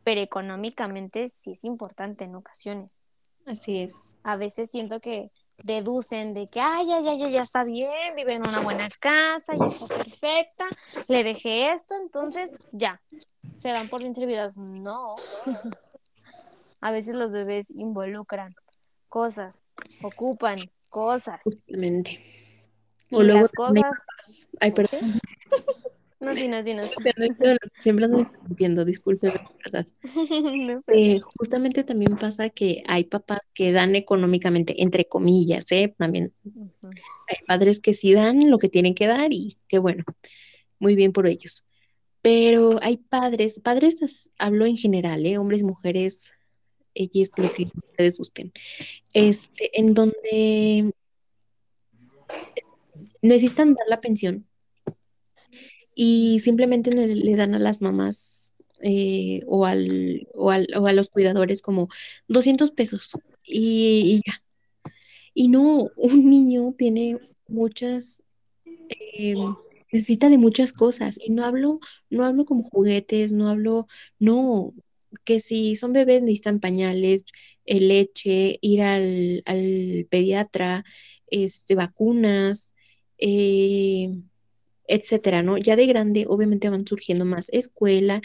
Pero 0.03 0.21
económicamente 0.21 1.29
sí 1.29 1.53
es 1.53 1.65
importante 1.65 2.25
en 2.25 2.35
ocasiones. 2.35 3.01
Así 3.45 3.79
es. 3.79 4.17
A 4.25 4.37
veces 4.37 4.71
siento 4.71 5.01
que 5.01 5.31
deducen 5.63 6.35
de 6.35 6.47
que, 6.47 6.61
ay, 6.61 6.87
ya, 6.87 7.01
ya, 7.01 7.15
ya, 7.15 7.29
ya 7.29 7.43
está 7.43 7.65
bien, 7.65 8.15
vive 8.15 8.35
en 8.35 8.47
una 8.47 8.61
buena 8.61 8.89
casa, 9.01 9.55
ya 9.55 9.67
está 9.67 9.87
perfecta, 9.87 10.67
le 11.09 11.25
dejé 11.25 11.73
esto, 11.73 11.95
entonces 12.01 12.57
ya, 12.73 13.01
se 13.59 13.71
dan 13.71 13.89
por 13.89 14.01
bien 14.01 14.15
servidas. 14.15 14.57
No. 14.59 15.17
A 16.81 16.91
veces 16.91 17.15
los 17.15 17.33
bebés 17.33 17.71
involucran 17.71 18.55
cosas, 19.09 19.61
ocupan 20.03 20.59
cosas. 20.89 21.41
Justamente. 21.43 22.19
O 23.11 23.23
luego 23.23 23.41
las 23.41 23.53
cosas, 23.53 24.49
Ay, 24.61 24.73
perdón. 24.73 25.21
No, 26.21 26.35
dinos, 26.35 26.65
dinos. 26.65 26.91
Siempre 27.79 28.05
ando 28.07 28.21
interrumpiendo, 28.21 28.85
disculpe, 28.85 29.33
verdad. 29.65 29.87
No, 30.03 30.83
pero- 30.87 30.99
Eh, 30.99 31.21
justamente 31.39 31.85
también 31.85 32.17
pasa 32.17 32.49
que 32.51 32.83
hay 32.89 33.05
papás 33.05 33.41
que 33.55 33.73
dan 33.73 33.95
económicamente, 33.97 34.83
entre 34.83 35.05
comillas, 35.05 35.71
¿eh? 35.73 35.95
También 35.99 36.33
hay 37.29 37.45
padres 37.47 37.81
que 37.81 37.93
sí 37.95 38.13
dan 38.13 38.51
lo 38.51 38.59
que 38.59 38.69
tienen 38.69 38.95
que 38.95 39.07
dar 39.07 39.33
y 39.33 39.57
qué 39.69 39.79
bueno, 39.79 40.05
muy 40.79 40.95
bien 40.97 41.13
por 41.13 41.27
ellos. 41.27 41.65
Pero 42.23 42.79
hay 42.83 42.97
padres, 42.97 43.61
padres 43.63 44.31
hablo 44.39 44.67
en 44.67 44.77
general, 44.77 45.25
¿eh? 45.27 45.39
Hombres, 45.39 45.63
mujeres, 45.63 46.33
ellos, 46.95 47.31
lo 47.37 47.53
que 47.53 47.69
ustedes 47.91 48.19
gusten. 48.19 48.53
Este, 49.13 49.79
en 49.79 49.95
donde 49.95 50.93
necesitan 53.23 53.75
dar 53.75 53.87
la 53.89 54.01
pensión 54.01 54.47
y 55.97 56.41
simplemente 56.41 56.93
le, 56.93 57.37
dan 57.37 57.57
a 57.57 57.61
las 57.61 57.83
mamás 57.83 58.55
eh, 58.83 59.43
o, 59.49 59.67
al, 59.67 60.29
o, 60.35 60.53
al- 60.53 60.69
o 60.79 60.87
a 60.89 60.95
los 60.95 61.11
cuidadores 61.11 61.63
como 61.63 61.89
200 62.29 62.73
pesos 62.73 63.13
y, 63.45 64.21
y 64.25 64.31
ya. 64.31 64.43
Y 65.35 65.49
no, 65.49 65.89
un 65.97 66.31
niño 66.31 66.75
tiene 66.77 67.19
muchas, 67.49 68.23
eh, 68.91 69.35
necesita 69.93 70.31
de 70.31 70.39
muchas 70.39 70.73
cosas 70.73 71.19
y 71.25 71.33
no 71.33 71.45
hablo, 71.45 71.81
no 72.11 72.25
hablo 72.25 72.45
como 72.45 72.63
juguetes, 72.65 73.33
no 73.33 73.49
hablo, 73.49 73.87
no, 74.19 74.75
que 75.25 75.41
si 75.41 75.77
son 75.77 75.93
bebés 75.93 76.23
necesitan 76.23 76.61
pañales, 76.61 77.25
eh, 77.67 77.81
leche, 77.81 78.59
ir 78.63 78.83
al, 78.83 79.43
al 79.47 80.07
pediatra, 80.11 80.85
este, 81.29 81.75
vacunas, 81.75 82.75
eh, 83.19 84.11
etcétera, 84.89 85.43
¿no? 85.43 85.59
Ya 85.59 85.77
de 85.77 85.87
grande, 85.87 86.27
obviamente 86.29 86.69
van 86.69 86.87
surgiendo 86.87 87.25
más 87.25 87.49
escuela, 87.51 88.21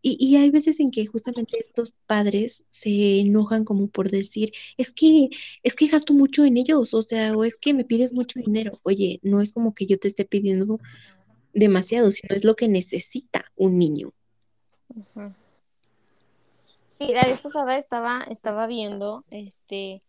y, 0.00 0.16
y 0.20 0.36
hay 0.36 0.50
veces 0.50 0.78
en 0.80 0.90
que 0.90 1.06
justamente 1.06 1.58
estos 1.58 1.92
padres 2.06 2.66
se 2.70 3.20
enojan 3.20 3.64
como 3.64 3.88
por 3.88 4.10
decir, 4.10 4.52
es 4.76 4.92
que, 4.92 5.28
es 5.62 5.74
que 5.74 5.88
gasto 5.88 6.14
mucho 6.14 6.44
en 6.44 6.56
ellos, 6.56 6.94
o 6.94 7.02
sea, 7.02 7.36
o 7.36 7.44
es 7.44 7.56
que 7.58 7.74
me 7.74 7.84
pides 7.84 8.12
mucho 8.12 8.38
dinero. 8.38 8.78
Oye, 8.84 9.18
no 9.22 9.40
es 9.40 9.52
como 9.52 9.74
que 9.74 9.86
yo 9.86 9.98
te 9.98 10.08
esté 10.08 10.24
pidiendo 10.24 10.78
demasiado, 11.52 12.12
sino 12.12 12.36
es 12.36 12.44
lo 12.44 12.54
que 12.54 12.68
necesita 12.68 13.44
un 13.56 13.78
niño. 13.78 14.10
Sí, 16.90 17.12
la 17.12 17.24
vez 17.24 17.40
pasada 17.40 17.76
estaba, 17.76 18.24
estaba 18.30 18.66
viendo, 18.66 19.24
este, 19.30 20.00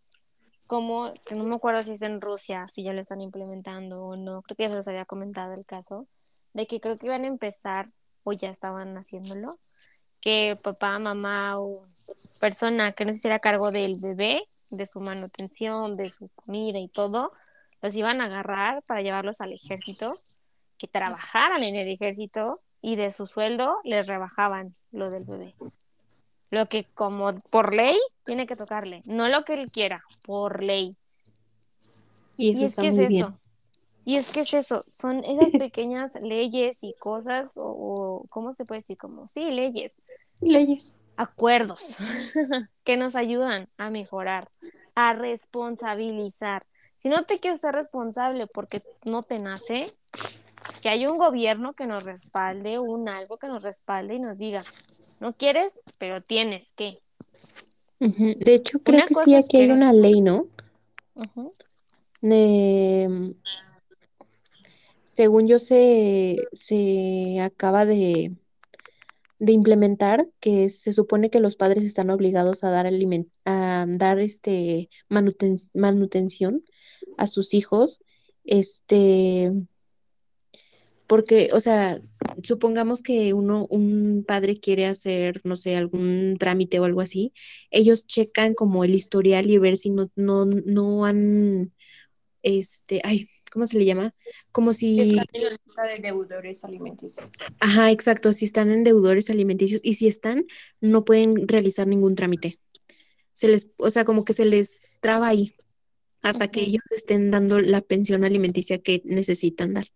que 1.26 1.34
no 1.34 1.44
me 1.44 1.56
acuerdo 1.56 1.82
si 1.82 1.92
es 1.92 2.02
en 2.02 2.20
Rusia, 2.20 2.68
si 2.68 2.84
ya 2.84 2.92
lo 2.92 3.00
están 3.00 3.20
implementando 3.20 4.06
o 4.06 4.16
no, 4.16 4.42
creo 4.42 4.56
que 4.56 4.62
ya 4.62 4.68
se 4.68 4.76
los 4.76 4.86
había 4.86 5.04
comentado 5.04 5.52
el 5.52 5.66
caso, 5.66 6.06
de 6.52 6.68
que 6.68 6.80
creo 6.80 6.96
que 6.96 7.06
iban 7.06 7.24
a 7.24 7.26
empezar, 7.26 7.90
o 8.22 8.32
ya 8.32 8.50
estaban 8.50 8.96
haciéndolo, 8.96 9.58
que 10.20 10.56
papá, 10.62 10.98
mamá 11.00 11.58
o 11.58 11.88
persona 12.40 12.92
que 12.92 13.04
no 13.04 13.12
se 13.12 13.18
hiciera 13.18 13.40
cargo 13.40 13.72
del 13.72 13.96
bebé, 13.96 14.44
de 14.70 14.86
su 14.86 15.00
manutención, 15.00 15.94
de 15.94 16.08
su 16.08 16.28
comida 16.36 16.78
y 16.78 16.88
todo, 16.88 17.32
los 17.82 17.96
iban 17.96 18.20
a 18.20 18.26
agarrar 18.26 18.82
para 18.84 19.02
llevarlos 19.02 19.40
al 19.40 19.52
ejército, 19.52 20.18
que 20.78 20.86
trabajaran 20.86 21.64
en 21.64 21.74
el 21.74 21.88
ejército 21.88 22.60
y 22.80 22.94
de 22.94 23.10
su 23.10 23.26
sueldo 23.26 23.80
les 23.82 24.06
rebajaban 24.06 24.74
lo 24.92 25.10
del 25.10 25.24
bebé. 25.24 25.54
Lo 26.50 26.66
que 26.66 26.84
como 26.94 27.38
por 27.50 27.74
ley 27.74 27.96
tiene 28.24 28.46
que 28.46 28.56
tocarle, 28.56 29.00
no 29.06 29.28
lo 29.28 29.44
que 29.44 29.54
él 29.54 29.70
quiera, 29.70 30.04
por 30.24 30.62
ley. 30.62 30.96
Y 32.36 32.50
eso 32.50 32.62
y 32.62 32.64
es 32.64 32.70
está 32.70 32.82
que 32.82 32.88
es 32.88 32.98
eso. 32.98 33.40
Y 34.04 34.16
es 34.16 34.32
que 34.32 34.40
es 34.40 34.54
eso, 34.54 34.82
son 34.90 35.22
esas 35.24 35.52
pequeñas 35.52 36.14
leyes 36.20 36.82
y 36.82 36.94
cosas, 36.98 37.56
o, 37.56 37.64
o 37.64 38.26
¿cómo 38.30 38.52
se 38.52 38.64
puede 38.64 38.80
decir? 38.80 38.96
Como, 38.96 39.28
sí, 39.28 39.50
leyes, 39.50 39.96
Leyes. 40.40 40.96
acuerdos 41.16 41.98
que 42.84 42.96
nos 42.96 43.14
ayudan 43.14 43.68
a 43.76 43.90
mejorar, 43.90 44.48
a 44.94 45.12
responsabilizar. 45.12 46.66
Si 46.96 47.08
no 47.08 47.24
te 47.24 47.40
quieres 47.40 47.60
ser 47.60 47.74
responsable 47.74 48.46
porque 48.46 48.82
no 49.04 49.22
te 49.22 49.38
nace, 49.38 49.86
que 50.82 50.88
haya 50.88 51.08
un 51.08 51.18
gobierno 51.18 51.74
que 51.74 51.86
nos 51.86 52.04
respalde, 52.04 52.78
un 52.78 53.08
algo 53.08 53.38
que 53.38 53.46
nos 53.48 53.62
respalde 53.62 54.14
y 54.14 54.20
nos 54.20 54.38
diga, 54.38 54.62
no 55.20 55.34
quieres, 55.34 55.80
pero 55.98 56.20
tienes 56.20 56.72
que. 56.72 56.98
De 57.98 58.54
hecho, 58.54 58.78
creo 58.78 58.96
Una 58.98 59.06
que 59.06 59.14
sí, 59.14 59.34
aquí 59.34 59.58
hay 59.58 59.70
una 59.70 59.92
ley, 59.92 60.20
¿no? 60.22 60.46
Según 65.04 65.46
yo, 65.46 65.58
se, 65.58 66.38
se 66.52 67.40
acaba 67.40 67.84
de, 67.84 68.32
de 69.38 69.52
implementar 69.52 70.26
que 70.40 70.70
se 70.70 70.94
supone 70.94 71.28
que 71.28 71.40
los 71.40 71.56
padres 71.56 71.84
están 71.84 72.08
obligados 72.08 72.64
a 72.64 72.70
dar, 72.70 72.86
aliment- 72.86 73.30
a 73.44 73.84
dar 73.86 74.18
este 74.18 74.88
manuten- 75.10 75.70
manutención 75.74 76.64
a 77.18 77.26
sus 77.26 77.52
hijos, 77.52 78.00
este, 78.44 79.52
porque, 81.10 81.50
o 81.52 81.58
sea, 81.58 82.00
supongamos 82.44 83.02
que 83.02 83.32
uno, 83.32 83.66
un 83.68 84.22
padre 84.24 84.56
quiere 84.56 84.86
hacer, 84.86 85.40
no 85.42 85.56
sé, 85.56 85.74
algún 85.74 86.36
trámite 86.38 86.78
o 86.78 86.84
algo 86.84 87.00
así, 87.00 87.32
ellos 87.72 88.06
checan 88.06 88.54
como 88.54 88.84
el 88.84 88.94
historial 88.94 89.50
y 89.50 89.58
ver 89.58 89.76
si 89.76 89.90
no, 89.90 90.08
no, 90.14 90.44
no 90.44 91.04
han, 91.04 91.74
este, 92.44 93.00
ay, 93.02 93.26
¿cómo 93.50 93.66
se 93.66 93.76
le 93.78 93.86
llama? 93.86 94.14
Como 94.52 94.72
si 94.72 95.00
Está 95.00 95.24
en 95.32 95.42
la 95.42 95.50
lista 95.50 95.82
de 95.82 95.98
deudores 96.00 96.62
alimenticios. 96.62 97.26
Ajá, 97.58 97.90
exacto, 97.90 98.32
si 98.32 98.44
están 98.44 98.70
en 98.70 98.84
deudores 98.84 99.30
alimenticios 99.30 99.80
y 99.82 99.94
si 99.94 100.06
están, 100.06 100.46
no 100.80 101.04
pueden 101.04 101.48
realizar 101.48 101.88
ningún 101.88 102.14
trámite. 102.14 102.60
Se 103.32 103.48
les, 103.48 103.72
o 103.78 103.90
sea, 103.90 104.04
como 104.04 104.24
que 104.24 104.32
se 104.32 104.44
les 104.44 104.98
traba 105.00 105.26
ahí 105.26 105.56
hasta 106.22 106.52
que 106.52 106.60
ellos 106.60 106.84
estén 106.90 107.32
dando 107.32 107.58
la 107.58 107.80
pensión 107.80 108.22
alimenticia 108.22 108.78
que 108.78 109.02
necesitan 109.04 109.74
dar. 109.74 109.86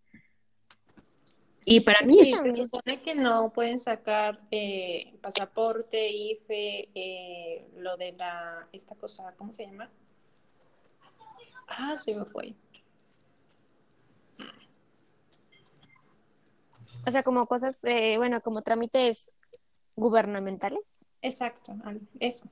Y 1.67 1.81
para 1.81 2.03
mí 2.03 2.19
Sí, 2.25 2.35
se 2.35 2.55
supone 2.55 3.01
que 3.03 3.15
no 3.15 3.53
pueden 3.53 3.79
sacar 3.79 4.41
eh, 4.51 5.15
pasaporte, 5.23 6.11
IFE, 6.11 6.91
eh, 6.95 7.69
lo 7.79 7.97
de 7.97 8.13
la, 8.13 8.69
esta 8.73 8.95
cosa, 8.95 9.35
¿cómo 9.37 9.53
se 9.53 9.67
llama? 9.67 9.91
Ah, 11.67 11.97
se 11.97 12.15
me 12.15 12.25
fue. 12.27 12.55
O 17.07 17.11
sea, 17.11 17.23
como 17.23 17.47
cosas, 17.47 17.83
eh, 17.85 18.17
bueno, 18.19 18.41
como 18.41 18.63
trámites 18.63 19.35
gubernamentales. 19.97 21.07
Exacto, 21.23 21.75
eso. 22.21 22.49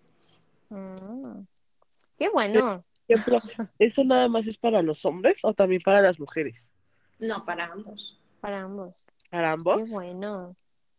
Mm. 0.71 1.45
Qué 2.17 2.29
bueno. 2.31 2.85
ejemplo, 3.09 3.41
¿eso 3.79 4.05
nada 4.05 4.29
más 4.29 4.47
es 4.47 4.57
para 4.57 4.81
los 4.81 5.05
hombres 5.05 5.41
o 5.43 5.53
también 5.53 5.83
para 5.83 6.01
las 6.01 6.19
mujeres? 6.19 6.71
No, 7.19 7.45
para 7.45 7.67
ambos. 7.67 8.22
Para 8.43 8.63
ambos. 8.63 9.07
¿Para 9.31 9.49
Qué 9.49 9.53
ambos? 9.55 9.91
bueno. 9.91 10.57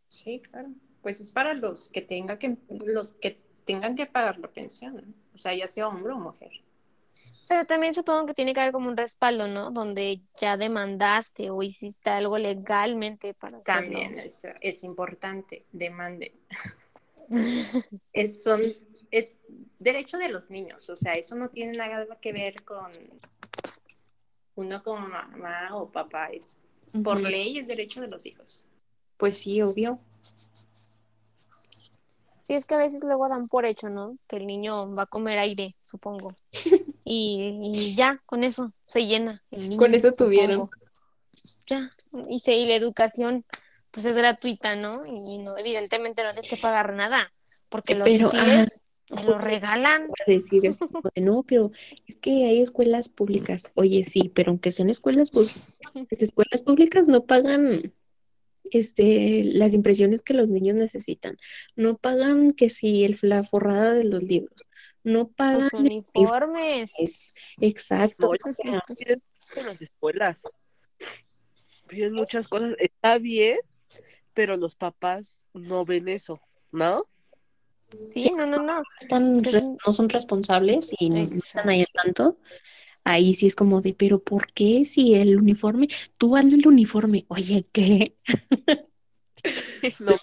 Sí, 0.07 0.41
claro. 0.49 0.69
Pues 1.01 1.19
es 1.19 1.33
para 1.33 1.53
los 1.53 1.91
que 1.91 2.01
tengan 2.01 2.37
que, 2.37 2.57
los 2.85 3.11
que 3.11 3.37
tengan 3.65 3.97
que 3.97 4.05
pagar 4.05 4.39
la 4.39 4.47
pensión, 4.47 5.13
o 5.33 5.37
sea, 5.37 5.53
ya 5.53 5.67
sea 5.67 5.89
hombre 5.89 6.13
o 6.13 6.17
mujer. 6.17 6.51
Pero 7.49 7.65
también 7.65 7.93
supongo 7.93 8.27
que 8.27 8.33
tiene 8.33 8.53
que 8.53 8.61
haber 8.61 8.71
como 8.71 8.87
un 8.87 8.95
respaldo, 8.95 9.47
¿no? 9.47 9.71
Donde 9.71 10.21
ya 10.39 10.55
demandaste 10.55 11.49
o 11.49 11.61
hiciste 11.61 12.09
algo 12.09 12.37
legalmente 12.37 13.33
para 13.33 13.57
hacerlo. 13.57 13.81
También 13.81 14.19
es, 14.19 14.47
es 14.61 14.83
importante, 14.85 15.65
demanden. 15.73 16.31
es, 18.13 18.41
son, 18.41 18.61
es 19.11 19.33
derecho 19.79 20.17
de 20.17 20.29
los 20.29 20.49
niños, 20.49 20.89
o 20.89 20.95
sea, 20.95 21.15
eso 21.15 21.35
no 21.35 21.49
tiene 21.49 21.73
nada 21.73 22.07
que 22.21 22.31
ver 22.31 22.63
con 22.63 22.89
uno 24.55 24.81
como 24.81 25.07
mamá 25.09 25.75
o 25.75 25.91
papá, 25.91 26.27
es 26.27 26.57
por 27.03 27.21
ley 27.21 27.57
es 27.57 27.67
derecho 27.67 28.01
de 28.01 28.09
los 28.09 28.25
hijos. 28.25 28.65
Pues 29.17 29.37
sí, 29.37 29.61
obvio. 29.61 29.99
Sí, 32.39 32.53
es 32.53 32.65
que 32.65 32.75
a 32.75 32.77
veces 32.77 33.03
luego 33.03 33.29
dan 33.29 33.47
por 33.47 33.65
hecho, 33.65 33.89
¿no? 33.89 34.17
Que 34.27 34.35
el 34.35 34.45
niño 34.45 34.93
va 34.93 35.03
a 35.03 35.07
comer 35.07 35.39
aire, 35.39 35.75
supongo. 35.81 36.35
Y, 37.05 37.59
y 37.61 37.95
ya, 37.95 38.21
con 38.25 38.45
eso 38.45 38.71
se 38.87 39.05
llena 39.05 39.41
el 39.51 39.63
niño. 39.67 39.77
Con 39.77 39.93
eso 39.93 40.13
tuvieron. 40.13 40.61
supongo. 40.61 40.71
Ya, 41.67 41.91
y, 42.29 42.39
se, 42.39 42.55
y 42.55 42.65
la 42.65 42.75
educación, 42.75 43.43
pues 43.91 44.05
es 44.05 44.15
gratuita, 44.15 44.77
¿no? 44.77 45.05
Y 45.05 45.39
no, 45.39 45.57
evidentemente 45.57 46.23
no 46.23 46.31
tienes 46.31 46.49
que 46.49 46.55
pagar 46.55 46.93
nada, 46.93 47.33
porque 47.67 47.95
los 47.95 48.07
Pero, 48.07 48.29
útiles 48.29 48.82
lo 49.25 49.37
regalan. 49.37 50.07
Para 50.07 50.25
decir 50.27 50.61
de, 51.15 51.21
no, 51.21 51.43
pero 51.43 51.71
es 52.07 52.19
que 52.19 52.45
hay 52.45 52.61
escuelas 52.61 53.09
públicas. 53.09 53.71
Oye, 53.75 54.03
sí, 54.03 54.31
pero 54.33 54.51
aunque 54.51 54.71
sean 54.71 54.89
escuelas 54.89 55.31
públicas, 55.31 55.77
las 55.93 56.21
escuelas 56.21 56.61
públicas 56.63 57.07
no 57.07 57.25
pagan 57.25 57.93
este, 58.71 59.43
las 59.43 59.73
impresiones 59.73 60.21
que 60.21 60.33
los 60.33 60.49
niños 60.49 60.75
necesitan. 60.75 61.37
No 61.75 61.97
pagan 61.97 62.53
que 62.53 62.69
si 62.69 63.03
el, 63.05 63.17
la 63.21 63.43
forrada 63.43 63.93
de 63.93 64.03
los 64.03 64.23
libros. 64.23 64.67
No 65.03 65.27
pagan 65.27 65.69
Los 65.71 65.73
uniformes. 65.73 66.91
es 66.97 67.33
exacto. 67.59 68.27
No, 68.27 68.49
o 68.49 68.53
sea, 68.53 68.81
piden 68.87 69.21
en 69.55 69.65
las 69.65 69.81
escuelas. 69.81 70.43
Piden 71.87 72.13
muchas 72.13 72.47
cosas. 72.47 72.75
Está 72.79 73.17
bien, 73.17 73.59
pero 74.33 74.55
los 74.55 74.75
papás 74.75 75.41
no 75.53 75.83
ven 75.83 76.07
eso, 76.07 76.41
¿no? 76.71 77.05
Sí, 77.99 78.31
no, 78.35 78.45
no, 78.45 78.61
no. 78.63 78.83
están 78.99 79.43
Es 79.43 79.53
res- 79.53 79.65
un- 79.65 79.77
no 79.85 79.93
son 79.93 80.09
responsables 80.09 80.93
y 80.99 81.09
no 81.09 81.17
están 81.19 81.69
ahí 81.69 81.81
al 81.81 81.87
tanto. 82.03 82.37
Ahí 83.03 83.33
sí 83.33 83.47
es 83.47 83.55
como 83.55 83.81
de, 83.81 83.93
pero 83.93 84.23
¿por 84.23 84.51
qué 84.53 84.85
si 84.85 85.15
el 85.15 85.37
uniforme, 85.37 85.87
tú 86.17 86.35
hazle 86.37 86.55
el 86.57 86.67
uniforme? 86.67 87.25
Oye, 87.29 87.65
¿qué? 87.71 88.15
No, 89.99 90.15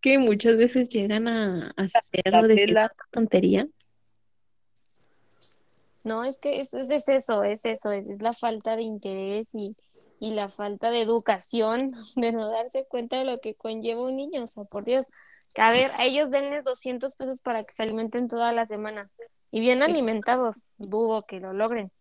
que 0.00 0.18
muchas 0.18 0.56
veces 0.56 0.88
llegan 0.90 1.28
a, 1.28 1.68
a 1.68 1.72
hacer 1.76 2.22
La 2.32 2.40
o 2.40 2.48
decir 2.48 2.66
tela. 2.68 2.80
tanta 2.88 3.04
tontería. 3.10 3.68
No, 6.04 6.24
es 6.24 6.38
que 6.38 6.60
es, 6.60 6.74
es, 6.74 6.90
es 6.90 7.08
eso, 7.08 7.44
es 7.44 7.64
eso, 7.64 7.92
es, 7.92 8.08
es 8.08 8.22
la 8.22 8.32
falta 8.32 8.74
de 8.74 8.82
interés 8.82 9.54
y, 9.54 9.76
y 10.18 10.32
la 10.32 10.48
falta 10.48 10.90
de 10.90 11.00
educación, 11.00 11.92
de 12.16 12.32
no 12.32 12.48
darse 12.50 12.86
cuenta 12.86 13.18
de 13.18 13.24
lo 13.24 13.40
que 13.40 13.54
conlleva 13.54 14.02
un 14.02 14.16
niño. 14.16 14.42
O 14.42 14.46
sea, 14.46 14.64
por 14.64 14.84
Dios, 14.84 15.06
que 15.54 15.62
a 15.62 15.70
ver, 15.70 15.92
a 15.92 16.04
ellos 16.04 16.30
denles 16.30 16.64
200 16.64 17.14
pesos 17.14 17.38
para 17.40 17.62
que 17.64 17.72
se 17.72 17.82
alimenten 17.82 18.28
toda 18.28 18.52
la 18.52 18.66
semana. 18.66 19.10
Y 19.50 19.60
bien 19.60 19.82
alimentados, 19.82 20.64
dudo 20.78 21.24
que 21.26 21.38
lo 21.38 21.52
logren. 21.52 21.92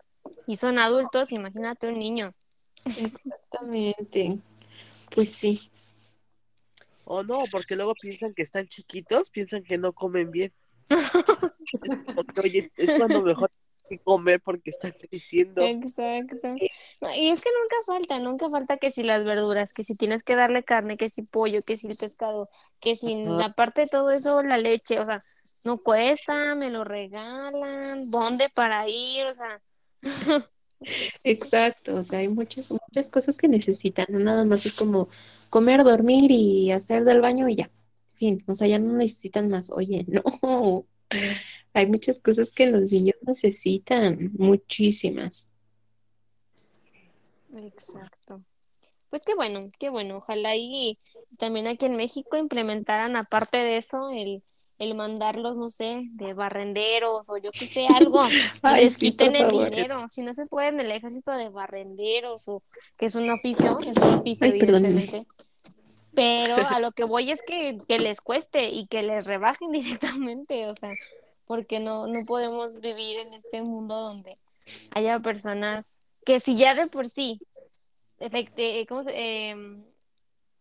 Y 0.48 0.56
son 0.56 0.80
adultos, 0.80 1.32
imagínate 1.32 1.88
un 1.88 2.00
niño. 2.00 2.34
Exactamente. 2.86 4.40
Pues 5.14 5.34
sí. 5.34 5.60
O 7.06 7.24
no, 7.24 7.44
porque 7.52 7.76
luego 7.76 7.94
piensan 7.94 8.34
que 8.34 8.42
están 8.42 8.68
chiquitos, 8.68 9.30
piensan 9.30 9.64
que 9.64 9.78
no 9.78 9.92
comen 9.94 10.32
bien. 10.32 10.54
Oye, 12.44 12.72
es 12.78 12.96
cuando 12.96 13.22
mejor 13.22 13.52
que 13.92 14.00
comer 14.04 14.42
porque 14.42 14.70
están 14.70 14.94
creciendo. 15.10 15.62
Exacto. 15.62 16.38
No, 17.02 17.14
y 17.14 17.30
es 17.30 17.42
que 17.42 17.50
nunca 17.62 17.76
falta, 17.86 18.20
nunca 18.20 18.50
falta 18.50 18.78
que 18.78 18.92
si 18.92 19.04
las 19.04 19.24
verduras, 19.26 19.74
que 19.74 19.84
si 19.84 19.96
tienes 19.96 20.24
que 20.24 20.36
darle 20.36 20.64
carne, 20.64 20.98
que 20.98 21.10
si 21.10 21.24
pollo, 21.24 21.64
que 21.64 21.78
si 21.78 21.88
el 21.88 21.98
pescado, 21.98 22.50
que 22.80 22.96
si 22.96 23.26
aparte 23.44 23.82
de 23.82 23.88
todo 23.88 24.10
eso, 24.12 24.42
la 24.44 24.58
leche, 24.58 25.00
o 25.00 25.06
sea, 25.06 25.22
no 25.66 25.78
cuesta, 25.80 26.56
me 26.56 26.70
lo 26.70 26.84
regalan, 26.84 28.10
¿dónde 28.10 28.50
para 28.50 28.88
ir? 28.88 29.26
O 29.26 29.34
sea, 29.34 29.62
Exacto, 31.24 31.96
o 31.96 32.04
sea, 32.04 32.20
hay 32.20 32.30
muchas, 32.30 32.72
muchas 32.72 33.10
cosas 33.10 33.38
que 33.38 33.48
necesitan, 33.48 34.08
no 34.10 34.20
nada 34.20 34.46
más 34.46 34.66
es 34.66 34.74
como 34.74 35.10
comer, 35.50 35.84
dormir 35.84 36.32
y 36.32 36.72
hacer 36.72 37.04
del 37.06 37.22
baño 37.22 37.48
y 37.50 37.56
ya, 37.56 37.72
fin, 38.14 38.40
o 38.48 38.56
sea, 38.56 38.68
ya 38.68 38.80
no 38.80 38.94
necesitan 38.94 39.50
más, 39.50 39.72
oye, 39.72 40.06
no, 40.10 40.86
hay 41.74 41.88
muchas 41.88 42.20
cosas 42.20 42.52
que 42.54 42.68
los 42.68 42.92
niños 42.92 43.16
necesitan, 43.26 44.32
muchísimas. 44.38 45.54
exacto. 47.56 48.44
Pues 49.10 49.24
qué 49.26 49.36
bueno, 49.36 49.70
qué 49.80 49.90
bueno. 49.90 50.18
Ojalá 50.18 50.56
y 50.56 51.00
también 51.38 51.68
aquí 51.68 51.86
en 51.86 51.98
México 51.98 52.38
implementaran 52.38 53.16
aparte 53.18 53.58
de 53.58 53.78
eso 53.78 54.10
el, 54.12 54.44
el 54.80 54.96
mandarlos, 54.96 55.58
no 55.58 55.70
sé, 55.70 56.04
de 56.14 56.34
barrenderos 56.34 57.30
o 57.30 57.38
yo 57.38 57.54
qué 57.58 57.68
sé, 57.68 57.88
algo, 57.88 58.20
Ay, 58.64 58.86
les 58.86 58.98
sí, 58.98 59.12
quiten 59.12 59.36
el 59.36 59.50
favor. 59.50 59.70
dinero. 59.70 60.08
Si 60.10 60.22
no 60.24 60.34
se 60.34 60.46
puede 60.48 60.70
en 60.70 60.80
el 60.80 60.92
ejército 60.92 61.32
de 61.34 61.50
barrenderos 61.50 62.48
o 62.48 62.64
que 62.98 63.08
es 63.08 63.16
un 63.16 63.30
oficio, 63.30 63.78
es 63.82 63.98
un 64.00 64.14
oficio 64.14 64.48
Ay, 64.48 64.52
evidentemente. 64.52 65.28
Pero 66.14 66.56
a 66.56 66.80
lo 66.80 66.92
que 66.92 67.04
voy 67.04 67.32
es 67.32 67.42
que, 67.42 67.78
que 67.88 68.00
les 68.00 68.22
cueste 68.22 68.70
y 68.70 68.88
que 68.88 69.04
les 69.04 69.26
rebajen 69.26 69.72
directamente, 69.72 70.68
o 70.68 70.74
sea, 70.74 70.96
porque 71.46 71.80
no, 71.80 72.08
no 72.08 72.26
podemos 72.26 72.80
vivir 72.80 73.20
en 73.20 73.34
este 73.34 73.62
mundo 73.62 74.00
donde 74.00 74.38
haya 74.92 75.20
personas 75.20 76.00
que 76.26 76.40
si 76.40 76.56
ya 76.56 76.74
de 76.76 76.88
por 76.88 77.10
sí 77.10 77.42
efecti- 78.20 78.86
¿cómo 78.88 79.04
se- 79.04 79.50
em, 79.50 79.84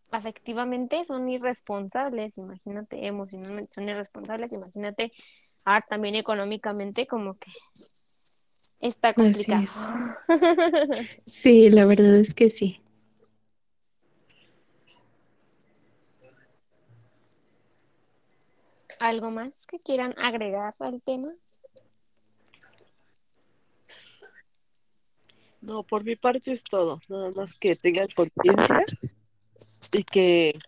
afectivamente 0.09 1.05
son 1.05 1.29
irresponsables, 1.29 2.37
imagínate, 2.37 3.05
emocionalmente 3.05 3.71
son 3.73 3.87
irresponsables, 3.87 4.51
imagínate, 4.51 5.13
ahora 5.63 5.85
también 5.87 6.15
económicamente 6.15 7.07
como 7.07 7.37
que 7.37 7.51
está 8.79 9.13
complicado. 9.13 9.61
es. 9.63 9.93
Sí, 11.25 11.69
la 11.69 11.85
verdad 11.85 12.15
es 12.17 12.33
que 12.33 12.49
sí. 12.49 12.81
¿Algo 19.01 19.31
más 19.31 19.65
que 19.65 19.79
quieran 19.79 20.13
agregar 20.19 20.75
al 20.79 21.01
tema? 21.01 21.33
No, 25.59 25.81
por 25.81 26.03
mi 26.03 26.15
parte 26.15 26.51
es 26.51 26.63
todo. 26.63 26.99
Nada 27.09 27.31
más 27.31 27.57
que 27.57 27.75
tengan 27.75 28.09
conciencia 28.15 28.83
y 29.91 30.03
que 30.03 30.59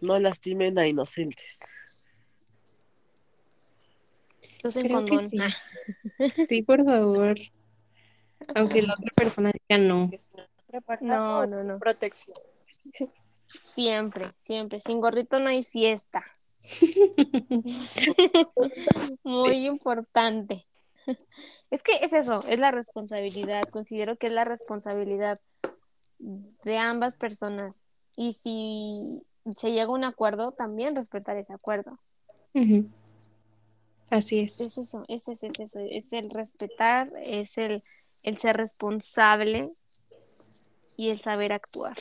no 0.00 0.18
lastimen 0.18 0.78
a 0.78 0.88
inocentes. 0.88 1.60
Usen 4.64 4.84
Creo 4.84 5.04
que 5.04 5.18
sí. 5.18 5.38
Ah, 5.38 5.50
Sí, 6.34 6.62
por 6.62 6.82
favor. 6.86 7.36
Aunque 8.54 8.80
la 8.80 8.94
otra 8.94 9.10
persona 9.14 9.52
diga 9.68 9.82
no. 9.82 10.10
No, 11.02 11.46
no, 11.46 11.62
no. 11.62 11.78
Protección. 11.78 12.38
Siempre, 13.60 14.32
siempre. 14.38 14.78
Sin 14.78 14.98
gorrito 14.98 15.38
no 15.38 15.50
hay 15.50 15.62
fiesta. 15.62 16.24
Muy 19.24 19.66
importante. 19.66 20.66
Es 21.70 21.82
que 21.82 21.96
es 22.02 22.12
eso, 22.12 22.44
es 22.46 22.58
la 22.58 22.70
responsabilidad. 22.70 23.64
Considero 23.64 24.16
que 24.16 24.26
es 24.26 24.32
la 24.32 24.44
responsabilidad 24.44 25.40
de 26.18 26.78
ambas 26.78 27.16
personas. 27.16 27.86
Y 28.16 28.34
si 28.34 29.22
se 29.56 29.72
llega 29.72 29.84
a 29.84 29.90
un 29.90 30.04
acuerdo, 30.04 30.52
también 30.52 30.94
respetar 30.94 31.36
ese 31.36 31.52
acuerdo. 31.52 31.98
Así 34.10 34.40
es. 34.40 34.60
Es 34.60 34.78
eso, 34.78 35.04
es 35.08 35.28
eso, 35.28 35.46
es 35.46 35.58
eso. 35.58 35.80
Es 35.80 36.12
el 36.12 36.30
respetar, 36.30 37.10
es 37.22 37.58
el, 37.58 37.82
el 38.22 38.36
ser 38.36 38.56
responsable 38.56 39.70
y 40.96 41.10
el 41.10 41.20
saber 41.20 41.52
actuar. 41.52 41.96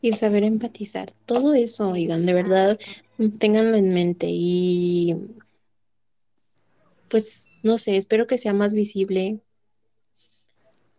Y 0.00 0.08
el 0.08 0.14
saber 0.14 0.44
empatizar. 0.44 1.10
Todo 1.24 1.54
eso, 1.54 1.90
oigan, 1.90 2.26
de 2.26 2.34
verdad, 2.34 2.78
ténganlo 3.38 3.76
en 3.76 3.88
mente 3.88 4.26
y 4.28 5.16
pues 7.08 7.50
no 7.62 7.78
sé, 7.78 7.96
espero 7.96 8.26
que 8.26 8.38
sea 8.38 8.52
más 8.52 8.74
visible. 8.74 9.40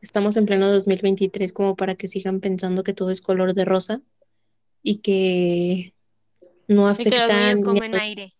Estamos 0.02 0.38
en 0.38 0.45
pleno 0.45 0.72
2023 0.72 1.53
como 1.53 1.76
para 1.76 1.95
que 1.95 2.07
sigan 2.07 2.40
pensando 2.40 2.84
que 2.84 2.94
todo 2.94 3.11
es 3.11 3.22
color 3.22 3.53
de 3.53 3.65
rosa 3.65 4.02
y 4.84 4.98
que 4.98 5.94
no 6.68 6.90
Y 6.90 7.03
que 7.03 7.10
los 7.10 7.19
afecta 7.30 7.56
ni 7.56 7.80
a, 7.80 8.02
aire. 8.02 8.34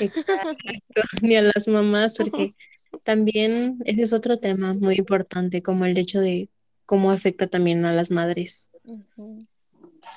exacto, 0.00 0.50
ni 1.22 1.36
a 1.36 1.42
las 1.42 1.68
mamás, 1.68 2.16
porque 2.18 2.54
también 3.02 3.78
ese 3.84 4.02
es 4.02 4.12
otro 4.12 4.38
tema 4.38 4.74
muy 4.74 4.96
importante, 4.96 5.62
como 5.62 5.84
el 5.84 5.98
hecho 5.98 6.20
de 6.20 6.48
cómo 6.86 7.10
afecta 7.10 7.48
también 7.48 7.84
a 7.84 7.92
las 7.92 8.10
madres. 8.10 8.70
Ujú. 8.84 9.44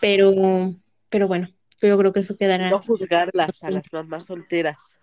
Pero, 0.02 0.74
pero 1.10 1.28
bueno, 1.28 1.50
yo 1.82 1.98
creo 1.98 2.12
que 2.12 2.20
eso 2.20 2.38
quedará 2.38 2.70
No 2.70 2.82
juzgarlas 2.82 3.62
a 3.62 3.72
las 3.72 3.92
mamás 3.92 4.28
solteras. 4.28 5.00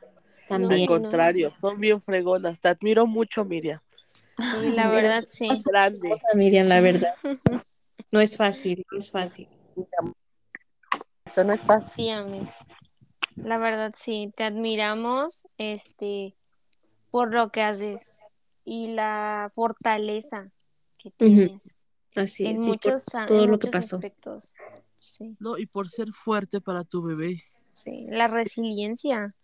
Al. 0.51 0.69
No. 0.69 0.87
contrario, 0.87 1.53
son 1.59 1.81
bien 1.81 2.03
fregonas. 2.03 2.61
Te 2.61 2.69
admiro 2.69 3.07
mucho, 3.07 3.45
Miriam. 3.45 3.81
Sí, 4.37 4.73
la 4.75 4.91
verdad, 4.91 5.25
sí. 5.27 5.49
Grande. 5.65 5.99
Hermosa, 5.99 6.27
Miriam, 6.35 6.69
la 6.69 6.81
verdad. 6.81 7.15
No 8.11 8.21
es 8.21 8.37
fácil, 8.37 8.85
no 8.91 8.99
es 8.99 9.11
fácil. 9.11 9.49
Eso 11.25 11.45
no 11.45 11.53
es 11.53 11.61
fácil. 11.63 12.05
Sí, 12.05 12.11
amigos. 12.11 12.55
La 13.37 13.59
verdad, 13.59 13.93
sí. 13.97 14.33
Te 14.37 14.45
admiramos, 14.45 15.47
este, 15.59 16.35
por 17.11 17.33
lo 17.33 17.51
que 17.51 17.63
haces 17.63 18.19
y 18.65 18.89
la 18.89 19.51
fortaleza 19.53 20.51
que 20.99 21.11
tienes 21.11 21.63
Así 22.17 22.47
en 22.47 22.53
es, 22.55 22.61
por 22.61 22.69
muchos, 22.69 23.15
a- 23.15 23.27
todo 23.27 23.45
en 23.45 23.51
lo 23.51 23.59
que 23.59 23.69
pasó. 23.69 23.97
aspectos. 23.97 24.55
Sí, 24.99 25.37
No, 25.39 25.59
y 25.59 25.67
por 25.67 25.89
ser 25.89 26.13
fuerte 26.13 26.61
para 26.61 26.85
tu 26.85 27.03
bebé. 27.03 27.43
sí. 27.65 28.07
La 28.09 28.29
resiliencia. 28.29 29.35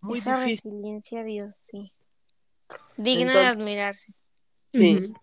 Muy 0.00 0.18
Esa 0.18 0.36
difícil. 0.36 0.70
resiliencia, 0.72 1.24
Dios, 1.24 1.56
sí. 1.56 1.92
Digna 2.96 3.32
de 3.40 3.46
admirarse. 3.46 4.12
Sí, 4.72 5.14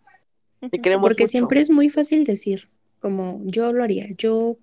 te 0.72 0.80
queremos 0.82 1.04
Porque 1.04 1.24
mucho. 1.24 1.32
siempre 1.32 1.62
es 1.62 1.70
muy 1.70 1.90
fácil 1.90 2.24
decir, 2.24 2.68
como 3.00 3.42
yo 3.46 3.72
lo 3.72 3.84
haría, 3.84 4.08
yo 4.18 4.58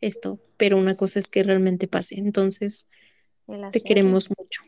esto, 0.00 0.38
pero 0.56 0.76
una 0.78 0.94
cosa 0.96 1.18
es 1.18 1.28
que 1.28 1.42
realmente 1.42 1.88
pase. 1.88 2.18
Entonces, 2.18 2.84
te 3.72 3.80
queremos 3.80 4.30
mucho. 4.30 4.62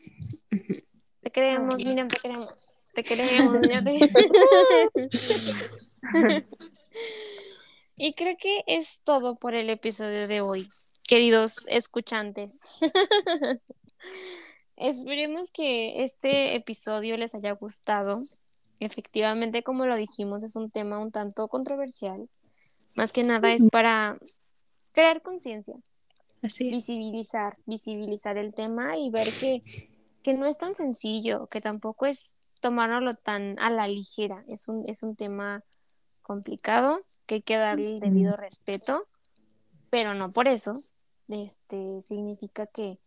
Te 1.21 1.31
queremos, 1.31 1.77
Miriam, 1.77 2.07
te 2.07 2.17
queremos. 2.17 2.79
Te 2.93 3.03
queremos, 3.03 3.53
Miriam, 3.53 3.83
te 3.83 3.91
Y 7.99 8.13
creo 8.13 8.37
que 8.39 8.63
es 8.67 9.01
todo 9.03 9.37
por 9.37 9.55
el 9.55 9.71
episodio 9.71 10.27
de 10.27 10.41
hoy, 10.41 10.69
queridos 11.07 11.65
escuchantes. 11.67 12.77
Esperemos 14.75 15.51
que 15.51 16.03
este 16.03 16.55
episodio 16.55 17.17
les 17.17 17.33
haya 17.33 17.53
gustado. 17.53 18.19
Efectivamente, 18.79 19.63
como 19.63 19.87
lo 19.87 19.97
dijimos, 19.97 20.43
es 20.43 20.55
un 20.55 20.69
tema 20.69 20.99
un 20.99 21.11
tanto 21.11 21.47
controversial. 21.47 22.29
Más 22.93 23.11
que 23.11 23.23
nada 23.23 23.51
es 23.51 23.67
para 23.67 24.19
crear 24.91 25.23
conciencia, 25.23 25.75
Así 26.43 26.67
es. 26.67 26.73
visibilizar, 26.73 27.57
visibilizar 27.65 28.37
el 28.37 28.53
tema 28.53 28.95
y 28.97 29.09
ver 29.09 29.27
que, 29.39 29.63
que 30.21 30.35
no 30.35 30.45
es 30.45 30.59
tan 30.59 30.75
sencillo, 30.75 31.47
que 31.47 31.61
tampoco 31.61 32.05
es 32.05 32.35
tomárnoslo 32.61 33.15
tan 33.15 33.57
a 33.57 33.71
la 33.71 33.87
ligera. 33.87 34.43
Es 34.47 34.67
un, 34.67 34.87
es 34.87 35.01
un 35.01 35.15
tema 35.15 35.63
complicado, 36.27 36.99
que 37.25 37.35
hay 37.35 37.41
que 37.41 37.57
darle 37.57 37.93
el 37.93 37.99
debido 38.01 38.35
respeto, 38.35 39.07
pero 39.89 40.13
no 40.13 40.29
por 40.29 40.49
eso 40.49 40.73
este, 41.29 42.01
significa 42.01 42.67
que 42.67 42.99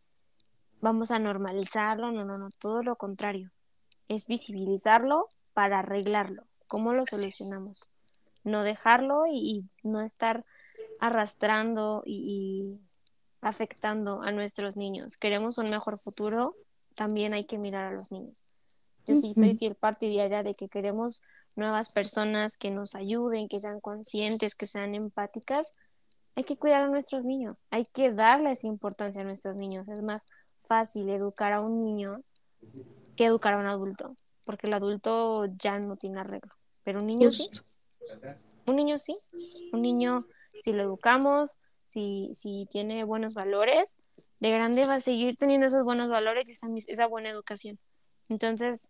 vamos 0.80 1.10
a 1.10 1.18
normalizarlo, 1.18 2.10
no, 2.10 2.24
no, 2.24 2.38
no, 2.38 2.50
todo 2.50 2.82
lo 2.82 2.96
contrario. 2.96 3.50
Es 4.08 4.26
visibilizarlo 4.26 5.28
para 5.52 5.80
arreglarlo. 5.80 6.44
¿Cómo 6.66 6.94
lo 6.94 7.04
solucionamos? 7.04 7.90
No 8.42 8.62
dejarlo 8.62 9.26
y, 9.26 9.36
y 9.36 9.64
no 9.86 10.00
estar 10.00 10.46
arrastrando 10.98 12.02
y, 12.06 12.16
y 12.16 12.80
afectando 13.42 14.22
a 14.22 14.32
nuestros 14.32 14.76
niños. 14.76 15.18
Queremos 15.18 15.58
un 15.58 15.68
mejor 15.68 15.98
futuro, 15.98 16.54
también 16.94 17.34
hay 17.34 17.44
que 17.44 17.58
mirar 17.58 17.92
a 17.92 17.94
los 17.94 18.10
niños. 18.10 18.44
Yo 19.06 19.14
sí 19.14 19.34
soy 19.34 19.56
fiel 19.56 19.74
partidaria 19.74 20.42
de 20.42 20.54
que 20.54 20.68
queremos 20.68 21.22
nuevas 21.56 21.92
personas 21.92 22.56
que 22.56 22.70
nos 22.70 22.94
ayuden, 22.94 23.48
que 23.48 23.60
sean 23.60 23.80
conscientes, 23.80 24.54
que 24.54 24.66
sean 24.66 24.94
empáticas. 24.94 25.74
Hay 26.36 26.44
que 26.44 26.56
cuidar 26.56 26.82
a 26.82 26.88
nuestros 26.88 27.24
niños, 27.24 27.64
hay 27.70 27.84
que 27.84 28.12
darles 28.12 28.64
importancia 28.64 29.22
a 29.22 29.24
nuestros 29.24 29.56
niños. 29.56 29.88
Es 29.88 30.02
más 30.02 30.26
fácil 30.58 31.08
educar 31.08 31.52
a 31.52 31.60
un 31.60 31.82
niño 31.84 32.22
que 33.16 33.26
educar 33.26 33.54
a 33.54 33.58
un 33.58 33.66
adulto, 33.66 34.16
porque 34.44 34.66
el 34.66 34.74
adulto 34.74 35.46
ya 35.56 35.78
no 35.78 35.96
tiene 35.96 36.20
arreglo, 36.20 36.54
pero 36.84 37.00
un 37.00 37.06
niño 37.06 37.30
sí. 37.30 37.48
Un 38.66 38.76
niño 38.76 38.98
sí, 38.98 39.16
un 39.72 39.82
niño 39.82 40.26
si 40.62 40.72
lo 40.72 40.82
educamos, 40.82 41.58
si, 41.86 42.30
si 42.34 42.66
tiene 42.70 43.04
buenos 43.04 43.34
valores, 43.34 43.96
de 44.38 44.50
grande 44.50 44.86
va 44.86 44.96
a 44.96 45.00
seguir 45.00 45.36
teniendo 45.36 45.66
esos 45.66 45.84
buenos 45.84 46.08
valores 46.08 46.48
y 46.48 46.52
esa, 46.52 46.68
esa 46.86 47.06
buena 47.06 47.30
educación. 47.30 47.78
Entonces, 48.28 48.88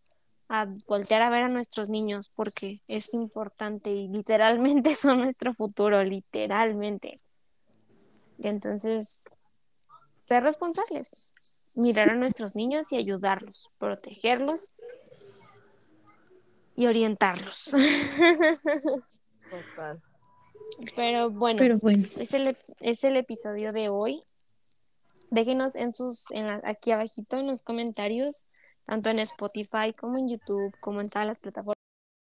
a 0.53 0.67
voltear 0.89 1.23
a 1.23 1.31
ver 1.31 1.45
a 1.45 1.49
nuestros 1.49 1.89
niños 1.89 2.29
porque 2.35 2.81
es 2.89 3.15
importante 3.15 3.91
y 3.91 4.09
literalmente 4.09 4.95
son 4.97 5.21
nuestro 5.21 5.55
futuro, 5.55 6.03
literalmente. 6.03 7.21
Y 8.37 8.49
entonces, 8.49 9.31
ser 10.19 10.43
responsables, 10.43 11.35
mirar 11.77 12.11
a 12.11 12.15
nuestros 12.17 12.57
niños 12.57 12.91
y 12.91 12.97
ayudarlos, 12.97 13.71
protegerlos 13.79 14.71
y 16.75 16.87
orientarlos. 16.87 17.75
Total. 19.49 20.03
Pero 20.97 21.31
bueno, 21.31 21.59
Pero 21.59 21.79
bueno, 21.79 22.03
es 22.19 22.35
el, 22.35 22.57
es 22.81 23.05
el 23.05 23.17
episodio 23.17 23.73
de 23.73 23.89
hoy. 23.89 24.23
Déjenos 25.31 25.77
en 25.77 25.95
sus, 25.95 26.31
en 26.33 26.47
la- 26.49 26.61
aquí 26.65 26.91
abajito 26.91 27.37
en 27.39 27.47
los 27.47 27.63
comentarios, 27.63 28.49
tanto 28.91 29.09
en 29.09 29.21
Spotify 29.21 29.95
como 29.97 30.19
en 30.19 30.29
YouTube, 30.29 30.77
como 30.81 31.01
en 31.01 31.09
todas 31.09 31.25
las 31.25 31.39
plataformas. 31.39 31.77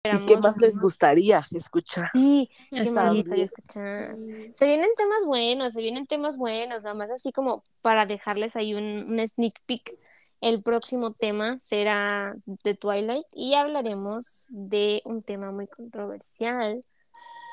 ¿Y 0.03 0.25
qué 0.25 0.35
más 0.35 0.59
les 0.59 0.77
gustaría 0.77 1.47
escuchar? 1.51 2.09
Sí, 2.13 2.49
¿qué 2.69 2.81
Así 2.81 2.91
más 2.91 3.11
es. 3.11 3.17
gustaría 3.19 3.43
escuchar? 3.45 4.15
Se 4.51 4.65
vienen 4.65 4.89
temas 4.97 5.23
buenos, 5.25 5.71
se 5.71 5.81
vienen 5.81 6.07
temas 6.07 6.35
buenos, 6.35 6.83
nada 6.83 6.93
más 6.93 7.09
así 7.09 7.31
como 7.31 7.63
para 7.81 8.05
dejarles 8.05 8.57
ahí 8.57 8.73
un, 8.73 8.83
un 8.83 9.25
sneak 9.25 9.61
peek. 9.65 9.97
El 10.41 10.61
próximo 10.61 11.13
tema 11.13 11.57
será 11.57 12.35
de 12.45 12.73
Twilight 12.73 13.27
y 13.33 13.53
hablaremos 13.53 14.47
de 14.49 15.01
un 15.05 15.23
tema 15.23 15.51
muy 15.51 15.67
controversial 15.67 16.83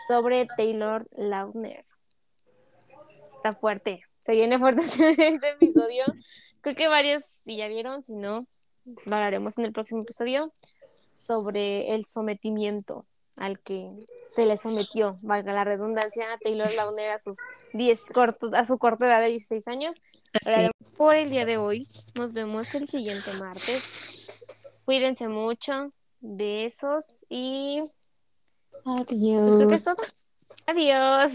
sobre 0.09 0.45
Taylor 0.57 1.07
Lautner. 1.13 1.85
Está 3.31 3.55
fuerte, 3.55 4.01
se 4.19 4.33
viene 4.33 4.59
fuerte 4.59 4.83
este 5.19 5.51
episodio. 5.51 6.05
Creo 6.63 6.75
que 6.75 6.89
varios, 6.89 7.25
si 7.25 7.57
ya 7.57 7.69
vieron, 7.69 8.03
si 8.03 8.17
no, 8.17 8.41
lo 9.05 9.17
hablaremos 9.17 9.59
en 9.59 9.65
el 9.65 9.73
próximo 9.73 10.03
episodio 10.03 10.53
sobre 11.15 11.95
el 11.95 12.05
sometimiento 12.05 13.05
al 13.37 13.61
que 13.61 13.91
se 14.27 14.47
le 14.47 14.57
sometió, 14.57 15.19
valga 15.23 15.53
la 15.53 15.65
redundancia, 15.65 16.33
a 16.33 16.39
Taylor 16.39 16.73
Lautner 16.75 17.11
a 17.11 17.19
sus 17.19 17.37
10 17.73 18.07
cortos, 18.13 18.53
a 18.53 18.65
su 18.65 18.79
corta 18.79 19.07
edad 19.07 19.21
de 19.21 19.29
16 19.29 19.69
años. 19.69 20.03
así. 20.33 20.69
Por 20.97 21.15
el 21.15 21.31
día 21.31 21.45
de 21.45 21.57
hoy, 21.57 21.87
nos 22.19 22.33
vemos 22.33 22.75
el 22.75 22.89
siguiente 22.89 23.33
martes. 23.35 24.45
Cuídense 24.85 25.29
mucho, 25.29 25.93
besos 26.21 27.25
y 27.29 27.81
pues 28.85 29.57
creo 29.57 29.69
que 29.69 29.75
es 29.75 29.89
Adiós. 30.67 31.33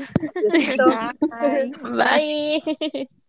todo. 0.77 0.91
Adiós. 1.31 1.77
Bye. 1.81 2.59
Bye. 2.93 3.09